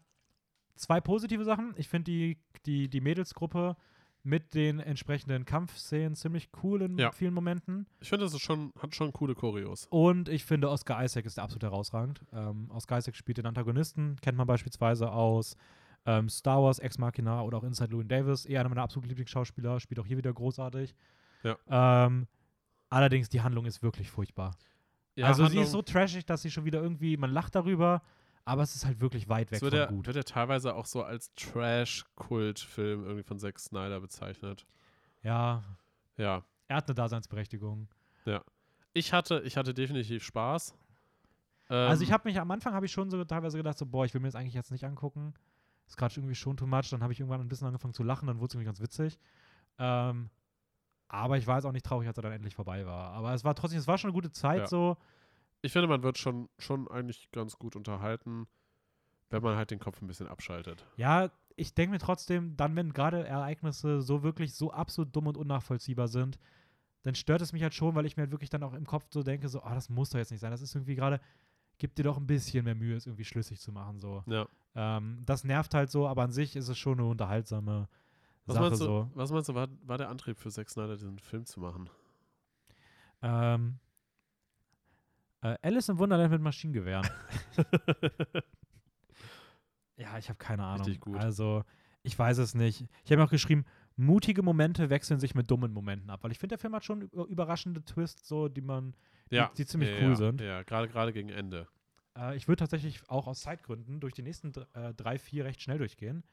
zwei 0.75 0.99
positive 1.01 1.43
Sachen. 1.43 1.73
Ich 1.77 1.87
finde 1.87 2.11
die, 2.11 2.37
die, 2.65 2.89
die 2.89 3.01
Mädelsgruppe 3.01 3.75
mit 4.23 4.53
den 4.53 4.79
entsprechenden 4.79 5.45
Kampfszenen 5.45 6.15
ziemlich 6.15 6.49
cool 6.61 6.81
in 6.81 6.97
Ja. 6.97 7.11
vielen 7.11 7.33
Momenten. 7.33 7.87
Ich 8.01 8.09
finde, 8.09 8.25
das 8.25 8.33
ist 8.33 8.41
schon, 8.41 8.73
hat 8.79 8.93
schon 8.93 9.13
coole 9.13 9.33
Choreos. 9.33 9.87
Und 9.89 10.27
ich 10.29 10.43
finde, 10.43 10.69
Oscar 10.69 11.03
Isaac 11.03 11.25
ist 11.25 11.39
absolut 11.39 11.63
herausragend. 11.63 12.21
Ähm, 12.33 12.69
Oscar 12.71 12.97
Isaac 12.97 13.15
spielt 13.15 13.37
den 13.37 13.45
Antagonisten, 13.45 14.17
kennt 14.21 14.37
man 14.37 14.45
beispielsweise 14.47 15.11
aus 15.11 15.55
ähm, 16.05 16.27
Star 16.29 16.61
Wars, 16.61 16.79
Ex 16.79 16.97
Machina 16.97 17.41
oder 17.43 17.57
auch 17.57 17.63
Inside 17.63 17.91
Llewyn 17.91 18.07
Davis. 18.07 18.45
Eher 18.45 18.59
einer 18.61 18.69
meiner 18.69 18.83
absoluten 18.83 19.09
Lieblingsschauspieler, 19.09 19.79
spielt 19.79 19.99
auch 19.99 20.05
hier 20.05 20.17
wieder 20.17 20.33
großartig. 20.33 20.95
Ja. 21.43 21.57
Ähm, 22.05 22.27
allerdings, 22.89 23.29
die 23.29 23.41
Handlung 23.41 23.65
ist 23.65 23.81
wirklich 23.81 24.09
furchtbar. 24.09 24.55
Ja, 25.15 25.27
also 25.27 25.43
sie 25.43 25.45
Handlung- 25.47 25.63
ist 25.63 25.71
so 25.71 25.81
trashig, 25.81 26.25
dass 26.25 26.41
sie 26.41 26.51
schon 26.51 26.65
wieder 26.65 26.81
irgendwie, 26.81 27.17
man 27.17 27.31
lacht 27.31 27.55
darüber, 27.55 28.01
aber 28.49 28.63
es 28.63 28.75
ist 28.75 28.85
halt 28.85 28.99
wirklich 28.99 29.29
weit 29.29 29.51
weg 29.51 29.57
Es 29.57 29.61
wird 29.61 29.73
von 29.73 29.79
ja, 29.79 29.85
gut. 29.87 30.07
wird 30.07 30.15
ja 30.15 30.23
teilweise 30.23 30.73
auch 30.75 30.85
so 30.85 31.03
als 31.03 31.33
Trash-Kult-Film 31.35 33.03
irgendwie 33.03 33.23
von 33.23 33.39
Zack 33.39 33.59
Snyder 33.59 33.99
bezeichnet. 33.99 34.65
Ja, 35.23 35.63
Ja. 36.17 36.43
er 36.67 36.77
hat 36.77 36.87
eine 36.87 36.95
Daseinsberechtigung. 36.95 37.87
Ich 38.93 39.13
hatte, 39.13 39.41
ich 39.45 39.55
hatte 39.55 39.73
definitiv 39.75 40.23
Spaß. 40.23 40.73
also 41.67 42.01
ich 42.01 42.09
Ähm, 42.09 42.13
habe 42.13 42.27
mich 42.27 42.39
am 42.39 42.49
Anfang 42.49 42.73
habe 42.73 42.87
ich 42.87 42.91
schon 42.91 43.11
so 43.11 43.23
teilweise 43.23 43.55
gedacht, 43.57 43.77
so 43.77 43.85
boah, 43.85 44.03
ich 44.03 44.13
will 44.15 44.21
mir 44.21 44.27
das 44.27 44.35
eigentlich 44.35 44.55
jetzt 44.55 44.71
nicht 44.71 44.83
angucken. 44.83 45.35
Ist 45.87 45.95
gerade 45.95 46.15
irgendwie 46.15 46.33
schon 46.35 46.57
too 46.57 46.65
much. 46.65 46.89
Dann 46.89 47.03
habe 47.03 47.13
ich 47.13 47.19
irgendwann 47.19 47.39
ein 47.39 47.47
bisschen 47.47 47.67
angefangen 47.67 47.93
zu 47.93 48.01
lachen, 48.03 48.25
dann 48.27 48.39
wurde 48.39 48.47
es 48.47 48.53
irgendwie 48.55 48.65
ganz 48.65 48.81
witzig. 48.81 49.19
Ähm, 49.77 50.29
aber 51.07 51.37
ich 51.37 51.45
war 51.45 51.57
jetzt 51.57 51.65
auch 51.65 51.71
nicht 51.71 51.85
traurig, 51.85 52.07
als 52.07 52.17
er 52.17 52.23
dann 52.23 52.31
endlich 52.31 52.55
vorbei 52.55 52.85
war. 52.87 53.11
Aber 53.11 53.31
es 53.33 53.43
war 53.43 53.53
trotzdem, 53.53 53.77
es 53.79 53.87
war 53.87 53.97
schon 53.99 54.09
eine 54.09 54.15
gute 54.15 54.31
Zeit 54.31 54.61
Ja. 54.61 54.67
so. 54.67 54.97
Ich 55.61 55.73
finde, 55.73 55.87
man 55.87 56.03
wird 56.03 56.17
schon, 56.17 56.49
schon 56.57 56.87
eigentlich 56.87 57.29
ganz 57.31 57.57
gut 57.57 57.75
unterhalten, 57.75 58.47
wenn 59.29 59.43
man 59.43 59.57
halt 59.57 59.71
den 59.71 59.79
Kopf 59.79 60.01
ein 60.01 60.07
bisschen 60.07 60.27
abschaltet. 60.27 60.85
Ja, 60.95 61.29
ich 61.55 61.73
denke 61.73 61.91
mir 61.91 61.99
trotzdem, 61.99 62.55
dann, 62.55 62.75
wenn 62.75 62.93
gerade 62.93 63.27
Ereignisse 63.27 64.01
so 64.01 64.23
wirklich 64.23 64.53
so 64.53 64.71
absolut 64.71 65.15
dumm 65.15 65.27
und 65.27 65.37
unnachvollziehbar 65.37 66.07
sind, 66.07 66.39
dann 67.03 67.15
stört 67.15 67.41
es 67.41 67.53
mich 67.53 67.63
halt 67.63 67.73
schon, 67.73 67.95
weil 67.95 68.05
ich 68.05 68.17
mir 68.17 68.23
halt 68.23 68.31
wirklich 68.31 68.49
dann 68.49 68.63
auch 68.63 68.73
im 68.73 68.85
Kopf 68.85 69.05
so 69.09 69.23
denke, 69.23 69.49
so, 69.49 69.61
ah, 69.63 69.73
das 69.73 69.89
muss 69.89 70.09
doch 70.09 70.19
jetzt 70.19 70.31
nicht 70.31 70.39
sein. 70.39 70.51
Das 70.51 70.61
ist 70.61 70.75
irgendwie 70.75 70.95
gerade, 70.95 71.19
gib 71.77 71.95
dir 71.95 72.03
doch 72.03 72.17
ein 72.17 72.27
bisschen 72.27 72.65
mehr 72.65 72.75
Mühe, 72.75 72.95
es 72.95 73.07
irgendwie 73.07 73.25
schlüssig 73.25 73.59
zu 73.59 73.71
machen. 73.71 73.99
So. 73.99 74.23
Ja. 74.27 74.47
Ähm, 74.75 75.23
das 75.25 75.43
nervt 75.43 75.73
halt 75.73 75.89
so, 75.89 76.07
aber 76.07 76.23
an 76.23 76.31
sich 76.31 76.55
ist 76.55 76.67
es 76.67 76.77
schon 76.77 76.99
eine 76.99 77.07
unterhaltsame 77.07 77.87
Was 78.45 78.55
Sache 78.55 78.65
meinst 78.65 78.81
du, 78.81 78.85
so. 78.85 79.11
was 79.13 79.31
meinst 79.31 79.49
du 79.49 79.55
war, 79.55 79.67
war 79.83 79.97
der 79.97 80.09
Antrieb 80.09 80.37
für 80.37 80.49
Zack 80.49 80.69
Snyder, 80.69 80.95
diesen 80.95 81.19
Film 81.19 81.45
zu 81.45 81.59
machen? 81.59 81.89
Ähm, 83.21 83.79
äh, 85.41 85.55
Alice 85.61 85.89
im 85.89 85.97
Wunderland 85.97 86.31
mit 86.31 86.41
Maschinengewehren. 86.41 87.07
ja, 89.97 90.17
ich 90.17 90.29
habe 90.29 90.37
keine 90.37 90.63
Ahnung. 90.63 90.85
Richtig 90.85 91.01
gut. 91.01 91.17
Also, 91.17 91.63
ich 92.03 92.17
weiß 92.17 92.37
es 92.39 92.55
nicht. 92.55 92.87
Ich 93.03 93.11
habe 93.11 93.23
auch 93.23 93.29
geschrieben, 93.29 93.65
mutige 93.95 94.41
Momente 94.43 94.89
wechseln 94.89 95.19
sich 95.19 95.35
mit 95.35 95.49
dummen 95.51 95.73
Momenten 95.73 96.09
ab, 96.09 96.23
weil 96.23 96.31
ich 96.31 96.39
finde, 96.39 96.53
der 96.55 96.59
Film 96.59 96.75
hat 96.75 96.85
schon 96.85 97.01
über- 97.01 97.25
überraschende 97.25 97.83
Twists, 97.83 98.27
so, 98.27 98.47
die 98.47 98.61
man, 98.61 98.95
ja. 99.29 99.51
die 99.57 99.65
ziemlich 99.65 99.89
ja, 99.89 99.97
cool 99.97 100.09
ja, 100.09 100.15
sind. 100.15 100.41
Ja, 100.41 100.63
gerade 100.63 100.87
gerade 100.87 101.13
gegen 101.13 101.29
Ende. 101.29 101.67
Äh, 102.17 102.35
ich 102.35 102.47
würde 102.47 102.59
tatsächlich 102.59 103.01
auch 103.09 103.27
aus 103.27 103.41
Zeitgründen 103.41 103.99
durch 103.99 104.13
die 104.13 104.23
nächsten 104.23 104.53
äh, 104.73 104.93
drei, 104.93 105.19
vier 105.19 105.45
recht 105.45 105.61
schnell 105.61 105.77
durchgehen. 105.77 106.23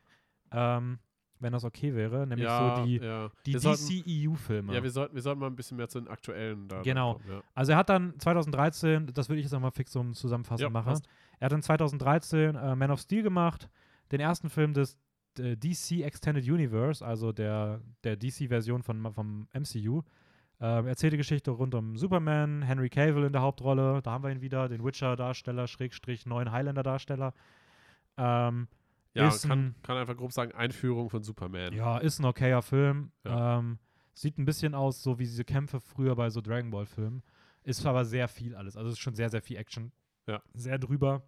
Ähm, 0.53 1.01
wenn 1.41 1.53
das 1.53 1.65
okay 1.65 1.95
wäre, 1.95 2.27
nämlich 2.27 2.47
ja, 2.47 2.77
so 2.77 2.85
die, 2.85 2.97
ja. 2.97 3.31
die 3.45 3.53
DCEU-Filme. 3.53 4.75
Ja, 4.75 4.83
wir 4.83 4.91
sollten, 4.91 5.15
wir 5.15 5.23
sollten 5.23 5.41
mal 5.41 5.47
ein 5.49 5.57
bisschen 5.57 5.77
mehr 5.77 5.89
zu 5.89 6.01
den 6.01 6.09
aktuellen 6.09 6.69
da 6.69 6.83
Genau. 6.83 7.15
kommen, 7.15 7.25
ja. 7.29 7.43
Also 7.55 7.73
er 7.73 7.79
hat 7.79 7.89
dann 7.89 8.19
2013, 8.19 9.07
das 9.13 9.29
würde 9.29 9.41
ich 9.41 9.45
jetzt 9.45 9.53
nochmal 9.53 9.71
fix 9.71 9.91
zum 9.93 10.15
Zusammenfassen 10.15 10.63
Ja, 10.63 10.71
machen. 10.71 10.87
passt. 10.87 11.07
Er 11.39 11.47
hat 11.47 11.53
dann 11.53 11.63
2013 11.63 12.55
äh, 12.55 12.75
Man 12.77 12.91
of 12.91 13.01
Steel 13.01 13.23
gemacht, 13.23 13.69
den 14.13 14.21
ersten 14.21 14.49
Film 14.49 14.73
des 14.73 14.99
äh, 15.39 15.57
DC 15.57 16.03
Extended 16.03 16.45
Universe, 16.49 17.05
also 17.05 17.33
der, 17.33 17.81
der 18.05 18.17
DC-Version 18.17 18.83
von, 18.83 19.13
vom 19.13 19.49
MCU. 19.53 20.03
Ähm, 20.59 20.87
erzählte 20.87 21.19
Geschichte 21.19 21.51
rund 21.51 21.75
um 21.75 21.99
Superman, 21.99 22.63
Henry 22.63 22.89
Cavill 22.89 23.25
in 23.25 23.33
der 23.33 23.43
Hauptrolle, 23.43 24.01
da 24.03 24.13
haben 24.13 24.25
wir 24.25 24.31
ihn 24.31 24.41
wieder, 24.41 24.71
den 24.71 24.83
Witcher-Darsteller, 24.83 25.67
Schrägstrich, 25.67 26.25
neuen 26.25 26.51
Highlander-Darsteller. 26.51 27.35
Ähm, 28.17 28.69
Ja, 29.17 29.29
Ist 29.29 29.47
kann, 29.49 29.59
ein- 29.69 29.75
kann 29.83 29.97
einfach 29.97 30.17
grob 30.17 30.33
sagen, 30.33 30.53
Einführung 30.53 31.09
von 31.11 31.23
Superman. 31.23 31.73
ja, 31.73 31.99
ist 31.99 32.19
ein 32.19 32.25
okayer 32.25 32.63
Film. 32.63 33.11
Ja. 33.25 33.59
Ähm, 33.59 33.79
sieht 34.13 34.39
ein 34.39 34.45
bisschen 34.45 34.75
aus, 34.75 35.03
so 35.03 35.19
wie 35.19 35.25
diese 35.25 35.45
Kämpfe 35.45 35.81
früher 35.81 36.15
bei 36.17 36.31
so 36.31 36.41
Dragon 36.41 36.71
Ball-Filmen. 36.71 37.23
Ist 37.63 37.85
aber 37.87 38.05
sehr 38.05 38.29
viel 38.29 38.55
alles. 38.55 38.77
Also 38.77 38.91
ist 38.91 38.99
schon 39.01 39.15
sehr, 39.15 39.29
sehr 39.29 39.43
viel 39.43 39.57
Action. 39.57 39.91
Ja. 40.27 40.43
Sehr 40.55 40.79
drüber. 40.79 41.23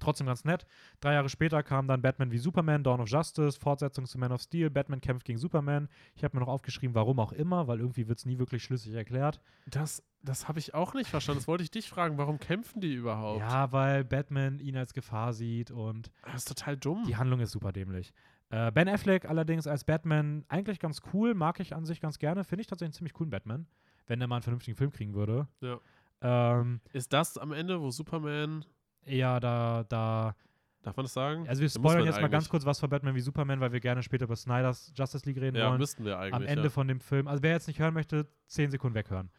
Trotzdem 0.00 0.26
ganz 0.26 0.44
nett. 0.44 0.66
Drei 1.00 1.12
Jahre 1.14 1.28
später 1.28 1.62
kam 1.62 1.86
dann 1.86 2.02
Batman 2.02 2.32
wie 2.32 2.38
Superman, 2.38 2.82
Dawn 2.82 3.00
of 3.00 3.08
Justice, 3.08 3.58
Fortsetzung 3.60 4.06
zu 4.06 4.18
Man 4.18 4.32
of 4.32 4.40
Steel, 4.42 4.70
Batman 4.70 5.00
kämpft 5.00 5.26
gegen 5.26 5.38
Superman. 5.38 5.88
Ich 6.14 6.24
habe 6.24 6.36
mir 6.36 6.40
noch 6.40 6.48
aufgeschrieben, 6.52 6.94
warum 6.94 7.20
auch 7.20 7.32
immer, 7.32 7.68
weil 7.68 7.78
irgendwie 7.80 8.08
wird 8.08 8.18
es 8.18 8.26
nie 8.26 8.38
wirklich 8.38 8.64
schlüssig 8.64 8.94
erklärt. 8.94 9.40
Das, 9.66 10.02
das 10.22 10.48
habe 10.48 10.58
ich 10.58 10.74
auch 10.74 10.94
nicht 10.94 11.08
verstanden. 11.08 11.40
Das 11.40 11.48
wollte 11.48 11.62
ich 11.62 11.70
dich 11.70 11.88
fragen. 11.88 12.18
Warum 12.18 12.38
kämpfen 12.38 12.80
die 12.80 12.94
überhaupt? 12.94 13.40
Ja, 13.40 13.70
weil 13.72 14.04
Batman 14.04 14.58
ihn 14.58 14.76
als 14.76 14.92
Gefahr 14.94 15.32
sieht 15.32 15.70
und 15.70 16.10
Das 16.24 16.36
ist 16.36 16.48
total 16.48 16.76
dumm. 16.76 17.04
Die 17.06 17.16
Handlung 17.16 17.40
ist 17.40 17.52
super 17.52 17.72
dämlich. 17.72 18.12
Äh, 18.50 18.72
ben 18.72 18.88
Affleck 18.88 19.26
allerdings 19.26 19.66
als 19.68 19.84
Batman 19.84 20.44
eigentlich 20.48 20.80
ganz 20.80 21.02
cool, 21.12 21.34
mag 21.34 21.60
ich 21.60 21.74
an 21.74 21.84
sich 21.84 22.00
ganz 22.00 22.18
gerne. 22.18 22.42
Finde 22.42 22.62
ich 22.62 22.66
tatsächlich 22.66 22.88
einen 22.88 22.94
ziemlich 22.94 23.12
coolen 23.14 23.30
Batman, 23.30 23.66
wenn 24.08 24.20
er 24.20 24.26
mal 24.26 24.36
einen 24.36 24.42
vernünftigen 24.42 24.76
Film 24.76 24.90
kriegen 24.90 25.14
würde. 25.14 25.46
Ja. 25.60 25.78
Ähm, 26.22 26.80
Ist 26.92 27.12
das 27.12 27.38
am 27.38 27.52
Ende, 27.52 27.80
wo 27.80 27.90
Superman, 27.90 28.64
eher 29.04 29.40
da, 29.40 29.84
da. 29.88 30.34
darf 30.82 30.96
man 30.96 31.04
das 31.04 31.12
sagen? 31.12 31.48
Also 31.48 31.62
wir 31.62 31.68
spoilern 31.68 32.04
jetzt 32.04 32.20
mal 32.20 32.28
ganz 32.28 32.48
kurz 32.48 32.64
was 32.64 32.78
von 32.80 32.88
Batman 32.90 33.14
wie 33.14 33.20
Superman, 33.20 33.60
weil 33.60 33.72
wir 33.72 33.80
gerne 33.80 34.02
später 34.02 34.24
über 34.24 34.36
Snyders 34.36 34.92
Justice 34.94 35.26
League 35.26 35.40
reden 35.40 35.56
Ja, 35.56 35.68
wollen. 35.68 35.78
müssten 35.78 36.04
wir 36.04 36.18
eigentlich. 36.18 36.34
Am 36.34 36.42
Ende 36.46 36.64
ja. 36.64 36.70
von 36.70 36.88
dem 36.88 37.00
Film, 37.00 37.28
also 37.28 37.42
wer 37.42 37.52
jetzt 37.52 37.66
nicht 37.68 37.78
hören 37.80 37.94
möchte, 37.94 38.26
10 38.46 38.70
Sekunden 38.70 38.94
weghören. 38.94 39.30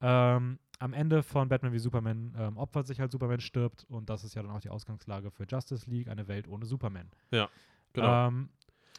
Ähm, 0.00 0.58
am 0.78 0.92
Ende 0.92 1.22
von 1.24 1.48
Batman 1.48 1.72
wie 1.72 1.78
Superman 1.80 2.34
ähm, 2.38 2.56
opfert 2.56 2.86
sich 2.86 3.00
halt 3.00 3.10
Superman, 3.10 3.40
stirbt 3.40 3.84
und 3.88 4.08
das 4.08 4.22
ist 4.22 4.34
ja 4.36 4.42
dann 4.42 4.52
auch 4.52 4.60
die 4.60 4.70
Ausgangslage 4.70 5.30
für 5.32 5.44
Justice 5.44 5.90
League, 5.90 6.08
eine 6.08 6.28
Welt 6.28 6.46
ohne 6.46 6.66
Superman. 6.66 7.10
Genau. 7.30 8.28
Ähm, 8.28 8.48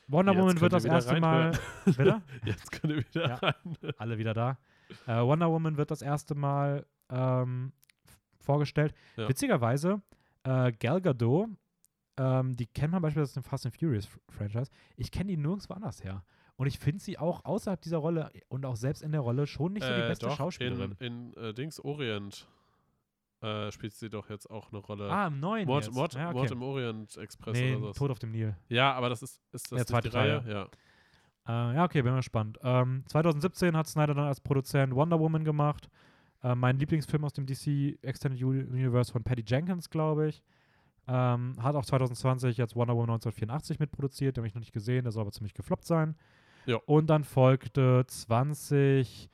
Wonder 0.08 0.34
Jetzt 0.34 0.42
Woman 0.42 0.60
wird 0.62 0.74
das 0.74 0.84
wieder 0.84 0.96
erste 0.96 1.20
Mal. 1.22 1.52
Bitte? 1.86 2.22
Jetzt 2.46 2.72
können 2.72 2.96
wir 2.96 3.06
wieder 3.08 3.30
Ja. 3.30 3.36
rein. 3.36 3.78
alle 3.98 4.18
wieder 4.18 4.34
da. 4.34 4.58
Äh, 5.06 5.22
Wonder 5.22 5.50
Woman 5.52 5.78
wird 5.78 5.92
das 5.92 6.02
erste 6.02 6.34
Mal 6.36 6.86
ähm, 7.12 7.72
vorgestellt. 8.40 8.94
Ja. 9.16 9.30
Witzigerweise, 9.30 10.02
äh, 10.50 10.72
Gal 10.80 11.02
Gadot, 11.02 11.50
ähm, 12.18 12.56
die 12.56 12.66
kennt 12.68 12.92
man 12.92 13.02
beispielsweise 13.02 13.30
aus 13.40 13.44
dem 13.44 13.44
Fast 13.44 13.66
and 13.66 13.76
Furious 13.76 14.08
Franchise. 14.30 14.72
Ich 14.98 15.12
kenne 15.12 15.28
die 15.32 15.38
nirgendwo 15.38 15.74
anders 15.74 16.04
her. 16.04 16.24
Und 16.58 16.68
ich 16.68 16.78
finde 16.78 17.02
sie 17.02 17.18
auch 17.18 17.46
außerhalb 17.46 17.80
dieser 17.82 17.98
Rolle 18.00 18.32
und 18.50 18.66
auch 18.66 18.76
selbst 18.76 19.02
in 19.02 19.12
der 19.14 19.22
Rolle 19.22 19.48
schon 19.48 19.74
nicht 19.74 19.86
so 19.86 19.94
die 19.94 20.02
Äh, 20.02 20.08
beste 20.10 20.26
doch, 20.26 20.36
Schauspielerin. 20.36 20.96
In, 21.00 21.32
in 21.32 21.44
äh, 21.44 21.54
Dings 21.54 21.80
Orient 21.80 22.48
äh, 23.42 23.72
spielt 23.72 23.94
sie 23.94 24.10
doch 24.10 24.30
jetzt 24.30 24.50
auch 24.50 24.70
eine 24.74 24.80
Rolle. 24.80 25.10
ah, 25.10 25.28
im 25.28 25.40
neuen 25.40 25.66
Mord, 25.66 25.86
jetzt. 25.86 25.94
Mord, 25.96 26.14
ja, 26.16 26.26
okay. 26.28 26.34
Mord 26.38 26.52
im 26.52 26.62
Orient 26.62 27.16
Express 27.16 27.54
nee, 27.58 27.76
oder 27.76 27.94
so. 27.94 28.00
Tod 28.00 28.12
auf 28.12 28.20
dem 28.20 28.32
Nil. 28.32 28.54
Ja, 28.68 28.92
aber 28.94 29.08
das 29.08 29.22
ist, 29.24 29.40
ist 29.54 29.72
das 29.72 29.80
Ja, 29.80 29.86
zweite 29.86 30.10
die 30.10 30.18
Reihe? 30.18 30.42
Teil, 30.44 30.52
Ja. 30.52 30.68
Äh, 31.72 31.76
ja, 31.76 31.86
okay, 31.86 32.02
bin 32.02 32.12
mal 32.12 32.18
gespannt. 32.18 32.60
Ähm, 32.62 33.04
2017 33.08 33.78
hat 33.78 33.88
Snyder 33.88 34.14
dann 34.14 34.28
als 34.28 34.42
Produzent 34.42 34.94
Wonder 34.94 35.18
Woman 35.20 35.46
gemacht. 35.46 35.90
Äh, 36.44 36.56
mein 36.56 36.78
Lieblingsfilm 36.80 37.24
aus 37.26 37.34
dem 37.34 37.46
DC 37.46 37.98
Extended 38.02 38.42
Uni- 38.44 38.64
Universe 38.64 39.12
von 39.12 39.24
Patty 39.24 39.44
Jenkins, 39.46 39.90
glaube 39.90 40.30
ich. 40.30 40.42
Ähm, 41.08 41.56
hat 41.62 41.76
auch 41.76 41.86
2020 41.86 42.56
jetzt 42.58 42.76
Wonder 42.76 42.94
Woman 42.96 43.10
1984 43.16 43.80
mitproduziert. 43.80 44.38
Den 44.38 44.42
habe 44.42 44.48
ich 44.48 44.54
noch 44.54 44.60
nicht 44.62 44.74
gesehen, 44.74 45.04
der 45.04 45.12
soll 45.12 45.22
aber 45.22 45.32
ziemlich 45.32 45.54
gefloppt 45.54 45.86
sein. 45.86 46.16
Ja. 46.66 46.78
Und 46.86 47.08
dann 47.10 47.24
folgte 47.24 48.06
2017 48.08 49.30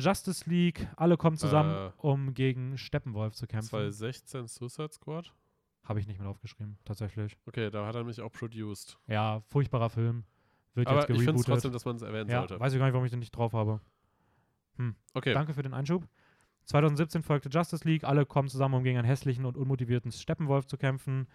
Justice 0.00 0.48
League. 0.48 0.86
Alle 0.96 1.16
kommen 1.16 1.36
zusammen, 1.36 1.74
Äh, 1.74 1.90
um 1.98 2.34
gegen 2.34 2.76
Steppenwolf 2.76 3.34
zu 3.34 3.46
kämpfen. 3.46 3.68
2016 3.70 4.46
Suicide 4.48 4.92
Squad? 4.92 5.32
Habe 5.84 6.00
ich 6.00 6.06
nicht 6.06 6.20
mehr 6.20 6.28
aufgeschrieben, 6.28 6.76
tatsächlich. 6.84 7.38
Okay, 7.46 7.70
da 7.70 7.86
hat 7.86 7.94
er 7.94 8.04
mich 8.04 8.20
auch 8.20 8.30
produced. 8.30 8.98
Ja, 9.06 9.40
furchtbarer 9.48 9.88
Film. 9.88 10.24
Wird 10.74 10.86
Aber 10.88 11.00
jetzt 11.00 11.08
ich 11.10 11.16
finde 11.16 11.30
es 11.40 11.46
gerebootet. 11.46 11.46
trotzdem, 11.54 11.72
dass 11.72 11.84
man 11.86 11.96
es 11.96 12.02
erwähnen 12.02 12.28
ja, 12.28 12.40
sollte. 12.40 12.60
weiß 12.60 12.72
ich 12.74 12.78
gar 12.78 12.84
nicht, 12.86 12.92
warum 12.92 13.06
ich 13.06 13.10
den 13.10 13.20
nicht 13.20 13.34
drauf 13.34 13.54
habe. 13.54 13.80
Okay, 15.14 15.32
Danke 15.32 15.54
für 15.54 15.62
den 15.62 15.74
Einschub. 15.74 16.06
2017 16.64 17.22
folgte 17.22 17.48
Justice 17.48 17.86
League. 17.88 18.04
Alle 18.04 18.26
kommen 18.26 18.48
zusammen, 18.48 18.74
um 18.74 18.84
gegen 18.84 18.98
einen 18.98 19.06
hässlichen 19.06 19.46
und 19.46 19.56
unmotivierten 19.56 20.12
Steppenwolf 20.12 20.66
zu 20.66 20.76
kämpfen. 20.76 21.26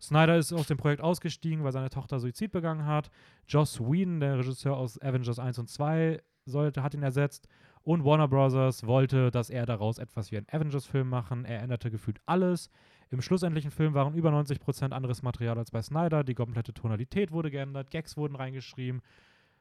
Snyder 0.00 0.36
ist 0.36 0.52
aus 0.52 0.66
dem 0.66 0.78
Projekt 0.78 1.02
ausgestiegen, 1.02 1.64
weil 1.64 1.72
seine 1.72 1.90
Tochter 1.90 2.20
Suizid 2.20 2.52
begangen 2.52 2.86
hat. 2.86 3.10
Joss 3.48 3.80
Whedon, 3.80 4.20
der 4.20 4.38
Regisseur 4.38 4.76
aus 4.76 5.00
Avengers 5.02 5.38
1 5.38 5.58
und 5.58 5.68
2, 5.68 6.22
sollte, 6.46 6.82
hat 6.82 6.94
ihn 6.94 7.02
ersetzt. 7.02 7.48
Und 7.82 8.04
Warner 8.04 8.28
Bros. 8.28 8.86
wollte, 8.86 9.30
dass 9.30 9.50
er 9.50 9.66
daraus 9.66 9.98
etwas 9.98 10.30
wie 10.30 10.36
einen 10.36 10.46
Avengers-Film 10.50 11.08
machen. 11.08 11.44
Er 11.44 11.62
änderte 11.62 11.90
gefühlt 11.90 12.20
alles. 12.26 12.70
Im 13.10 13.22
schlussendlichen 13.22 13.70
Film 13.70 13.94
waren 13.94 14.14
über 14.14 14.30
90% 14.30 14.92
anderes 14.92 15.22
Material 15.22 15.58
als 15.58 15.70
bei 15.70 15.80
Snyder. 15.80 16.22
Die 16.24 16.34
komplette 16.34 16.74
Tonalität 16.74 17.32
wurde 17.32 17.50
geändert, 17.50 17.90
Gags 17.90 18.16
wurden 18.16 18.36
reingeschrieben, 18.36 19.00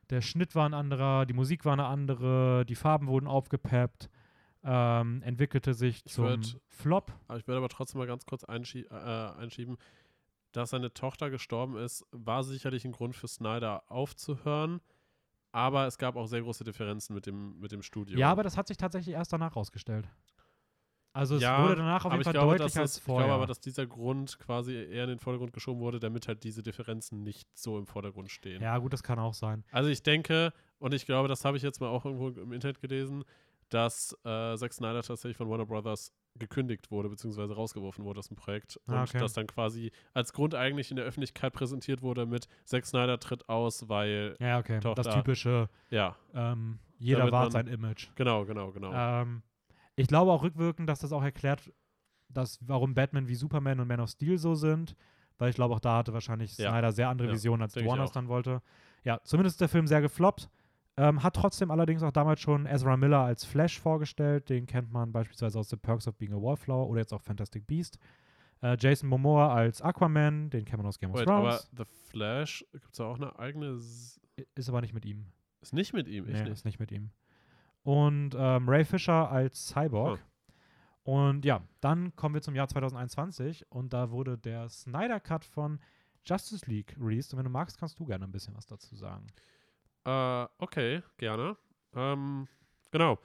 der 0.10 0.22
Schnitt 0.22 0.56
war 0.56 0.68
ein 0.68 0.74
anderer, 0.74 1.26
die 1.26 1.34
Musik 1.34 1.66
war 1.66 1.74
eine 1.74 1.86
andere, 1.86 2.66
die 2.66 2.76
Farben 2.76 3.08
wurden 3.08 3.28
aufgepeppt, 3.28 4.10
ähm, 4.64 5.22
entwickelte 5.24 5.74
sich 5.74 6.04
Ich 6.06 6.12
zum 6.14 6.26
würd- 6.26 6.58
Flop. 6.68 7.12
Aber 7.28 7.38
ich 7.40 7.48
würde 7.48 7.58
aber 7.60 7.70
trotzdem 7.70 8.00
mal 8.00 8.08
ganz 8.08 8.26
kurz 8.26 8.44
einschie 8.44 8.86
äh, 8.86 8.94
einschieben, 8.94 9.78
dass 10.52 10.72
seine 10.72 10.94
Tochter 10.94 11.30
gestorben 11.30 11.78
ist, 11.78 12.06
war 12.12 12.44
sicherlich 12.44 12.84
ein 12.86 12.92
Grund 12.92 13.16
für 13.16 13.28
Snyder 13.28 13.84
aufzuhören. 13.92 14.82
Aber 15.52 15.88
es 15.88 15.98
gab 15.98 16.16
auch 16.18 16.28
sehr 16.28 16.42
große 16.42 16.64
Differenzen 16.64 17.14
mit 17.16 17.26
dem, 17.26 17.60
mit 17.60 17.72
dem 17.72 17.82
Studio. 17.82 18.20
Ja, 18.20 18.32
aber 18.32 18.44
das 18.44 18.58
hat 18.58 18.68
sich 18.68 18.78
tatsächlich 18.78 19.16
erst 19.16 19.34
danach 19.34 19.56
rausgestellt. 19.56 20.08
Also 21.18 21.36
es 21.36 21.42
Ja, 21.42 21.64
wurde 21.64 21.76
danach 21.78 22.06
auf 22.06 22.12
jeden 22.12 22.24
Fall 22.24 22.34
glaube, 22.34 22.58
deutlicher 22.58 22.82
als 22.82 22.92
es, 22.92 22.98
ich 22.98 23.04
vorher. 23.04 23.26
glaube 23.28 23.36
aber, 23.38 23.48
dass 23.48 23.60
dieser 23.60 23.86
Grund 23.88 24.38
quasi 24.40 24.74
eher 24.76 25.04
in 25.06 25.10
den 25.10 25.20
Vordergrund 25.20 25.52
geschoben 25.54 25.82
wurde, 25.82 26.00
damit 26.00 26.28
halt 26.28 26.44
diese 26.44 26.62
Differenzen 26.64 27.24
nicht 27.24 27.48
so 27.58 27.78
im 27.78 27.88
Vordergrund 27.88 28.30
stehen. 28.32 28.62
ja, 28.62 28.78
gut, 28.78 28.94
das 28.94 29.04
kann 29.04 29.18
auch 29.20 29.34
sein. 29.34 29.64
Also 29.72 29.90
ich 29.90 30.04
denke, 30.04 30.54
und 30.80 30.94
ich 30.94 31.06
glaube, 31.06 31.28
das 31.28 31.44
habe 31.44 31.58
ich 31.58 31.64
jetzt 31.64 31.82
mal 31.82 31.88
auch 31.90 32.06
irgendwo 32.06 32.30
im 32.30 32.54
Internet 32.54 32.80
gelesen, 32.82 33.24
dass 33.70 34.14
äh, 34.24 34.56
Zack 34.56 34.72
Snyder 34.74 35.02
tatsächlich 35.02 35.36
von 35.36 35.50
Warner 35.50 35.66
Brothers 35.66 36.14
gekündigt 36.36 36.92
wurde, 36.92 37.10
beziehungsweise 37.10 37.54
rausgeworfen 37.56 38.06
wurde 38.06 38.20
aus 38.20 38.28
dem 38.28 38.38
Projekt. 38.38 38.78
Und 38.86 38.94
Ah, 38.94 39.04
okay. 39.04 39.18
das 39.18 39.34
dann 39.34 39.48
quasi 39.48 39.92
als 40.14 40.32
Grund 40.34 40.54
eigentlich 40.56 40.92
in 40.92 40.96
der 40.98 41.06
Öffentlichkeit 41.06 41.52
präsentiert 41.52 42.02
wurde 42.04 42.26
mit 42.28 42.48
Zack 42.64 42.86
Snyder 42.86 43.20
tritt 43.20 43.50
aus, 43.50 43.90
weil, 43.90 44.36
Ja, 44.40 44.60
okay. 44.60 44.80
Tochter. 44.80 45.02
Das 45.04 45.16
typische, 45.16 45.68
ja, 45.90 46.16
ähm, 46.36 46.80
jeder 47.00 47.32
wahrt 47.32 47.52
sein 47.52 47.68
Image. 47.68 48.08
genau, 48.16 48.46
genau, 48.46 48.72
genau. 48.72 48.92
Ähm, 48.94 49.42
ich 49.98 50.08
glaube 50.08 50.32
auch 50.32 50.44
rückwirkend, 50.44 50.88
dass 50.88 51.00
das 51.00 51.12
auch 51.12 51.24
erklärt, 51.24 51.74
dass, 52.30 52.60
warum 52.62 52.94
Batman 52.94 53.28
wie 53.28 53.36
Superman 53.36 53.80
und 53.80 53.88
Man 53.88 54.00
of 54.00 54.10
Steel 54.10 54.38
so 54.38 54.56
sind, 54.56 54.96
weil 55.38 55.50
ich 55.50 55.56
glaube, 55.56 55.76
auch 55.76 55.80
da 55.80 55.98
hatte 55.98 56.14
wahrscheinlich 56.14 56.58
Ja. 56.58 56.70
Snyder 56.72 56.92
sehr 56.92 57.10
andere 57.10 57.28
Ja, 57.28 57.34
Visionen, 57.34 57.62
als 57.64 57.76
Warner 57.76 58.04
es 58.04 58.12
dann 58.12 58.28
wollte. 58.28 58.62
Ja, 59.04 59.20
zumindest 59.24 59.56
ist 59.56 59.62
der 59.62 59.70
Film 59.70 59.88
sehr 59.88 60.02
gefloppt. 60.02 60.50
Ähm, 61.00 61.22
hat 61.22 61.36
trotzdem 61.36 61.70
allerdings 61.70 62.02
auch 62.02 62.12
damals 62.12 62.40
schon 62.42 62.66
Ezra 62.66 62.98
Miller 62.98 63.20
als 63.20 63.46
Flash 63.46 63.80
vorgestellt. 63.80 64.50
Den 64.50 64.66
kennt 64.66 64.92
man 64.92 65.12
beispielsweise 65.12 65.60
aus 65.60 65.70
The 65.70 65.76
Perks 65.78 66.08
of 66.08 66.16
Being 66.16 66.34
a 66.34 66.38
Wallflower 66.42 66.90
oder 66.90 67.02
jetzt 67.02 67.14
auch 67.14 67.22
Fantastic 67.22 67.68
Beast. 67.68 68.00
Äh, 68.62 68.78
Jason 68.80 69.08
Momoa 69.08 69.54
als 69.54 69.82
Aquaman, 69.84 70.50
den 70.50 70.66
kennt 70.66 70.78
man 70.78 70.88
aus 70.88 70.98
Game 70.98 71.12
of 71.12 71.20
Wait, 71.20 71.28
aber 71.28 71.50
Thrones. 71.50 71.70
The 71.78 71.84
Flash, 72.10 72.66
gibt 72.72 72.86
es 72.86 72.98
da 72.98 73.06
auch 73.06 73.18
eine 73.18 73.38
eigene, 73.38 73.76
S 73.76 74.20
Ist 74.56 74.70
aber 74.70 74.82
nicht 74.82 74.96
mit 74.96 75.06
ihm. 75.06 75.28
ist 75.62 75.74
nicht 75.74 75.94
mit 75.94 76.08
ihm, 76.08 76.28
ich 76.28 76.34
Nee, 76.42 76.50
ist 76.50 76.66
nicht 76.66 76.80
mit 76.80 76.92
ihm. 76.92 77.12
Und 77.88 78.36
ähm, 78.38 78.68
Ray 78.68 78.84
Fisher 78.84 79.32
als 79.32 79.70
Cyborg. 79.70 80.20
Und 81.04 81.46
ja, 81.46 81.62
dann 81.80 82.14
kommen 82.18 82.36
wir 82.36 82.42
zum 82.42 82.54
Jahr 82.54 82.68
2021 82.68 83.72
und 83.72 83.94
da 83.94 84.12
wurde 84.12 84.38
der 84.38 84.68
Snyder 84.68 85.22
Cut 85.22 85.46
von 85.46 85.80
Justice 86.26 86.70
League 86.70 86.98
released. 87.00 87.32
Und 87.32 87.38
wenn 87.38 87.46
du 87.46 87.50
magst, 87.50 87.80
kannst 87.80 87.98
du 87.98 88.04
gerne 88.04 88.26
ein 88.26 88.32
bisschen 88.34 88.58
was 88.58 88.66
dazu 88.66 88.94
sagen. 88.98 89.28
Äh, 90.04 90.48
okay, 90.58 91.02
gerne. 91.16 91.56
Ähm, 91.96 92.50
genau. 92.92 93.20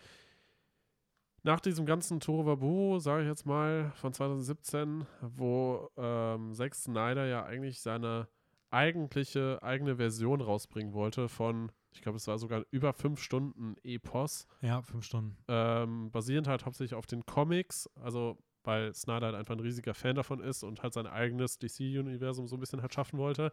Nach 1.43 1.59
diesem 1.59 1.85
ganzen 1.85 2.21
Tohuwabohu, 2.21 3.01
sage 3.01 3.23
ich 3.23 3.29
jetzt 3.29 3.47
mal, 3.47 3.91
von 3.97 4.13
2017, 4.13 5.05
wo 5.23 5.91
ähm, 5.97 6.55
Zack 6.55 6.77
Snyder 6.77 7.27
ja 7.27 7.45
eigentlich 7.45 7.81
seine 7.81 8.29
eigentliche 8.71 9.61
eigene 9.61 9.97
Version 9.97 10.41
rausbringen 10.41 10.93
wollte 10.93 11.29
von, 11.29 11.73
ich 11.93 12.01
glaube, 12.03 12.17
es 12.17 12.27
war 12.27 12.39
sogar 12.39 12.65
über 12.71 12.93
fünf 12.93 13.21
Stunden 13.21 13.77
Epos, 13.83 14.47
Ja, 14.61 14.83
fünf 14.83 15.05
Stunden. 15.05 15.37
ähm, 15.49 16.11
basierend 16.11 16.49
halt 16.49 16.65
hauptsächlich 16.65 16.95
auf 16.97 17.07
den 17.07 17.25
Comics, 17.27 17.89
also 17.97 18.39
weil 18.65 18.95
Snyder 18.95 19.27
halt 19.27 19.35
einfach 19.37 19.55
ein 19.55 19.61
riesiger 19.61 19.93
Fan 19.95 20.15
davon 20.15 20.41
ist 20.41 20.63
und 20.63 20.83
halt 20.83 20.93
sein 20.95 21.07
eigenes 21.07 21.59
DC-Universum 21.59 22.47
so 22.47 22.57
ein 22.57 22.61
bisschen 22.61 22.81
halt 22.81 22.95
schaffen 22.95 23.19
wollte, 23.19 23.53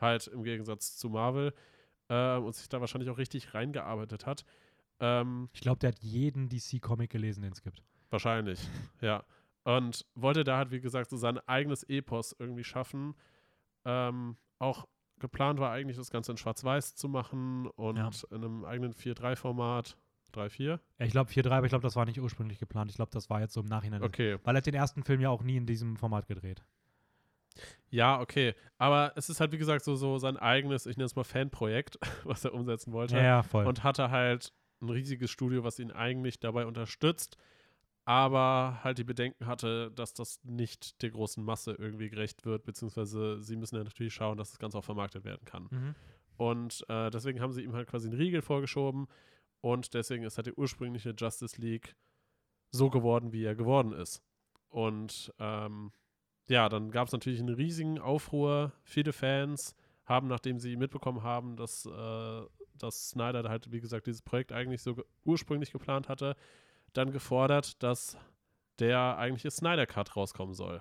halt 0.00 0.26
im 0.26 0.42
Gegensatz 0.42 0.96
zu 0.96 1.08
Marvel 1.08 1.54
ähm, 2.08 2.44
und 2.44 2.54
sich 2.54 2.68
da 2.68 2.80
wahrscheinlich 2.80 3.08
auch 3.10 3.18
richtig 3.18 3.54
reingearbeitet 3.54 4.26
hat. 4.26 4.44
Ähm, 5.00 5.48
Ich 5.52 5.60
glaube, 5.60 5.78
der 5.78 5.90
hat 5.90 6.00
jeden 6.00 6.48
DC-Comic 6.48 7.10
gelesen, 7.10 7.42
den 7.42 7.52
es 7.52 7.62
gibt. 7.62 7.82
wahrscheinlich, 8.10 8.60
ja. 9.00 9.24
Und 9.64 10.04
wollte 10.14 10.44
da 10.44 10.56
halt, 10.56 10.70
wie 10.72 10.80
gesagt, 10.80 11.10
so 11.10 11.16
sein 11.16 11.38
eigenes 11.46 11.82
Epos 11.84 12.34
irgendwie 12.38 12.64
schaffen. 12.64 13.14
Ähm, 13.84 14.36
auch 14.58 14.86
geplant 15.20 15.58
war 15.60 15.70
eigentlich, 15.72 15.96
das 15.96 16.10
Ganze 16.10 16.32
in 16.32 16.38
Schwarz-Weiß 16.38 16.94
zu 16.94 17.08
machen 17.08 17.66
und 17.68 17.96
Ja. 17.96 18.10
in 18.30 18.36
einem 18.36 18.64
eigenen 18.64 18.92
4-3-Format. 18.94 19.96
3-4? 20.34 20.78
Ja, 20.98 21.06
ich 21.06 21.10
glaube 21.12 21.30
4-3, 21.30 21.50
aber 21.56 21.64
ich 21.66 21.70
glaube, 21.70 21.82
das 21.82 21.96
war 21.96 22.04
nicht 22.04 22.20
ursprünglich 22.20 22.58
geplant. 22.58 22.90
Ich 22.90 22.96
glaube, 22.96 23.10
das 23.12 23.30
war 23.30 23.40
jetzt 23.40 23.54
so 23.54 23.60
im 23.60 23.66
Nachhinein. 23.66 24.02
Okay. 24.02 24.36
Weil 24.44 24.54
er 24.54 24.58
hat 24.58 24.66
den 24.66 24.74
ersten 24.74 25.02
Film 25.02 25.20
ja 25.22 25.30
auch 25.30 25.42
nie 25.42 25.56
in 25.56 25.64
diesem 25.64 25.96
Format 25.96 26.26
gedreht. 26.26 26.62
Ja, 27.90 28.20
okay. 28.20 28.54
Aber 28.76 29.12
es 29.16 29.30
ist 29.30 29.40
halt, 29.40 29.52
wie 29.52 29.58
gesagt, 29.58 29.84
so, 29.84 29.96
so 29.96 30.18
sein 30.18 30.36
eigenes, 30.36 30.86
ich 30.86 30.96
nenne 30.96 31.06
es 31.06 31.16
mal 31.16 31.24
Fanprojekt, 31.24 31.98
was 32.24 32.44
er 32.44 32.52
umsetzen 32.54 32.92
wollte. 32.92 33.16
Ja, 33.16 33.22
ja, 33.22 33.42
voll. 33.42 33.66
Und 33.66 33.82
hatte 33.84 34.10
halt 34.10 34.52
ein 34.80 34.90
riesiges 34.90 35.30
Studio, 35.30 35.64
was 35.64 35.78
ihn 35.78 35.90
eigentlich 35.90 36.38
dabei 36.40 36.66
unterstützt, 36.66 37.36
aber 38.08 38.82
halt 38.82 38.96
die 38.96 39.04
Bedenken 39.04 39.46
hatte, 39.46 39.90
dass 39.90 40.14
das 40.14 40.42
nicht 40.42 41.02
der 41.02 41.10
großen 41.10 41.44
Masse 41.44 41.72
irgendwie 41.72 42.08
gerecht 42.08 42.46
wird, 42.46 42.64
beziehungsweise 42.64 43.42
sie 43.42 43.54
müssen 43.54 43.76
ja 43.76 43.84
natürlich 43.84 44.14
schauen, 44.14 44.38
dass 44.38 44.48
das 44.48 44.58
Ganze 44.58 44.78
auch 44.78 44.84
vermarktet 44.84 45.24
werden 45.24 45.44
kann. 45.44 45.68
mhm. 45.70 45.94
Und 46.38 46.86
äh, 46.88 47.10
deswegen 47.10 47.42
haben 47.42 47.52
sie 47.52 47.62
ihm 47.62 47.74
halt 47.74 47.86
quasi 47.86 48.08
einen 48.08 48.16
Riegel 48.16 48.40
vorgeschoben 48.40 49.08
und 49.60 49.92
deswegen 49.92 50.24
ist 50.24 50.38
halt 50.38 50.46
die 50.46 50.54
ursprüngliche 50.54 51.14
Justice 51.18 51.60
League 51.60 51.96
so 52.70 52.88
geworden, 52.88 53.34
wie 53.34 53.44
er 53.44 53.54
geworden 53.54 53.92
ist. 53.92 54.22
Und 54.70 55.30
ähm, 55.38 55.92
ja, 56.46 56.70
dann 56.70 56.90
gab 56.90 57.08
es 57.08 57.12
natürlich 57.12 57.40
einen 57.40 57.54
riesigen 57.54 57.98
Aufruhr. 57.98 58.72
Viele 58.84 59.12
Fans 59.12 59.74
haben, 60.06 60.28
nachdem 60.28 60.58
sie 60.58 60.76
mitbekommen 60.76 61.22
haben, 61.22 61.56
dass, 61.56 61.84
äh, 61.84 62.42
dass 62.74 63.10
Snyder 63.10 63.46
halt, 63.50 63.70
wie 63.70 63.80
gesagt, 63.80 64.06
dieses 64.06 64.22
Projekt 64.22 64.50
eigentlich 64.50 64.80
so 64.80 64.94
ge 64.94 65.04
ursprünglich 65.24 65.72
geplant 65.72 66.08
hatte, 66.08 66.36
dann 66.92 67.12
gefordert, 67.12 67.82
dass 67.82 68.16
der 68.78 69.18
eigentliche 69.18 69.50
Snyder 69.50 69.86
Cut 69.86 70.16
rauskommen 70.16 70.54
soll. 70.54 70.80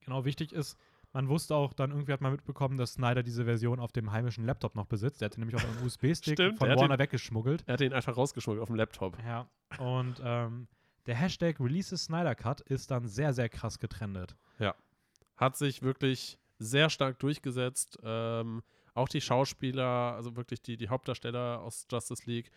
Genau, 0.00 0.24
wichtig 0.24 0.52
ist, 0.52 0.76
man 1.12 1.28
wusste 1.28 1.54
auch, 1.54 1.72
dann 1.72 1.90
irgendwie 1.90 2.12
hat 2.12 2.20
man 2.20 2.32
mitbekommen, 2.32 2.76
dass 2.76 2.94
Snyder 2.94 3.22
diese 3.22 3.44
Version 3.44 3.80
auf 3.80 3.92
dem 3.92 4.12
heimischen 4.12 4.44
Laptop 4.44 4.74
noch 4.74 4.86
besitzt. 4.86 5.20
Der 5.20 5.26
hatte 5.26 5.40
nämlich 5.40 5.56
auch 5.56 5.64
einen 5.64 5.82
USB-Stick 5.86 6.38
von 6.58 6.68
Warner 6.68 6.98
weggeschmuggelt. 6.98 7.64
Er 7.66 7.74
hat 7.74 7.80
ihn 7.80 7.92
einfach 7.92 8.16
rausgeschmuggelt 8.16 8.62
auf 8.62 8.68
dem 8.68 8.76
Laptop. 8.76 9.16
Ja. 9.24 9.48
Und 9.78 10.20
ähm, 10.22 10.68
der 11.06 11.14
Hashtag 11.14 11.58
Releases 11.60 12.04
Snyder 12.04 12.34
Cut 12.34 12.60
ist 12.60 12.90
dann 12.90 13.06
sehr, 13.08 13.32
sehr 13.32 13.48
krass 13.48 13.78
getrendet. 13.78 14.36
hat 15.36 15.56
sich 15.56 15.82
wirklich 15.82 16.38
sehr 16.58 16.90
stark 16.90 17.18
durchgesetzt. 17.20 17.98
Ähm, 18.02 18.62
auch 18.94 19.08
die 19.08 19.20
Schauspieler, 19.20 20.14
also 20.14 20.36
wirklich 20.36 20.60
die, 20.60 20.76
die 20.76 20.88
Hauptdarsteller 20.88 21.60
aus 21.60 21.86
Justice 21.90 22.24
League, 22.26 22.50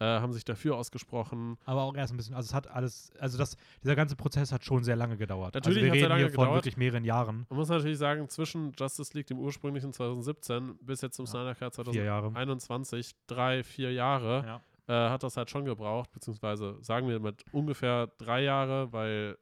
äh, 0.00 0.04
haben 0.04 0.32
sich 0.32 0.44
dafür 0.44 0.76
ausgesprochen. 0.76 1.56
Aber 1.64 1.82
auch 1.82 1.94
erst 1.94 2.12
ein 2.12 2.16
bisschen, 2.16 2.34
also 2.34 2.48
es 2.48 2.54
hat 2.54 2.66
alles, 2.68 3.12
also 3.18 3.38
das, 3.38 3.56
dieser 3.82 3.94
ganze 3.94 4.16
Prozess 4.16 4.50
hat 4.52 4.64
schon 4.64 4.82
sehr 4.84 4.96
lange 4.96 5.16
gedauert. 5.16 5.54
Natürlich 5.54 5.78
also 5.78 5.86
wir 5.86 5.92
reden 5.94 6.08
lange 6.08 6.20
hier 6.22 6.30
von 6.32 6.44
gedauert. 6.44 6.58
wirklich 6.58 6.76
mehreren 6.76 7.04
Jahren. 7.04 7.46
Man 7.48 7.58
muss 7.58 7.68
natürlich 7.68 7.98
sagen, 7.98 8.28
zwischen 8.28 8.72
Justice 8.78 9.16
League, 9.16 9.26
dem 9.28 9.38
ursprünglichen 9.38 9.92
2017, 9.92 10.78
bis 10.80 11.00
jetzt 11.02 11.16
zum 11.16 11.26
Ja, 11.26 11.30
Snyder 11.30 11.54
Cut 11.54 11.74
Vier 11.92 12.04
Jahre. 12.04 12.32
2021, 12.32 13.14
drei, 13.26 13.62
vier 13.62 13.92
Jahre, 13.92 14.60
Ja. 14.88 15.06
äh, 15.06 15.10
hat 15.10 15.22
das 15.22 15.36
halt 15.36 15.50
schon 15.50 15.64
gebraucht, 15.64 16.10
beziehungsweise 16.12 16.76
sagen 16.82 17.08
wir 17.08 17.20
mit 17.20 17.44
ungefähr 17.52 18.08
drei 18.18 18.42
Jahre, 18.42 18.92
weil 18.92 19.38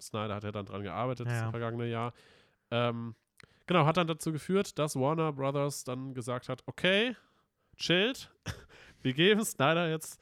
Snyder 0.00 0.36
hat 0.36 0.44
ja 0.44 0.52
dann 0.52 0.66
dran 0.66 0.82
gearbeitet 0.82 1.26
Ja, 1.26 1.42
das 1.42 1.50
vergangene 1.50 1.86
Jahr. 1.88 2.12
Ähm, 2.70 3.14
genau, 3.66 3.86
hat 3.86 3.96
dann 3.96 4.06
dazu 4.06 4.30
geführt, 4.30 4.78
dass 4.78 4.94
Warner 4.94 5.32
Brothers 5.32 5.84
dann 5.84 6.14
gesagt 6.14 6.48
hat, 6.48 6.62
okay, 6.66 7.16
chillt, 7.76 8.30
wir 9.06 9.12
geben 9.14 9.44
Snyder 9.44 9.88
jetzt 9.88 10.20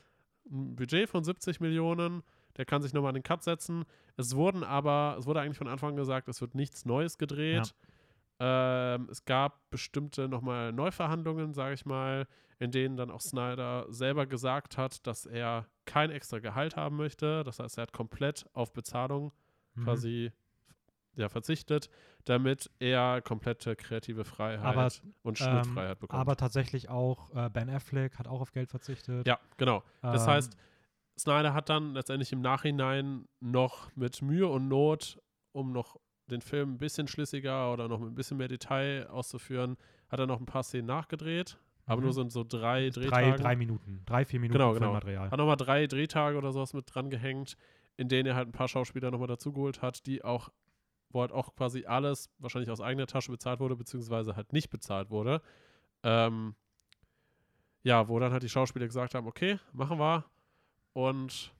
ein 0.50 0.76
Budget 0.76 1.08
von 1.08 1.24
70 1.24 1.58
Millionen, 1.60 2.22
der 2.58 2.66
kann 2.66 2.82
sich 2.82 2.92
nochmal 2.92 3.08
an 3.08 3.14
den 3.14 3.22
Cut 3.22 3.42
setzen. 3.42 3.84
Es 4.18 4.36
wurden 4.36 4.62
aber, 4.62 5.16
es 5.18 5.26
wurde 5.26 5.40
eigentlich 5.40 5.56
von 5.56 5.68
Anfang 5.68 5.90
an 5.90 5.96
gesagt, 5.96 6.28
es 6.28 6.40
wird 6.42 6.54
nichts 6.54 6.84
Neues 6.84 7.16
gedreht. 7.16 7.74
Ähm, 8.40 9.08
es 9.10 9.24
gab 9.24 9.70
bestimmte 9.70 10.28
nochmal 10.28 10.72
Neuverhandlungen, 10.72 11.54
sage 11.54 11.74
ich 11.74 11.86
mal, 11.86 12.26
in 12.58 12.70
denen 12.72 12.96
dann 12.96 13.10
auch 13.10 13.20
Snyder 13.22 13.86
selber 13.88 14.26
gesagt 14.26 14.76
hat, 14.76 15.06
dass 15.06 15.24
er 15.24 15.66
kein 15.86 16.10
extra 16.10 16.40
Gehalt 16.40 16.76
haben 16.76 16.96
möchte. 16.96 17.42
Das 17.44 17.58
heißt, 17.58 17.78
er 17.78 17.82
hat 17.82 17.92
komplett 17.92 18.46
auf 18.52 18.72
Bezahlung 18.72 19.32
Mhm. 19.76 19.84
quasi 19.84 20.32
ja, 21.16 21.28
verzichtet, 21.28 21.88
damit 22.24 22.70
er 22.78 23.20
komplette 23.22 23.76
kreative 23.76 24.24
Freiheit 24.24 24.64
Aber, 24.64 24.88
und 25.22 25.40
ähm, 25.40 25.46
Schnittfreiheit 25.46 25.98
bekommt. 26.00 26.20
Aber 26.20 26.36
tatsächlich 26.36 26.88
auch 26.88 27.34
äh, 27.34 27.48
Ben 27.50 27.68
Affleck 27.70 28.18
hat 28.18 28.26
auch 28.26 28.40
auf 28.40 28.52
Geld 28.52 28.70
verzichtet. 28.70 29.26
ja, 29.26 29.38
genau. 29.56 29.82
Das 30.02 30.22
Ähm, 30.26 30.32
heißt, 30.32 30.56
Snyder 31.18 31.54
hat 31.54 31.68
dann 31.68 31.94
letztendlich 31.94 32.32
im 32.32 32.40
Nachhinein 32.40 33.26
noch 33.40 33.94
mit 33.94 34.20
Mühe 34.22 34.48
und 34.48 34.68
Not, 34.68 35.20
um 35.52 35.72
noch 35.72 36.00
den 36.30 36.40
Film 36.40 36.72
ein 36.74 36.78
bisschen 36.78 37.06
schlüssiger 37.06 37.72
oder 37.72 37.86
noch 37.86 38.00
mit 38.00 38.10
ein 38.10 38.14
bisschen 38.14 38.36
mehr 38.38 38.48
Detail 38.48 39.06
auszuführen, 39.08 39.76
hat 40.08 40.18
er 40.18 40.26
noch 40.26 40.40
ein 40.40 40.46
paar 40.46 40.62
Szenen 40.62 40.86
nachgedreht. 40.86 41.58
Aber 41.86 41.98
Mhm. 42.00 42.04
nur 42.04 42.12
sind 42.14 42.32
so 42.32 42.42
drei 42.44 42.88
drei, 42.88 43.08
Drehtage. 43.10 43.42
drei 43.42 43.56
Minuten, 43.56 44.02
drei, 44.06 44.24
vier 44.24 44.40
Minuten 44.40 44.58
Genau, 44.58 44.72
genau. 44.72 44.86
Filmmaterial. 44.86 45.30
Hat 45.30 45.38
nochmal 45.38 45.56
drei 45.56 45.86
Drehtage 45.86 46.38
oder 46.38 46.50
sowas 46.50 46.72
mit 46.72 46.92
dran 46.92 47.10
gehängt, 47.10 47.56
in 47.98 48.08
denen 48.08 48.26
er 48.26 48.34
halt 48.36 48.48
ein 48.48 48.52
paar 48.52 48.68
Schauspieler 48.68 49.10
nochmal 49.10 49.28
dazugeholt 49.28 49.82
hat, 49.82 50.06
die 50.06 50.24
auch 50.24 50.48
wo 51.14 51.20
halt 51.20 51.32
auch 51.32 51.54
quasi 51.54 51.86
alles 51.86 52.30
wahrscheinlich 52.38 52.70
aus 52.70 52.80
eigener 52.80 53.06
Tasche 53.06 53.30
bezahlt 53.30 53.60
wurde, 53.60 53.76
beziehungsweise 53.76 54.36
halt 54.36 54.52
nicht 54.52 54.70
bezahlt 54.70 55.10
wurde. 55.10 55.40
Ähm, 56.02 56.54
ja, 57.82 58.08
wo 58.08 58.18
dann 58.18 58.32
halt 58.32 58.42
die 58.42 58.48
Schauspieler 58.48 58.86
gesagt 58.86 59.14
haben, 59.14 59.26
okay, 59.26 59.58
machen 59.72 59.98
wir. 59.98 60.24
Und 60.92 61.52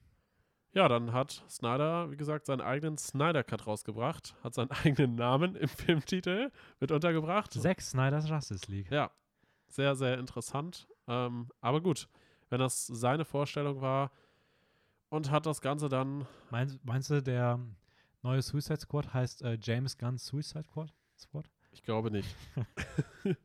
ja, 0.73 0.89
dann 0.89 1.13
hat 1.13 1.43
Snyder, 1.49 2.11
wie 2.11 2.17
gesagt, 2.17 2.45
seinen 2.45 2.61
eigenen 2.61 2.97
Snyder-Cut 2.97 3.65
rausgebracht, 3.65 4.35
hat 4.43 4.53
seinen 4.53 4.71
eigenen 4.83 5.15
Namen 5.15 5.55
im 5.55 5.69
Filmtitel 5.69 6.51
mit 6.79 6.91
untergebracht. 6.91 7.53
Zack 7.53 7.81
Snyder's 7.81 8.27
Justice 8.27 8.69
League. 8.69 8.91
Ja, 8.91 9.11
sehr, 9.67 9.95
sehr 9.95 10.19
interessant. 10.19 10.87
Ähm, 11.07 11.49
aber 11.61 11.81
gut, 11.81 12.09
wenn 12.49 12.59
das 12.59 12.87
seine 12.87 13.23
Vorstellung 13.23 13.81
war 13.81 14.11
und 15.09 15.31
hat 15.31 15.45
das 15.45 15.61
Ganze 15.61 15.87
dann. 15.87 16.27
Meinst, 16.49 16.83
meinst 16.83 17.09
du, 17.09 17.21
der 17.21 17.59
neue 18.25 18.41
Suicide 18.41 18.79
Squad 18.79 19.13
heißt 19.13 19.43
äh, 19.43 19.57
James 19.61 19.97
Gunn's 19.97 20.25
Suicide 20.25 20.65
Squad? 20.65 20.93
Squad? 21.17 21.45
Ich 21.71 21.83
glaube 21.83 22.11
nicht. 22.11 22.35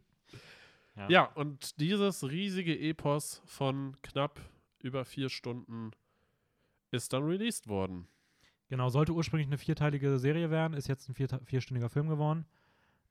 Ja. 0.97 1.09
ja, 1.09 1.25
und 1.25 1.81
dieses 1.81 2.29
riesige 2.29 2.79
Epos 2.79 3.41
von 3.47 3.97
knapp 4.03 4.41
über 4.81 5.05
vier 5.05 5.31
Stunden 5.31 5.93
ist 6.91 7.13
dann 7.13 7.23
released 7.23 7.69
worden. 7.69 8.09
Genau, 8.69 8.89
sollte 8.91 9.13
ursprünglich 9.13 9.47
eine 9.47 9.57
vierteilige 9.57 10.19
Serie 10.19 10.51
werden, 10.51 10.75
ist 10.75 10.89
jetzt 10.89 11.09
ein 11.09 11.15
vier, 11.15 11.29
vierstündiger 11.45 11.89
Film 11.89 12.09
geworden. 12.09 12.45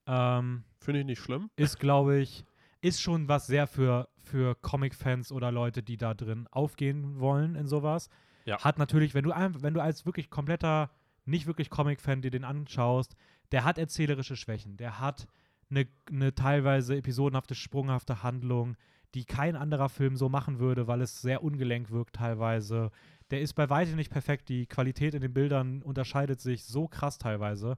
Ähm, 0.06 0.66
Finde 0.80 1.00
ich 1.00 1.06
nicht 1.06 1.20
schlimm. 1.22 1.50
ist, 1.56 1.80
glaube 1.80 2.20
ich, 2.20 2.46
ist 2.82 3.02
schon 3.02 3.28
was 3.28 3.48
sehr 3.48 3.66
für, 3.66 4.10
für 4.18 4.56
Comic-Fans 4.56 5.32
oder 5.32 5.52
Leute, 5.52 5.82
die 5.82 5.98
da 5.98 6.14
drin 6.14 6.48
aufgehen 6.52 7.20
wollen 7.20 7.56
in 7.56 7.66
sowas. 7.66 8.10
Ja. 8.46 8.64
Hat 8.64 8.78
natürlich, 8.78 9.14
wenn 9.14 9.24
du, 9.24 9.32
wenn 9.32 9.74
du 9.74 9.82
als 9.82 10.06
wirklich 10.06 10.30
kompletter, 10.30 10.92
nicht 11.26 11.48
wirklich 11.48 11.70
Comic-Fan 11.70 12.22
dir 12.22 12.32
den 12.32 12.44
anschaust, 12.44 13.16
der 13.52 13.64
hat 13.64 13.78
erzählerische 13.78 14.36
Schwächen. 14.36 14.78
Der 14.78 15.00
hat 15.00 15.28
eine, 15.70 15.88
eine 16.10 16.34
teilweise 16.34 16.96
episodenhafte, 16.96 17.56
sprunghafte 17.56 18.24
Handlung, 18.24 18.76
die 19.16 19.26
kein 19.26 19.56
anderer 19.56 19.90
Film 19.90 20.16
so 20.16 20.30
machen 20.30 20.60
würde, 20.60 20.88
weil 20.88 21.02
es 21.02 21.22
sehr 21.22 21.44
ungelenk 21.44 21.90
wirkt 21.90 22.16
teilweise. 22.16 22.92
Der 23.32 23.42
ist 23.42 23.54
bei 23.54 23.70
weitem 23.70 23.96
nicht 23.96 24.12
perfekt. 24.12 24.50
Die 24.50 24.68
Qualität 24.68 25.14
in 25.14 25.22
den 25.22 25.34
Bildern 25.34 25.82
unterscheidet 25.82 26.42
sich 26.42 26.64
so 26.66 26.88
krass 26.88 27.18
teilweise. 27.18 27.78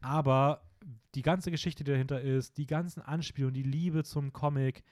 Aber 0.00 0.62
die 1.14 1.22
ganze 1.22 1.50
Geschichte, 1.50 1.84
die 1.84 1.90
dahinter 1.92 2.20
ist, 2.20 2.56
die 2.56 2.66
ganzen 2.66 3.00
Anspielungen, 3.00 3.54
die 3.54 3.62
Liebe 3.62 4.04
zum 4.04 4.32
Comic, 4.32 4.82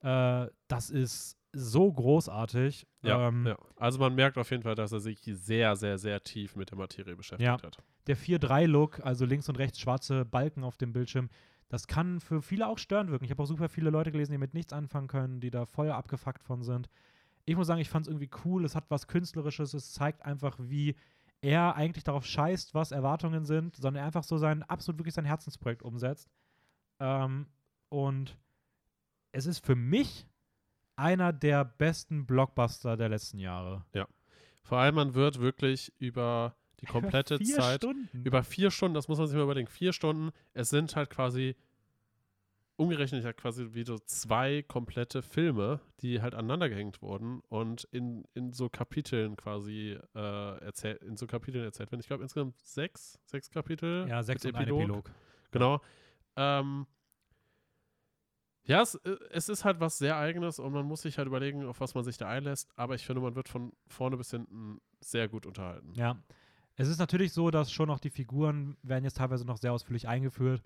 äh, 0.00 0.46
das 0.68 0.90
ist 0.90 1.36
so 1.52 1.92
großartig. 1.92 2.86
Ja, 3.02 3.28
Ähm, 3.28 3.46
ja. 3.46 3.56
Also 3.76 3.98
man 3.98 4.14
merkt 4.14 4.38
auf 4.38 4.50
jeden 4.50 4.62
Fall, 4.62 4.74
dass 4.74 4.92
er 4.92 5.00
sich 5.00 5.20
sehr, 5.24 5.76
sehr, 5.76 5.98
sehr 5.98 6.22
tief 6.22 6.54
mit 6.56 6.70
der 6.70 6.78
Materie 6.78 7.16
beschäftigt 7.16 7.46
Ja. 7.46 7.60
hat. 7.62 7.78
Der 8.06 8.16
4-3-Look, 8.16 9.00
also 9.04 9.24
links 9.24 9.48
und 9.48 9.56
rechts 9.56 9.80
schwarze 9.80 10.24
Balken 10.24 10.64
auf 10.64 10.76
dem 10.76 10.92
Bildschirm, 10.92 11.28
das 11.68 11.86
kann 11.86 12.20
für 12.20 12.42
viele 12.42 12.66
auch 12.66 12.78
störend 12.78 13.10
wirken. 13.10 13.24
Ich 13.24 13.30
habe 13.30 13.42
auch 13.42 13.46
super 13.46 13.68
viele 13.68 13.90
Leute 13.90 14.10
gelesen, 14.10 14.32
die 14.32 14.38
mit 14.38 14.54
nichts 14.54 14.72
anfangen 14.72 15.06
können, 15.08 15.40
die 15.40 15.50
da 15.50 15.66
voll 15.66 15.90
abgefuckt 15.90 16.42
von 16.42 16.62
sind. 16.62 16.88
Ich 17.44 17.56
muss 17.56 17.66
sagen, 17.66 17.80
ich 17.80 17.88
fand 17.88 18.06
es 18.06 18.08
irgendwie 18.08 18.30
cool. 18.44 18.64
Es 18.64 18.74
hat 18.74 18.84
was 18.90 19.06
Künstlerisches. 19.06 19.74
Es 19.74 19.92
zeigt 19.92 20.24
einfach, 20.24 20.56
wie 20.60 20.94
er 21.40 21.74
eigentlich 21.76 22.04
darauf 22.04 22.26
scheißt, 22.26 22.74
was 22.74 22.92
Erwartungen 22.92 23.44
sind, 23.44 23.76
sondern 23.76 24.02
er 24.02 24.06
einfach 24.06 24.24
so 24.24 24.36
sein, 24.36 24.62
absolut 24.64 24.98
wirklich 24.98 25.14
sein 25.14 25.24
Herzensprojekt 25.24 25.82
umsetzt. 25.82 26.28
Ähm, 26.98 27.46
und 27.88 28.36
es 29.32 29.46
ist 29.46 29.64
für 29.64 29.76
mich 29.76 30.26
einer 31.00 31.32
der 31.32 31.64
besten 31.64 32.26
Blockbuster 32.26 32.96
der 32.96 33.08
letzten 33.08 33.38
Jahre. 33.38 33.84
Vor 34.62 34.78
allem, 34.78 34.94
man 34.94 35.14
wird 35.14 35.40
wirklich 35.40 35.92
über 35.98 36.54
die 36.80 36.86
komplette 36.86 37.38
Vier 37.38 37.56
Zeit, 37.56 37.82
Stunden. 37.82 38.22
über 38.22 38.42
vier 38.42 38.70
Stunden, 38.70 38.94
das 38.94 39.08
muss 39.08 39.18
man 39.18 39.26
sich 39.26 39.36
mal 39.36 39.42
überlegen, 39.42 39.66
vier 39.66 39.92
Stunden, 39.92 40.30
es 40.52 40.70
sind 40.70 40.94
halt 40.94 41.10
quasi, 41.10 41.56
umgerechnet 42.76 43.24
halt 43.24 43.36
quasi 43.36 43.68
wie 43.72 43.84
so 43.84 43.98
zwei 43.98 44.62
komplette 44.62 45.22
Filme, 45.22 45.80
die 46.00 46.22
halt 46.22 46.34
aneinander 46.34 46.68
gehängt 46.68 47.02
wurden 47.02 47.40
und 47.48 47.84
in, 47.90 48.24
in 48.34 48.52
so 48.52 48.68
Kapiteln 48.68 49.36
quasi 49.36 49.98
äh, 50.14 50.58
erzählt, 50.64 51.02
in 51.02 51.16
so 51.16 51.26
Kapiteln 51.26 51.64
erzählt 51.64 51.90
werden. 51.90 52.00
Ich 52.00 52.06
glaube 52.06 52.22
insgesamt 52.22 52.56
sechs, 52.58 53.18
sechs 53.24 53.50
Kapitel. 53.50 54.06
ja, 54.08 54.22
sechs 54.22 54.44
und 54.44 54.54
ein 54.54 54.68
Epilog. 54.68 55.10
Genau. 55.50 55.80
Ähm, 56.36 56.86
ja, 58.70 58.82
es, 58.82 58.94
äh, 58.94 59.16
es 59.30 59.48
ist 59.48 59.64
halt 59.64 59.80
was 59.80 59.98
sehr 59.98 60.16
Eigenes 60.16 60.60
und 60.60 60.72
man 60.72 60.86
muss 60.86 61.02
sich 61.02 61.18
halt 61.18 61.26
überlegen, 61.26 61.66
auf 61.66 61.80
was 61.80 61.96
man 61.96 62.04
sich 62.04 62.16
da 62.18 62.28
einlässt. 62.28 62.68
Aber 62.76 62.94
ich 62.94 63.04
finde, 63.04 63.20
man 63.20 63.34
wird 63.34 63.48
von 63.48 63.72
vorne 63.88 64.16
bis 64.16 64.30
hinten 64.30 64.80
sehr 65.00 65.28
gut 65.28 65.44
unterhalten. 65.44 65.92
Ja. 65.94 66.16
Es 66.76 66.86
ist 66.86 66.98
natürlich 66.98 67.32
so, 67.32 67.50
dass 67.50 67.72
schon 67.72 67.90
auch 67.90 67.98
die 67.98 68.10
Figuren 68.10 68.76
werden 68.82 69.02
jetzt 69.02 69.16
teilweise 69.16 69.44
noch 69.44 69.56
sehr 69.56 69.72
ausführlich 69.72 70.06
eingeführt. 70.06 70.62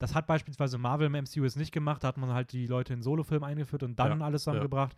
Das 0.00 0.14
hat 0.16 0.26
beispielsweise 0.26 0.76
Marvel 0.76 1.06
im 1.06 1.12
MCU 1.12 1.44
jetzt 1.44 1.56
nicht 1.56 1.70
gemacht. 1.70 2.02
Da 2.02 2.08
hat 2.08 2.16
man 2.16 2.34
halt 2.34 2.52
die 2.52 2.66
Leute 2.66 2.94
in 2.94 3.02
Solofilm 3.02 3.44
eingeführt 3.44 3.84
und 3.84 3.98
dann 3.98 4.18
Ja, 4.18 4.26
alles 4.26 4.42
zusammengebracht. 4.42 4.96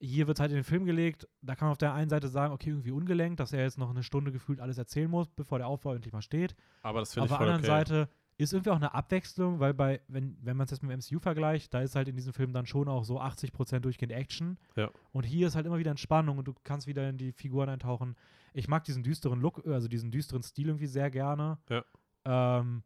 Hier 0.00 0.28
wird 0.28 0.36
es 0.36 0.40
halt 0.40 0.52
in 0.52 0.58
den 0.58 0.64
Film 0.64 0.84
gelegt. 0.84 1.26
Da 1.42 1.56
kann 1.56 1.66
man 1.66 1.72
auf 1.72 1.78
der 1.78 1.92
einen 1.92 2.08
Seite 2.08 2.28
sagen, 2.28 2.52
okay, 2.52 2.70
irgendwie 2.70 2.92
ungelenkt, 2.92 3.40
dass 3.40 3.52
er 3.52 3.62
jetzt 3.64 3.78
noch 3.78 3.90
eine 3.90 4.04
Stunde 4.04 4.30
gefühlt 4.30 4.60
alles 4.60 4.78
erzählen 4.78 5.10
muss, 5.10 5.28
bevor 5.28 5.58
der 5.58 5.66
Aufbau 5.66 5.92
endlich 5.92 6.12
mal 6.12 6.22
steht. 6.22 6.54
Aber 6.82 7.00
das 7.00 7.14
finde 7.14 7.24
Auf 7.24 7.26
ich 7.26 7.30
der 7.30 7.38
voll 7.38 7.52
anderen 7.52 7.64
okay. 7.64 7.90
Seite 7.90 8.08
ist 8.38 8.52
irgendwie 8.52 8.70
auch 8.70 8.76
eine 8.76 8.94
Abwechslung, 8.94 9.58
weil 9.58 9.74
bei, 9.74 10.00
wenn, 10.06 10.38
wenn 10.40 10.56
man 10.56 10.64
es 10.64 10.70
jetzt 10.70 10.82
mit 10.82 10.92
dem 10.92 11.00
MCU 11.00 11.18
vergleicht, 11.18 11.74
da 11.74 11.82
ist 11.82 11.96
halt 11.96 12.08
in 12.08 12.14
diesem 12.14 12.32
Film 12.32 12.52
dann 12.52 12.66
schon 12.66 12.88
auch 12.88 13.04
so 13.04 13.20
80% 13.20 13.80
durchgehend 13.80 14.12
Action. 14.12 14.58
Ja. 14.76 14.90
Und 15.12 15.24
hier 15.24 15.48
ist 15.48 15.56
halt 15.56 15.66
immer 15.66 15.78
wieder 15.78 15.90
Entspannung 15.90 16.38
und 16.38 16.46
du 16.46 16.54
kannst 16.62 16.86
wieder 16.86 17.08
in 17.08 17.18
die 17.18 17.32
Figuren 17.32 17.68
eintauchen. 17.68 18.16
Ich 18.54 18.68
mag 18.68 18.84
diesen 18.84 19.02
düsteren 19.02 19.40
Look, 19.40 19.66
also 19.66 19.88
diesen 19.88 20.12
düsteren 20.12 20.42
Stil 20.42 20.68
irgendwie 20.68 20.86
sehr 20.86 21.10
gerne. 21.10 21.58
Ja. 21.68 21.84
Ähm, 22.24 22.84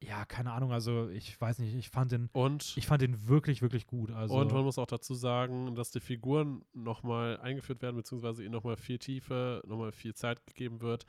ja, 0.00 0.24
keine 0.24 0.52
Ahnung, 0.52 0.72
also 0.72 1.08
ich 1.08 1.40
weiß 1.40 1.58
nicht, 1.58 1.74
ich 1.74 1.90
fand 1.90 2.12
den, 2.12 2.30
Und, 2.32 2.76
ich 2.76 2.86
fand 2.86 3.02
den 3.02 3.28
wirklich, 3.28 3.62
wirklich 3.62 3.86
gut. 3.86 4.12
Also, 4.12 4.36
und 4.36 4.52
man 4.52 4.62
muss 4.62 4.78
auch 4.78 4.86
dazu 4.86 5.14
sagen, 5.14 5.74
dass 5.74 5.90
die 5.90 6.00
Figuren 6.00 6.64
nochmal 6.72 7.38
eingeführt 7.40 7.82
werden, 7.82 7.96
beziehungsweise 7.96 8.44
ihnen 8.44 8.52
nochmal 8.52 8.76
viel 8.76 8.98
Tiefe, 8.98 9.60
nochmal 9.66 9.90
viel 9.90 10.14
Zeit 10.14 10.46
gegeben 10.46 10.80
wird. 10.80 11.04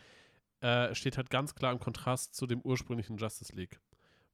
Äh, 0.62 0.93
steht 0.95 1.18
halt 1.18 1.30
ganz 1.30 1.55
klar 1.55 1.72
im 1.72 1.80
Kontrast 1.80 2.36
zu 2.36 2.45
dem 2.47 2.62
ursprünglichen 2.62 3.18
Justice 3.18 3.55
League. 3.55 3.80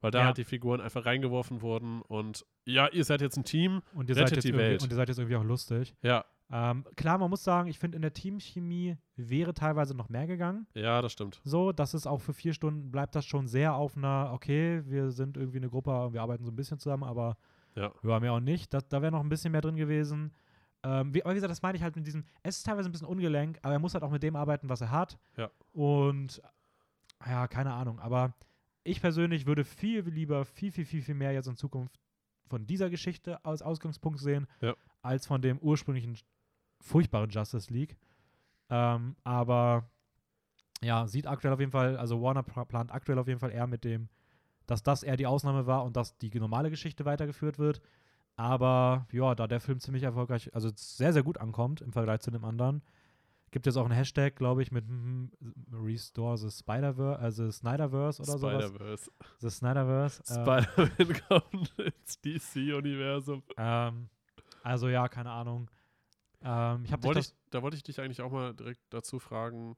Weil 0.01 0.11
da 0.11 0.19
Ja. 0.19 0.25
halt 0.25 0.37
die 0.37 0.43
Figuren 0.43 0.81
einfach 0.81 1.05
reingeworfen 1.05 1.61
wurden 1.61 2.01
und 2.01 2.45
ja, 2.65 2.87
ihr 2.89 3.03
seid 3.05 3.21
jetzt 3.21 3.37
ein 3.37 3.43
Team. 3.43 3.81
und 3.93 4.09
ihr, 4.09 4.15
seid 4.15 4.31
jetzt 4.31 4.43
die 4.43 4.49
irgendwie, 4.49 4.63
Welt. 4.65 4.83
und 4.83 4.89
ihr 4.91 4.95
seid 4.95 5.07
jetzt 5.07 5.17
irgendwie 5.19 5.35
auch 5.37 5.43
lustig. 5.43 5.95
Ja, 6.01 6.25
Ähm, 6.51 6.85
klar, 6.95 7.17
man 7.17 7.31
muss 7.31 7.43
sagen, 7.43 7.67
ich 7.69 7.79
finde, 7.79 7.95
in 7.95 8.03
der 8.03 8.13
Teamchemie 8.13 8.97
wäre 9.15 9.53
teilweise 9.55 9.95
noch 9.95 10.09
mehr 10.09 10.27
gegangen. 10.27 10.67
ja, 10.75 11.01
das 11.01 11.11
stimmt. 11.13 11.41
So, 11.43 11.71
das 11.71 11.95
ist 11.95 12.05
auch 12.05 12.21
für 12.21 12.33
vier 12.33 12.53
Stunden, 12.53 12.91
bleibt 12.91 13.15
das 13.15 13.25
schon 13.25 13.47
sehr 13.47 13.73
auf 13.73 13.97
einer, 13.97 14.29
okay, 14.31 14.83
wir 14.85 15.09
sind 15.11 15.37
irgendwie 15.37 15.57
eine 15.57 15.69
Gruppe 15.69 15.89
und 16.05 16.13
wir 16.13 16.21
arbeiten 16.21 16.43
so 16.45 16.51
ein 16.51 16.55
bisschen 16.55 16.77
zusammen, 16.77 17.03
aber 17.03 17.37
Ja. 17.75 17.91
ja, 18.03 18.19
mehr 18.19 18.33
auch 18.33 18.39
nicht. 18.39 18.73
Das, 18.75 18.87
da 18.87 19.01
wäre 19.01 19.11
noch 19.11 19.21
ein 19.21 19.29
bisschen 19.29 19.51
mehr 19.53 19.61
drin 19.61 19.75
gewesen. 19.75 20.33
Ähm, 20.87 21.13
wie, 21.13 21.23
aber 21.23 21.31
wie 21.31 21.35
gesagt, 21.35 21.49
das 21.51 21.61
meine 21.63 21.75
ich 21.77 21.83
halt 21.83 21.95
mit 21.95 22.05
diesem, 22.05 22.23
es 22.43 22.57
ist 22.57 22.63
teilweise 22.63 22.87
ein 22.87 22.91
bisschen 22.91 23.07
ungelenk, 23.07 23.57
aber 23.63 23.73
er 23.73 23.79
muss 23.79 23.93
halt 23.95 24.03
auch 24.03 24.11
mit 24.11 24.21
dem 24.21 24.35
arbeiten, 24.35 24.69
was 24.69 24.81
er 24.81 24.91
hat. 24.91 25.17
Ja. 25.35 25.49
Und 25.73 26.41
ja, 27.25 27.47
keine 27.47 27.73
Ahnung, 27.73 27.99
aber 27.99 28.33
ich 28.83 29.01
persönlich 29.01 29.47
würde 29.47 29.63
viel 29.63 30.01
lieber, 30.07 30.45
viel, 30.45 30.71
viel, 30.71 30.85
viel, 30.85 31.01
viel 31.01 31.15
mehr 31.15 31.31
jetzt 31.31 31.47
in 31.47 31.55
Zukunft 31.55 31.99
von 32.47 32.67
dieser 32.67 32.91
Geschichte 32.91 33.43
als 33.43 33.63
Ausgangspunkt 33.63 34.19
sehen, 34.19 34.45
Ja. 34.61 34.75
als 35.01 35.25
von 35.25 35.41
dem 35.41 35.57
ursprünglichen 35.57 36.17
furchtbaren 36.81 37.31
Justice 37.31 37.73
League. 37.73 37.97
Ähm, 38.69 39.15
aber 39.23 39.89
ja, 40.83 41.07
sieht 41.07 41.25
aktuell 41.25 41.53
auf 41.53 41.59
jeden 41.59 41.71
Fall, 41.71 41.97
also 41.97 42.21
Warner 42.21 42.43
pla- 42.43 42.65
plant 42.65 42.93
aktuell 42.93 43.17
auf 43.17 43.27
jeden 43.27 43.39
Fall 43.39 43.51
eher 43.51 43.65
mit 43.65 43.83
dem, 43.83 44.09
dass 44.67 44.83
das 44.83 45.01
eher 45.01 45.17
die 45.17 45.25
Ausnahme 45.25 45.65
war 45.65 45.83
und 45.83 45.95
dass 45.95 46.17
die 46.17 46.29
normale 46.39 46.69
Geschichte 46.69 47.05
weitergeführt 47.05 47.57
wird. 47.57 47.81
Aber 48.37 49.07
ja, 49.11 49.33
da 49.35 49.47
der 49.47 49.61
Film 49.61 49.79
ziemlich 49.79 50.03
erfolgreich, 50.03 50.53
also 50.53 50.69
sehr, 50.75 51.13
sehr 51.13 51.23
gut 51.23 51.37
ankommt 51.37 51.81
im 51.81 51.93
Vergleich 51.93 52.19
zu 52.19 52.31
dem 52.31 52.43
anderen, 52.43 52.81
gibt 53.51 53.67
es 53.67 53.77
auch 53.77 53.85
einen 53.85 53.93
Hashtag, 53.93 54.35
glaube 54.35 54.61
ich, 54.61 54.71
mit 54.73 54.85
hm, 54.85 55.31
Restore 55.71 56.37
the 56.37 56.51
Spider-Verse, 56.51 57.19
also 57.19 57.49
Snyderverse 57.49 58.21
oder 58.21 58.37
sowas. 58.37 58.65
Spider-Verse. 58.65 59.11
The 59.39 59.49
Snyderverse. 59.49 60.23
ähm, 60.27 60.41
Spider-Man 60.41 61.21
kommt 61.29 61.79
ins 61.79 62.21
DC-Universum. 62.21 63.43
ähm, 63.55 64.09
also 64.63 64.89
ja, 64.89 65.07
keine 65.07 65.31
Ahnung. 65.31 65.71
Ähm, 66.41 66.83
ich 66.83 67.03
Wollte 67.03 67.21
ich, 67.21 67.33
da 67.51 67.61
wollte 67.61 67.77
ich 67.77 67.83
dich 67.83 68.01
eigentlich 68.01 68.21
auch 68.21 68.31
mal 68.31 68.53
direkt 68.53 68.81
dazu 68.89 69.19
fragen. 69.19 69.75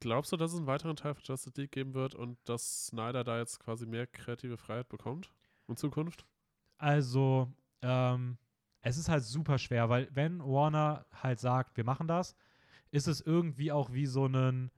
Glaubst 0.00 0.32
du, 0.32 0.36
dass 0.36 0.52
es 0.52 0.58
einen 0.58 0.66
weiteren 0.66 0.96
Teil 0.96 1.14
von 1.14 1.22
Justice 1.24 1.58
League 1.60 1.72
geben 1.72 1.94
wird 1.94 2.14
und 2.14 2.38
dass 2.44 2.86
Snyder 2.86 3.24
da 3.24 3.38
jetzt 3.38 3.60
quasi 3.60 3.86
mehr 3.86 4.06
kreative 4.06 4.56
Freiheit 4.56 4.88
bekommt 4.88 5.32
in 5.68 5.76
Zukunft? 5.76 6.26
Also, 6.78 7.52
ähm, 7.82 8.38
es 8.82 8.96
ist 8.96 9.08
halt 9.08 9.24
super 9.24 9.58
schwer, 9.58 9.88
weil 9.88 10.08
wenn 10.12 10.40
Warner 10.40 11.04
halt 11.22 11.38
sagt, 11.40 11.76
wir 11.76 11.84
machen 11.84 12.08
das, 12.08 12.34
ist 12.90 13.06
es 13.08 13.20
irgendwie 13.20 13.72
auch 13.72 13.92
wie 13.92 14.06
so 14.06 14.26
ein, 14.26 14.70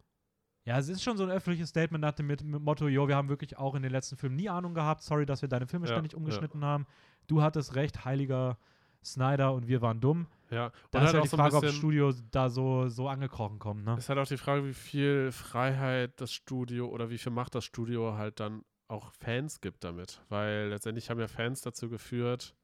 ja, 0.65 0.79
es 0.79 0.89
ist 0.89 1.03
schon 1.03 1.17
so 1.17 1.25
ein 1.25 1.31
öffentliches 1.31 1.71
Statement 1.71 2.03
nach 2.03 2.13
dem 2.13 2.27
mit, 2.27 2.43
mit 2.43 2.61
Motto, 2.63 2.89
jo, 2.89 3.09
wir 3.09 3.17
haben 3.17 3.29
wirklich 3.29 3.57
auch 3.59 3.75
in 3.75 3.83
den 3.83 3.93
letzten 3.93 4.17
Filmen 4.17 4.37
nie 4.37 4.49
Ahnung 4.49 4.75
gehabt, 4.75 5.03
sorry, 5.03 5.25
dass 5.27 5.43
wir 5.43 5.49
deine 5.49 5.67
Filme 5.67 5.87
Ja, 5.87 5.93
ständig 5.93 6.13
ja. 6.13 6.19
umgeschnitten 6.19 6.65
haben. 6.65 6.87
Du 7.27 7.43
hattest 7.43 7.75
recht, 7.75 8.05
heiliger 8.05 8.59
Snyder 9.05 9.53
und 9.55 9.67
wir 9.67 9.83
waren 9.83 10.01
dumm. 10.01 10.27
Ja, 10.51 10.67
und 10.67 10.73
Da 10.93 10.99
halt 11.01 11.09
ist 11.09 11.15
ja 11.15 11.19
auch 11.21 11.23
die 11.25 11.29
so 11.31 11.37
Frage, 11.37 11.57
ob 11.57 11.63
das 11.63 11.71
bisschen- 11.73 11.79
Studio 11.79 12.13
da 12.31 12.51
so, 12.51 12.89
so 12.89 13.09
angekrochen 13.09 13.59
kommt, 13.59 13.85
ne? 13.85 13.97
Ist 13.97 14.09
halt 14.09 14.19
auch 14.19 14.27
die 14.27 14.37
Frage, 14.37 14.65
wie 14.67 14.75
viel 14.75 15.33
Freiheit 15.33 16.21
das 16.21 16.33
Studio 16.33 16.89
oder 16.89 17.11
wie 17.11 17.19
viel 17.19 17.33
Macht 17.33 17.55
das 17.55 17.65
Studio 17.65 18.17
halt 18.17 18.39
dann 18.39 18.63
auch 18.89 19.11
Fans 19.13 19.61
gibt 19.61 19.83
damit. 19.85 20.21
Weil 20.29 20.69
letztendlich 20.69 21.09
haben 21.11 21.19
ja 21.19 21.27
Fans 21.29 21.63
dazu 21.63 21.89
geführt, 21.89 22.55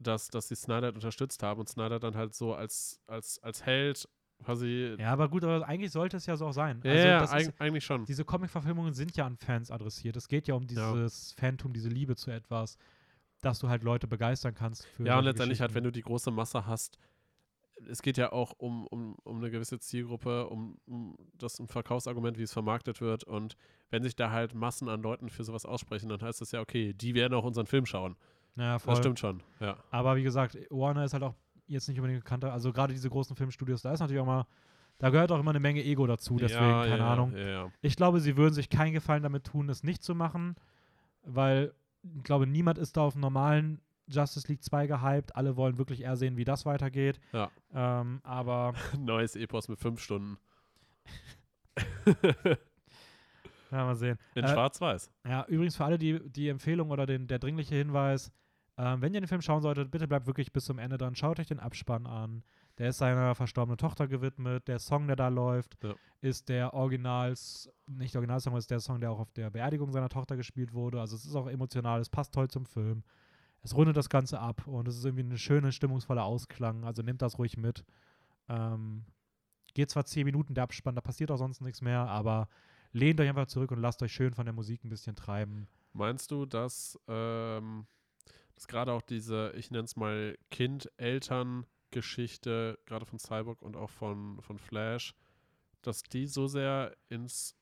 dass, 0.00 0.28
dass 0.28 0.48
sie 0.48 0.56
Snyder 0.56 0.86
halt 0.86 0.94
unterstützt 0.96 1.42
haben 1.42 1.60
und 1.60 1.68
Snyder 1.68 2.00
dann 2.00 2.16
halt 2.16 2.34
so 2.34 2.54
als, 2.54 3.00
als, 3.06 3.38
als 3.42 3.64
Held 3.64 4.08
quasi. 4.42 4.96
Ja, 4.98 5.12
aber 5.12 5.28
gut, 5.28 5.44
aber 5.44 5.66
eigentlich 5.68 5.92
sollte 5.92 6.16
es 6.16 6.26
ja 6.26 6.36
so 6.36 6.46
auch 6.46 6.52
sein. 6.52 6.80
Ja, 6.82 6.90
also 6.90 7.06
ja, 7.06 7.22
ist, 7.22 7.32
eig 7.32 7.54
eigentlich 7.58 7.84
schon. 7.84 8.04
diese 8.06 8.24
Comic-Verfilmungen 8.24 8.94
sind 8.94 9.16
ja 9.16 9.26
an 9.26 9.36
Fans 9.36 9.70
adressiert. 9.70 10.16
Es 10.16 10.28
geht 10.28 10.48
ja 10.48 10.54
um 10.54 10.62
Ja. 10.62 10.92
dieses 10.92 11.34
Phantom, 11.34 11.72
diese 11.72 11.88
Liebe 11.88 12.16
zu 12.16 12.30
etwas, 12.30 12.76
dass 13.42 13.58
du 13.58 13.68
halt 13.68 13.82
Leute 13.84 14.06
begeistern 14.06 14.54
kannst 14.54 14.86
für 14.86 15.06
Ja, 15.06 15.18
und 15.18 15.24
letztendlich 15.24 15.60
halt, 15.60 15.74
wenn 15.74 15.84
du 15.84 15.92
die 15.92 16.02
große 16.02 16.30
Masse 16.30 16.66
hast, 16.66 16.98
es 17.88 18.02
geht 18.02 18.18
ja 18.18 18.32
auch 18.32 18.52
um, 18.58 18.86
um, 18.88 19.14
um 19.24 19.38
eine 19.38 19.50
gewisse 19.50 19.78
Zielgruppe, 19.78 20.48
um, 20.48 20.78
um 20.86 21.16
das 21.34 21.58
um 21.60 21.68
Verkaufsargument, 21.68 22.38
wie 22.38 22.42
es 22.42 22.52
vermarktet 22.52 23.00
wird. 23.00 23.24
Und 23.24 23.56
wenn 23.90 24.02
sich 24.02 24.16
da 24.16 24.30
halt 24.30 24.54
Massen 24.54 24.88
an 24.88 25.02
Leuten 25.02 25.30
für 25.30 25.44
sowas 25.44 25.64
aussprechen, 25.64 26.08
dann 26.08 26.20
heißt 26.20 26.40
das 26.40 26.52
ja, 26.52 26.60
okay, 26.60 26.92
die 26.92 27.14
werden 27.14 27.32
auch 27.34 27.44
unseren 27.44 27.66
Film 27.66 27.86
schauen. 27.86 28.16
Ja, 28.56 28.78
voll. 28.78 28.92
Das 28.92 28.98
stimmt 28.98 29.18
schon, 29.18 29.42
ja. 29.60 29.76
Aber 29.90 30.16
wie 30.16 30.22
gesagt, 30.22 30.58
Warner 30.70 31.04
ist 31.04 31.12
halt 31.12 31.22
auch 31.22 31.34
jetzt 31.66 31.88
nicht 31.88 31.98
unbedingt 31.98 32.22
bekannter. 32.24 32.52
Also 32.52 32.72
gerade 32.72 32.92
diese 32.92 33.08
großen 33.08 33.36
Filmstudios, 33.36 33.82
da 33.82 33.92
ist 33.92 34.00
natürlich 34.00 34.20
auch 34.20 34.26
mal, 34.26 34.46
da 34.98 35.10
gehört 35.10 35.30
auch 35.32 35.38
immer 35.38 35.50
eine 35.50 35.60
Menge 35.60 35.82
Ego 35.84 36.06
dazu. 36.06 36.36
Deswegen, 36.36 36.62
ja, 36.64 36.82
keine 36.84 36.98
ja, 36.98 37.12
Ahnung. 37.12 37.36
Ja. 37.36 37.70
Ich 37.80 37.96
glaube, 37.96 38.20
sie 38.20 38.36
würden 38.36 38.54
sich 38.54 38.68
keinen 38.68 38.92
Gefallen 38.92 39.22
damit 39.22 39.44
tun, 39.44 39.68
es 39.68 39.82
nicht 39.82 40.02
zu 40.02 40.14
machen, 40.14 40.56
weil 41.22 41.72
ich 42.02 42.24
glaube, 42.24 42.46
niemand 42.46 42.78
ist 42.78 42.96
da 42.96 43.02
auf 43.02 43.12
dem 43.14 43.20
normalen 43.20 43.80
Justice 44.08 44.48
League 44.48 44.64
2 44.64 44.86
gehypt. 44.88 45.36
Alle 45.36 45.56
wollen 45.56 45.78
wirklich 45.78 46.02
eher 46.02 46.16
sehen, 46.16 46.36
wie 46.36 46.44
das 46.44 46.66
weitergeht. 46.66 47.20
Ja. 47.32 47.50
Ähm, 47.72 48.20
aber 48.24 48.74
Neues 48.98 49.36
Epos 49.36 49.68
mit 49.68 49.78
fünf 49.78 50.00
Stunden. 50.00 50.38
ja, 53.70 53.84
mal 53.84 53.94
sehen. 53.94 54.18
In 54.34 54.44
Äh, 54.44 54.48
Schwarz-Weiß. 54.48 55.10
Ja, 55.26 55.44
übrigens 55.46 55.76
für 55.76 55.84
alle 55.84 55.98
die, 55.98 56.20
die 56.30 56.48
Empfehlung 56.48 56.90
oder 56.90 57.06
den, 57.06 57.26
der 57.28 57.38
dringliche 57.38 57.76
Hinweis, 57.76 58.32
ähm, 58.82 59.02
wenn 59.02 59.12
ihr 59.12 59.20
den 59.20 59.26
Film 59.28 59.42
schauen 59.42 59.60
solltet, 59.60 59.90
bitte 59.90 60.08
bleibt 60.08 60.26
wirklich 60.26 60.52
bis 60.52 60.64
zum 60.64 60.78
Ende 60.78 60.96
dran. 60.96 61.14
Schaut 61.14 61.38
euch 61.38 61.48
den 61.48 61.60
Abspann 61.60 62.06
an. 62.06 62.42
Der 62.78 62.88
ist 62.90 62.98
seiner 62.98 63.34
verstorbenen 63.34 63.76
Tochter 63.76 64.08
gewidmet. 64.08 64.66
Der 64.68 64.78
Song, 64.78 65.06
der 65.06 65.16
da 65.16 65.28
läuft, 65.28 65.76
Ja. 65.84 65.94
ist 66.22 66.48
der 66.48 66.72
Originals, 66.72 67.68
nicht 67.86 68.16
Originalsong, 68.16 68.56
ist 68.56 68.70
der 68.70 68.80
Song, 68.80 69.00
der 69.00 69.10
auch 69.10 69.18
auf 69.18 69.32
der 69.32 69.50
Beerdigung 69.50 69.92
seiner 69.92 70.08
Tochter 70.08 70.36
gespielt 70.36 70.72
wurde. 70.72 70.98
Also 71.00 71.14
es 71.16 71.26
ist 71.26 71.34
auch 71.34 71.46
emotional, 71.48 72.00
es 72.00 72.08
passt 72.08 72.32
toll 72.32 72.48
zum 72.48 72.64
Film. 72.64 73.02
Es 73.62 73.76
rundet 73.76 73.96
das 73.98 74.08
Ganze 74.08 74.40
ab 74.40 74.66
und 74.66 74.88
es 74.88 74.96
ist 74.96 75.04
irgendwie 75.04 75.24
eine 75.24 75.36
schöne, 75.36 75.72
stimmungsvolle 75.72 76.22
Ausklang. 76.22 76.84
Also 76.84 77.02
nehmt 77.02 77.20
das 77.20 77.38
ruhig 77.38 77.58
mit. 77.58 77.84
Ähm, 78.48 79.04
geht 79.74 79.90
zwar 79.90 80.06
10 80.06 80.24
Minuten 80.24 80.54
der 80.54 80.64
Abspann, 80.64 80.94
da 80.94 81.02
passiert 81.02 81.30
auch 81.30 81.36
sonst 81.36 81.60
nichts 81.60 81.82
mehr, 81.82 82.08
aber 82.08 82.48
lehnt 82.92 83.20
euch 83.20 83.28
einfach 83.28 83.46
zurück 83.46 83.70
und 83.72 83.78
lasst 83.80 84.02
euch 84.02 84.12
schön 84.12 84.32
von 84.32 84.46
der 84.46 84.54
Musik 84.54 84.82
ein 84.84 84.88
bisschen 84.88 85.14
treiben. 85.14 85.68
Meinst 85.92 86.30
du, 86.30 86.46
dass, 86.46 86.98
ähm, 87.08 87.86
dass 88.60 88.68
gerade 88.68 88.92
auch 88.92 89.00
diese, 89.00 89.54
ich 89.56 89.70
nenne 89.70 89.84
es 89.84 89.96
mal 89.96 90.36
Kind-Eltern-Geschichte, 90.50 92.78
gerade 92.84 93.06
von 93.06 93.18
Cyborg 93.18 93.62
und 93.62 93.74
auch 93.74 93.88
von, 93.88 94.38
von 94.42 94.58
Flash, 94.58 95.14
dass 95.80 96.02
die 96.02 96.26
so 96.26 96.46
sehr 96.46 96.94
ins 97.08 97.56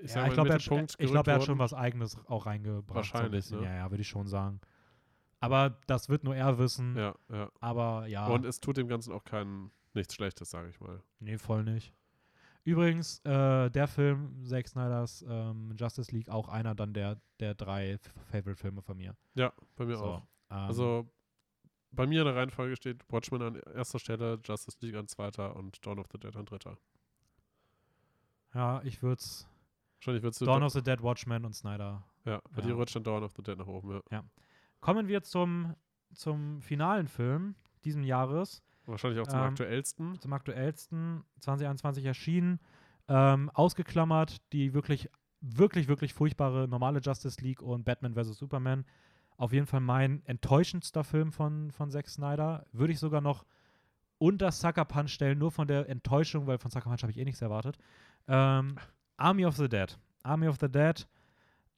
ich 0.00 0.12
ja, 0.14 0.26
ich 0.26 0.32
glaube, 0.32 0.50
er, 0.50 0.58
glaub, 0.58 1.26
er 1.26 1.34
hat 1.34 1.44
schon 1.44 1.58
was 1.58 1.72
Eigenes 1.72 2.16
auch 2.26 2.46
reingebracht. 2.46 2.94
Wahrscheinlich, 2.94 3.46
So 3.46 3.56
ne? 3.56 3.64
Ja, 3.66 3.74
ja, 3.76 3.90
würde 3.90 4.02
ich 4.02 4.08
schon 4.08 4.28
sagen. 4.28 4.60
Aber 5.40 5.78
das 5.86 6.08
wird 6.08 6.24
nur 6.24 6.36
er 6.36 6.58
wissen. 6.58 6.96
Ja, 6.96 7.14
ja. 7.28 7.50
Aber 7.60 8.06
ja, 8.06 8.26
Und 8.26 8.44
es 8.44 8.60
tut 8.60 8.76
dem 8.76 8.88
Ganzen 8.88 9.12
auch 9.12 9.24
kein 9.24 9.70
nichts 9.94 10.14
Schlechtes, 10.14 10.50
sage 10.50 10.68
ich 10.68 10.78
mal. 10.80 11.02
nee, 11.18 11.38
voll 11.38 11.64
nicht. 11.64 11.94
Übrigens, 12.64 13.20
äh, 13.24 13.70
der 13.70 13.88
Film, 13.88 14.44
Zack 14.44 14.68
Snyders 14.68 15.24
ähm, 15.28 15.74
Justice 15.78 16.12
League, 16.14 16.28
auch 16.28 16.48
einer 16.48 16.74
dann 16.74 16.92
der, 16.92 17.20
der 17.40 17.54
drei 17.54 17.98
Favorite-Filme 18.30 18.82
von 18.82 18.96
mir. 18.98 19.16
Ja, 19.34 19.52
bei 19.76 19.86
mir 19.86 19.96
So, 19.96 20.04
auch. 20.04 20.22
ähm, 20.50 20.56
Also 20.56 21.10
bei 21.92 22.06
mir 22.06 22.20
in 22.20 22.26
der 22.26 22.36
Reihenfolge 22.36 22.76
steht 22.76 23.02
Watchmen 23.10 23.40
an 23.40 23.56
erster 23.74 23.98
Stelle, 23.98 24.38
Justice 24.44 24.76
League 24.82 24.94
an 24.96 25.08
zweiter 25.08 25.56
und 25.56 25.84
Dawn 25.86 25.98
of 25.98 26.06
the 26.12 26.18
Dead 26.18 26.36
an 26.36 26.44
dritter. 26.44 26.76
ja, 28.54 28.82
ich 28.82 29.02
würde 29.02 29.20
es 29.20 29.46
Wahrscheinlich 30.00 30.22
würdest 30.22 30.40
du 30.40 30.44
Dawn 30.44 30.60
Da- 30.60 30.66
of 30.66 30.72
the 30.72 30.82
Dead, 30.82 31.02
Watchmen 31.02 31.44
und 31.44 31.54
Snyder. 31.54 32.04
ja, 32.24 32.40
bei 32.50 32.60
ja. 32.62 32.68
dir 32.68 32.74
rutscht 32.74 32.94
dann 32.94 33.02
Dawn 33.04 33.24
of 33.24 33.32
the 33.36 33.42
Dead 33.42 33.58
nach 33.58 33.66
oben, 33.66 34.00
ja. 34.10 34.22
Kommen 34.80 35.08
wir 35.08 35.22
zum, 35.22 35.74
zum 36.12 36.62
finalen 36.62 37.08
Film 37.08 37.56
diesen 37.84 38.04
Jahres. 38.04 38.62
Wahrscheinlich 38.88 39.20
auch 39.20 39.26
zum 39.26 39.38
Ähm, 39.38 39.44
aktuellsten. 39.46 40.20
zum 40.20 40.32
aktuellsten 40.32 41.24
2021 41.40 42.04
erschienen. 42.04 42.58
Ähm, 43.08 43.50
ausgeklammert 43.54 44.38
die 44.52 44.74
wirklich, 44.74 45.10
wirklich, 45.40 45.88
wirklich 45.88 46.14
furchtbare 46.14 46.68
normale 46.68 47.00
Justice 47.00 47.40
League 47.42 47.62
und 47.62 47.84
Batman 47.84 48.14
vs. 48.14 48.38
Superman. 48.38 48.84
Auf 49.36 49.52
jeden 49.52 49.66
Fall 49.66 49.80
mein 49.80 50.22
enttäuschendster 50.26 51.04
Film 51.04 51.32
von, 51.32 51.70
von 51.70 51.90
Zack 51.90 52.08
Snyder. 52.08 52.66
Würde 52.72 52.92
ich 52.92 52.98
sogar 52.98 53.20
noch 53.20 53.44
unter 54.18 54.50
Sucker 54.50 54.84
Punch 54.84 55.10
stellen, 55.12 55.38
nur 55.38 55.52
von 55.52 55.68
der 55.68 55.88
Enttäuschung, 55.88 56.46
weil 56.46 56.58
von 56.58 56.70
Sucker 56.70 56.88
Punch 56.90 57.02
habe 57.02 57.12
ich 57.12 57.18
eh 57.18 57.24
nichts 57.24 57.40
erwartet. 57.40 57.78
Ähm, 58.26 58.76
Army 59.16 59.46
of 59.46 59.56
the 59.56 59.68
Dead. 59.68 59.96
Army 60.24 60.48
of 60.48 60.56
the 60.60 60.68
Dead, 60.68 61.06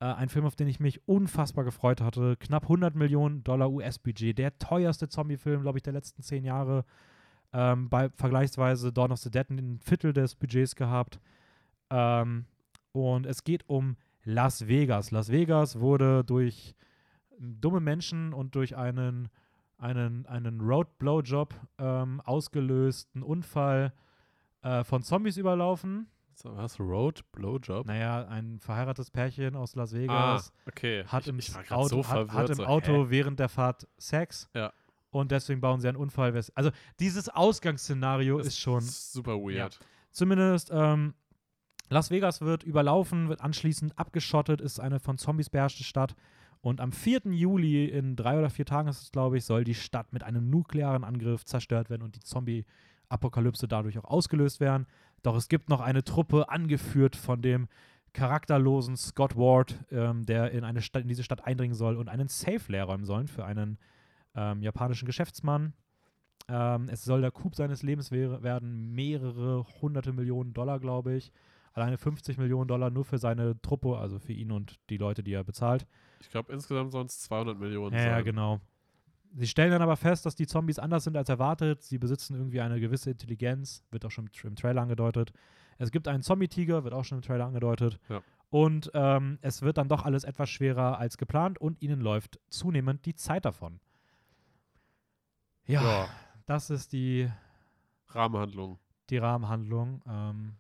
äh, 0.01 0.07
ein 0.07 0.29
Film, 0.29 0.47
auf 0.47 0.57
den 0.57 0.69
ich 0.69 0.81
mich 0.81 1.07
unfassbar 1.07 1.65
gefreut 1.65 2.01
hatte. 2.01 2.37
Knapp 2.39 2.65
100 2.65 2.95
Millionen 2.95 3.45
Dollar 3.45 3.71
US-Budget. 3.71 4.37
Der 4.39 4.59
teuerste 4.59 5.09
Zombie-Film, 5.09 5.63
glaube 5.63 5.79
ich, 5.79 5.83
der 5.83 5.93
letzten 5.93 6.23
zehn 6.23 6.45
Jahre. 6.45 6.85
Ähm, 7.53 7.89
bei 7.89 8.09
vergleichsweise 8.11 8.93
Dawn 8.93 9.13
of 9.13 9.19
the 9.19 9.31
Dead 9.31 9.49
ein 9.51 9.79
Viertel 9.81 10.13
des 10.13 10.35
Budgets 10.35 10.75
gehabt. 10.75 11.21
Ähm, 11.91 12.47
und 12.93 13.27
es 13.27 13.45
geht 13.45 13.69
um 13.69 13.97
Las 14.25 14.67
Vegas. 14.67 15.11
Las 15.11 15.31
Vegas 15.31 15.81
wurde 15.81 16.25
durch 16.25 16.75
dumme 17.39 17.81
Menschen 17.81 18.33
und 18.33 18.55
durch 18.55 18.77
einen, 18.77 19.29
einen, 19.79 20.27
einen 20.27 20.61
Road-Blowjob 20.61 21.55
ähm, 21.79 22.21
ausgelösten 22.21 23.23
Unfall 23.23 23.93
äh, 24.63 24.85
von 24.85 25.03
Zombies 25.03 25.37
überlaufen. 25.37 26.07
So, 26.43 26.57
was? 26.57 26.81
Road? 26.81 27.21
Blowjob? 27.33 27.87
Naja, 27.87 28.27
ein 28.27 28.59
verheiratetes 28.61 29.11
Pärchen 29.11 29.57
aus 29.57 29.75
Las 29.75 29.93
ah, 29.93 29.97
Vegas 29.99 30.53
okay. 30.67 31.05
hat 31.05 31.25
ich, 31.25 31.29
im, 31.29 31.39
ich 31.39 31.53
gerade 31.53 31.71
Auto, 31.71 31.89
so 31.89 31.99
hat, 31.99 32.07
verwirrt. 32.07 32.33
hat 32.33 32.49
im 32.49 32.57
so, 32.57 32.65
Auto 32.65 32.93
hä? 32.93 33.11
während 33.11 33.39
der 33.39 33.51
Fahrt 33.51 33.87
Sex. 33.99 34.49
Ja. 34.55 34.73
Und 35.11 35.33
deswegen 35.33 35.61
bauen 35.61 35.81
sie 35.81 35.89
einen 35.89 35.99
Unfall. 35.99 36.35
Also 36.55 36.71
dieses 36.99 37.29
Ausgangsszenario 37.29 38.39
Das 38.39 38.47
ist 38.47 38.59
schon 38.59 38.81
super 38.81 39.35
weird. 39.35 39.79
zumindest 40.13 40.71
ähm, 40.73 41.13
Las 41.91 42.11
Vegas 42.11 42.41
wird 42.41 42.63
überlaufen, 42.63 43.29
wird 43.29 43.43
anschließend 43.43 43.99
abgeschottet, 43.99 44.63
ist 44.63 44.81
eine 44.81 44.99
von 44.99 45.19
Zombies 45.19 45.51
beherrschte 45.51 45.85
Stadt. 45.85 46.15
Und 46.63 46.81
am 46.81 46.93
4. 46.93 47.23
Juli, 47.33 47.85
in 47.85 48.17
drei 48.17 48.39
oder 48.39 48.49
vier 48.49 48.65
Tagen 48.65 48.89
ist 48.89 49.03
es, 49.03 49.13
glaube 49.13 49.37
ich, 49.37 49.45
soll 49.45 49.65
die 49.65 49.75
Stadt 49.75 50.13
mit 50.13 50.23
einem 50.23 50.49
nuklearen 50.49 51.05
Angriff 51.05 51.45
zerstört 51.45 51.91
werden 51.91 52.03
und 52.03 52.17
die 52.17 52.21
Zombie-Apokalypse 53.11 53.69
dadurch 53.69 53.99
auch 53.99 54.05
ausgelöst 54.05 54.61
werden. 54.61 54.87
Doch 55.23 55.37
es 55.37 55.49
gibt 55.49 55.69
noch 55.69 55.81
eine 55.81 56.05
Truppe, 56.05 56.49
angeführt 56.49 57.17
von 57.17 57.43
dem 57.43 57.69
charakterlosen 58.13 58.97
Scott 58.97 59.37
Ward, 59.37 59.85
ähm, 59.91 60.25
der 60.25 60.51
in, 60.53 60.65
eine 60.65 60.83
Stadt, 60.83 61.03
in 61.03 61.09
diese 61.09 61.23
Stadt 61.23 61.45
eindringen 61.45 61.75
soll 61.75 61.97
und 61.97 62.09
einen 62.09 62.29
Safe 62.29 62.61
leer 62.69 62.85
räumen 62.85 63.05
sollen 63.05 63.29
für 63.29 63.45
einen 63.45 63.79
ähm, 64.35 64.63
japanischen 64.63 65.07
Geschäftsmann. 65.07 65.75
Ähm, 66.49 66.89
es 66.89 67.05
soll 67.05 67.21
der 67.21 67.31
Coup 67.31 67.55
seines 67.55 67.83
Lebens 67.83 68.11
wäre, 68.11 68.43
werden, 68.43 68.93
mehrere 68.93 69.65
hunderte 69.81 70.13
Millionen 70.13 70.55
Dollar, 70.55 70.81
glaube 70.81 71.15
ich. 71.15 71.31
Alleine 71.73 71.99
50 71.99 72.39
Millionen 72.39 72.67
Dollar 72.67 72.91
nur 72.91 73.05
für 73.05 73.19
seine 73.19 73.61
Truppe, 73.63 73.97
also 73.97 74.19
für 74.19 74.33
ihn 74.33 74.51
und 74.51 74.81
die 74.89 74.97
Leute, 74.97 75.23
die 75.23 75.33
er 75.33 75.45
bezahlt. 75.45 75.87
Ich 76.21 76.31
glaube, 76.31 76.53
insgesamt 76.53 76.91
sonst 76.91 77.23
200 77.23 77.57
Millionen. 77.61 77.95
Ja, 77.95 78.07
ja, 78.07 78.21
genau. 78.23 78.61
Sie 79.35 79.47
stellen 79.47 79.71
dann 79.71 79.83
aber 79.83 79.97
fest, 79.97 80.27
dass 80.27 80.35
die 80.35 80.47
Zombies 80.47 80.79
anders 80.79 81.05
sind 81.05 81.17
als 81.17 81.29
erwartet. 81.29 81.83
Sie 81.83 81.99
besitzen 81.99 82.35
irgendwie 82.35 82.61
eine 82.61 82.81
gewisse 82.81 83.11
Intelligenz, 83.11 83.85
wird 83.91 84.05
auch 84.05 84.11
schon 84.11 84.27
im, 84.27 84.33
Tra- 84.33 84.47
im 84.49 84.57
Trailer 84.57 84.83
angedeutet. 84.83 85.33
Es 85.79 85.91
gibt 85.93 86.09
einen 86.09 86.23
Zombie-Tiger, 86.23 86.83
wird 86.85 86.93
auch 86.95 87.05
schon 87.05 87.19
im 87.19 87.23
Trailer 87.23 87.47
angedeutet. 87.47 87.99
Ja. 88.09 88.23
Und 88.51 88.91
ähm, 88.95 89.39
es 89.43 89.63
wird 89.63 89.79
dann 89.79 89.89
doch 89.89 90.05
alles 90.05 90.25
etwas 90.25 90.51
schwerer 90.51 90.99
als 90.99 91.17
geplant 91.17 91.59
und 91.61 91.81
ihnen 91.81 92.01
läuft 92.01 92.41
zunehmend 92.49 93.07
die 93.07 93.15
Zeit 93.15 93.45
davon. 93.45 93.79
Ja, 95.67 95.83
Ja. 95.83 96.09
das 96.47 96.71
ist 96.71 96.93
die, 96.93 97.31
Rahmenhandlung. 98.09 98.79
die 99.11 99.19
Rahmenhandlung. 99.19 100.03
Ähm, 100.09 100.57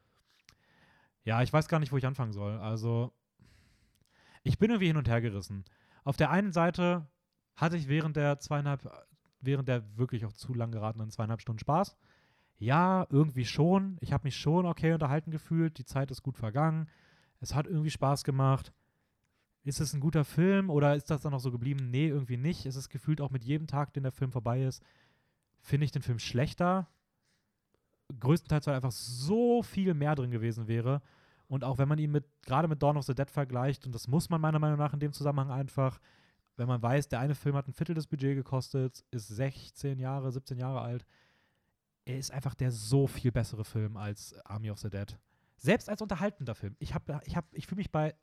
ja, 1.24 1.42
ich 1.42 1.52
weiß 1.52 1.68
gar 1.68 1.80
nicht, 1.80 1.90
wo 1.90 1.96
ich 1.96 2.06
anfangen 2.06 2.32
soll. 2.32 2.58
Also, 2.58 3.12
ich 4.44 4.58
bin 4.58 4.70
irgendwie 4.70 4.86
hin 4.86 4.96
und 4.96 5.08
her 5.08 5.20
gerissen. 5.20 5.64
Auf 6.04 6.16
der 6.16 6.30
einen 6.30 6.52
Seite 6.52 7.06
hatte 7.60 7.76
ich 7.76 7.88
während 7.88 8.16
der 8.16 8.38
zweieinhalb, 8.38 8.90
während 9.40 9.68
der 9.68 9.96
wirklich 9.98 10.24
auch 10.24 10.32
zu 10.32 10.54
lang 10.54 10.72
geratenen 10.72 11.10
zweieinhalb 11.10 11.40
Stunden 11.40 11.58
Spaß. 11.58 11.96
Ja, 12.58 13.06
irgendwie 13.10 13.44
schon. 13.44 13.96
Ich 14.00 14.12
habe 14.12 14.24
mich 14.24 14.36
schon 14.36 14.66
okay 14.66 14.92
unterhalten 14.92 15.30
gefühlt. 15.30 15.78
Die 15.78 15.84
Zeit 15.84 16.10
ist 16.10 16.22
gut 16.22 16.36
vergangen. 16.36 16.88
Es 17.40 17.54
hat 17.54 17.66
irgendwie 17.66 17.90
Spaß 17.90 18.24
gemacht. 18.24 18.72
Ist 19.62 19.80
es 19.80 19.92
ein 19.92 20.00
guter 20.00 20.24
Film 20.24 20.70
oder 20.70 20.94
ist 20.96 21.10
das 21.10 21.20
dann 21.22 21.32
noch 21.32 21.40
so 21.40 21.50
geblieben? 21.50 21.90
Nee, 21.90 22.08
irgendwie 22.08 22.36
nicht. 22.36 22.64
Es 22.64 22.76
ist 22.76 22.88
gefühlt 22.88 23.20
auch 23.20 23.30
mit 23.30 23.44
jedem 23.44 23.66
Tag, 23.66 23.92
den 23.92 24.02
der 24.02 24.12
Film 24.12 24.32
vorbei 24.32 24.62
ist, 24.62 24.82
finde 25.60 25.84
ich 25.84 25.92
den 25.92 26.02
Film 26.02 26.18
schlechter. 26.18 26.88
Größtenteils, 28.18 28.66
weil 28.66 28.74
einfach 28.74 28.90
so 28.90 29.62
viel 29.62 29.94
mehr 29.94 30.14
drin 30.14 30.30
gewesen 30.30 30.66
wäre. 30.66 31.02
Und 31.46 31.64
auch 31.64 31.78
wenn 31.78 31.88
man 31.88 31.98
ihn 31.98 32.10
mit, 32.10 32.24
gerade 32.42 32.68
mit 32.68 32.82
Dawn 32.82 32.96
of 32.96 33.04
the 33.04 33.14
Dead 33.14 33.30
vergleicht, 33.30 33.86
und 33.86 33.94
das 33.94 34.08
muss 34.08 34.30
man 34.30 34.40
meiner 34.40 34.58
Meinung 34.58 34.78
nach 34.78 34.94
in 34.94 35.00
dem 35.00 35.12
Zusammenhang 35.12 35.50
einfach, 35.50 36.00
wenn 36.56 36.68
man 36.68 36.82
weiß, 36.82 37.08
der 37.08 37.20
eine 37.20 37.34
Film 37.34 37.56
hat 37.56 37.68
ein 37.68 37.72
Viertel 37.72 37.94
des 37.94 38.06
Budgets 38.06 38.36
gekostet, 38.36 39.04
ist 39.10 39.28
16 39.28 39.98
Jahre, 39.98 40.30
17 40.30 40.58
Jahre 40.58 40.80
alt, 40.80 41.06
er 42.04 42.18
ist 42.18 42.30
einfach 42.30 42.54
der 42.54 42.70
so 42.70 43.06
viel 43.06 43.32
bessere 43.32 43.64
Film 43.64 43.96
als 43.96 44.34
Army 44.44 44.70
of 44.70 44.78
the 44.78 44.90
Dead. 44.90 45.16
Selbst 45.56 45.88
als 45.88 46.02
unterhaltender 46.02 46.54
Film. 46.54 46.76
Ich, 46.78 46.94
ich, 47.24 47.36
ich 47.52 47.66
fühle 47.66 47.78
mich 47.78 47.90
bei 47.90 48.14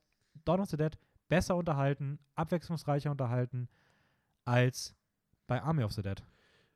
Dawn 0.45 0.59
of 0.59 0.69
the 0.69 0.77
Dead 0.77 0.97
besser 1.27 1.55
unterhalten, 1.55 2.19
abwechslungsreicher 2.35 3.11
unterhalten 3.11 3.69
als 4.45 4.95
bei 5.45 5.61
Army 5.61 5.83
of 5.83 5.93
the 5.93 6.01
Dead. 6.01 6.23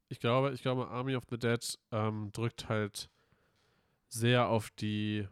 Ich 0.10 0.20
glaube, 0.20 0.52
ich 0.52 0.62
glaube, 0.62 0.90
Army 0.90 1.16
of 1.16 1.24
the 1.30 1.38
Dead 1.38 1.80
ähm, 1.92 2.32
drückt 2.34 2.70
halt 2.70 3.10
sehr 4.08 4.48
auf 4.48 4.70
die. 4.72 5.28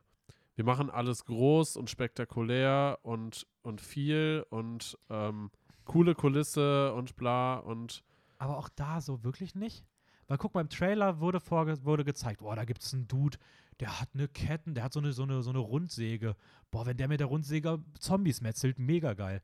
Wir 0.56 0.66
machen 0.66 0.90
alles 0.90 1.26
groß 1.26 1.78
und 1.78 1.90
spektakulär 1.90 3.00
und, 3.04 3.48
und 3.62 3.80
viel 3.80 4.46
und 4.50 4.98
ähm, 5.10 5.52
coole 5.90 6.16
Kulisse 6.16 6.94
und 6.94 7.16
bla 7.16 7.58
und. 7.58 8.04
Aber 8.38 8.58
auch 8.58 8.70
da 8.70 9.02
so 9.02 9.24
wirklich 9.24 9.56
nicht. 9.56 9.84
Weil 10.28 10.38
guck 10.38 10.54
mal, 10.54 10.62
im 10.62 10.70
Trailer 10.70 11.20
wurde, 11.20 11.40
vorge 11.40 11.84
wurde 11.84 12.06
gezeigt, 12.06 12.42
boah, 12.42 12.56
da 12.56 12.64
gibt 12.64 12.84
es 12.84 12.94
einen 12.94 13.08
Dude, 13.08 13.38
der 13.80 14.00
hat 14.00 14.10
eine 14.14 14.28
Ketten, 14.28 14.76
der 14.76 14.84
hat 14.84 14.94
so 14.94 15.00
eine, 15.00 15.12
so, 15.12 15.24
eine, 15.24 15.42
so 15.42 15.50
eine 15.50 15.60
Rundsäge. 15.60 16.36
Boah, 16.70 16.86
wenn 16.86 16.98
der 16.98 17.08
mit 17.08 17.20
der 17.20 17.28
Rundsäge 17.28 17.84
Zombies 18.00 18.40
metzelt, 18.40 18.78
mega 18.78 19.16
geil. 19.16 19.42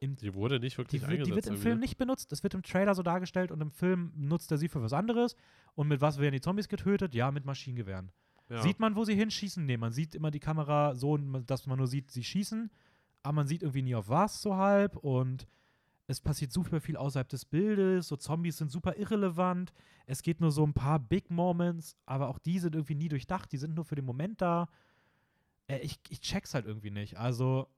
Im, 0.00 0.16
die 0.16 0.34
wurde 0.34 0.60
nicht 0.60 0.76
wirklich 0.76 1.00
die, 1.00 1.06
eingesetzt. 1.06 1.30
Die 1.30 1.34
wird 1.34 1.46
im 1.46 1.56
Film 1.56 1.80
nicht 1.80 1.96
benutzt. 1.96 2.30
Es 2.30 2.42
wird 2.42 2.54
im 2.54 2.62
Trailer 2.62 2.94
so 2.94 3.02
dargestellt 3.02 3.50
und 3.50 3.60
im 3.62 3.70
Film 3.70 4.12
nutzt 4.14 4.50
er 4.52 4.58
sie 4.58 4.68
für 4.68 4.82
was 4.82 4.92
anderes. 4.92 5.34
Und 5.74 5.88
mit 5.88 6.00
was 6.02 6.18
werden 6.18 6.34
die 6.34 6.40
Zombies 6.40 6.68
getötet? 6.68 7.14
Ja, 7.14 7.30
mit 7.30 7.46
Maschinengewehren. 7.46 8.12
Ja. 8.50 8.62
Sieht 8.62 8.78
man, 8.78 8.94
wo 8.94 9.04
sie 9.04 9.14
hinschießen? 9.14 9.64
Nee, 9.64 9.78
man 9.78 9.92
sieht 9.92 10.14
immer 10.14 10.30
die 10.30 10.40
Kamera 10.40 10.94
so, 10.94 11.16
dass 11.16 11.66
man 11.66 11.78
nur 11.78 11.88
sieht, 11.88 12.10
sie 12.10 12.22
schießen. 12.24 12.70
Aber 13.22 13.32
man 13.32 13.46
sieht 13.46 13.62
irgendwie 13.62 13.82
nie 13.82 13.94
auf 13.94 14.08
was 14.08 14.42
so 14.42 14.56
halb. 14.56 14.96
Und 14.96 15.48
es 16.08 16.20
passiert 16.20 16.52
super 16.52 16.80
viel 16.80 16.96
außerhalb 16.96 17.28
des 17.28 17.44
Bildes, 17.44 18.08
so 18.08 18.16
Zombies 18.16 18.56
sind 18.56 18.70
super 18.70 18.96
irrelevant. 18.96 19.74
Es 20.06 20.22
geht 20.22 20.40
nur 20.40 20.50
so 20.50 20.64
ein 20.66 20.72
paar 20.72 20.98
Big 20.98 21.30
Moments, 21.30 21.96
aber 22.06 22.28
auch 22.28 22.38
die 22.38 22.58
sind 22.58 22.74
irgendwie 22.74 22.94
nie 22.94 23.08
durchdacht, 23.08 23.52
die 23.52 23.58
sind 23.58 23.74
nur 23.74 23.84
für 23.84 23.94
den 23.94 24.06
Moment 24.06 24.40
da. 24.40 24.68
Äh, 25.66 25.80
ich, 25.80 26.00
ich 26.08 26.20
check's 26.20 26.54
halt 26.54 26.66
irgendwie 26.66 26.90
nicht. 26.90 27.18
Also. 27.18 27.68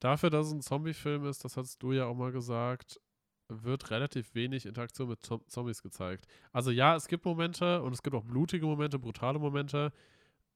Dafür, 0.00 0.28
dass 0.28 0.48
es 0.48 0.52
ein 0.52 0.60
Zombie-Film 0.60 1.24
ist, 1.26 1.44
das 1.44 1.56
hast 1.56 1.82
du 1.82 1.92
ja 1.92 2.06
auch 2.06 2.16
mal 2.16 2.32
gesagt, 2.32 3.00
wird 3.48 3.90
relativ 3.90 4.34
wenig 4.34 4.66
Interaktion 4.66 5.08
mit 5.08 5.24
Zom 5.24 5.46
Zombies 5.46 5.82
gezeigt. 5.82 6.26
Also 6.52 6.70
ja, 6.70 6.96
es 6.96 7.06
gibt 7.06 7.24
Momente 7.24 7.82
und 7.82 7.92
es 7.92 8.02
gibt 8.02 8.16
auch 8.16 8.24
blutige 8.24 8.66
Momente, 8.66 8.98
brutale 8.98 9.38
Momente. 9.38 9.92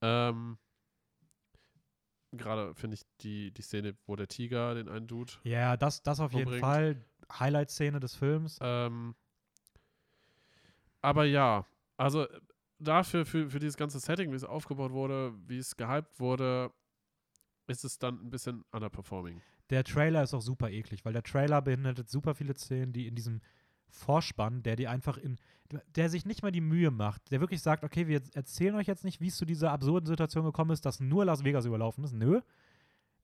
Ähm, 0.01 0.57
Gerade 2.31 2.75
finde 2.75 2.95
ich 2.95 3.01
die, 3.21 3.51
die 3.51 3.61
Szene, 3.61 3.95
wo 4.05 4.15
der 4.15 4.27
Tiger 4.27 4.75
den 4.75 4.87
einen 4.87 5.07
Dude. 5.07 5.33
Ja, 5.43 5.77
das, 5.77 6.03
das 6.03 6.19
auf 6.19 6.33
jeden 6.33 6.59
Fall. 6.59 7.03
Highlight-Szene 7.31 7.99
des 7.99 8.15
Films. 8.15 8.57
Ähm, 8.61 9.15
aber 11.01 11.25
ja, 11.25 11.65
also 11.97 12.27
dafür, 12.79 13.25
für, 13.25 13.49
für 13.49 13.59
dieses 13.59 13.77
ganze 13.77 13.99
Setting, 13.99 14.31
wie 14.31 14.35
es 14.35 14.43
aufgebaut 14.43 14.91
wurde, 14.91 15.33
wie 15.47 15.57
es 15.57 15.75
gehypt 15.75 16.19
wurde, 16.19 16.71
ist 17.67 17.85
es 17.85 17.99
dann 17.99 18.15
ein 18.25 18.29
bisschen 18.29 18.63
underperforming. 18.71 19.41
Der 19.69 19.83
Trailer 19.83 20.23
ist 20.23 20.33
auch 20.33 20.41
super 20.41 20.69
eklig, 20.71 21.05
weil 21.05 21.13
der 21.13 21.23
Trailer 21.23 21.61
beinhaltet 21.61 22.09
super 22.09 22.33
viele 22.33 22.55
Szenen, 22.55 22.91
die 22.91 23.07
in 23.07 23.15
diesem 23.15 23.41
Vorspann, 23.87 24.63
der 24.63 24.75
die 24.75 24.87
einfach 24.87 25.17
in, 25.17 25.37
der 25.95 26.09
sich 26.09 26.25
nicht 26.25 26.41
mal 26.41 26.51
die 26.51 26.61
Mühe 26.61 26.91
macht, 26.91 27.31
der 27.31 27.39
wirklich 27.39 27.61
sagt, 27.61 27.83
okay, 27.83 28.07
wir 28.07 28.21
erzählen 28.33 28.75
euch 28.75 28.87
jetzt 28.87 29.03
nicht, 29.03 29.21
wie 29.21 29.27
es 29.27 29.37
zu 29.37 29.45
dieser 29.45 29.71
absurden 29.71 30.07
Situation 30.07 30.45
gekommen 30.45 30.71
ist, 30.71 30.85
dass 30.85 30.99
nur 30.99 31.25
Las 31.25 31.43
Vegas 31.43 31.65
überlaufen 31.65 32.03
ist. 32.03 32.13
Nö. 32.13 32.41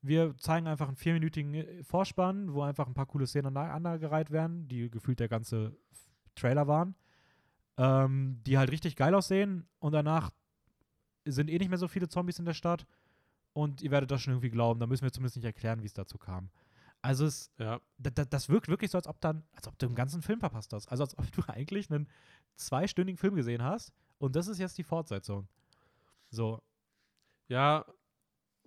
Wir 0.06 0.36
zeigen 0.38 0.66
einfach 0.66 0.88
einen 0.88 0.96
vierminütigen 0.96 1.54
äh, 1.54 1.82
Vorspann, 1.82 2.54
wo 2.54 2.62
einfach 2.62 2.86
ein 2.86 2.94
paar 2.94 3.06
coole 3.06 3.26
Szenen 3.26 3.56
aneinandergereiht 3.56 4.30
werden, 4.30 4.68
die 4.68 4.90
gefühlt 4.90 5.20
der 5.20 5.28
ganze 5.28 5.76
Trailer 6.34 6.66
waren, 6.66 6.94
ähm, 7.76 8.40
die 8.46 8.58
halt 8.58 8.70
richtig 8.70 8.96
geil 8.96 9.14
aussehen 9.14 9.66
und 9.78 9.92
danach 9.92 10.30
sind 11.24 11.50
eh 11.50 11.58
nicht 11.58 11.68
mehr 11.68 11.78
so 11.78 11.88
viele 11.88 12.08
Zombies 12.08 12.38
in 12.38 12.44
der 12.44 12.54
Stadt 12.54 12.86
und 13.52 13.82
ihr 13.82 13.90
werdet 13.90 14.10
das 14.10 14.22
schon 14.22 14.34
irgendwie 14.34 14.50
glauben. 14.50 14.80
Da 14.80 14.86
müssen 14.86 15.02
wir 15.02 15.12
zumindest 15.12 15.36
nicht 15.36 15.44
erklären, 15.44 15.82
wie 15.82 15.86
es 15.86 15.94
dazu 15.94 16.18
kam. 16.18 16.50
Also 17.02 17.24
es, 17.24 17.50
ja. 17.58 17.80
das 17.98 18.48
wirkt 18.48 18.68
wirklich 18.68 18.90
so, 18.90 18.98
als 18.98 19.06
ob 19.06 19.20
dann, 19.20 19.44
als 19.54 19.68
ob 19.68 19.78
du 19.78 19.86
einen 19.86 19.94
ganzen 19.94 20.22
Film 20.22 20.40
verpasst 20.40 20.72
hast. 20.72 20.88
Also 20.88 21.04
als 21.04 21.16
ob 21.18 21.30
du 21.32 21.42
eigentlich 21.48 21.90
einen 21.90 22.08
zweistündigen 22.56 23.18
Film 23.18 23.34
gesehen 23.34 23.62
hast 23.62 23.92
und 24.18 24.36
das 24.36 24.48
ist 24.48 24.58
jetzt 24.58 24.78
die 24.78 24.82
Fortsetzung. 24.82 25.48
So. 26.30 26.62
Ja, 27.48 27.84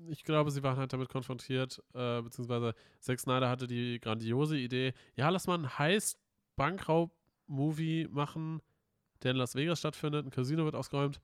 ich 0.08 0.24
glaube, 0.24 0.52
sie 0.52 0.64
waren 0.64 0.78
halt 0.78 0.94
damit 0.94 1.10
konfrontiert, 1.10 1.84
äh, 1.94 2.22
beziehungsweise 2.22 2.74
Zack 3.00 3.20
Snyder 3.20 3.50
hatte 3.50 3.68
die 3.68 4.00
grandiose 4.00 4.58
Idee, 4.58 4.94
ja, 5.16 5.28
lass 5.30 5.48
mal 5.48 5.56
einen 5.56 5.78
Heist-Bankraub-Movie 5.78 8.08
machen, 8.10 8.62
der 9.24 9.32
in 9.32 9.38
Las 9.38 9.56
Vegas 9.56 9.80
stattfindet, 9.80 10.26
ein 10.26 10.32
Casino 10.32 10.66
wird 10.66 10.76
ausgeräumt 10.76 11.20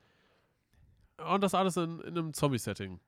und 1.18 1.42
das 1.42 1.54
alles 1.54 1.78
in, 1.78 2.00
in 2.02 2.18
einem 2.18 2.34
Zombie-Setting. 2.34 3.00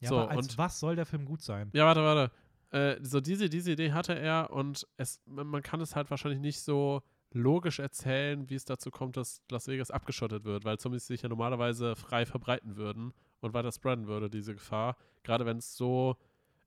Ja, 0.00 0.08
so, 0.08 0.18
aber 0.18 0.30
als 0.30 0.48
und, 0.48 0.58
was 0.58 0.80
soll 0.80 0.96
der 0.96 1.06
Film 1.06 1.24
gut 1.24 1.42
sein? 1.42 1.70
Ja, 1.72 1.86
warte, 1.86 2.02
warte. 2.02 2.32
Äh, 2.70 2.98
so 3.02 3.20
diese, 3.20 3.48
diese 3.48 3.72
Idee 3.72 3.92
hatte 3.92 4.18
er 4.18 4.50
und 4.50 4.86
es, 4.96 5.20
man 5.26 5.62
kann 5.62 5.80
es 5.80 5.94
halt 5.94 6.10
wahrscheinlich 6.10 6.40
nicht 6.40 6.60
so 6.60 7.02
logisch 7.30 7.78
erzählen, 7.78 8.48
wie 8.48 8.54
es 8.54 8.64
dazu 8.64 8.90
kommt, 8.90 9.16
dass 9.16 9.42
Las 9.50 9.66
Vegas 9.66 9.90
abgeschottet 9.90 10.44
wird, 10.44 10.64
weil 10.64 10.78
Zombies 10.78 11.06
sich 11.06 11.22
ja 11.22 11.28
normalerweise 11.28 11.96
frei 11.96 12.26
verbreiten 12.26 12.76
würden 12.76 13.12
und 13.44 13.54
weiter 13.54 13.70
spreaden 13.70 14.06
würde, 14.06 14.28
diese 14.30 14.54
Gefahr. 14.54 14.96
Gerade 15.22 15.46
wenn 15.46 15.58
es 15.58 15.76
so, 15.76 16.16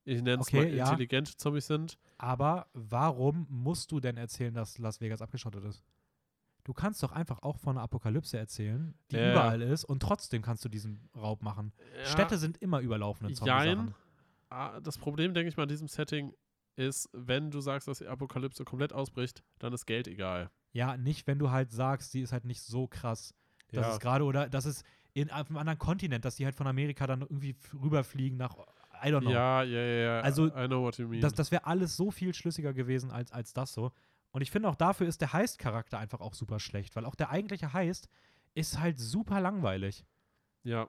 ich 0.05 0.21
nenne 0.21 0.41
es 0.41 0.47
okay, 0.47 0.65
mal, 0.65 0.73
ja. 0.73 0.85
intelligente 0.85 1.35
Zombies 1.35 1.67
sind. 1.67 1.97
Aber 2.17 2.67
warum 2.73 3.45
musst 3.49 3.91
du 3.91 3.99
denn 3.99 4.17
erzählen, 4.17 4.53
dass 4.53 4.77
Las 4.77 5.01
Vegas 5.01 5.21
abgeschottet 5.21 5.65
ist? 5.65 5.83
Du 6.63 6.73
kannst 6.73 7.01
doch 7.01 7.13
einfach 7.13 7.41
auch 7.43 7.57
von 7.57 7.77
einer 7.77 7.83
Apokalypse 7.83 8.37
erzählen, 8.37 8.93
die 9.11 9.15
ja. 9.15 9.31
überall 9.31 9.61
ist 9.61 9.85
und 9.85 10.01
trotzdem 10.01 10.41
kannst 10.41 10.65
du 10.65 10.69
diesen 10.69 11.09
Raub 11.15 11.41
machen. 11.41 11.71
Ja. 11.97 12.05
Städte 12.05 12.37
sind 12.37 12.57
immer 12.57 12.81
überlaufende 12.81 13.33
Zombie-Sachen. 13.33 13.95
Ah, 14.49 14.79
das 14.81 14.97
Problem, 14.97 15.33
denke 15.33 15.49
ich 15.49 15.57
mal, 15.57 15.63
in 15.63 15.69
diesem 15.69 15.87
Setting 15.87 16.33
ist, 16.75 17.09
wenn 17.13 17.51
du 17.51 17.59
sagst, 17.59 17.87
dass 17.87 17.99
die 17.99 18.07
Apokalypse 18.07 18.63
komplett 18.65 18.93
ausbricht, 18.93 19.43
dann 19.59 19.73
ist 19.73 19.85
Geld 19.85 20.07
egal. 20.07 20.51
Ja, 20.73 20.95
nicht, 20.95 21.25
wenn 21.25 21.39
du 21.39 21.51
halt 21.51 21.71
sagst, 21.71 22.13
die 22.13 22.21
ist 22.21 22.31
halt 22.31 22.45
nicht 22.45 22.61
so 22.61 22.87
krass. 22.87 23.33
Das 23.71 23.85
ja. 23.85 23.93
ist 23.93 23.99
gerade, 23.99 24.23
oder 24.23 24.47
das 24.49 24.65
ist 24.65 24.85
in 25.21 25.31
auf 25.31 25.49
einem 25.49 25.57
anderen 25.57 25.79
Kontinent, 25.79 26.25
dass 26.25 26.35
die 26.35 26.45
halt 26.45 26.55
von 26.55 26.67
Amerika 26.67 27.07
dann 27.07 27.21
irgendwie 27.21 27.55
rüberfliegen 27.73 28.37
nach, 28.37 28.55
I 29.03 29.07
don't 29.07 29.21
know. 29.21 29.31
Ja, 29.31 29.63
ja, 29.63 29.81
ja, 29.81 30.19
Also, 30.21 30.47
I 30.47 30.67
know 30.67 30.83
what 30.83 30.97
you 30.97 31.07
mean. 31.07 31.21
Das, 31.21 31.33
das 31.33 31.51
wäre 31.51 31.65
alles 31.65 31.97
so 31.97 32.11
viel 32.11 32.35
schlüssiger 32.35 32.73
gewesen 32.73 33.09
als, 33.09 33.31
als 33.31 33.53
das 33.53 33.73
so. 33.73 33.91
Und 34.31 34.41
ich 34.41 34.51
finde 34.51 34.69
auch 34.69 34.75
dafür 34.75 35.07
ist 35.07 35.21
der 35.21 35.33
Heist-Charakter 35.33 35.97
einfach 35.97 36.19
auch 36.19 36.35
super 36.35 36.59
schlecht, 36.59 36.95
weil 36.95 37.05
auch 37.05 37.15
der 37.15 37.31
eigentliche 37.31 37.73
Heist 37.73 38.09
ist 38.53 38.79
halt 38.79 38.99
super 38.99 39.41
langweilig. 39.41 40.05
Ja. 40.63 40.87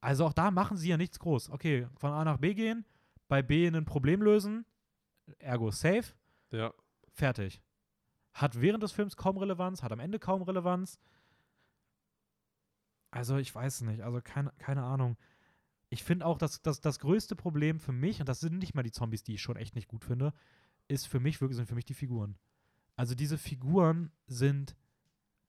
Also 0.00 0.26
auch 0.26 0.32
da 0.32 0.50
machen 0.50 0.76
sie 0.76 0.88
ja 0.88 0.96
nichts 0.96 1.20
groß. 1.20 1.50
Okay, 1.50 1.86
von 1.96 2.10
A 2.10 2.24
nach 2.24 2.38
B 2.38 2.54
gehen, 2.54 2.84
bei 3.28 3.42
B 3.42 3.68
ein 3.68 3.84
Problem 3.84 4.20
lösen, 4.20 4.66
ergo 5.38 5.70
safe. 5.70 6.14
Ja. 6.50 6.72
Fertig. 7.12 7.60
Hat 8.32 8.60
während 8.60 8.82
des 8.82 8.90
Films 8.92 9.16
kaum 9.16 9.36
Relevanz, 9.36 9.82
hat 9.82 9.92
am 9.92 10.00
Ende 10.00 10.18
kaum 10.18 10.42
Relevanz. 10.42 10.98
Also 13.10 13.36
ich 13.36 13.54
weiß 13.54 13.82
nicht, 13.82 14.00
also 14.02 14.20
keine, 14.22 14.52
keine 14.58 14.84
Ahnung. 14.84 15.16
Ich 15.88 16.04
finde 16.04 16.26
auch, 16.26 16.38
dass, 16.38 16.62
dass 16.62 16.80
das 16.80 17.00
größte 17.00 17.34
Problem 17.34 17.80
für 17.80 17.92
mich, 17.92 18.20
und 18.20 18.28
das 18.28 18.40
sind 18.40 18.58
nicht 18.58 18.74
mal 18.74 18.82
die 18.82 18.92
Zombies, 18.92 19.24
die 19.24 19.34
ich 19.34 19.42
schon 19.42 19.56
echt 19.56 19.74
nicht 19.74 19.88
gut 19.88 20.04
finde, 20.04 20.32
ist 20.86 21.06
für 21.06 21.20
mich 21.20 21.40
wirklich, 21.40 21.56
sind 21.56 21.66
für 21.66 21.74
mich 21.74 21.84
die 21.84 21.94
Figuren. 21.94 22.36
Also 22.96 23.14
diese 23.14 23.38
Figuren 23.38 24.12
sind, 24.26 24.76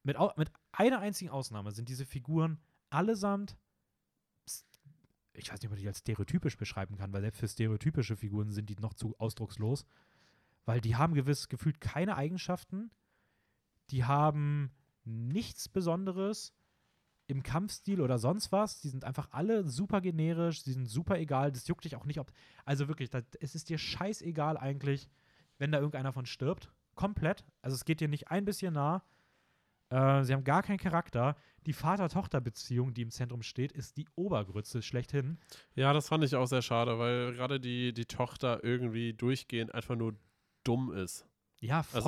mit, 0.04 0.18
mit 0.38 0.52
einer 0.72 1.00
einzigen 1.00 1.30
Ausnahme, 1.30 1.72
sind 1.72 1.90
diese 1.90 2.06
Figuren 2.06 2.60
allesamt 2.90 3.58
ich 5.34 5.52
weiß 5.52 5.62
nicht, 5.62 5.66
ob 5.66 5.72
man 5.72 5.80
die 5.80 5.88
als 5.88 6.00
stereotypisch 6.00 6.58
beschreiben 6.58 6.98
kann, 6.98 7.14
weil 7.14 7.22
selbst 7.22 7.40
für 7.40 7.48
stereotypische 7.48 8.18
Figuren 8.18 8.52
sind 8.52 8.70
die 8.70 8.76
noch 8.76 8.94
zu 8.94 9.16
ausdruckslos. 9.18 9.86
Weil 10.66 10.82
die 10.82 10.96
haben 10.96 11.14
gewiss 11.14 11.50
gefühlt 11.50 11.82
keine 11.82 12.16
Eigenschaften. 12.16 12.92
Die 13.90 14.04
haben 14.04 14.72
nichts 15.04 15.70
Besonderes 15.70 16.54
im 17.32 17.44
Kampfstil 17.44 18.02
oder 18.02 18.20
sonst 18.20 18.52
was. 18.52 18.82
Die 18.82 18.90
sind 18.90 19.04
einfach 19.04 19.30
alle 19.32 19.64
super 19.68 20.02
generisch, 20.02 20.64
die 20.64 20.74
sind 20.74 20.86
super 20.86 21.18
egal. 21.18 21.52
Das 21.52 21.68
juckt 21.68 21.86
dich 21.86 21.96
auch 21.96 22.06
nicht, 22.06 22.20
ob. 22.20 22.32
Also 22.66 22.88
wirklich, 22.88 23.10
das, 23.10 23.24
es 23.40 23.56
ist 23.56 23.70
dir 23.70 23.78
scheißegal 23.78 24.58
eigentlich, 24.58 25.10
wenn 25.58 25.72
da 25.72 25.80
irgendeiner 25.80 26.12
von 26.12 26.26
stirbt. 26.26 26.72
Komplett. 26.94 27.46
Also 27.62 27.76
es 27.76 27.86
geht 27.86 28.02
dir 28.02 28.10
nicht 28.10 28.30
ein 28.30 28.46
bisschen 28.46 28.74
nah. 28.74 29.04
Äh, 29.90 30.24
sie 30.24 30.34
haben 30.34 30.44
gar 30.44 30.62
keinen 30.62 30.78
Charakter. 30.78 31.36
Die 31.66 31.74
Vater-Tochter-Beziehung, 31.74 32.94
die 32.94 33.04
im 33.04 33.12
Zentrum 33.12 33.44
steht, 33.44 33.72
ist 33.72 33.98
die 33.98 34.08
Obergrütze 34.16 34.82
schlechthin. 34.82 35.38
Ja, 35.76 35.94
das 35.94 36.10
fand 36.10 36.24
ich 36.24 36.36
auch 36.36 36.48
sehr 36.48 36.62
schade, 36.62 36.98
weil 37.00 37.34
gerade 37.34 37.60
die, 37.60 37.94
die 37.94 38.06
Tochter 38.06 38.64
irgendwie 38.64 39.14
durchgehend 39.14 39.74
einfach 39.74 39.96
nur 39.96 40.16
dumm 40.64 40.92
ist. 40.92 41.26
Ja, 41.60 41.84
voll. 41.84 42.02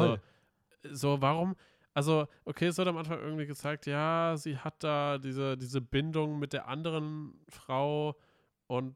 Also, 0.83 0.97
so, 0.97 1.21
warum, 1.21 1.55
Also, 1.93 2.27
okay, 2.45 2.67
es 2.67 2.77
wird 2.77 2.87
am 2.87 2.97
Anfang 2.97 3.19
irgendwie 3.19 3.45
gezeigt, 3.45 3.85
ja, 3.85 4.35
sie 4.35 4.57
hat 4.57 4.83
da 4.83 5.19
diese, 5.19 5.57
diese 5.57 5.79
Bindung 5.79 6.39
mit 6.39 6.53
der 6.53 6.67
anderen 6.67 7.39
Frau 7.49 8.15
und 8.67 8.95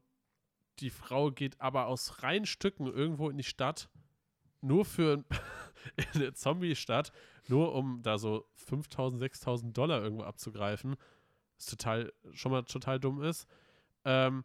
die 0.80 0.90
Frau 0.90 1.30
geht 1.30 1.60
aber 1.60 1.86
aus 1.86 2.22
reinen 2.22 2.46
Stücken 2.46 2.86
irgendwo 2.86 3.30
in 3.30 3.36
die 3.36 3.44
Stadt, 3.44 3.88
nur 4.60 4.84
für 4.84 5.24
in 5.96 6.04
eine 6.14 6.32
Zombie-Stadt, 6.32 7.12
nur 7.46 7.74
um 7.74 8.02
da 8.02 8.18
so 8.18 8.48
5000, 8.54 9.20
6000 9.20 9.76
Dollar 9.76 10.02
irgendwo 10.02 10.24
abzugreifen, 10.24 10.96
was 11.56 11.66
total, 11.66 12.12
schon 12.32 12.52
mal 12.52 12.62
total 12.62 12.98
dumm 12.98 13.22
ist. 13.22 13.46
Ähm, 14.04 14.44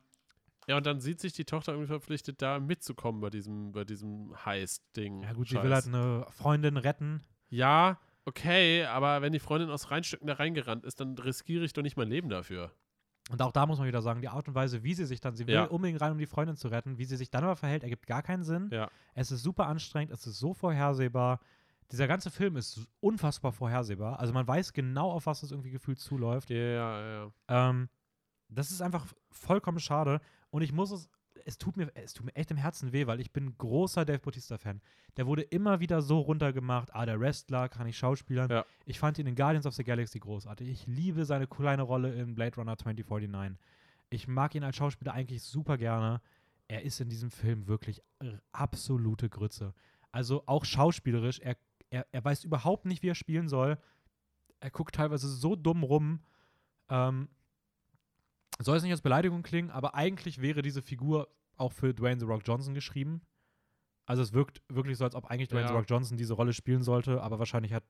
ja, 0.67 0.77
und 0.77 0.85
dann 0.85 1.01
sieht 1.01 1.19
sich 1.19 1.33
die 1.33 1.45
Tochter 1.45 1.73
irgendwie 1.73 1.87
verpflichtet, 1.87 2.41
da 2.41 2.59
mitzukommen 2.59 3.19
bei 3.19 3.29
diesem, 3.29 3.73
bei 3.73 3.83
diesem 3.83 4.33
Heist-Ding. 4.45 5.23
Ja 5.23 5.33
gut, 5.33 5.49
sie 5.49 5.61
will 5.61 5.73
halt 5.73 5.87
eine 5.87 6.25
Freundin 6.29 6.77
retten. 6.77 7.21
Ja, 7.49 7.99
okay, 8.25 8.85
aber 8.85 9.21
wenn 9.21 9.33
die 9.33 9.39
Freundin 9.39 9.69
aus 9.69 9.91
Reinstücken 9.91 10.27
da 10.27 10.33
reingerannt 10.33 10.85
ist, 10.85 10.99
dann 10.99 11.17
riskiere 11.17 11.63
ich 11.65 11.73
doch 11.73 11.81
nicht 11.81 11.97
mein 11.97 12.09
Leben 12.09 12.29
dafür. 12.29 12.71
Und 13.29 13.41
auch 13.41 13.51
da 13.53 13.65
muss 13.65 13.77
man 13.79 13.87
wieder 13.87 14.01
sagen, 14.01 14.21
die 14.21 14.27
Art 14.27 14.47
und 14.49 14.55
Weise, 14.55 14.83
wie 14.83 14.93
sie 14.93 15.05
sich 15.05 15.21
dann, 15.21 15.35
sie 15.35 15.47
will 15.47 15.55
Ja. 15.55 15.63
unbedingt 15.65 16.01
rein, 16.01 16.11
um 16.11 16.17
die 16.17 16.25
Freundin 16.25 16.57
zu 16.57 16.67
retten, 16.67 16.97
wie 16.97 17.05
sie 17.05 17.15
sich 17.15 17.29
dann 17.29 17.43
aber 17.43 17.55
verhält, 17.55 17.83
ergibt 17.83 18.05
gar 18.05 18.21
keinen 18.21 18.43
Sinn. 18.43 18.69
Ja. 18.71 18.89
Es 19.13 19.31
ist 19.31 19.43
super 19.43 19.67
anstrengend, 19.67 20.11
es 20.11 20.27
ist 20.27 20.39
so 20.39 20.53
vorhersehbar. 20.53 21.39
Dieser 21.91 22.07
ganze 22.07 22.31
Film 22.31 22.57
ist 22.57 22.81
unfassbar 22.99 23.51
vorhersehbar. 23.53 24.19
Also 24.19 24.33
man 24.33 24.45
weiß 24.47 24.73
genau, 24.73 25.09
auf 25.11 25.25
was 25.25 25.43
es 25.43 25.51
irgendwie 25.51 25.71
gefühlt 25.71 25.99
zuläuft. 25.99 26.49
Ja, 26.49 26.57
ja, 26.57 27.09
ja. 27.47 27.69
Ähm, 27.69 27.87
das 28.49 28.71
ist 28.71 28.81
einfach 28.81 29.05
vollkommen 29.31 29.79
schade. 29.79 30.19
Und 30.49 30.61
ich 30.61 30.73
muss 30.73 30.91
es, 30.91 31.09
es 31.45 31.57
tut 31.57 31.77
mir, 31.77 31.91
es 31.95 32.13
tut 32.13 32.25
mir 32.25 32.35
echt 32.35 32.51
im 32.51 32.57
Herzen 32.57 32.91
weh, 32.91 33.07
weil 33.07 33.19
ich 33.19 33.31
bin 33.31 33.47
ein 33.47 33.57
großer 33.57 34.05
Dave 34.05 34.19
Bautista-Fan. 34.19 34.81
Der 35.17 35.27
wurde 35.27 35.41
immer 35.41 35.79
wieder 35.79 36.01
so 36.01 36.19
runtergemacht. 36.19 36.93
Ah, 36.93 37.05
der 37.05 37.19
Wrestler, 37.19 37.69
kann 37.69 37.87
ich 37.87 37.97
Schauspielern. 37.97 38.49
Ja. 38.49 38.65
Ich 38.85 38.99
fand 38.99 39.19
ihn 39.19 39.27
in 39.27 39.35
Guardians 39.35 39.65
of 39.65 39.75
the 39.75 39.83
Galaxy 39.83 40.19
großartig. 40.19 40.69
Ich 40.69 40.87
liebe 40.87 41.25
seine 41.25 41.47
kleine 41.47 41.83
Rolle 41.83 42.13
in 42.13 42.35
Blade 42.35 42.55
Runner 42.55 42.77
2049. 42.77 43.57
Ich 44.09 44.27
mag 44.27 44.55
ihn 44.55 44.63
als 44.63 44.75
Schauspieler 44.75 45.13
eigentlich 45.13 45.43
super 45.43 45.77
gerne. 45.77 46.21
Er 46.67 46.83
ist 46.83 46.99
in 47.01 47.09
diesem 47.09 47.31
Film 47.31 47.67
wirklich 47.67 48.01
absolute 48.51 49.29
Grütze. 49.29 49.73
Also 50.11 50.43
auch 50.45 50.65
schauspielerisch, 50.65 51.39
er, 51.39 51.57
er, 51.89 52.05
er 52.11 52.23
weiß 52.23 52.43
überhaupt 52.43 52.85
nicht, 52.85 53.03
wie 53.03 53.09
er 53.09 53.15
spielen 53.15 53.49
soll. 53.49 53.77
Er 54.59 54.69
guckt 54.69 54.95
teilweise 54.95 55.27
so 55.27 55.55
dumm 55.55 55.83
rum. 55.83 56.21
Ähm, 56.89 57.27
soll 58.59 58.77
es 58.77 58.83
nicht 58.83 58.91
als 58.91 59.01
Beleidigung 59.01 59.43
klingen, 59.43 59.71
aber 59.71 59.95
eigentlich 59.95 60.41
wäre 60.41 60.61
diese 60.61 60.81
Figur 60.81 61.27
auch 61.57 61.71
für 61.71 61.93
Dwayne 61.93 62.19
The 62.19 62.25
Rock 62.25 62.41
Johnson 62.45 62.73
geschrieben. 62.73 63.21
Also 64.05 64.21
es 64.21 64.33
wirkt 64.33 64.61
wirklich 64.69 64.97
so, 64.97 65.05
als 65.05 65.15
ob 65.15 65.25
eigentlich 65.25 65.49
Dwayne 65.49 65.63
Ja. 65.63 65.67
The 65.69 65.73
Rock 65.75 65.85
Johnson 65.89 66.17
diese 66.17 66.33
Rolle 66.33 66.53
spielen 66.53 66.83
sollte, 66.83 67.21
aber 67.21 67.39
wahrscheinlich 67.39 67.73
hat 67.73 67.83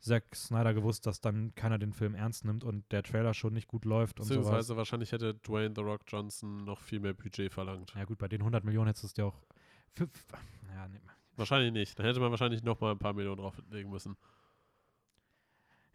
Zack 0.00 0.34
Snyder 0.36 0.74
gewusst, 0.74 1.06
dass 1.06 1.20
dann 1.22 1.54
keiner 1.54 1.78
den 1.78 1.94
Film 1.94 2.14
ernst 2.14 2.44
nimmt 2.44 2.62
und 2.62 2.90
der 2.92 3.02
Trailer 3.02 3.32
schon 3.32 3.54
nicht 3.54 3.68
gut 3.68 3.86
läuft 3.86 4.20
und 4.20 4.26
sowas. 4.26 4.36
Beziehungsweise 4.38 4.76
wahrscheinlich 4.76 5.12
hätte 5.12 5.34
Dwayne 5.34 5.72
The 5.74 5.80
Rock 5.80 6.02
Johnson 6.08 6.64
noch 6.64 6.80
viel 6.80 7.00
mehr 7.00 7.14
Budget 7.14 7.50
verlangt. 7.52 7.94
Ja 7.94 8.04
gut, 8.04 8.18
bei 8.18 8.28
den 8.28 8.40
100 8.42 8.64
Millionen 8.64 8.88
hättest 8.88 9.04
du 9.04 9.06
es 9.06 9.14
dir 9.14 9.26
auch 9.26 9.40
für, 9.92 10.08
ja, 10.74 10.88
nee. 10.88 11.00
Wahrscheinlich 11.36 11.72
nicht. 11.72 11.98
Dann 11.98 12.04
hätte 12.06 12.20
man 12.20 12.30
wahrscheinlich 12.30 12.62
noch 12.62 12.80
mal 12.80 12.92
ein 12.92 12.98
paar 12.98 13.14
Millionen 13.14 13.38
drauflegen 13.38 13.90
müssen. 13.90 14.16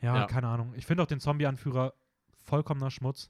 ja, 0.02 0.16
Ja. 0.16 0.26
keine 0.26 0.48
Ahnung. 0.48 0.74
Ich 0.76 0.86
finde 0.86 1.04
auch 1.04 1.08
den 1.08 1.20
Zombie-Anführer 1.20 1.94
vollkommener 2.46 2.90
Schmutz. 2.92 3.30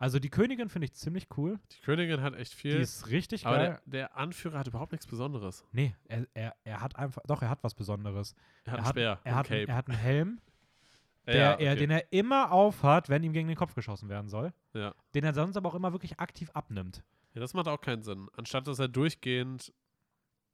Also 0.00 0.20
die 0.20 0.30
Königin 0.30 0.68
finde 0.68 0.84
ich 0.86 0.94
ziemlich 0.94 1.26
cool. 1.36 1.58
Die 1.72 1.80
Königin 1.80 2.20
hat 2.22 2.34
echt 2.36 2.52
Die 2.52 2.56
viel. 2.56 2.76
ist 2.76 3.08
richtig 3.08 3.46
aber 3.46 3.56
geil. 3.56 3.80
der, 3.86 4.00
der 4.08 4.16
Anführer 4.16 4.58
hat 4.58 4.68
überhaupt 4.68 4.92
nichts 4.92 5.06
Besonderes. 5.06 5.64
nee, 5.72 5.94
er, 6.06 6.26
er, 6.34 6.54
er 6.62 6.80
hat 6.80 6.94
einfach, 6.96 7.22
doch, 7.26 7.42
er 7.42 7.50
hat 7.50 7.64
was 7.64 7.74
Besonderes. 7.74 8.34
Er 8.64 8.72
hat 8.72 8.78
er 8.78 8.84
ein 8.84 8.90
Speer, 8.90 9.20
er 9.24 9.32
ein 9.32 9.34
hat, 9.38 9.46
Cape. 9.48 9.66
er 9.68 9.74
hat 9.74 9.88
einen 9.88 9.98
Helm, 9.98 10.40
der, 11.26 11.34
ja, 11.36 11.42
er, 11.54 11.72
okay. 11.72 11.76
den 11.80 11.90
er 11.90 12.12
immer 12.12 12.52
aufhat, 12.52 13.08
wenn 13.08 13.24
ihm 13.24 13.32
gegen 13.32 13.48
den 13.48 13.56
Kopf 13.56 13.74
geschossen 13.74 14.08
werden 14.08 14.28
soll. 14.28 14.52
Ja. 14.72 14.94
Den 15.14 15.24
er 15.24 15.34
sonst 15.34 15.56
aber 15.56 15.68
auch 15.68 15.74
immer 15.74 15.92
wirklich 15.92 16.20
aktiv 16.20 16.48
abnimmt. 16.54 17.02
ja, 17.34 17.40
das 17.40 17.52
macht 17.54 17.66
auch 17.66 17.80
keinen 17.80 18.02
Sinn. 18.02 18.28
Anstatt 18.36 18.68
dass 18.68 18.78
er 18.78 18.88
durchgehend 18.88 19.72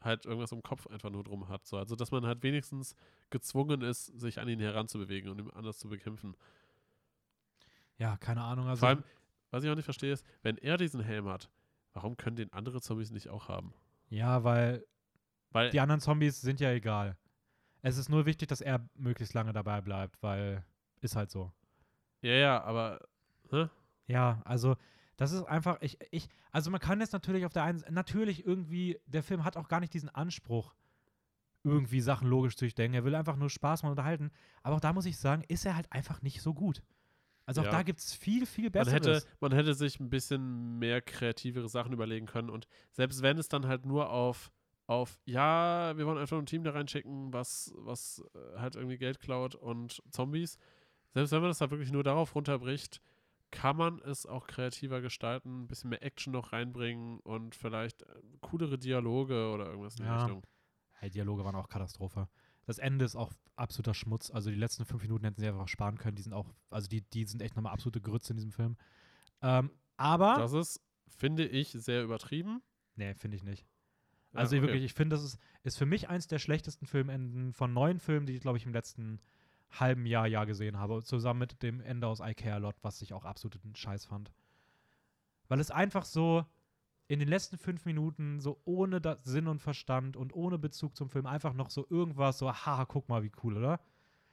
halt 0.00 0.26
irgendwas 0.26 0.52
im 0.52 0.62
Kopf 0.62 0.86
einfach 0.86 1.10
nur 1.10 1.24
drum 1.24 1.48
hat. 1.48 1.66
So. 1.66 1.76
Also, 1.78 1.96
dass 1.96 2.10
man 2.10 2.26
halt 2.26 2.42
wenigstens 2.42 2.94
gezwungen 3.30 3.80
ist, 3.82 4.06
sich 4.06 4.38
an 4.38 4.48
ihn 4.48 4.60
heranzubewegen 4.60 5.30
und 5.30 5.38
ihm 5.38 5.50
anders 5.50 5.78
zu 5.78 5.88
bekämpfen. 5.88 6.34
Ja, 7.98 8.16
keine 8.16 8.42
Ahnung. 8.42 8.66
Also 8.68 8.80
Vor 8.80 8.88
allem, 8.90 9.04
was 9.54 9.64
ich 9.64 9.70
auch 9.70 9.76
nicht 9.76 9.84
verstehe, 9.84 10.12
ist, 10.12 10.26
wenn 10.42 10.58
er 10.58 10.76
diesen 10.76 11.00
Helm 11.00 11.28
hat, 11.28 11.50
warum 11.92 12.16
können 12.16 12.36
den 12.36 12.52
andere 12.52 12.80
Zombies 12.80 13.10
nicht 13.10 13.28
auch 13.28 13.48
haben? 13.48 13.72
ja, 14.10 14.44
weil 14.44 14.84
Weil, 15.50 15.70
die 15.70 15.80
anderen 15.80 16.00
Zombies 16.00 16.40
sind 16.40 16.60
ja 16.60 16.70
egal. 16.70 17.16
Es 17.82 17.96
ist 17.96 18.08
nur 18.08 18.26
wichtig, 18.26 18.48
dass 18.48 18.60
er 18.60 18.88
möglichst 18.94 19.34
lange 19.34 19.52
dabei 19.52 19.80
bleibt, 19.80 20.22
weil 20.22 20.64
ist 21.00 21.16
halt 21.16 21.30
so. 21.30 21.52
ja, 22.22 22.32
ja, 22.32 22.62
aber 22.62 23.00
Ja, 24.06 24.40
also 24.44 24.76
das 25.16 25.32
ist 25.32 25.44
einfach, 25.44 25.80
ich, 25.82 25.98
ich, 26.10 26.28
also 26.50 26.70
man 26.70 26.80
kann 26.80 27.00
jetzt 27.00 27.12
natürlich 27.12 27.46
auf 27.46 27.52
der 27.52 27.62
einen 27.62 27.84
natürlich 27.90 28.44
irgendwie, 28.44 28.98
der 29.06 29.22
Film 29.22 29.44
hat 29.44 29.56
auch 29.56 29.68
gar 29.68 29.80
nicht 29.80 29.94
diesen 29.94 30.08
Anspruch, 30.08 30.74
irgendwie 31.62 32.00
Sachen 32.00 32.28
logisch 32.28 32.56
zu 32.56 32.64
durchdenken. 32.64 32.94
Er 32.94 33.04
will 33.04 33.14
einfach 33.14 33.36
nur 33.36 33.48
Spaß 33.48 33.82
mal 33.82 33.90
unterhalten. 33.90 34.30
Aber 34.62 34.76
auch 34.76 34.80
da 34.80 34.92
muss 34.92 35.06
ich 35.06 35.16
sagen, 35.16 35.44
ist 35.48 35.64
er 35.64 35.76
halt 35.76 35.90
einfach 35.92 36.20
nicht 36.22 36.42
so 36.42 36.52
gut. 36.52 36.82
Also 37.46 37.60
auch 37.60 37.66
Ja. 37.66 37.70
da 37.72 37.82
gibt 37.82 37.98
es 38.00 38.14
viel, 38.14 38.46
viel 38.46 38.64
man 38.64 38.72
Besseres. 38.72 38.92
hätte, 39.24 39.26
man 39.40 39.52
hätte 39.52 39.74
sich 39.74 40.00
ein 40.00 40.08
bisschen 40.10 40.78
mehr 40.78 41.00
kreativere 41.02 41.68
Sachen 41.68 41.92
überlegen 41.92 42.26
können. 42.26 42.50
Und 42.50 42.66
selbst 42.92 43.22
wenn 43.22 43.36
es 43.38 43.48
dann 43.48 43.66
halt 43.66 43.84
nur 43.84 44.10
auf, 44.10 44.50
auf 44.86 45.18
ja, 45.24 45.96
wir 45.96 46.06
wollen 46.06 46.18
einfach 46.18 46.38
ein 46.38 46.46
Team 46.46 46.64
da 46.64 46.70
reinschicken, 46.72 47.32
was, 47.32 47.72
was 47.76 48.22
äh, 48.34 48.58
halt 48.58 48.76
irgendwie 48.76 48.98
Geld 48.98 49.20
klaut 49.20 49.54
und 49.54 50.02
Zombies, 50.10 50.58
selbst 51.12 51.32
wenn 51.32 51.40
man 51.42 51.50
das 51.50 51.60
halt 51.60 51.70
wirklich 51.70 51.92
nur 51.92 52.02
darauf 52.02 52.34
runterbricht, 52.34 53.00
kann 53.50 53.76
man 53.76 54.00
es 54.00 54.26
auch 54.26 54.46
kreativer 54.48 55.00
gestalten, 55.00 55.62
ein 55.62 55.68
bisschen 55.68 55.90
mehr 55.90 56.02
Action 56.02 56.32
noch 56.32 56.52
reinbringen 56.52 57.20
und 57.20 57.54
vielleicht 57.54 58.02
äh, 58.02 58.06
coolere 58.40 58.78
Dialoge 58.78 59.50
oder 59.52 59.66
irgendwas 59.66 59.94
in 59.96 60.02
die 60.04 60.08
Ja. 60.08 60.16
Richtung. 60.16 60.42
Hey, 60.94 61.10
Dialoge 61.10 61.44
waren 61.44 61.54
auch 61.54 61.68
Katastrophe. 61.68 62.28
Das 62.66 62.78
Ende 62.78 63.04
ist 63.04 63.16
auch 63.16 63.32
absoluter 63.56 63.94
Schmutz. 63.94 64.30
Also 64.30 64.50
die 64.50 64.56
letzten 64.56 64.84
fünf 64.84 65.02
Minuten 65.02 65.24
hätten 65.24 65.40
sie 65.40 65.48
einfach 65.48 65.68
sparen 65.68 65.98
können. 65.98 66.16
Die 66.16 66.22
sind 66.22 66.32
auch, 66.32 66.52
also 66.70 66.88
die, 66.88 67.02
die 67.02 67.24
sind 67.24 67.42
echt 67.42 67.56
nochmal 67.56 67.72
absolute 67.72 68.00
Grütze 68.00 68.32
in 68.32 68.36
diesem 68.36 68.52
Film. 68.52 68.76
Ähm, 69.42 69.70
aber, 69.96 70.36
Das 70.38 70.52
ist, 70.52 70.80
finde 71.06 71.46
ich, 71.46 71.70
sehr 71.70 72.02
übertrieben. 72.02 72.62
nee, 72.96 73.14
finde 73.14 73.36
ich 73.36 73.42
nicht. 73.44 73.66
Ja, 74.32 74.40
Also 74.40 74.56
okay. 74.56 74.66
wirklich, 74.66 74.84
ich 74.84 74.94
finde, 74.94 75.16
das 75.16 75.24
ist, 75.24 75.38
ist 75.62 75.76
für 75.78 75.86
mich 75.86 76.08
eins 76.08 76.26
der 76.26 76.38
schlechtesten 76.38 76.86
Filmenden 76.86 77.52
von 77.52 77.72
neuen 77.72 78.00
Filmen, 78.00 78.26
die 78.26 78.34
ich, 78.34 78.40
glaube 78.40 78.58
ich, 78.58 78.66
im 78.66 78.72
letzten 78.72 79.20
halben 79.70 80.06
Jahr, 80.06 80.26
Jahr 80.26 80.46
gesehen 80.46 80.78
habe. 80.78 81.02
Zusammen 81.02 81.40
mit 81.40 81.62
dem 81.62 81.80
Ende 81.80 82.06
aus 82.06 82.20
I 82.20 82.34
Care 82.34 82.56
a 82.56 82.58
Lot, 82.58 82.76
was 82.82 83.02
ich 83.02 83.12
auch 83.12 83.24
absoluten 83.24 83.74
Scheiß 83.74 84.04
fand. 84.06 84.32
Weil 85.48 85.60
es 85.60 85.70
einfach 85.70 86.04
so 86.04 86.44
in 87.06 87.18
den 87.18 87.28
letzten 87.28 87.58
fünf 87.58 87.84
Minuten 87.84 88.40
so 88.40 88.60
ohne 88.64 89.00
Sinn 89.24 89.46
und 89.46 89.60
Verstand 89.60 90.16
und 90.16 90.34
ohne 90.34 90.58
Bezug 90.58 90.96
zum 90.96 91.10
Film 91.10 91.26
einfach 91.26 91.52
noch 91.52 91.70
so 91.70 91.86
irgendwas 91.90 92.38
so, 92.38 92.50
haha, 92.50 92.84
guck 92.86 93.08
mal, 93.08 93.22
wie 93.22 93.32
cool, 93.42 93.56
oder? 93.58 93.80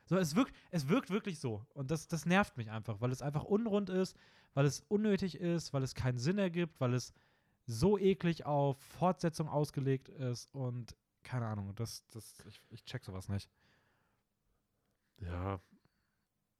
So, 0.06 0.18
es 0.18 0.36
wirkt, 0.36 0.56
es 0.72 0.88
wirkt 0.88 1.10
wirklich 1.10 1.40
so. 1.40 1.66
Und 1.74 1.92
das, 1.92 2.08
das 2.08 2.26
nervt 2.26 2.58
mich 2.58 2.72
einfach, 2.72 3.02
weil 3.02 3.12
es 3.12 3.22
einfach 3.22 3.44
unrund 3.44 3.90
ist, 3.90 4.16
weil 4.54 4.66
es 4.66 4.82
unnötig 4.88 5.36
ist, 5.40 5.74
weil 5.74 5.84
es 5.84 5.96
keinen 5.96 6.18
Sinn 6.18 6.38
ergibt, 6.38 6.80
weil 6.80 6.94
es 6.94 7.14
so 7.66 7.98
eklig 7.98 8.46
auf 8.46 8.78
Fortsetzung 8.80 9.48
ausgelegt 9.48 10.10
ist 10.10 10.54
und 10.54 10.96
keine 11.24 11.46
Ahnung, 11.46 11.74
das, 11.76 12.06
das, 12.10 12.44
ich, 12.48 12.62
ich 12.70 12.84
check 12.84 13.06
sowas 13.06 13.30
nicht. 13.30 13.50
Ja, 15.20 15.62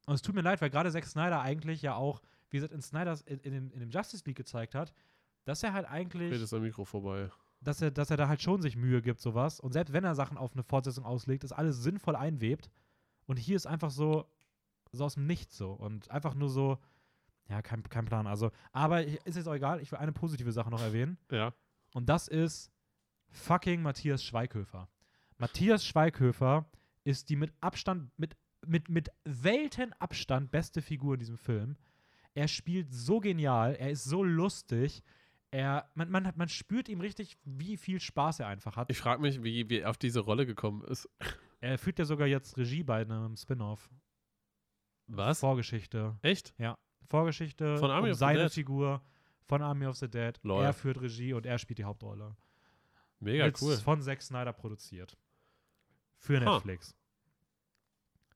Und 0.06 0.14
es 0.14 0.22
tut 0.22 0.34
mir 0.34 0.42
leid, 0.42 0.60
weil 0.60 0.70
gerade 0.70 0.90
Zack 0.90 1.04
Snyder 1.06 1.40
eigentlich 1.40 1.82
ja 1.82 1.94
auch, 1.94 2.22
wie 2.50 2.58
gesagt, 2.58 2.72
in 2.72 2.80
Snyders, 2.80 3.22
in, 3.22 3.40
in, 3.40 3.52
dem, 3.52 3.70
in 3.72 3.80
dem 3.80 3.90
Justice 3.90 4.22
League 4.24 4.36
gezeigt 4.36 4.74
hat, 4.74 4.92
dass 5.44 5.62
er 5.62 5.72
halt 5.72 5.86
eigentlich, 5.88 6.32
redet 6.32 6.52
am 6.52 6.62
Mikro 6.62 6.84
vorbei. 6.84 7.30
dass 7.60 7.80
er, 7.82 7.90
dass 7.90 8.10
er 8.10 8.16
da 8.16 8.28
halt 8.28 8.42
schon 8.42 8.62
sich 8.62 8.76
Mühe 8.76 9.02
gibt, 9.02 9.20
sowas. 9.20 9.60
Und 9.60 9.72
selbst 9.72 9.92
wenn 9.92 10.04
er 10.04 10.14
Sachen 10.14 10.38
auf 10.38 10.52
eine 10.52 10.62
Fortsetzung 10.62 11.04
auslegt, 11.04 11.44
ist 11.44 11.52
alles 11.52 11.82
sinnvoll 11.82 12.16
einwebt. 12.16 12.70
Und 13.26 13.38
hier 13.38 13.56
ist 13.56 13.66
einfach 13.66 13.90
so, 13.90 14.26
so 14.92 15.04
aus 15.04 15.14
dem 15.14 15.26
Nichts 15.26 15.56
so. 15.56 15.72
Und 15.72 16.10
einfach 16.10 16.34
nur 16.34 16.48
so, 16.50 16.78
ja, 17.48 17.62
kein, 17.62 17.82
kein 17.84 18.04
Plan. 18.04 18.26
Also, 18.26 18.50
aber 18.72 19.04
ist 19.04 19.36
jetzt 19.36 19.46
auch 19.48 19.54
egal, 19.54 19.80
ich 19.80 19.90
will 19.92 19.98
eine 19.98 20.12
positive 20.12 20.52
Sache 20.52 20.70
noch 20.70 20.82
erwähnen. 20.82 21.18
Ja. 21.30 21.52
Und 21.94 22.08
das 22.08 22.26
ist 22.26 22.70
fucking 23.30 23.82
Matthias 23.82 24.24
Schweighöfer. 24.24 24.88
Matthias 25.36 25.84
Schweighöfer 25.84 26.64
ist 27.04 27.28
die 27.28 27.36
mit 27.36 27.52
Abstand, 27.60 28.10
mit, 28.18 28.34
mit, 28.66 28.88
mit 28.88 29.10
Weltenabstand 29.24 30.50
beste 30.50 30.80
Figur 30.80 31.14
in 31.14 31.20
diesem 31.20 31.36
Film. 31.36 31.76
Er 32.34 32.48
spielt 32.48 32.92
so 32.92 33.20
genial, 33.20 33.74
er 33.74 33.90
ist 33.90 34.04
so 34.04 34.22
lustig. 34.24 35.02
Er, 35.52 35.88
man, 35.94 36.10
man, 36.10 36.26
hat- 36.26 36.36
man 36.36 36.48
spürt 36.48 36.88
ihm 36.88 37.00
richtig, 37.00 37.36
wie 37.44 37.76
viel 37.76 38.00
Spaß 38.00 38.40
er 38.40 38.46
einfach 38.48 38.76
hat. 38.76 38.90
Ich 38.90 38.98
frage 38.98 39.20
mich, 39.20 39.42
wie, 39.42 39.68
wie 39.68 39.80
er 39.80 39.90
auf 39.90 39.98
diese 39.98 40.20
Rolle 40.20 40.46
gekommen 40.46 40.82
ist. 40.84 41.08
Er 41.60 41.78
führt 41.78 41.98
ja 41.98 42.04
sogar 42.06 42.26
jetzt 42.26 42.56
Regie 42.56 42.82
bei 42.82 43.02
einem 43.02 43.36
Spin-off. 43.36 43.90
Was? 45.08 45.40
Vorgeschichte. 45.40 46.18
Echt? 46.22 46.54
Vorgeschichte 47.08 47.76
Von 47.76 47.90
Army 47.90 48.06
um 48.08 48.12
of 48.12 48.16
the 48.16 48.20
seine 48.20 48.38
Dead? 48.44 48.52
Figur 48.52 49.02
von 49.44 49.60
Army 49.60 49.86
of 49.86 49.96
the 49.96 50.08
Dead. 50.08 50.40
Lol. 50.42 50.64
Er 50.64 50.72
führt 50.72 51.00
Regie 51.00 51.34
und 51.34 51.44
er 51.44 51.58
spielt 51.58 51.78
die 51.78 51.84
Hauptrolle. 51.84 52.34
Mega 53.20 53.44
Jetzt 53.44 53.60
cool. 53.62 53.76
Von 53.76 54.00
Zack 54.00 54.22
Snyder 54.22 54.52
produziert. 54.54 55.18
Für. 56.16 56.40
Netflix. 56.40 56.96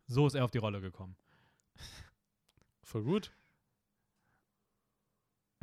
So 0.07 0.27
ist 0.27 0.35
er 0.35 0.45
auf 0.45 0.51
die 0.51 0.59
Rolle 0.59 0.81
gekommen. 0.83 1.17
Voll 2.83 3.03
gut. 3.05 3.33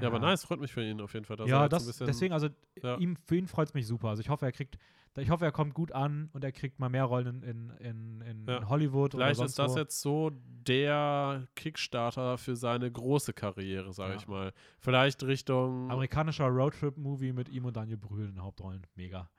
Ja, 0.02 0.07
aber 0.07 0.20
nice, 0.20 0.44
freut 0.44 0.60
mich 0.60 0.74
für 0.74 0.84
ihn 0.84 0.99
auf 1.02 1.14
jeden 1.14 1.26
Fall. 1.26 1.38
dass 1.38 1.48
ja, 1.48 1.70
das, 1.70 1.86
bisschen, 1.86 2.07
deswegen, 2.07 2.34
also 2.34 2.49
ja. 2.82 2.98
ihm, 2.98 3.15
für 3.15 3.36
ihn 3.36 3.48
freut 3.48 3.68
es 3.70 3.74
mich 3.74 3.86
super. 3.88 4.10
Also 4.10 4.22
ich 4.22 4.30
hoffe, 4.30 4.44
er 4.45 4.52
kriegt, 4.52 4.78
ich 5.18 5.30
hoffe, 5.30 5.45
er 5.45 5.52
kommt 5.52 5.76
gut 5.76 5.91
an 5.91 6.30
und 6.34 6.44
er 6.44 6.52
kriegt 6.52 6.80
mal 6.80 6.90
mehr 6.90 7.03
Rollen 7.03 7.44
in, 7.44 7.70
in, 7.78 8.22
in, 8.22 8.48
Ja. 8.48 8.57
in 8.57 8.70
Hollywood 8.70 9.11
Vielleicht 9.11 9.40
ist 9.40 9.60
das 9.60 9.74
wo. 9.74 9.78
jetzt 9.78 10.02
so 10.02 10.32
der 10.34 11.48
Kickstarter 11.56 12.40
für 12.40 12.56
seine 12.56 12.91
große 12.91 13.34
Karriere, 13.34 13.94
sage 13.94 14.14
Ja. 14.14 14.20
ich 14.20 14.28
mal. 14.28 14.52
Vielleicht 14.80 15.22
Richtung. 15.24 15.91
Amerikanischer 15.91 16.48
Roadtrip-Movie 16.48 17.32
mit 17.32 17.49
ihm 17.49 17.65
und 17.65 17.78
Daniel 17.78 17.98
Brühl 17.98 18.30
in 18.30 18.41
Hauptrollen. 18.41 18.88
Mega. 18.95 19.30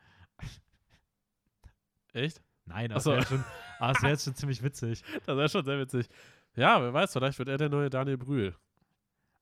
Echt? 2.13 2.41
Nein, 2.67 2.91
das 2.91 3.05
wäre 3.07 3.23
schon- 3.27 3.45
ah, 3.81 3.93
wär 4.01 4.11
jetzt 4.11 4.25
schon 4.25 4.35
ziemlich 4.35 4.63
witzig. 4.63 5.03
Das 5.27 5.37
wäre 5.37 5.49
schon 5.49 5.65
sehr 5.65 5.79
witzig. 5.79 6.09
Ja, 6.57 6.81
wer 6.81 6.93
weiß, 6.95 7.13
vielleicht 7.13 7.39
wird 7.39 7.49
er 7.49 7.59
der 7.59 7.69
neue 7.69 7.91
Daniel 7.91 8.17
Brühl. 8.17 8.55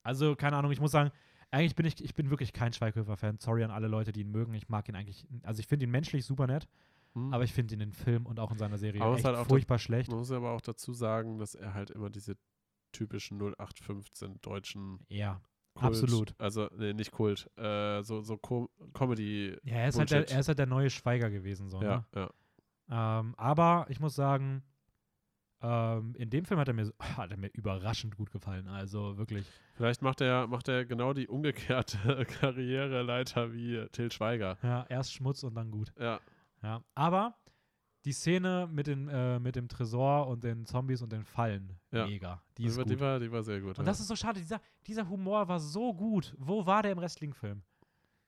Also, 0.03 0.35
keine 0.37 0.57
Ahnung, 0.57 0.73
ich 0.73 0.81
muss 0.81 0.93
sagen, 0.93 1.11
eigentlich 1.51 1.75
bin 1.77 1.87
ich, 1.87 2.03
ich 2.03 2.15
bin 2.15 2.31
wirklich 2.31 2.53
kein 2.53 2.73
Schweighöfer-Fan. 2.73 3.39
Sorry 3.39 3.63
an 3.65 3.71
alle 3.71 3.87
Leute, 3.89 4.13
die 4.13 4.23
ihn 4.23 4.31
mögen. 4.31 4.55
Ich 4.55 4.69
mag 4.69 4.89
ihn 4.89 4.97
eigentlich, 4.97 5.27
also 5.43 5.61
ich 5.61 5.67
finde 5.67 5.85
ihn 5.85 5.91
menschlich 5.91 6.25
super 6.25 6.47
nett, 6.47 6.67
Hm. 7.15 7.33
aber 7.35 7.45
ich 7.45 7.53
finde 7.53 7.75
ihn 7.75 7.81
in 7.83 7.93
Film 7.93 8.25
und 8.27 8.41
auch 8.41 8.51
in 8.53 8.59
seiner 8.59 8.79
Serie 8.79 9.03
echt 9.15 9.25
halt 9.25 9.37
auch 9.37 9.47
furchtbar 9.47 9.79
schlecht. 9.79 10.09
Man 10.09 10.19
muss 10.19 10.31
aber 10.33 10.51
auch 10.53 10.63
dazu 10.63 10.95
sagen, 10.95 11.39
dass 11.39 11.55
er 11.55 11.75
halt 11.75 11.91
immer 11.91 12.09
diese 12.09 12.37
typischen 12.93 13.39
0815 13.39 14.41
deutschen 14.41 15.01
Ja, 15.09 15.41
Kult, 15.75 15.87
Absolut. 15.87 16.35
Also, 16.39 16.69
nee, 16.77 16.93
nicht 16.95 17.11
Kult, 17.13 17.51
äh, 17.59 18.03
so, 18.03 18.23
so 18.23 18.37
Com 18.39 18.69
Comedy. 18.93 19.57
ja 19.65 19.77
er, 19.77 19.89
ist 19.89 19.99
halt 19.99 20.11
der, 20.11 20.29
er 20.31 20.41
ist 20.41 20.49
halt 20.49 20.59
der 20.59 20.67
neue 20.67 20.91
Schweiger 20.91 21.31
gewesen. 21.31 21.69
So, 21.71 21.81
Ja, 21.83 22.05
ne? 22.15 22.29
ja. 22.91 23.21
ähm, 23.21 23.35
aber 23.39 23.87
ich 23.89 23.99
muss 24.01 24.15
sagen, 24.15 24.63
ähm, 25.63 26.15
in 26.17 26.29
dem 26.29 26.45
Film 26.45 26.59
hat 26.59 26.69
er, 26.69 26.75
mir, 26.75 26.93
hat 27.17 27.31
er 27.31 27.37
mir 27.37 27.51
überraschend 27.53 28.17
gut 28.17 28.31
gefallen. 28.31 28.69
Also 28.69 29.17
wirklich. 29.17 29.47
Vielleicht 29.75 30.03
macht 30.03 30.21
er, 30.21 30.47
macht 30.47 30.69
er 30.69 30.85
genau 30.85 31.13
die 31.13 31.29
umgekehrte 31.29 32.25
Karriereleiter 32.41 33.53
wie 33.53 33.87
Till 33.93 34.11
Schweiger. 34.11 34.59
Ja, 34.63 34.85
erst 34.89 35.13
Schmutz 35.15 35.43
und 35.43 35.55
dann 35.55 35.71
gut. 35.71 35.93
Ja, 35.99 36.21
Ja, 36.63 36.83
aber 36.95 37.35
die 38.05 38.13
Szene 38.13 38.69
mit, 38.71 38.89
den, 38.89 39.09
äh, 39.09 39.39
mit 39.39 39.55
dem 39.55 39.69
Tresor 39.69 40.27
und 40.27 40.43
den 40.43 40.67
Zombies 40.67 41.03
und 41.03 41.13
den 41.13 41.25
Fallen, 41.25 41.79
Ja. 41.93 42.07
mega. 42.07 42.43
Die 42.59 42.63
die, 42.63 42.69
ist 42.69 42.77
war, 42.77 42.85
gut. 42.85 42.93
die, 42.93 43.01
war, 43.01 43.21
die 43.21 43.31
war 43.31 43.43
sehr 43.43 43.61
gut. 43.61 43.79
und 43.79 43.85
ja. 43.85 43.91
das 43.91 44.01
ist 44.01 44.09
so 44.09 44.17
schade, 44.17 44.41
dieser, 44.41 44.61
dieser 44.87 45.09
Humor 45.09 45.47
war 45.47 45.61
so 45.61 45.95
gut. 45.95 46.35
Wo 46.39 46.67
war 46.67 46.83
der 46.83 46.93
im 46.93 46.99
Wrestling-Film? 46.99 47.63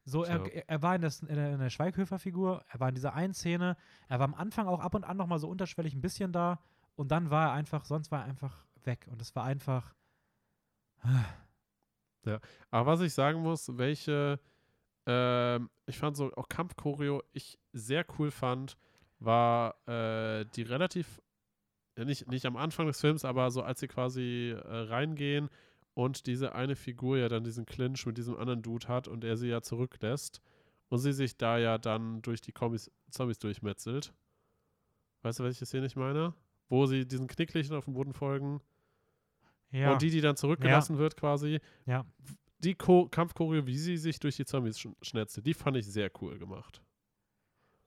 So, 0.07 0.23
er, 0.23 0.69
er 0.69 0.83
war 0.83 0.95
in, 0.95 1.03
das, 1.03 1.23
in, 1.23 1.35
der, 1.35 1.55
in 1.55 1.59
der 1.59 1.71
Schweighöfer-Figur, 1.71 2.63
er 2.69 2.81
war 2.81 2.91
in 2.91 2.95
dieser 2.95 3.15
einen 3.15 3.33
Szene, 3.33 3.77
er 4.07 4.19
war 4.19 4.27
am 4.27 4.35
Anfang 4.35 4.67
auch 4.67 4.81
ab 4.81 4.95
und 4.95 5.03
an 5.03 5.17
nochmal 5.17 5.39
so 5.39 5.49
unterschwellig 5.49 5.95
ein 5.95 6.03
bisschen 6.03 6.31
da 6.31 6.61
und 6.97 7.11
dann 7.11 7.31
war 7.31 7.49
er 7.49 7.53
einfach, 7.53 7.85
sonst 7.85 8.11
war 8.11 8.21
er 8.21 8.27
einfach 8.27 8.67
weg 8.85 9.07
und 9.11 9.21
es 9.21 9.35
war 9.35 9.45
einfach. 9.45 9.95
Aber 12.71 12.87
was 12.87 13.01
ich 13.01 13.13
sagen 13.13 13.41
muss, 13.41 13.77
welche, 13.77 14.41
ähm, 15.07 15.71
ich 15.87 15.99
fand 15.99 16.17
so 16.17 16.33
auch 16.35 16.49
Kampfchoreo, 16.49 17.23
ich 17.33 17.59
sehr 17.73 18.07
cool 18.19 18.31
fand, 18.31 18.77
war 19.19 19.77
äh, 19.87 20.47
die 20.55 20.63
relativ, 20.63 21.21
ja, 21.99 22.05
nicht, 22.05 22.29
nicht 22.29 22.47
am 22.47 22.57
Anfang 22.57 22.87
des 22.87 23.01
Films, 23.01 23.25
aber 23.25 23.51
so 23.51 23.63
als 23.63 23.81
sie 23.81 23.89
quasi 23.89 24.55
äh, 24.57 24.77
reingehen 24.77 25.51
und 25.95 26.27
diese 26.27 26.55
eine 26.55 26.77
Figur 26.77 27.19
ja 27.19 27.29
dann 27.29 27.45
diesen 27.45 27.67
Clinch 27.67 28.07
mit 28.07 28.19
diesem 28.19 28.37
anderen 28.37 28.63
Dude 28.63 28.89
hat 28.89 29.09
und 29.09 29.25
er 29.25 29.37
sie 29.37 29.49
ja 29.49 29.63
zurücklässt 29.63 30.41
und 30.89 30.99
sie 30.99 31.13
sich 31.13 31.37
da 31.37 31.59
ja 31.59 31.79
dann 31.79 32.23
durch 32.23 32.41
die 32.41 32.53
Kombis, 32.53 32.91
Zombies 33.11 33.39
durchmetzelt. 33.39 34.13
Weißt 35.23 35.39
du, 35.39 35.45
welche 35.45 35.67
Szene 35.67 35.87
ich 35.87 35.97
meine? 35.97 36.35
Wo 36.75 36.87
sie 36.87 37.07
diesen 37.07 37.29
Knicklichten 37.29 37.77
auf 37.77 37.85
dem 37.85 37.95
Boden 37.95 38.13
folgen 38.13 38.61
Ja, 39.71 39.93
und 39.93 40.03
die, 40.03 40.11
die 40.11 40.21
dann 40.21 40.37
zurückgelassen 40.37 40.99
wird 40.99 41.17
quasi 41.17 41.61
ja. 41.87 42.05
die 42.59 42.75
Ko 42.75 43.09
Kampfchoreo, 43.09 43.67
wie 43.67 43.79
sie 43.79 43.97
sich 43.97 44.19
durch 44.19 44.37
die 44.37 44.45
Zombies 44.45 44.79
sch 44.79 44.89
schnetzte, 45.03 45.43
die 45.43 45.55
fand 45.55 45.77
ich 45.77 45.87
sehr 45.87 46.11
cool 46.21 46.39
gemacht. 46.39 46.83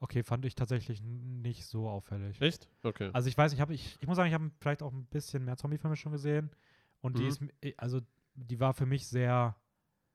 Okay, 0.00 0.22
fand 0.22 0.44
ich 0.44 0.54
tatsächlich 0.54 1.02
nicht 1.02 1.66
so 1.66 1.88
auffällig. 1.88 2.40
Echt? 2.40 2.68
Okay. 2.84 3.10
Also 3.12 3.28
ich 3.28 3.36
weiß, 3.36 3.52
ich 3.52 3.60
habe, 3.60 3.74
ich, 3.74 3.96
ich 4.00 4.06
muss 4.06 4.16
sagen, 4.16 4.28
ich 4.28 4.34
habe 4.34 4.50
vielleicht 4.60 4.82
auch 4.82 4.92
ein 4.92 5.06
bisschen 5.06 5.44
mehr 5.44 5.56
Zombie-Filme 5.56 5.96
schon 5.96 6.12
gesehen 6.12 6.50
und 7.00 7.18
die 7.18 7.24
Mhm. 7.24 7.28
ist, 7.28 7.40
mi- 7.42 7.52
eh, 7.62 7.74
also 7.76 8.00
die 8.36 8.60
war 8.60 8.74
für 8.74 8.86
mich 8.86 9.06
sehr, 9.08 9.56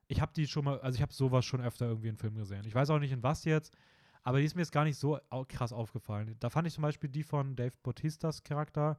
ich 0.08 0.22
habe 0.22 0.32
die 0.34 0.48
schon 0.48 0.64
mal, 0.64 0.80
also 0.80 0.96
ich 0.96 1.02
habe 1.02 1.12
sowas 1.14 1.44
schon 1.44 1.60
öfter 1.62 1.86
irgendwie 1.88 2.08
in 2.08 2.18
Filmen 2.18 2.38
gesehen. 2.38 2.64
Ich 2.66 2.74
weiß 2.74 2.90
auch 2.92 3.00
nicht 3.00 3.12
in 3.12 3.24
was 3.24 3.44
jetzt, 3.44 3.76
aber 4.24 4.40
die 4.40 4.46
ist 4.46 4.56
mir 4.56 4.62
jetzt 4.62 4.72
gar 4.72 4.84
nicht 4.86 4.98
so 4.98 5.20
krass 5.48 5.74
aufgefallen. 5.74 6.36
Da 6.40 6.50
fand 6.50 6.68
ich 6.68 6.74
zum 6.74 6.82
Beispiel 6.82 7.10
die 7.10 7.24
von 7.24 7.56
Dave 7.56 7.74
Bautistas 7.84 8.44
Charakter 8.44 8.98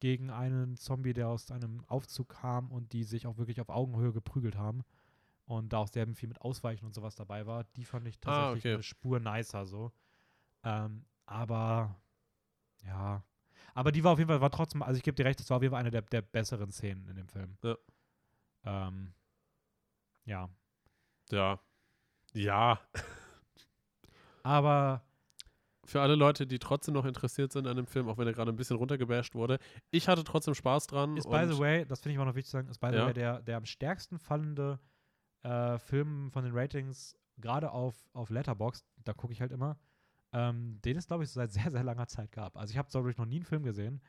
gegen 0.00 0.30
einen 0.30 0.76
Zombie, 0.76 1.12
der 1.12 1.28
aus 1.28 1.50
einem 1.50 1.84
Aufzug 1.86 2.30
kam 2.30 2.70
und 2.72 2.92
die 2.92 3.04
sich 3.04 3.26
auch 3.26 3.36
wirklich 3.38 3.60
auf 3.60 3.68
Augenhöhe 3.68 4.12
geprügelt 4.12 4.56
haben 4.56 4.82
und 5.46 5.72
da 5.72 5.78
auch 5.78 5.88
sehr 5.88 6.06
viel 6.14 6.28
mit 6.28 6.40
Ausweichen 6.40 6.84
und 6.86 6.94
sowas 6.94 7.14
dabei 7.14 7.46
war. 7.46 7.64
Die 7.76 7.84
fand 7.84 8.06
ich 8.08 8.16
Ah, 8.16 8.20
tatsächlich 8.20 8.64
okay. 8.64 8.74
eine 8.74 8.82
Spur 8.82 9.20
nicer 9.20 9.66
so. 9.66 9.92
Ähm, 10.62 11.04
aber 11.26 11.96
ja. 12.84 13.22
Aber 13.74 13.92
die 13.92 14.04
war 14.04 14.12
auf 14.12 14.18
jeden 14.18 14.28
Fall, 14.28 14.40
war 14.40 14.50
trotzdem, 14.50 14.82
also 14.82 14.96
ich 14.96 15.02
gebe 15.02 15.14
dir 15.14 15.24
recht, 15.24 15.40
das 15.40 15.50
war 15.50 15.56
auf 15.58 15.62
jeden 15.62 15.72
Fall 15.72 15.80
eine 15.80 15.90
der, 15.90 16.02
der 16.02 16.22
besseren 16.22 16.70
Szenen 16.70 17.08
in 17.08 17.16
dem 17.16 17.28
Film. 17.28 17.56
Ja. 17.62 17.76
Ähm, 18.64 19.12
ja. 20.24 20.48
ja. 21.30 21.60
Ja. 22.32 22.80
Aber 24.44 25.02
Für 25.84 26.00
alle 26.00 26.14
Leute, 26.14 26.46
die 26.46 26.58
trotzdem 26.58 26.94
noch 26.94 27.04
interessiert 27.04 27.52
sind 27.52 27.66
an 27.66 27.76
dem 27.76 27.86
Film, 27.86 28.08
auch 28.08 28.16
wenn 28.16 28.26
er 28.26 28.32
gerade 28.32 28.50
ein 28.52 28.56
bisschen 28.56 28.76
runtergebasht 28.76 29.34
wurde, 29.34 29.58
ich 29.90 30.06
hatte 30.08 30.22
trotzdem 30.24 30.54
Spaß 30.54 30.86
dran. 30.86 31.16
ist, 31.16 31.28
by 31.28 31.44
the 31.46 31.58
way, 31.58 31.84
das 31.84 32.00
finde 32.00 32.14
ich 32.14 32.18
auch 32.20 32.24
noch 32.24 32.34
wichtig 32.34 32.46
zu 32.50 32.52
sagen, 32.58 32.68
ist, 32.68 32.78
by 32.78 32.88
the 32.90 32.96
Ja. 32.96 33.06
way, 33.06 33.12
der, 33.12 33.42
der 33.42 33.56
am 33.58 33.66
stärksten 33.66 34.18
fallende 34.18 34.78
äh, 35.42 35.76
Film 35.78 36.30
von 36.30 36.44
den 36.44 36.56
Ratings, 36.56 37.16
gerade 37.36 37.70
auf, 37.72 37.96
auf 38.14 38.30
Letterboxd, 38.30 38.86
da 39.04 39.12
gucke 39.12 39.32
ich 39.34 39.40
halt 39.42 39.50
immer, 39.52 39.76
ähm, 40.32 40.78
den 40.84 40.96
es, 40.96 41.06
glaube 41.06 41.24
ich, 41.24 41.30
seit 41.30 41.52
sehr, 41.68 41.70
sehr 41.70 41.82
langer 41.84 42.06
Zeit 42.06 42.32
gab. 42.32 42.56
Also 42.56 42.70
ich 42.72 42.78
habe, 42.78 42.88
glaube 42.90 43.10
ich, 43.10 43.18
noch 43.18 43.26
nie 43.26 43.36
einen 43.36 43.44
Film 43.44 43.62
gesehen, 43.64 44.00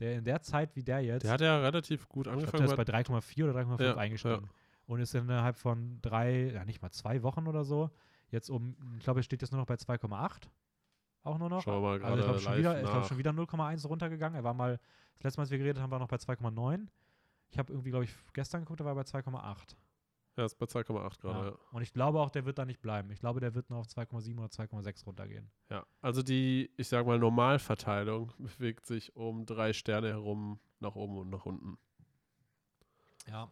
der 0.00 0.14
in 0.18 0.24
der 0.24 0.40
Zeit 0.42 0.74
wie 0.74 0.82
der 0.82 1.00
jetzt 1.02 1.22
Der 1.24 1.32
hat 1.32 1.40
ja 1.42 1.58
relativ 1.60 2.08
gut 2.08 2.26
Ich 2.26 2.32
angefangen. 2.32 2.66
der 2.66 2.70
ist 2.70 2.76
bei 2.76 2.82
3,4 2.84 3.44
oder 3.44 3.60
3,5 3.60 3.82
Ja, 3.82 3.96
eingestiegen. 3.96 4.48
Und 4.86 4.98
ist 5.00 5.14
innerhalb 5.14 5.54
von 5.56 6.00
drei, 6.02 6.50
ja 6.52 6.64
nicht 6.64 6.82
mal 6.82 6.90
zwei 6.90 7.22
Wochen 7.22 7.46
oder 7.46 7.64
so, 7.64 7.90
jetzt 8.30 8.50
um, 8.50 8.76
ich 8.98 9.04
glaube, 9.04 9.20
es 9.20 9.26
steht 9.26 9.42
jetzt 9.42 9.50
nur 9.52 9.60
noch 9.60 9.66
bei 9.66 9.74
2,8. 9.74 10.48
Auch 11.22 11.38
nur 11.38 11.48
noch. 11.50 11.62
Schauen 11.62 11.82
wir 11.82 11.98
mal 11.98 12.02
also 12.02 12.16
ich 12.18 12.22
gerade 12.22 12.22
glaube 12.22 12.40
schon, 12.40 12.56
wieder- 12.58 12.82
ich 12.82 12.88
glaub 12.90 13.04
schon 13.06 13.18
wieder 13.18 13.30
0,1 13.32 13.86
runtergegangen. 13.86 14.36
Er 14.36 14.44
war 14.44 14.54
mal, 14.54 14.80
das 15.16 15.24
letzte 15.24 15.38
Mal, 15.40 15.42
als 15.42 15.50
wir 15.50 15.58
geredet 15.58 15.82
haben, 15.82 15.90
war 15.90 15.98
noch 15.98 16.08
bei 16.08 16.16
2,9. 16.16 16.88
Ich 17.50 17.58
habe 17.58 17.72
irgendwie, 17.72 17.90
glaube 17.90 18.04
ich, 18.04 18.14
gestern 18.32 18.62
geguckt, 18.62 18.80
er 18.80 18.86
war 18.86 18.94
bei 18.94 19.02
2,8. 19.02 19.76
ja, 20.36 20.44
ist 20.46 20.54
bei 20.58 20.64
2,8 20.66 21.20
gerade. 21.20 21.38
Ja. 21.38 21.44
Ja. 21.50 21.58
Und 21.72 21.82
ich 21.82 21.92
glaube 21.92 22.20
auch, 22.20 22.30
der 22.30 22.46
wird 22.46 22.56
da 22.56 22.64
nicht 22.64 22.80
bleiben. 22.80 23.10
Ich 23.10 23.20
glaube, 23.20 23.40
der 23.40 23.54
wird 23.54 23.68
nur 23.68 23.80
auf 23.80 23.86
2,7 23.88 24.38
oder 24.38 24.48
2,6 24.48 25.04
runtergehen. 25.04 25.50
Ja. 25.68 25.84
Also 26.00 26.22
die, 26.22 26.70
ich 26.78 26.88
sag 26.88 27.04
mal, 27.06 27.18
Normalverteilung 27.18 28.32
bewegt 28.38 28.86
sich 28.86 29.14
um 29.14 29.44
drei 29.44 29.72
Sterne 29.74 30.08
herum 30.08 30.58
nach 30.78 30.94
oben 30.94 31.18
und 31.18 31.28
nach 31.28 31.44
unten. 31.44 31.76
Ja. 33.28 33.50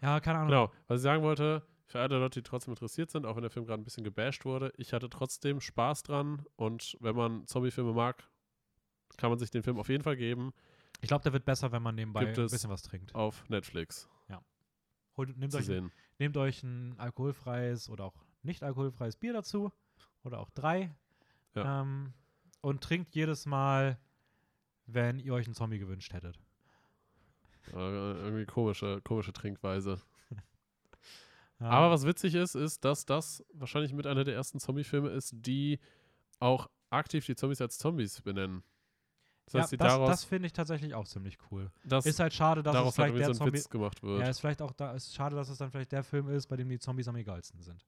Ja, 0.00 0.20
keine 0.20 0.38
Ahnung. 0.38 0.48
Genau, 0.50 0.70
was 0.86 1.00
ich 1.00 1.02
sagen 1.02 1.22
wollte, 1.24 1.66
für 1.88 2.00
alle 2.00 2.18
Leute, 2.18 2.40
die 2.40 2.48
trotzdem 2.48 2.72
interessiert 2.72 3.10
sind, 3.10 3.26
auch 3.26 3.34
wenn 3.34 3.42
der 3.42 3.50
Film 3.50 3.66
gerade 3.66 3.80
ein 3.82 3.84
bisschen 3.84 4.04
gebasht 4.04 4.44
wurde, 4.44 4.72
ich 4.76 4.92
hatte 4.92 5.08
trotzdem 5.08 5.60
Spaß 5.60 6.02
dran 6.04 6.44
und 6.56 6.96
wenn 7.00 7.16
man 7.16 7.46
Zombie-Filme 7.46 7.92
mag, 7.92 8.28
kann 9.16 9.30
man 9.30 9.38
sich 9.38 9.50
den 9.50 9.62
Film 9.62 9.78
auf 9.78 9.88
jeden 9.88 10.04
Fall 10.04 10.16
geben 10.16 10.52
Ich 11.00 11.08
glaube, 11.08 11.22
der 11.22 11.32
wird 11.32 11.44
besser, 11.46 11.72
wenn 11.72 11.82
man 11.82 11.94
nebenbei 11.94 12.26
ein 12.26 12.34
bisschen 12.34 12.70
was 12.70 12.82
trinkt. 12.82 13.14
auf 13.14 13.48
Netflix 13.48 14.08
Holt, 15.16 15.36
nehmt, 15.36 15.52
euch, 15.56 15.66
sehen. 15.66 15.90
nehmt 16.18 16.36
euch 16.36 16.62
ein 16.62 16.94
alkoholfreies 16.96 17.90
oder 17.90 18.04
auch 18.04 18.14
nicht 18.42 18.62
alkoholfreies 18.62 19.16
Bier 19.16 19.32
dazu 19.32 19.72
oder 20.22 20.38
auch 20.38 20.48
drei 20.50 20.94
Ja. 21.56 21.80
ähm, 21.80 22.12
und 22.60 22.84
trinkt 22.84 23.16
jedes 23.16 23.44
Mal, 23.44 23.98
wenn 24.86 25.18
ihr 25.18 25.34
euch 25.34 25.46
einen 25.46 25.56
Zombie 25.56 25.80
gewünscht 25.80 26.12
hättet. 26.12 26.38
Äh, 27.72 27.76
irgendwie 27.76 28.46
komische, 28.46 29.00
komische 29.02 29.32
Trinkweise. 29.32 30.00
Ja. 31.60 31.70
Aber 31.70 31.90
was 31.90 32.06
witzig 32.06 32.34
ist, 32.34 32.54
ist, 32.54 32.84
dass 32.84 33.04
das 33.04 33.44
wahrscheinlich 33.52 33.92
mit 33.92 34.06
einer 34.06 34.24
der 34.24 34.34
ersten 34.34 34.60
Zombie-Filme 34.60 35.08
ist, 35.10 35.34
die 35.34 35.80
auch 36.38 36.70
aktiv 36.90 37.26
die 37.26 37.34
Zombies 37.34 37.60
als 37.60 37.78
Zombies 37.78 38.20
benennen. 38.20 38.62
Das 39.46 39.52
ja, 39.54 39.60
heißt, 39.62 39.72
die 39.72 39.76
das, 39.78 39.88
daraus, 39.88 40.10
das 40.10 40.24
finde 40.24 40.46
ich 40.46 40.52
tatsächlich 40.52 40.94
auch 40.94 41.06
ziemlich 41.06 41.38
cool. 41.50 41.70
dass 41.84 42.04
Ist 42.06 42.20
halt 42.20 42.34
schade, 42.34 42.62
dass 42.62 42.74
es 42.74 42.82
halt 42.82 42.94
vielleicht 42.94 43.08
irgendwie 43.08 43.18
der 43.18 43.26
so 43.26 43.32
ein 43.32 43.46
Zombie. 43.46 43.58
Witz 43.58 43.68
gemacht 43.70 44.02
wird. 44.02 44.20
Ja, 44.20 44.28
ist 44.28 44.40
vielleicht 44.40 44.62
auch 44.62 44.72
da, 44.72 44.92
ist 44.92 45.14
schade, 45.14 45.34
dass 45.36 45.48
es 45.48 45.58
dann 45.58 45.70
vielleicht 45.70 45.90
der 45.90 46.04
Film 46.04 46.28
ist, 46.28 46.46
bei 46.48 46.56
dem 46.56 46.68
die 46.68 46.78
Zombies 46.78 47.08
am 47.08 47.16
egalsten 47.16 47.62
sind. 47.62 47.84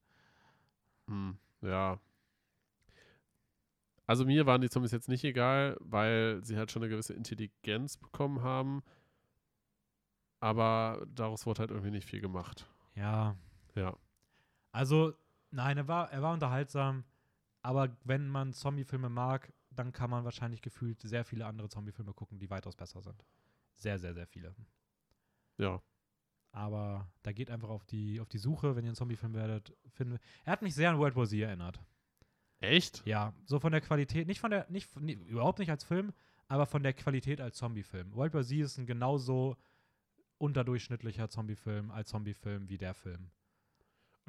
Hm, 1.07 1.37
ja. 1.61 2.01
Also 4.07 4.25
mir 4.25 4.47
waren 4.47 4.61
die 4.61 4.71
Zombies 4.71 4.91
jetzt 4.91 5.09
nicht 5.09 5.23
egal, 5.23 5.77
weil 5.81 6.43
sie 6.43 6.57
halt 6.57 6.73
schon 6.73 6.83
eine 6.83 6.91
gewisse 6.91 7.13
Intelligenz 7.13 7.97
bekommen 7.97 8.43
haben. 8.43 8.83
Aber 10.41 11.07
daraus 11.15 11.47
wurde 11.47 11.61
halt 11.61 11.71
irgendwie 11.71 11.91
nicht 11.91 12.09
viel 12.09 12.21
gemacht. 12.21 12.67
Ja. 12.95 13.37
Ja. 13.75 13.97
Also, 14.73 15.15
nein, 15.51 15.77
er 15.77 15.89
war, 15.89 16.11
er 16.11 16.23
war 16.23 16.33
unterhaltsam, 16.33 17.05
aber 17.63 17.97
wenn 18.05 18.29
man 18.29 18.53
Zombie-Filme 18.53 19.09
mag, 19.09 19.53
dann 19.71 19.93
kann 19.93 20.11
man 20.11 20.25
wahrscheinlich 20.25 20.63
gefühlt 20.63 21.01
sehr 21.03 21.25
viele 21.25 21.47
andere 21.47 21.69
Zombie-Filme 21.69 22.13
gucken, 22.13 22.39
die 22.39 22.51
weitaus 22.51 22.77
besser 22.77 23.03
sind. 23.03 23.25
Sehr, 23.77 23.99
sehr, 23.99 24.15
sehr 24.15 24.27
viele. 24.27 24.55
Ja. 25.59 25.83
Aber 26.53 27.11
da 27.23 27.33
geht 27.33 27.51
einfach 27.51 27.69
auf 27.69 27.85
die, 27.85 28.21
auf 28.21 28.29
die 28.29 28.39
Suche, 28.39 28.75
wenn 28.75 28.85
ihr 28.85 28.89
einen 28.89 28.97
Zombie-Film 28.97 29.35
werdet. 29.35 29.77
Finden. 29.89 30.19
Er 30.45 30.53
hat 30.53 30.63
mich 30.63 30.75
sehr 30.75 30.91
an 30.91 30.99
World 30.99 31.17
War 31.17 31.27
Z 31.27 31.41
erinnert. 31.41 31.81
Echt? 32.59 33.07
Ja, 33.07 33.33
so 33.47 33.59
von 33.59 33.73
der 33.73 33.81
Qualität, 33.81 34.27
nicht 34.27 34.41
von 34.41 34.51
der, 34.51 34.69
nicht, 34.69 34.95
nee, 35.01 35.15
überhaupt 35.15 35.61
nicht 35.61 35.71
als 35.71 35.85
Film, 35.85 36.13
aber 36.49 36.67
von 36.67 36.83
der 36.83 36.93
Qualität 36.93 37.41
als 37.41 37.57
Zombie-Film. 37.57 38.15
World 38.15 38.35
War 38.35 38.43
Z 38.43 38.59
ist 38.59 38.79
ein 38.79 38.87
genauso 38.87 39.57
unterdurchschnittlicher 40.39 41.29
Zombie-Film 41.29 41.91
als 41.91 42.11
Zombie-Film 42.11 42.69
wie 42.69 42.79
der 42.79 42.95
Film. 42.95 43.31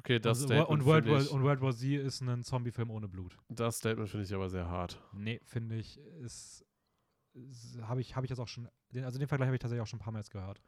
Okay, 0.02 0.18
das 0.18 0.40
und, 0.40 0.46
Statement 0.48 0.68
und, 0.68 0.84
World 0.84 1.08
War, 1.08 1.20
ich, 1.20 1.30
und 1.30 1.44
World 1.44 1.60
War 1.60 1.72
Z 1.72 1.88
ist 2.00 2.22
ein 2.22 2.42
Zombie-Film 2.42 2.90
ohne 2.90 3.06
Blut. 3.06 3.38
das 3.48 3.78
Statement 3.78 4.08
finde 4.08 4.24
ich 4.26 4.34
aber 4.34 4.50
sehr 4.50 4.68
hart. 4.68 5.00
Nee, 5.12 5.40
finde 5.44 5.76
ich, 5.76 5.96
ist, 6.20 6.66
ist 7.34 7.80
habe 7.82 8.00
ich, 8.00 8.16
hab 8.16 8.24
ich 8.24 8.30
jetzt 8.30 8.40
auch 8.40 8.48
schon, 8.48 8.68
den, 8.90 9.04
also 9.04 9.20
den 9.20 9.28
Vergleich 9.28 9.46
habe 9.46 9.54
ich 9.54 9.60
tatsächlich 9.60 9.80
auch 9.82 9.86
schon 9.86 10.00
ein 10.00 10.02
paar 10.02 10.12
Mal 10.12 10.18
jetzt 10.18 10.32
gehört. 10.32 10.60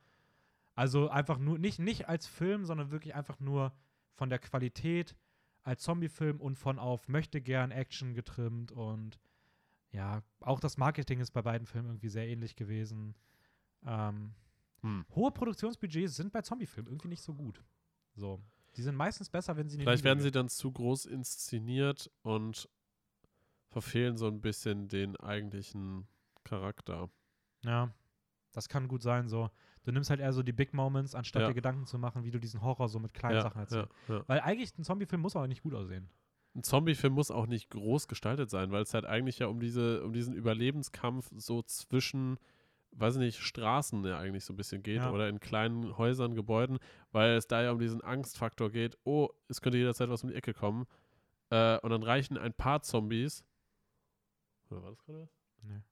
Also 0.76 1.08
einfach 1.08 1.38
nur, 1.38 1.58
nicht, 1.58 1.80
nicht 1.80 2.08
als 2.08 2.28
Film, 2.28 2.64
sondern 2.64 2.92
wirklich 2.92 3.16
einfach 3.16 3.40
nur 3.40 3.72
von 4.12 4.30
der 4.30 4.38
Qualität 4.38 5.16
als 5.64 5.82
Zombie-Film 5.82 6.40
und 6.40 6.56
von 6.56 6.78
auf 6.78 7.08
möchte 7.08 7.40
gern 7.40 7.72
Action 7.72 8.14
getrimmt 8.14 8.70
und 8.70 9.18
ja, 9.90 10.22
auch 10.40 10.60
das 10.60 10.76
Marketing 10.76 11.18
ist 11.18 11.32
bei 11.32 11.42
beiden 11.42 11.66
Filmen 11.66 11.88
irgendwie 11.88 12.08
sehr 12.08 12.28
ähnlich 12.28 12.54
gewesen. 12.54 13.16
Ähm, 13.84 14.34
Hm. 14.82 15.06
hohe 15.14 15.32
Produktionsbudgets 15.32 16.14
sind 16.14 16.30
bei 16.32 16.42
Zombie-Filmen 16.42 16.88
irgendwie 16.88 17.08
nicht 17.08 17.22
so 17.22 17.34
gut. 17.34 17.64
So. 18.14 18.40
Die 18.76 18.82
sind 18.82 18.96
meistens 18.96 19.30
besser, 19.30 19.56
wenn 19.56 19.68
sie 19.68 19.76
die 19.78 19.84
Vielleicht 19.84 20.02
Liebe 20.02 20.10
werden 20.10 20.20
sie 20.20 20.30
dann 20.30 20.48
zu 20.48 20.72
groß 20.72 21.06
inszeniert 21.06 22.10
und 22.22 22.68
verfehlen 23.70 24.16
so 24.16 24.26
ein 24.26 24.40
bisschen 24.40 24.88
den 24.88 25.16
eigentlichen 25.16 26.06
Charakter. 26.44 27.10
Ja, 27.64 27.92
das 28.52 28.68
kann 28.68 28.88
gut 28.88 29.02
sein. 29.02 29.28
So, 29.28 29.50
du 29.84 29.92
nimmst 29.92 30.10
halt 30.10 30.20
eher 30.20 30.32
so 30.32 30.42
die 30.42 30.52
Big 30.52 30.74
Moments, 30.74 31.14
anstatt 31.14 31.42
Ja. 31.42 31.48
dir 31.48 31.54
Gedanken 31.54 31.86
zu 31.86 31.98
machen, 31.98 32.24
wie 32.24 32.30
du 32.30 32.38
diesen 32.38 32.62
Horror 32.62 32.88
so 32.88 32.98
mit 32.98 33.14
kleinen 33.14 33.36
ja, 33.36 33.42
Sachen 33.42 33.60
erzählst. 33.60 33.92
ja. 34.08 34.22
Weil 34.26 34.40
eigentlich 34.40 34.76
ein 34.78 34.84
Zombie-Film 34.84 35.22
muss 35.22 35.36
auch 35.36 35.46
nicht 35.46 35.62
gut 35.62 35.74
aussehen. 35.74 36.08
Ein 36.54 36.62
Zombie-Film 36.62 37.14
muss 37.14 37.32
auch 37.32 37.46
nicht 37.46 37.70
groß 37.70 38.06
gestaltet 38.06 38.48
sein, 38.48 38.70
weil 38.70 38.82
es 38.82 38.94
halt 38.94 39.06
eigentlich 39.06 39.40
ja 39.40 39.48
um 39.48 39.58
diese, 39.58 40.04
um 40.04 40.12
diesen 40.12 40.34
Überlebenskampf 40.34 41.30
so 41.36 41.62
zwischen, 41.62 42.38
weiß 42.96 43.14
ich 43.16 43.20
nicht, 43.20 43.38
Straßen 43.40 44.04
ja 44.04 44.18
eigentlich 44.18 44.44
so 44.44 44.52
ein 44.52 44.56
bisschen 44.56 44.82
geht 44.82 44.98
Ja. 44.98 45.10
oder 45.12 45.28
in 45.28 45.40
kleinen 45.40 45.96
Häusern, 45.98 46.34
Gebäuden, 46.34 46.78
weil 47.12 47.32
es 47.36 47.46
da 47.46 47.62
ja 47.62 47.70
um 47.72 47.78
diesen 47.78 48.00
Angstfaktor 48.02 48.70
geht, 48.70 48.96
oh, 49.04 49.28
es 49.48 49.60
könnte 49.60 49.78
jederzeit 49.78 50.08
was 50.08 50.22
um 50.22 50.30
die 50.30 50.36
Ecke 50.36 50.54
kommen. 50.54 50.86
Äh, 51.50 51.78
und 51.80 51.90
dann 51.90 52.02
reichen 52.02 52.38
ein 52.38 52.54
paar 52.54 52.82
Zombies. 52.82 53.44
Oder 54.70 54.82
war 54.82 54.90
das 54.90 55.04
gerade? 55.04 55.28
Nee. 55.62 55.82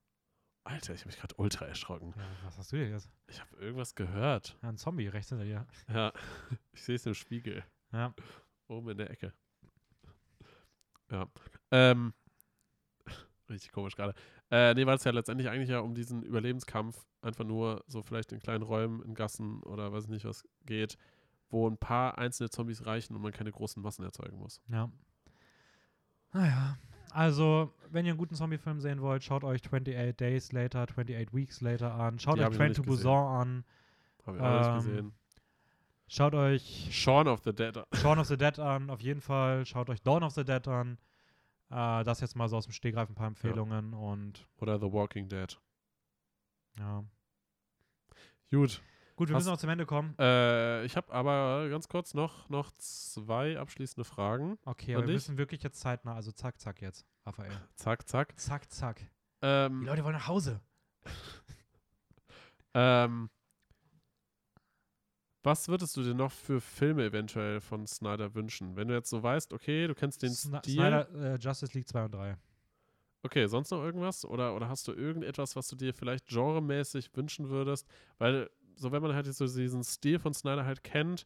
Alter, 0.65 0.93
ich 0.93 1.01
habe 1.01 1.09
mich 1.09 1.19
gerade 1.19 1.35
ultra 1.37 1.65
erschrocken. 1.65 2.13
Ja, 2.17 2.23
was 2.45 2.57
hast 2.57 2.71
du 2.71 2.77
denn 2.77 2.91
jetzt? 2.91 3.09
Ich 3.27 3.39
habe 3.41 3.55
irgendwas 3.57 3.95
gehört. 3.95 4.57
Ja, 4.61 4.69
ein 4.69 4.77
Zombie 4.77 5.07
rechts 5.07 5.29
hinter 5.29 5.43
dir. 5.43 5.67
Ja, 5.93 6.13
ich 6.71 6.81
sehe 6.83 6.95
es 6.95 7.05
im 7.05 7.13
Spiegel. 7.13 7.63
Ja. 7.91 8.13
Oben 8.67 8.89
in 8.89 8.97
der 8.97 9.09
Ecke. 9.11 9.33
Ja. 11.11 11.27
Ähm, 11.71 12.13
richtig 13.53 13.71
komisch 13.71 13.95
gerade. 13.95 14.13
Äh, 14.51 14.73
nee, 14.73 14.85
weil 14.85 14.95
es 14.97 15.03
ja 15.03 15.11
letztendlich 15.11 15.49
eigentlich 15.49 15.69
ja 15.69 15.79
um 15.79 15.93
diesen 15.95 16.23
Überlebenskampf 16.23 17.05
einfach 17.21 17.45
nur 17.45 17.83
so 17.87 18.01
vielleicht 18.01 18.31
in 18.33 18.39
kleinen 18.39 18.63
Räumen, 18.63 19.01
in 19.03 19.13
Gassen 19.15 19.61
oder 19.63 19.91
weiß 19.93 20.05
ich 20.05 20.09
nicht 20.09 20.25
was 20.25 20.43
geht, 20.65 20.97
wo 21.49 21.69
ein 21.69 21.77
paar 21.77 22.17
einzelne 22.17 22.49
Zombies 22.49 22.85
reichen 22.85 23.15
und 23.15 23.21
man 23.21 23.31
keine 23.31 23.51
großen 23.51 23.81
Massen 23.81 24.03
erzeugen 24.03 24.37
muss. 24.37 24.61
Ja. 24.67 24.89
Naja. 26.33 26.77
Also, 27.11 27.71
wenn 27.91 28.05
ihr 28.05 28.11
einen 28.13 28.17
guten 28.17 28.33
Zombie-Film 28.35 28.81
sehen 28.81 28.99
wollt, 29.01 29.23
schaut 29.23 29.43
euch 29.43 29.61
28 29.63 30.15
Days 30.17 30.51
Later, 30.51 30.79
28 30.81 31.31
Weeks 31.33 31.61
Later 31.61 31.93
an. 31.93 32.17
Schaut 32.17 32.39
Die 32.39 32.43
euch 32.43 32.55
Train 32.57 32.73
to. 32.73 32.81
Busan 32.81 33.27
an. 33.27 33.65
Habe 34.25 34.37
ich 34.37 34.43
auch 34.43 34.57
nicht 34.57 34.67
Ähm, 34.67 34.75
gesehen. 34.95 35.13
Schaut 36.07 36.33
euch 36.35 36.89
Shaun 36.91 37.27
of 37.27 37.41
the 37.43 37.53
Dead. 37.53 37.77
Shaun 37.93 38.17
of 38.19 38.27
the 38.27 38.37
Dead 38.37 38.57
an, 38.59 38.89
auf 38.89 39.01
jeden 39.01 39.21
Fall. 39.21 39.65
Schaut 39.65 39.89
euch 39.89 40.01
Dawn 40.01 40.23
of 40.23 40.33
the 40.33 40.43
Dead 40.43 40.67
an. 40.67 40.97
Äh, 41.69 42.03
das 42.03 42.19
jetzt 42.21 42.35
mal 42.35 42.47
so 42.47 42.57
aus 42.57 42.65
dem 42.65 42.73
Stegreif 42.73 43.09
ein 43.09 43.15
paar 43.15 43.27
Empfehlungen 43.27 43.93
und 43.93 44.47
Oder 44.57 44.79
The 44.79 44.91
Walking 44.91 45.27
Dead. 45.29 45.59
ja. 46.79 47.03
Gut. 48.51 48.81
Gut, 49.15 49.29
wir 49.29 49.35
Hast- 49.35 49.43
müssen 49.43 49.53
auch 49.53 49.59
zum 49.59 49.69
Ende 49.69 49.85
kommen. 49.85 50.15
Äh, 50.19 50.83
ich 50.85 50.95
habe 50.97 51.11
aber 51.13 51.69
ganz 51.69 51.87
kurz 51.87 52.13
noch, 52.15 52.49
noch 52.49 52.71
zwei 52.77 53.59
abschließende 53.59 54.03
Fragen. 54.03 54.57
Okay, 54.65 54.95
und 54.95 54.99
aber 55.01 55.07
wir 55.07 55.13
müssen 55.13 55.37
wirklich 55.37 55.61
jetzt 55.63 55.79
zeitnah, 55.79 56.15
also 56.15 56.31
zack, 56.31 56.59
zack 56.59 56.81
jetzt, 56.81 57.05
Raphael. 57.25 57.51
Zack, 57.75 58.07
zack. 58.07 58.39
Zack, 58.39 58.71
zack. 58.71 58.99
Die 58.99 59.07
Ähm, 59.43 59.83
Leute 59.83 60.03
wollen 60.03 60.15
nach 60.15 60.27
Hause. 60.27 60.61
Ähm, 62.75 63.29
was 65.43 65.67
würdest 65.67 65.95
du 65.97 66.03
dir 66.03 66.13
noch 66.13 66.31
für 66.31 66.61
Filme 66.61 67.05
eventuell 67.05 67.61
von 67.61 67.85
Snyder 67.85 68.33
wünschen? 68.33 68.75
Wenn 68.75 68.87
du 68.87 68.93
jetzt 68.93 69.09
so 69.09 69.21
weißt, 69.21 69.53
okay, 69.53 69.87
du 69.87 69.95
kennst 69.95 70.23
den 70.23 70.31
Sna 70.31 70.59
Stil. 70.59 70.73
Snyder, 70.73 71.09
äh, 71.15 71.37
Justice 71.37 71.73
League 71.77 71.87
2 71.87 72.05
und 72.05 72.13
3. 72.13 72.37
Okay, 73.23 73.47
sonst 73.47 73.71
noch 73.71 73.81
irgendwas? 73.81 74.25
Oder, 74.25 74.55
oder 74.55 74.67
hast 74.67 74.87
du 74.87 74.93
irgendetwas, 74.93 75.55
was 75.55 75.67
du 75.67 75.75
dir 75.75 75.93
vielleicht 75.93 76.27
genremäßig 76.27 77.09
wünschen 77.15 77.49
würdest? 77.49 77.87
Weil, 78.17 78.49
so 78.75 78.91
wenn 78.91 79.01
man 79.01 79.13
halt 79.13 79.27
jetzt 79.27 79.37
so 79.37 79.45
diesen 79.45 79.83
Stil 79.83 80.19
von 80.19 80.33
Snyder 80.33 80.65
halt 80.65 80.83
kennt, 80.83 81.25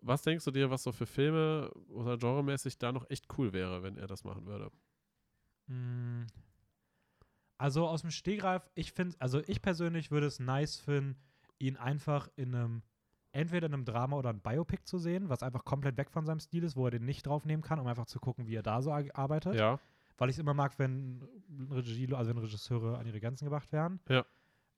was 0.00 0.22
denkst 0.22 0.44
du 0.44 0.50
dir, 0.50 0.70
was 0.70 0.82
so 0.82 0.92
für 0.92 1.06
Filme 1.06 1.70
oder 1.88 2.16
genremäßig 2.16 2.78
da 2.78 2.92
noch 2.92 3.08
echt 3.10 3.26
cool 3.38 3.52
wäre, 3.52 3.82
wenn 3.82 3.96
er 3.96 4.06
das 4.06 4.24
machen 4.24 4.46
würde? 4.46 4.70
Mm. 5.66 6.26
Also 7.58 7.86
aus 7.86 8.02
dem 8.02 8.10
Stegreif, 8.10 8.68
ich 8.74 8.92
finde, 8.92 9.16
also 9.18 9.40
ich 9.46 9.62
persönlich 9.62 10.10
würde 10.10 10.26
es 10.26 10.38
nice 10.38 10.76
finden, 10.76 11.18
ihn 11.58 11.76
einfach 11.76 12.28
in 12.36 12.54
einem, 12.54 12.82
entweder 13.36 13.66
in 13.66 13.74
einem 13.74 13.84
Drama 13.84 14.16
oder 14.16 14.30
einem 14.30 14.40
Biopic 14.40 14.82
zu 14.84 14.98
sehen, 14.98 15.28
was 15.28 15.42
einfach 15.42 15.64
komplett 15.64 15.96
weg 15.96 16.10
von 16.10 16.26
seinem 16.26 16.40
Stil 16.40 16.64
ist, 16.64 16.76
wo 16.76 16.86
er 16.86 16.90
den 16.90 17.04
nicht 17.04 17.26
draufnehmen 17.26 17.62
kann, 17.62 17.78
um 17.78 17.86
einfach 17.86 18.06
zu 18.06 18.18
gucken, 18.18 18.46
wie 18.46 18.54
er 18.56 18.62
da 18.62 18.82
so 18.82 18.92
ar- 18.92 19.04
arbeitet. 19.14 19.54
Ja, 19.54 19.78
Weil 20.18 20.30
ich 20.30 20.36
es 20.36 20.40
immer 20.40 20.54
mag, 20.54 20.78
wenn 20.78 21.22
Regie, 21.70 22.12
also 22.14 22.30
wenn 22.30 22.38
Regisseure 22.38 22.98
an 22.98 23.06
ihre 23.06 23.20
Grenzen 23.20 23.44
gebracht 23.44 23.70
werden. 23.72 24.00
Ja. 24.08 24.24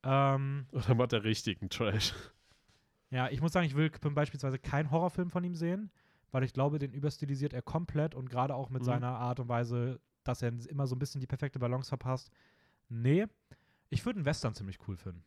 Ähm, 0.02 0.66
oder 0.72 0.94
macht 0.94 1.12
er 1.12 1.24
richtigen 1.24 1.68
Trash? 1.70 2.12
ja, 3.10 3.28
ich 3.30 3.40
muss 3.40 3.52
sagen, 3.52 3.66
ich 3.66 3.74
will 3.74 3.90
beispielsweise 3.90 4.59
keinen 4.59 4.90
Horrorfilm 4.90 5.30
von 5.30 5.43
ihm 5.44 5.55
sehen, 5.55 5.90
weil 6.30 6.43
ich 6.44 6.52
glaube, 6.52 6.78
den 6.78 6.93
überstilisiert 6.93 7.52
er 7.52 7.62
komplett 7.62 8.14
und 8.14 8.28
gerade 8.28 8.55
auch 8.55 8.68
mit 8.70 8.82
Mhm. 8.82 8.86
seiner 8.86 9.16
Art 9.18 9.40
und 9.40 9.48
Weise, 9.48 10.01
dass 10.24 10.43
er 10.43 10.52
immer 10.68 10.86
so 10.86 10.94
ein 10.94 10.98
bisschen 10.98 11.20
die 11.20 11.26
perfekte 11.26 11.59
Balance 11.59 11.89
verpasst. 11.89 12.30
Nee, 12.89 13.26
ich 13.90 14.05
würde 14.05 14.18
einen 14.18 14.26
Western 14.26 14.55
ziemlich 14.55 14.78
cool 14.89 14.97
finden. 14.97 15.24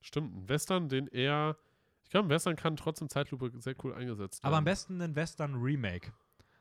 Stimmt, 0.00 0.34
ein 0.36 0.48
Western, 0.48 0.88
den 0.88 1.08
er. 1.08 1.56
Ich 2.08 2.12
glaube, 2.12 2.26
ein 2.28 2.30
Western 2.30 2.56
kann 2.56 2.74
trotzdem 2.74 3.10
Zeitlupe 3.10 3.52
sehr 3.60 3.74
cool 3.84 3.92
eingesetzt 3.92 4.42
werden. 4.42 4.48
Aber 4.48 4.56
am 4.56 4.64
besten 4.64 4.98
einen 5.02 5.14
Western-Remake, 5.14 6.10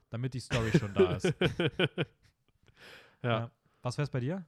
damit 0.09 0.33
die 0.33 0.41
Story 0.41 0.77
schon 0.77 0.93
da 0.93 1.13
ist. 1.15 1.33
ja. 3.23 3.49
Was 3.81 3.97
wär's 3.97 4.09
bei 4.09 4.19
dir? 4.19 4.45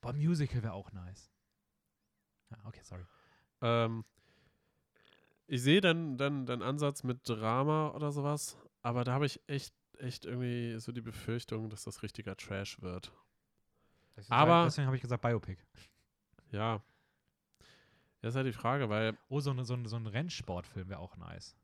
Boah, 0.00 0.12
Musical 0.12 0.62
wäre 0.62 0.74
auch 0.74 0.92
nice. 0.92 1.28
Ja, 2.50 2.58
okay, 2.66 2.82
sorry. 2.84 3.04
Ähm, 3.62 4.04
ich 5.48 5.60
sehe 5.60 5.80
dann, 5.80 6.16
dann 6.18 6.46
deinen 6.46 6.62
Ansatz 6.62 7.02
mit 7.02 7.28
Drama 7.28 7.88
oder 7.96 8.12
sowas, 8.12 8.56
aber 8.80 9.02
da 9.02 9.12
habe 9.14 9.26
ich 9.26 9.40
echt, 9.48 9.74
echt 9.98 10.24
irgendwie 10.24 10.78
so 10.78 10.92
die 10.92 11.00
Befürchtung, 11.00 11.68
dass 11.68 11.82
das 11.82 12.04
richtiger 12.04 12.36
Trash 12.36 12.80
wird. 12.80 13.12
Deswegen, 14.14 14.34
Aber- 14.34 14.64
deswegen 14.66 14.86
habe 14.86 14.94
ich 14.94 15.02
gesagt 15.02 15.20
Biopic. 15.22 15.58
Ja. 16.52 16.80
Das 18.22 18.30
ist 18.30 18.36
halt 18.36 18.46
die 18.46 18.52
Frage, 18.52 18.88
weil 18.88 19.18
Oh, 19.28 19.40
so, 19.40 19.52
ne, 19.52 19.64
so, 19.64 19.74
ein- 19.74 19.86
so 19.86 19.96
ein 19.96 20.06
Rennsportfilm 20.06 20.88
wäre 20.88 21.00
auch 21.00 21.16
nice. 21.16 21.54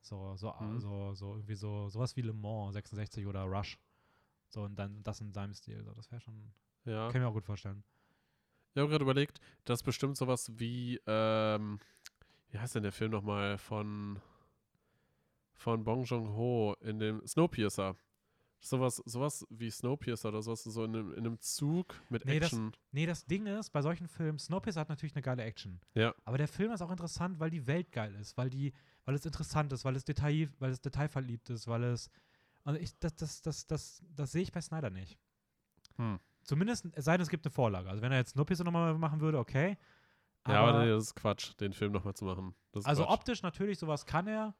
So, 0.00 0.34
so, 0.36 0.52
Mhm. 0.58 0.80
so, 0.80 1.14
so 1.14 1.34
irgendwie 1.34 1.54
so, 1.54 1.88
sowas 1.88 2.16
wie 2.16 2.22
Le 2.22 2.32
Mans 2.32 2.72
66 2.74 3.26
oder 3.26 3.42
Rush. 3.44 3.78
So 4.48 4.62
und 4.62 4.74
dann 4.76 5.02
das 5.02 5.20
in 5.20 5.32
seinem 5.32 5.54
Stil. 5.54 5.84
So, 5.84 5.94
das 5.94 6.10
wäre 6.10 6.20
schon. 6.20 6.52
ja. 6.84 7.06
Kann 7.08 7.16
ich 7.20 7.22
mir 7.22 7.28
auch 7.28 7.32
gut 7.34 7.44
vorstellen. 7.44 7.84
Ich 8.74 8.80
habe 8.80 8.88
gerade 8.90 9.04
überlegt, 9.04 9.38
dass 9.64 9.82
bestimmt 9.82 10.16
sowas 10.16 10.50
wie, 10.58 10.98
ähm, 11.06 11.78
wie 12.48 12.58
heißt 12.58 12.74
denn 12.74 12.82
der 12.82 12.92
Film 12.92 13.12
nochmal 13.12 13.58
von, 13.58 14.20
von 15.52 15.84
Bong 15.84 16.04
Joon-ho 16.04 16.74
in 16.80 16.98
dem 16.98 17.24
Snowpiercer. 17.26 17.96
Sowas, 18.64 19.02
sowas 19.06 19.44
wie 19.50 19.68
Snowpiercer 19.70 20.28
oder 20.28 20.40
sowas, 20.40 20.62
so 20.62 20.84
in 20.84 20.94
einem, 20.94 21.12
in 21.14 21.18
einem 21.26 21.40
Zug 21.40 22.00
mit 22.10 22.24
Nee, 22.24 22.38
das- 22.38 22.52
Action. 22.52 22.72
Nee, 22.92 23.06
das 23.06 23.24
Ding 23.26 23.46
ist, 23.46 23.70
bei 23.70 23.82
solchen 23.82 24.06
Filmen, 24.06 24.38
Snowpiercer 24.38 24.80
hat 24.80 24.88
natürlich 24.88 25.16
eine 25.16 25.22
geile 25.22 25.42
Action. 25.42 25.80
Ja. 25.94 26.14
Aber 26.24 26.38
der 26.38 26.46
Film 26.46 26.70
ist 26.70 26.80
auch 26.80 26.90
interessant, 26.92 27.40
weil 27.40 27.50
die 27.50 27.66
Welt 27.66 27.90
geil 27.90 28.14
ist, 28.14 28.36
weil 28.36 28.50
die, 28.50 28.72
weil 29.04 29.16
es 29.16 29.26
interessant 29.26 29.72
ist, 29.72 29.84
weil 29.84 29.96
es 29.96 30.04
Detail, 30.04 30.48
weil 30.60 30.70
es 30.70 30.80
detailverliebt 30.80 31.50
ist, 31.50 31.66
weil 31.66 31.82
es. 31.82 32.08
Also 32.62 32.78
ich, 32.78 32.96
das, 33.00 33.16
das, 33.16 33.42
das, 33.42 33.66
das, 33.66 34.00
das 34.14 34.30
sehe 34.30 34.42
ich 34.42 34.52
bei 34.52 34.60
Snyder 34.60 34.90
nicht. 34.90 35.18
Hm. 35.96 36.20
Zumindest, 36.44 36.86
es 36.92 37.04
sei 37.04 37.12
denn, 37.16 37.22
es 37.22 37.28
gibt 37.30 37.44
eine 37.44 37.52
Vorlage. 37.52 37.90
Also 37.90 38.00
wenn 38.00 38.12
er 38.12 38.18
jetzt 38.18 38.30
Snowpiercer 38.30 38.62
nochmal 38.62 38.96
machen 38.96 39.20
würde, 39.20 39.38
okay. 39.38 39.76
ja, 40.46 40.62
aber 40.62 40.84
nee, 40.84 40.88
das 40.90 41.04
ist 41.06 41.14
Quatsch, 41.16 41.52
den 41.58 41.72
Film 41.72 41.90
nochmal 41.90 42.14
zu 42.14 42.24
machen. 42.24 42.54
Das 42.70 42.84
also 42.84 43.02
Quatsch. 43.02 43.12
optisch 43.12 43.42
natürlich, 43.42 43.80
sowas 43.80 44.06
kann 44.06 44.28
er, 44.28 44.54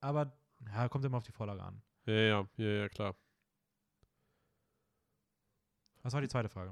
aber 0.00 0.32
ja, 0.72 0.88
kommt 0.88 1.04
immer 1.04 1.18
auf 1.18 1.24
die 1.24 1.32
Vorlage 1.32 1.62
an. 1.62 1.82
Ja, 2.06 2.14
ja, 2.14 2.48
ja, 2.56 2.66
ja, 2.66 2.88
klar. 2.88 3.14
Was 6.06 6.12
war 6.12 6.20
die 6.20 6.28
zweite 6.28 6.48
Frage? 6.48 6.70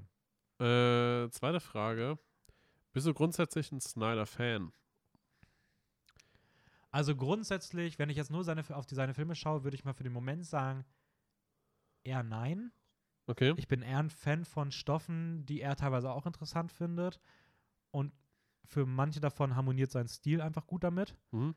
Äh, 0.61 1.29
zweite 1.31 1.59
Frage. 1.59 2.21
Bist 2.93 3.05
du 3.05 3.13
grundsätzlich 3.13 3.73
ein 3.73 3.81
Snyder-Fan? 3.81 4.73
Also 6.93 7.17
grundsätzlich, 7.17 7.99
wenn 7.99 8.11
ich 8.11 8.17
jetzt 8.17 8.31
nur 8.31 8.45
seine, 8.45 8.63
auf 8.77 8.87
die, 8.87 8.95
seine 8.95 9.13
Filme 9.13 9.35
schaue, 9.35 9.65
würde 9.65 9.75
ich 9.75 9.85
mal 9.85 9.93
für 9.93 10.05
den 10.05 10.13
Moment 10.13 10.47
sagen, 10.47 10.85
eher 12.05 12.23
nein. 12.23 12.71
Okay. 13.27 13.55
Ich 13.57 13.67
bin 13.67 13.83
eher 13.83 13.99
ein 13.99 14.11
Fan 14.11 14.45
von 14.45 14.71
Stoffen, 14.71 15.45
die 15.47 15.61
er 15.61 15.75
teilweise 15.75 16.13
auch 16.13 16.27
interessant 16.27 16.71
findet. 16.71 17.19
Und 17.91 18.13
für 18.65 18.87
manche 18.87 19.19
davon 19.19 19.57
harmoniert 19.57 19.91
sein 19.91 20.07
Stil 20.07 20.41
einfach 20.41 20.69
gut 20.69 20.85
damit. 20.85 21.17
Mhm. 21.33 21.57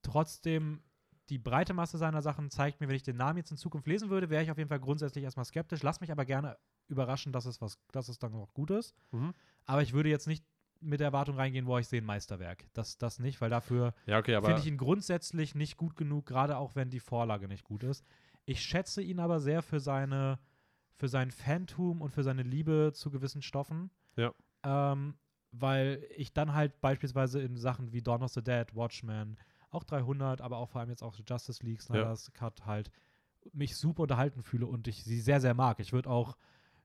Trotzdem, 0.00 0.82
die 1.30 1.38
breite 1.38 1.74
Masse 1.74 1.98
seiner 1.98 2.22
Sachen 2.22 2.50
zeigt 2.50 2.80
mir, 2.80 2.88
wenn 2.88 2.96
ich 2.96 3.02
den 3.02 3.16
Namen 3.16 3.38
jetzt 3.38 3.50
in 3.50 3.56
Zukunft 3.56 3.86
lesen 3.86 4.10
würde, 4.10 4.30
wäre 4.30 4.42
ich 4.42 4.50
auf 4.50 4.58
jeden 4.58 4.68
Fall 4.68 4.80
grundsätzlich 4.80 5.24
erstmal 5.24 5.44
skeptisch. 5.44 5.82
Lass 5.82 6.00
mich 6.00 6.10
aber 6.10 6.24
gerne 6.24 6.56
überraschen, 6.88 7.32
dass 7.32 7.44
es, 7.44 7.60
was, 7.60 7.78
dass 7.92 8.08
es 8.08 8.18
dann 8.18 8.32
noch 8.32 8.52
gut 8.54 8.70
ist. 8.70 8.94
Mhm. 9.12 9.34
Aber 9.66 9.82
ich 9.82 9.92
würde 9.92 10.08
jetzt 10.08 10.26
nicht 10.26 10.44
mit 10.80 11.00
der 11.00 11.08
Erwartung 11.08 11.36
reingehen, 11.36 11.66
wo 11.66 11.76
ich 11.78 11.88
sehe 11.88 12.00
ein 12.00 12.06
Meisterwerk. 12.06 12.64
Das, 12.72 12.98
das 12.98 13.18
nicht, 13.18 13.40
weil 13.40 13.50
dafür 13.50 13.94
Ja, 14.06 14.18
okay, 14.18 14.40
finde 14.40 14.60
ich 14.60 14.66
ihn 14.66 14.78
grundsätzlich 14.78 15.54
nicht 15.54 15.76
gut 15.76 15.96
genug, 15.96 16.26
gerade 16.26 16.56
auch 16.56 16.76
wenn 16.76 16.90
die 16.90 17.00
Vorlage 17.00 17.48
nicht 17.48 17.64
gut 17.64 17.82
ist. 17.82 18.04
Ich 18.44 18.62
schätze 18.62 19.02
ihn 19.02 19.20
aber 19.20 19.40
sehr 19.40 19.62
für 19.62 19.80
seine, 19.80 20.38
für 20.94 21.08
sein 21.08 21.30
Phantum 21.30 22.00
und 22.00 22.10
für 22.10 22.22
seine 22.22 22.42
Liebe 22.42 22.92
zu 22.94 23.10
gewissen 23.10 23.42
Stoffen. 23.42 23.90
Ja. 24.16 24.32
Ähm, 24.62 25.14
weil 25.50 26.06
ich 26.16 26.32
dann 26.32 26.54
halt 26.54 26.80
beispielsweise 26.80 27.40
in 27.40 27.56
Sachen 27.56 27.92
wie 27.92 28.02
Dawn 28.02 28.22
of 28.22 28.32
the 28.32 28.42
Dead, 28.42 28.74
Watchmen, 28.74 29.38
auch 29.70 29.84
300, 29.84 30.40
aber 30.40 30.56
auch 30.58 30.68
vor 30.70 30.80
allem 30.80 30.90
jetzt 30.90 31.02
auch 31.02 31.16
Justice 31.26 31.64
League, 31.64 31.80
Snyder's 31.82 32.32
Cut 32.32 32.64
halt 32.66 32.90
mich 33.52 33.76
super 33.76 34.02
unterhalten 34.02 34.42
fühle 34.42 34.66
und 34.66 34.88
ich 34.88 35.04
sie 35.04 35.20
sehr, 35.20 35.40
sehr 35.40 35.54
mag. 35.54 35.78
Ich 35.80 35.92
würde 35.92 36.10
auch 36.10 36.36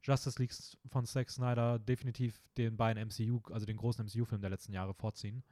Justice 0.04 0.40
League 0.42 0.54
von 0.92 1.06
Zack 1.06 1.30
Snyder 1.30 1.80
definitiv 1.80 2.42
den 2.58 2.76
beiden 2.78 3.02
MCU, 3.08 3.42
also 3.52 3.66
den 3.66 3.78
großen 3.78 4.06
MCU-Film 4.06 4.42
der 4.42 4.50
letzten 4.50 4.74
Jahre 4.74 4.94
vorziehen, 4.94 5.44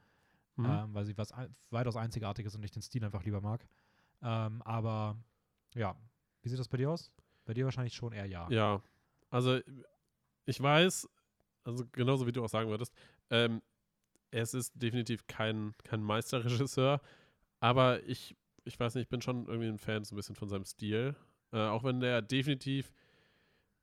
Mhm. 0.56 0.66
ähm, 0.66 0.94
weil 0.94 1.04
sie 1.06 1.16
was 1.16 1.32
weitaus 1.70 1.96
Einzigartiges 1.96 2.54
und 2.54 2.62
ich 2.62 2.70
den 2.70 2.82
Stil 2.82 3.04
einfach 3.04 3.24
lieber 3.24 3.40
mag. 3.40 3.66
Ähm, 4.22 4.60
aber 4.62 5.16
ja, 5.74 5.96
wie 6.42 6.48
sieht 6.50 6.58
das 6.58 6.68
bei 6.68 6.76
dir 6.76 6.90
aus? 6.90 7.10
Bei 7.44 7.54
dir 7.54 7.64
wahrscheinlich 7.64 7.94
schon 7.94 8.12
eher 8.12 8.26
ja. 8.26 8.48
Ja, 8.50 8.82
also 9.30 9.58
ich 10.44 10.60
weiß, 10.62 11.08
also 11.64 11.84
genauso 11.92 12.26
wie 12.26 12.32
du 12.32 12.44
auch 12.44 12.48
sagen 12.48 12.68
würdest, 12.68 12.94
ähm, 13.30 13.62
es 14.30 14.54
ist 14.54 14.72
definitiv 14.74 15.26
kein, 15.26 15.74
kein 15.84 16.02
Meisterregisseur, 16.02 17.00
aber 17.62 18.02
ich, 18.08 18.36
ich 18.64 18.78
weiß 18.78 18.96
nicht, 18.96 19.04
ich 19.04 19.08
bin 19.08 19.22
schon 19.22 19.46
irgendwie 19.46 19.68
ein 19.68 19.78
Fan 19.78 20.04
so 20.04 20.14
ein 20.14 20.16
bisschen 20.16 20.34
von 20.34 20.48
seinem 20.48 20.64
Stil. 20.64 21.14
Äh, 21.52 21.58
auch 21.58 21.84
wenn 21.84 22.00
der 22.00 22.20
definitiv 22.20 22.90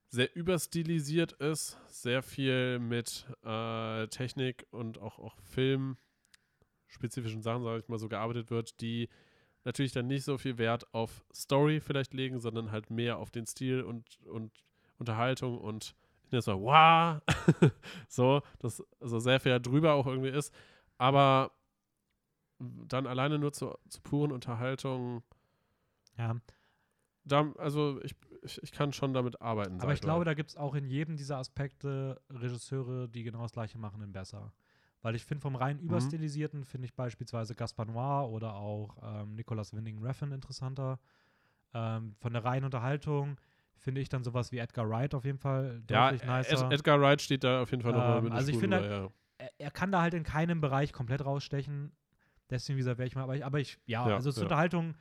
sehr 0.09 0.35
überstilisiert 0.35 1.31
ist, 1.33 1.77
sehr 1.87 2.21
viel 2.21 2.79
mit 2.79 3.25
äh, 3.45 4.07
Technik 4.07 4.67
und 4.71 4.97
auch, 4.97 5.17
auch 5.19 5.37
filmspezifischen 5.43 7.41
Sachen, 7.41 7.63
sage 7.63 7.79
ich 7.79 7.87
mal, 7.87 7.99
so 7.99 8.09
gearbeitet 8.09 8.51
wird, 8.51 8.81
die 8.81 9.07
natürlich 9.63 9.93
dann 9.93 10.07
nicht 10.07 10.25
so 10.25 10.37
viel 10.37 10.57
Wert 10.57 10.93
auf 10.93 11.23
Story 11.33 11.79
vielleicht 11.79 12.13
legen, 12.13 12.41
sondern 12.41 12.71
halt 12.71 12.89
mehr 12.89 13.17
auf 13.17 13.31
den 13.31 13.47
Stil 13.47 13.83
und, 13.83 14.19
und 14.25 14.51
Unterhaltung 14.97 15.57
und 15.57 15.95
ich 16.25 16.33
nenne 16.33 16.39
es 16.39 16.47
mal, 16.47 16.59
wow, 16.59 17.21
so, 18.09 18.41
das 18.59 18.83
also 18.99 19.19
sehr 19.19 19.39
viel 19.39 19.57
drüber 19.61 19.93
auch 19.93 20.05
irgendwie 20.05 20.31
ist, 20.31 20.53
aber 20.97 21.53
dann 22.59 23.07
alleine 23.07 23.39
nur 23.39 23.53
zur, 23.53 23.79
zur 23.89 24.03
puren 24.03 24.31
Unterhaltung, 24.31 25.23
Ja. 26.17 26.35
da, 27.23 27.51
also 27.57 28.01
ich, 28.03 28.15
ich, 28.43 28.61
ich 28.63 28.71
kann 28.71 28.91
schon 28.93 29.13
damit 29.13 29.41
arbeiten. 29.41 29.79
Aber 29.79 29.93
ich 29.93 29.99
mal. 29.99 30.05
glaube, 30.05 30.25
da 30.25 30.33
gibt 30.33 30.49
es 30.49 30.57
auch 30.57 30.75
in 30.75 30.85
jedem 30.89 31.15
dieser 31.15 31.37
Aspekte 31.37 32.21
Regisseure, 32.29 33.07
die 33.07 33.23
genau 33.23 33.43
das 33.43 33.51
gleiche 33.53 33.77
machen, 33.77 34.01
in 34.01 34.11
besser. 34.11 34.51
Weil 35.01 35.15
ich 35.15 35.23
finde, 35.23 35.41
vom 35.41 35.55
rein 35.55 35.77
Mhm. 35.77 35.83
überstilisierten 35.85 36.65
finde 36.65 36.85
ich 36.85 36.93
beispielsweise 36.93 37.55
Gaspar 37.55 37.85
Noir 37.85 38.29
oder 38.29 38.55
auch 38.55 38.97
ähm, 39.01 39.35
Nicolas 39.35 39.73
Winding 39.73 39.99
Refn 40.03 40.31
interessanter. 40.33 40.99
Ähm, 41.73 42.15
von 42.19 42.33
der 42.33 42.43
reinen 42.43 42.65
Unterhaltung 42.65 43.37
finde 43.77 44.01
ich 44.01 44.09
dann 44.09 44.23
sowas 44.23 44.51
wie 44.51 44.57
Edgar 44.57 44.89
Wright 44.89 45.13
auf 45.15 45.23
jeden 45.23 45.37
Fall 45.37 45.81
ja, 45.89 46.09
deutlich 46.09 46.21
Ed, 46.21 46.27
nicer. 46.27 46.69
Edgar 46.71 46.99
Wright 47.01 47.21
steht 47.21 47.43
da 47.43 47.61
auf 47.61 47.71
jeden 47.71 47.83
Fall 47.83 47.93
nochmal 47.93 48.17
Ähm, 48.17 48.23
mit 48.23 48.31
einer 48.33 48.39
also 48.39 48.51
ich 48.51 48.57
finde 48.57 48.77
ja. 48.89 49.09
er, 49.37 49.51
er 49.57 49.71
kann 49.71 49.91
da 49.91 50.01
halt 50.01 50.13
in 50.13 50.23
keinem 50.23 50.59
Bereich 50.61 50.91
komplett 50.91 51.23
rausstechen. 51.23 51.91
Deswegen, 52.49 52.77
wie 52.77 52.81
gesagt, 52.81 52.97
wäre 52.97 53.07
ich 53.07 53.15
mal, 53.15 53.23
aber 53.23 53.35
ich, 53.35 53.45
aber 53.45 53.59
ich 53.59 53.79
ja, 53.85 54.07
Ja, 54.09 54.15
also 54.15 54.31
zur 54.31 54.41
ja. 54.43 54.45
Unterhaltung 54.45 54.95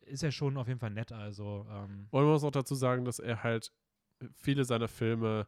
ist 0.00 0.22
er 0.22 0.32
schon 0.32 0.56
auf 0.56 0.68
jeden 0.68 0.80
Fall 0.80 0.90
nett. 0.90 1.12
Also, 1.12 1.66
ähm, 1.70 2.06
Und 2.10 2.22
man 2.22 2.32
muss 2.32 2.44
auch 2.44 2.50
dazu 2.50 2.74
sagen, 2.74 3.04
dass 3.04 3.18
er 3.18 3.42
halt 3.42 3.72
viele 4.34 4.64
seiner 4.64 4.88
Filme 4.88 5.46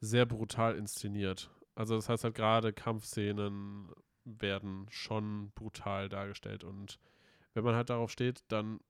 sehr 0.00 0.24
brutal 0.26 0.76
inszeniert. 0.76 1.50
Also 1.74 1.94
das 1.96 2.08
heißt 2.08 2.24
halt 2.24 2.34
gerade 2.34 2.72
Kampfszenen 2.72 3.90
werden 4.24 4.86
schon 4.90 5.50
brutal 5.52 6.08
dargestellt 6.08 6.64
und 6.64 6.98
wenn 7.54 7.64
man 7.64 7.74
halt 7.74 7.90
darauf 7.90 8.10
steht, 8.10 8.44
dann 8.48 8.80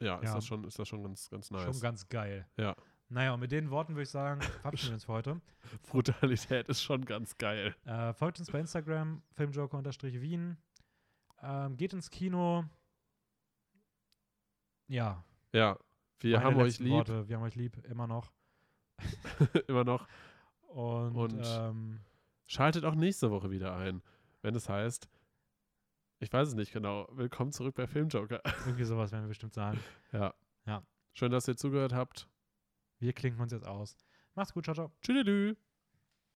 ja, 0.00 0.18
ist 0.18 0.30
Ja. 0.30 0.34
das 0.34 0.46
schon 0.46 0.64
ist 0.64 0.78
das 0.78 0.88
schon 0.88 1.02
ganz 1.02 1.30
ganz 1.30 1.50
nice. 1.50 1.62
schon 1.64 1.80
ganz 1.80 2.08
geil. 2.08 2.46
Ja. 2.56 2.74
Naja, 3.12 3.34
und 3.34 3.40
mit 3.40 3.52
den 3.52 3.70
Worten 3.70 3.92
würde 3.94 4.04
ich 4.04 4.10
sagen, 4.10 4.40
verabschieden 4.62 4.92
wir 4.92 4.94
uns 4.94 5.04
für 5.04 5.12
heute. 5.12 5.40
Brutalität 5.90 6.68
ist 6.68 6.82
schon 6.82 7.04
ganz 7.04 7.36
geil. 7.36 7.74
Äh, 7.84 8.14
folgt 8.14 8.38
uns 8.38 8.50
bei 8.50 8.58
Instagram, 8.58 9.22
filmjoker-wien. 9.34 10.56
Ähm, 11.42 11.76
geht 11.76 11.92
ins 11.92 12.08
Kino. 12.10 12.64
Ja. 14.88 15.22
Ja, 15.52 15.78
wir 16.20 16.38
meine 16.38 16.46
haben 16.54 16.60
euch 16.62 16.78
lieb 16.78 16.92
Worte. 16.92 17.28
Wir 17.28 17.36
haben 17.36 17.42
euch 17.42 17.54
lieb, 17.54 17.84
immer 17.84 18.06
noch. 18.06 18.32
immer 19.66 19.84
noch. 19.84 20.08
Und, 20.68 21.14
Und- 21.14 21.42
ähm, 21.44 22.00
Schaltet 22.46 22.84
auch 22.84 22.94
nächste 22.94 23.30
Woche 23.30 23.50
wieder 23.50 23.76
ein, 23.76 24.02
wenn 24.42 24.54
es 24.54 24.68
heißt, 24.68 25.08
ich 26.18 26.30
weiß 26.32 26.48
es 26.48 26.54
nicht 26.54 26.72
genau. 26.72 27.08
Willkommen 27.12 27.50
zurück 27.52 27.74
bei 27.74 27.86
Filmjoker. 27.86 28.42
irgendwie 28.66 28.84
sowas 28.84 29.10
werden 29.12 29.24
wir 29.24 29.28
bestimmt 29.28 29.54
sagen. 29.54 29.78
Ja. 30.12 30.34
Ja. 30.66 30.82
Schön, 31.14 31.30
dass 31.32 31.48
ihr 31.48 31.56
zugehört 31.56 31.92
habt. 31.94 32.28
Wir 33.02 33.12
klinken 33.12 33.42
uns 33.42 33.50
jetzt 33.52 33.66
aus. 33.66 33.96
Macht's 34.36 34.54
gut, 34.54 34.64
ciao, 34.64 34.74
ciao. 34.74 34.92
Tschüss. 35.02 35.71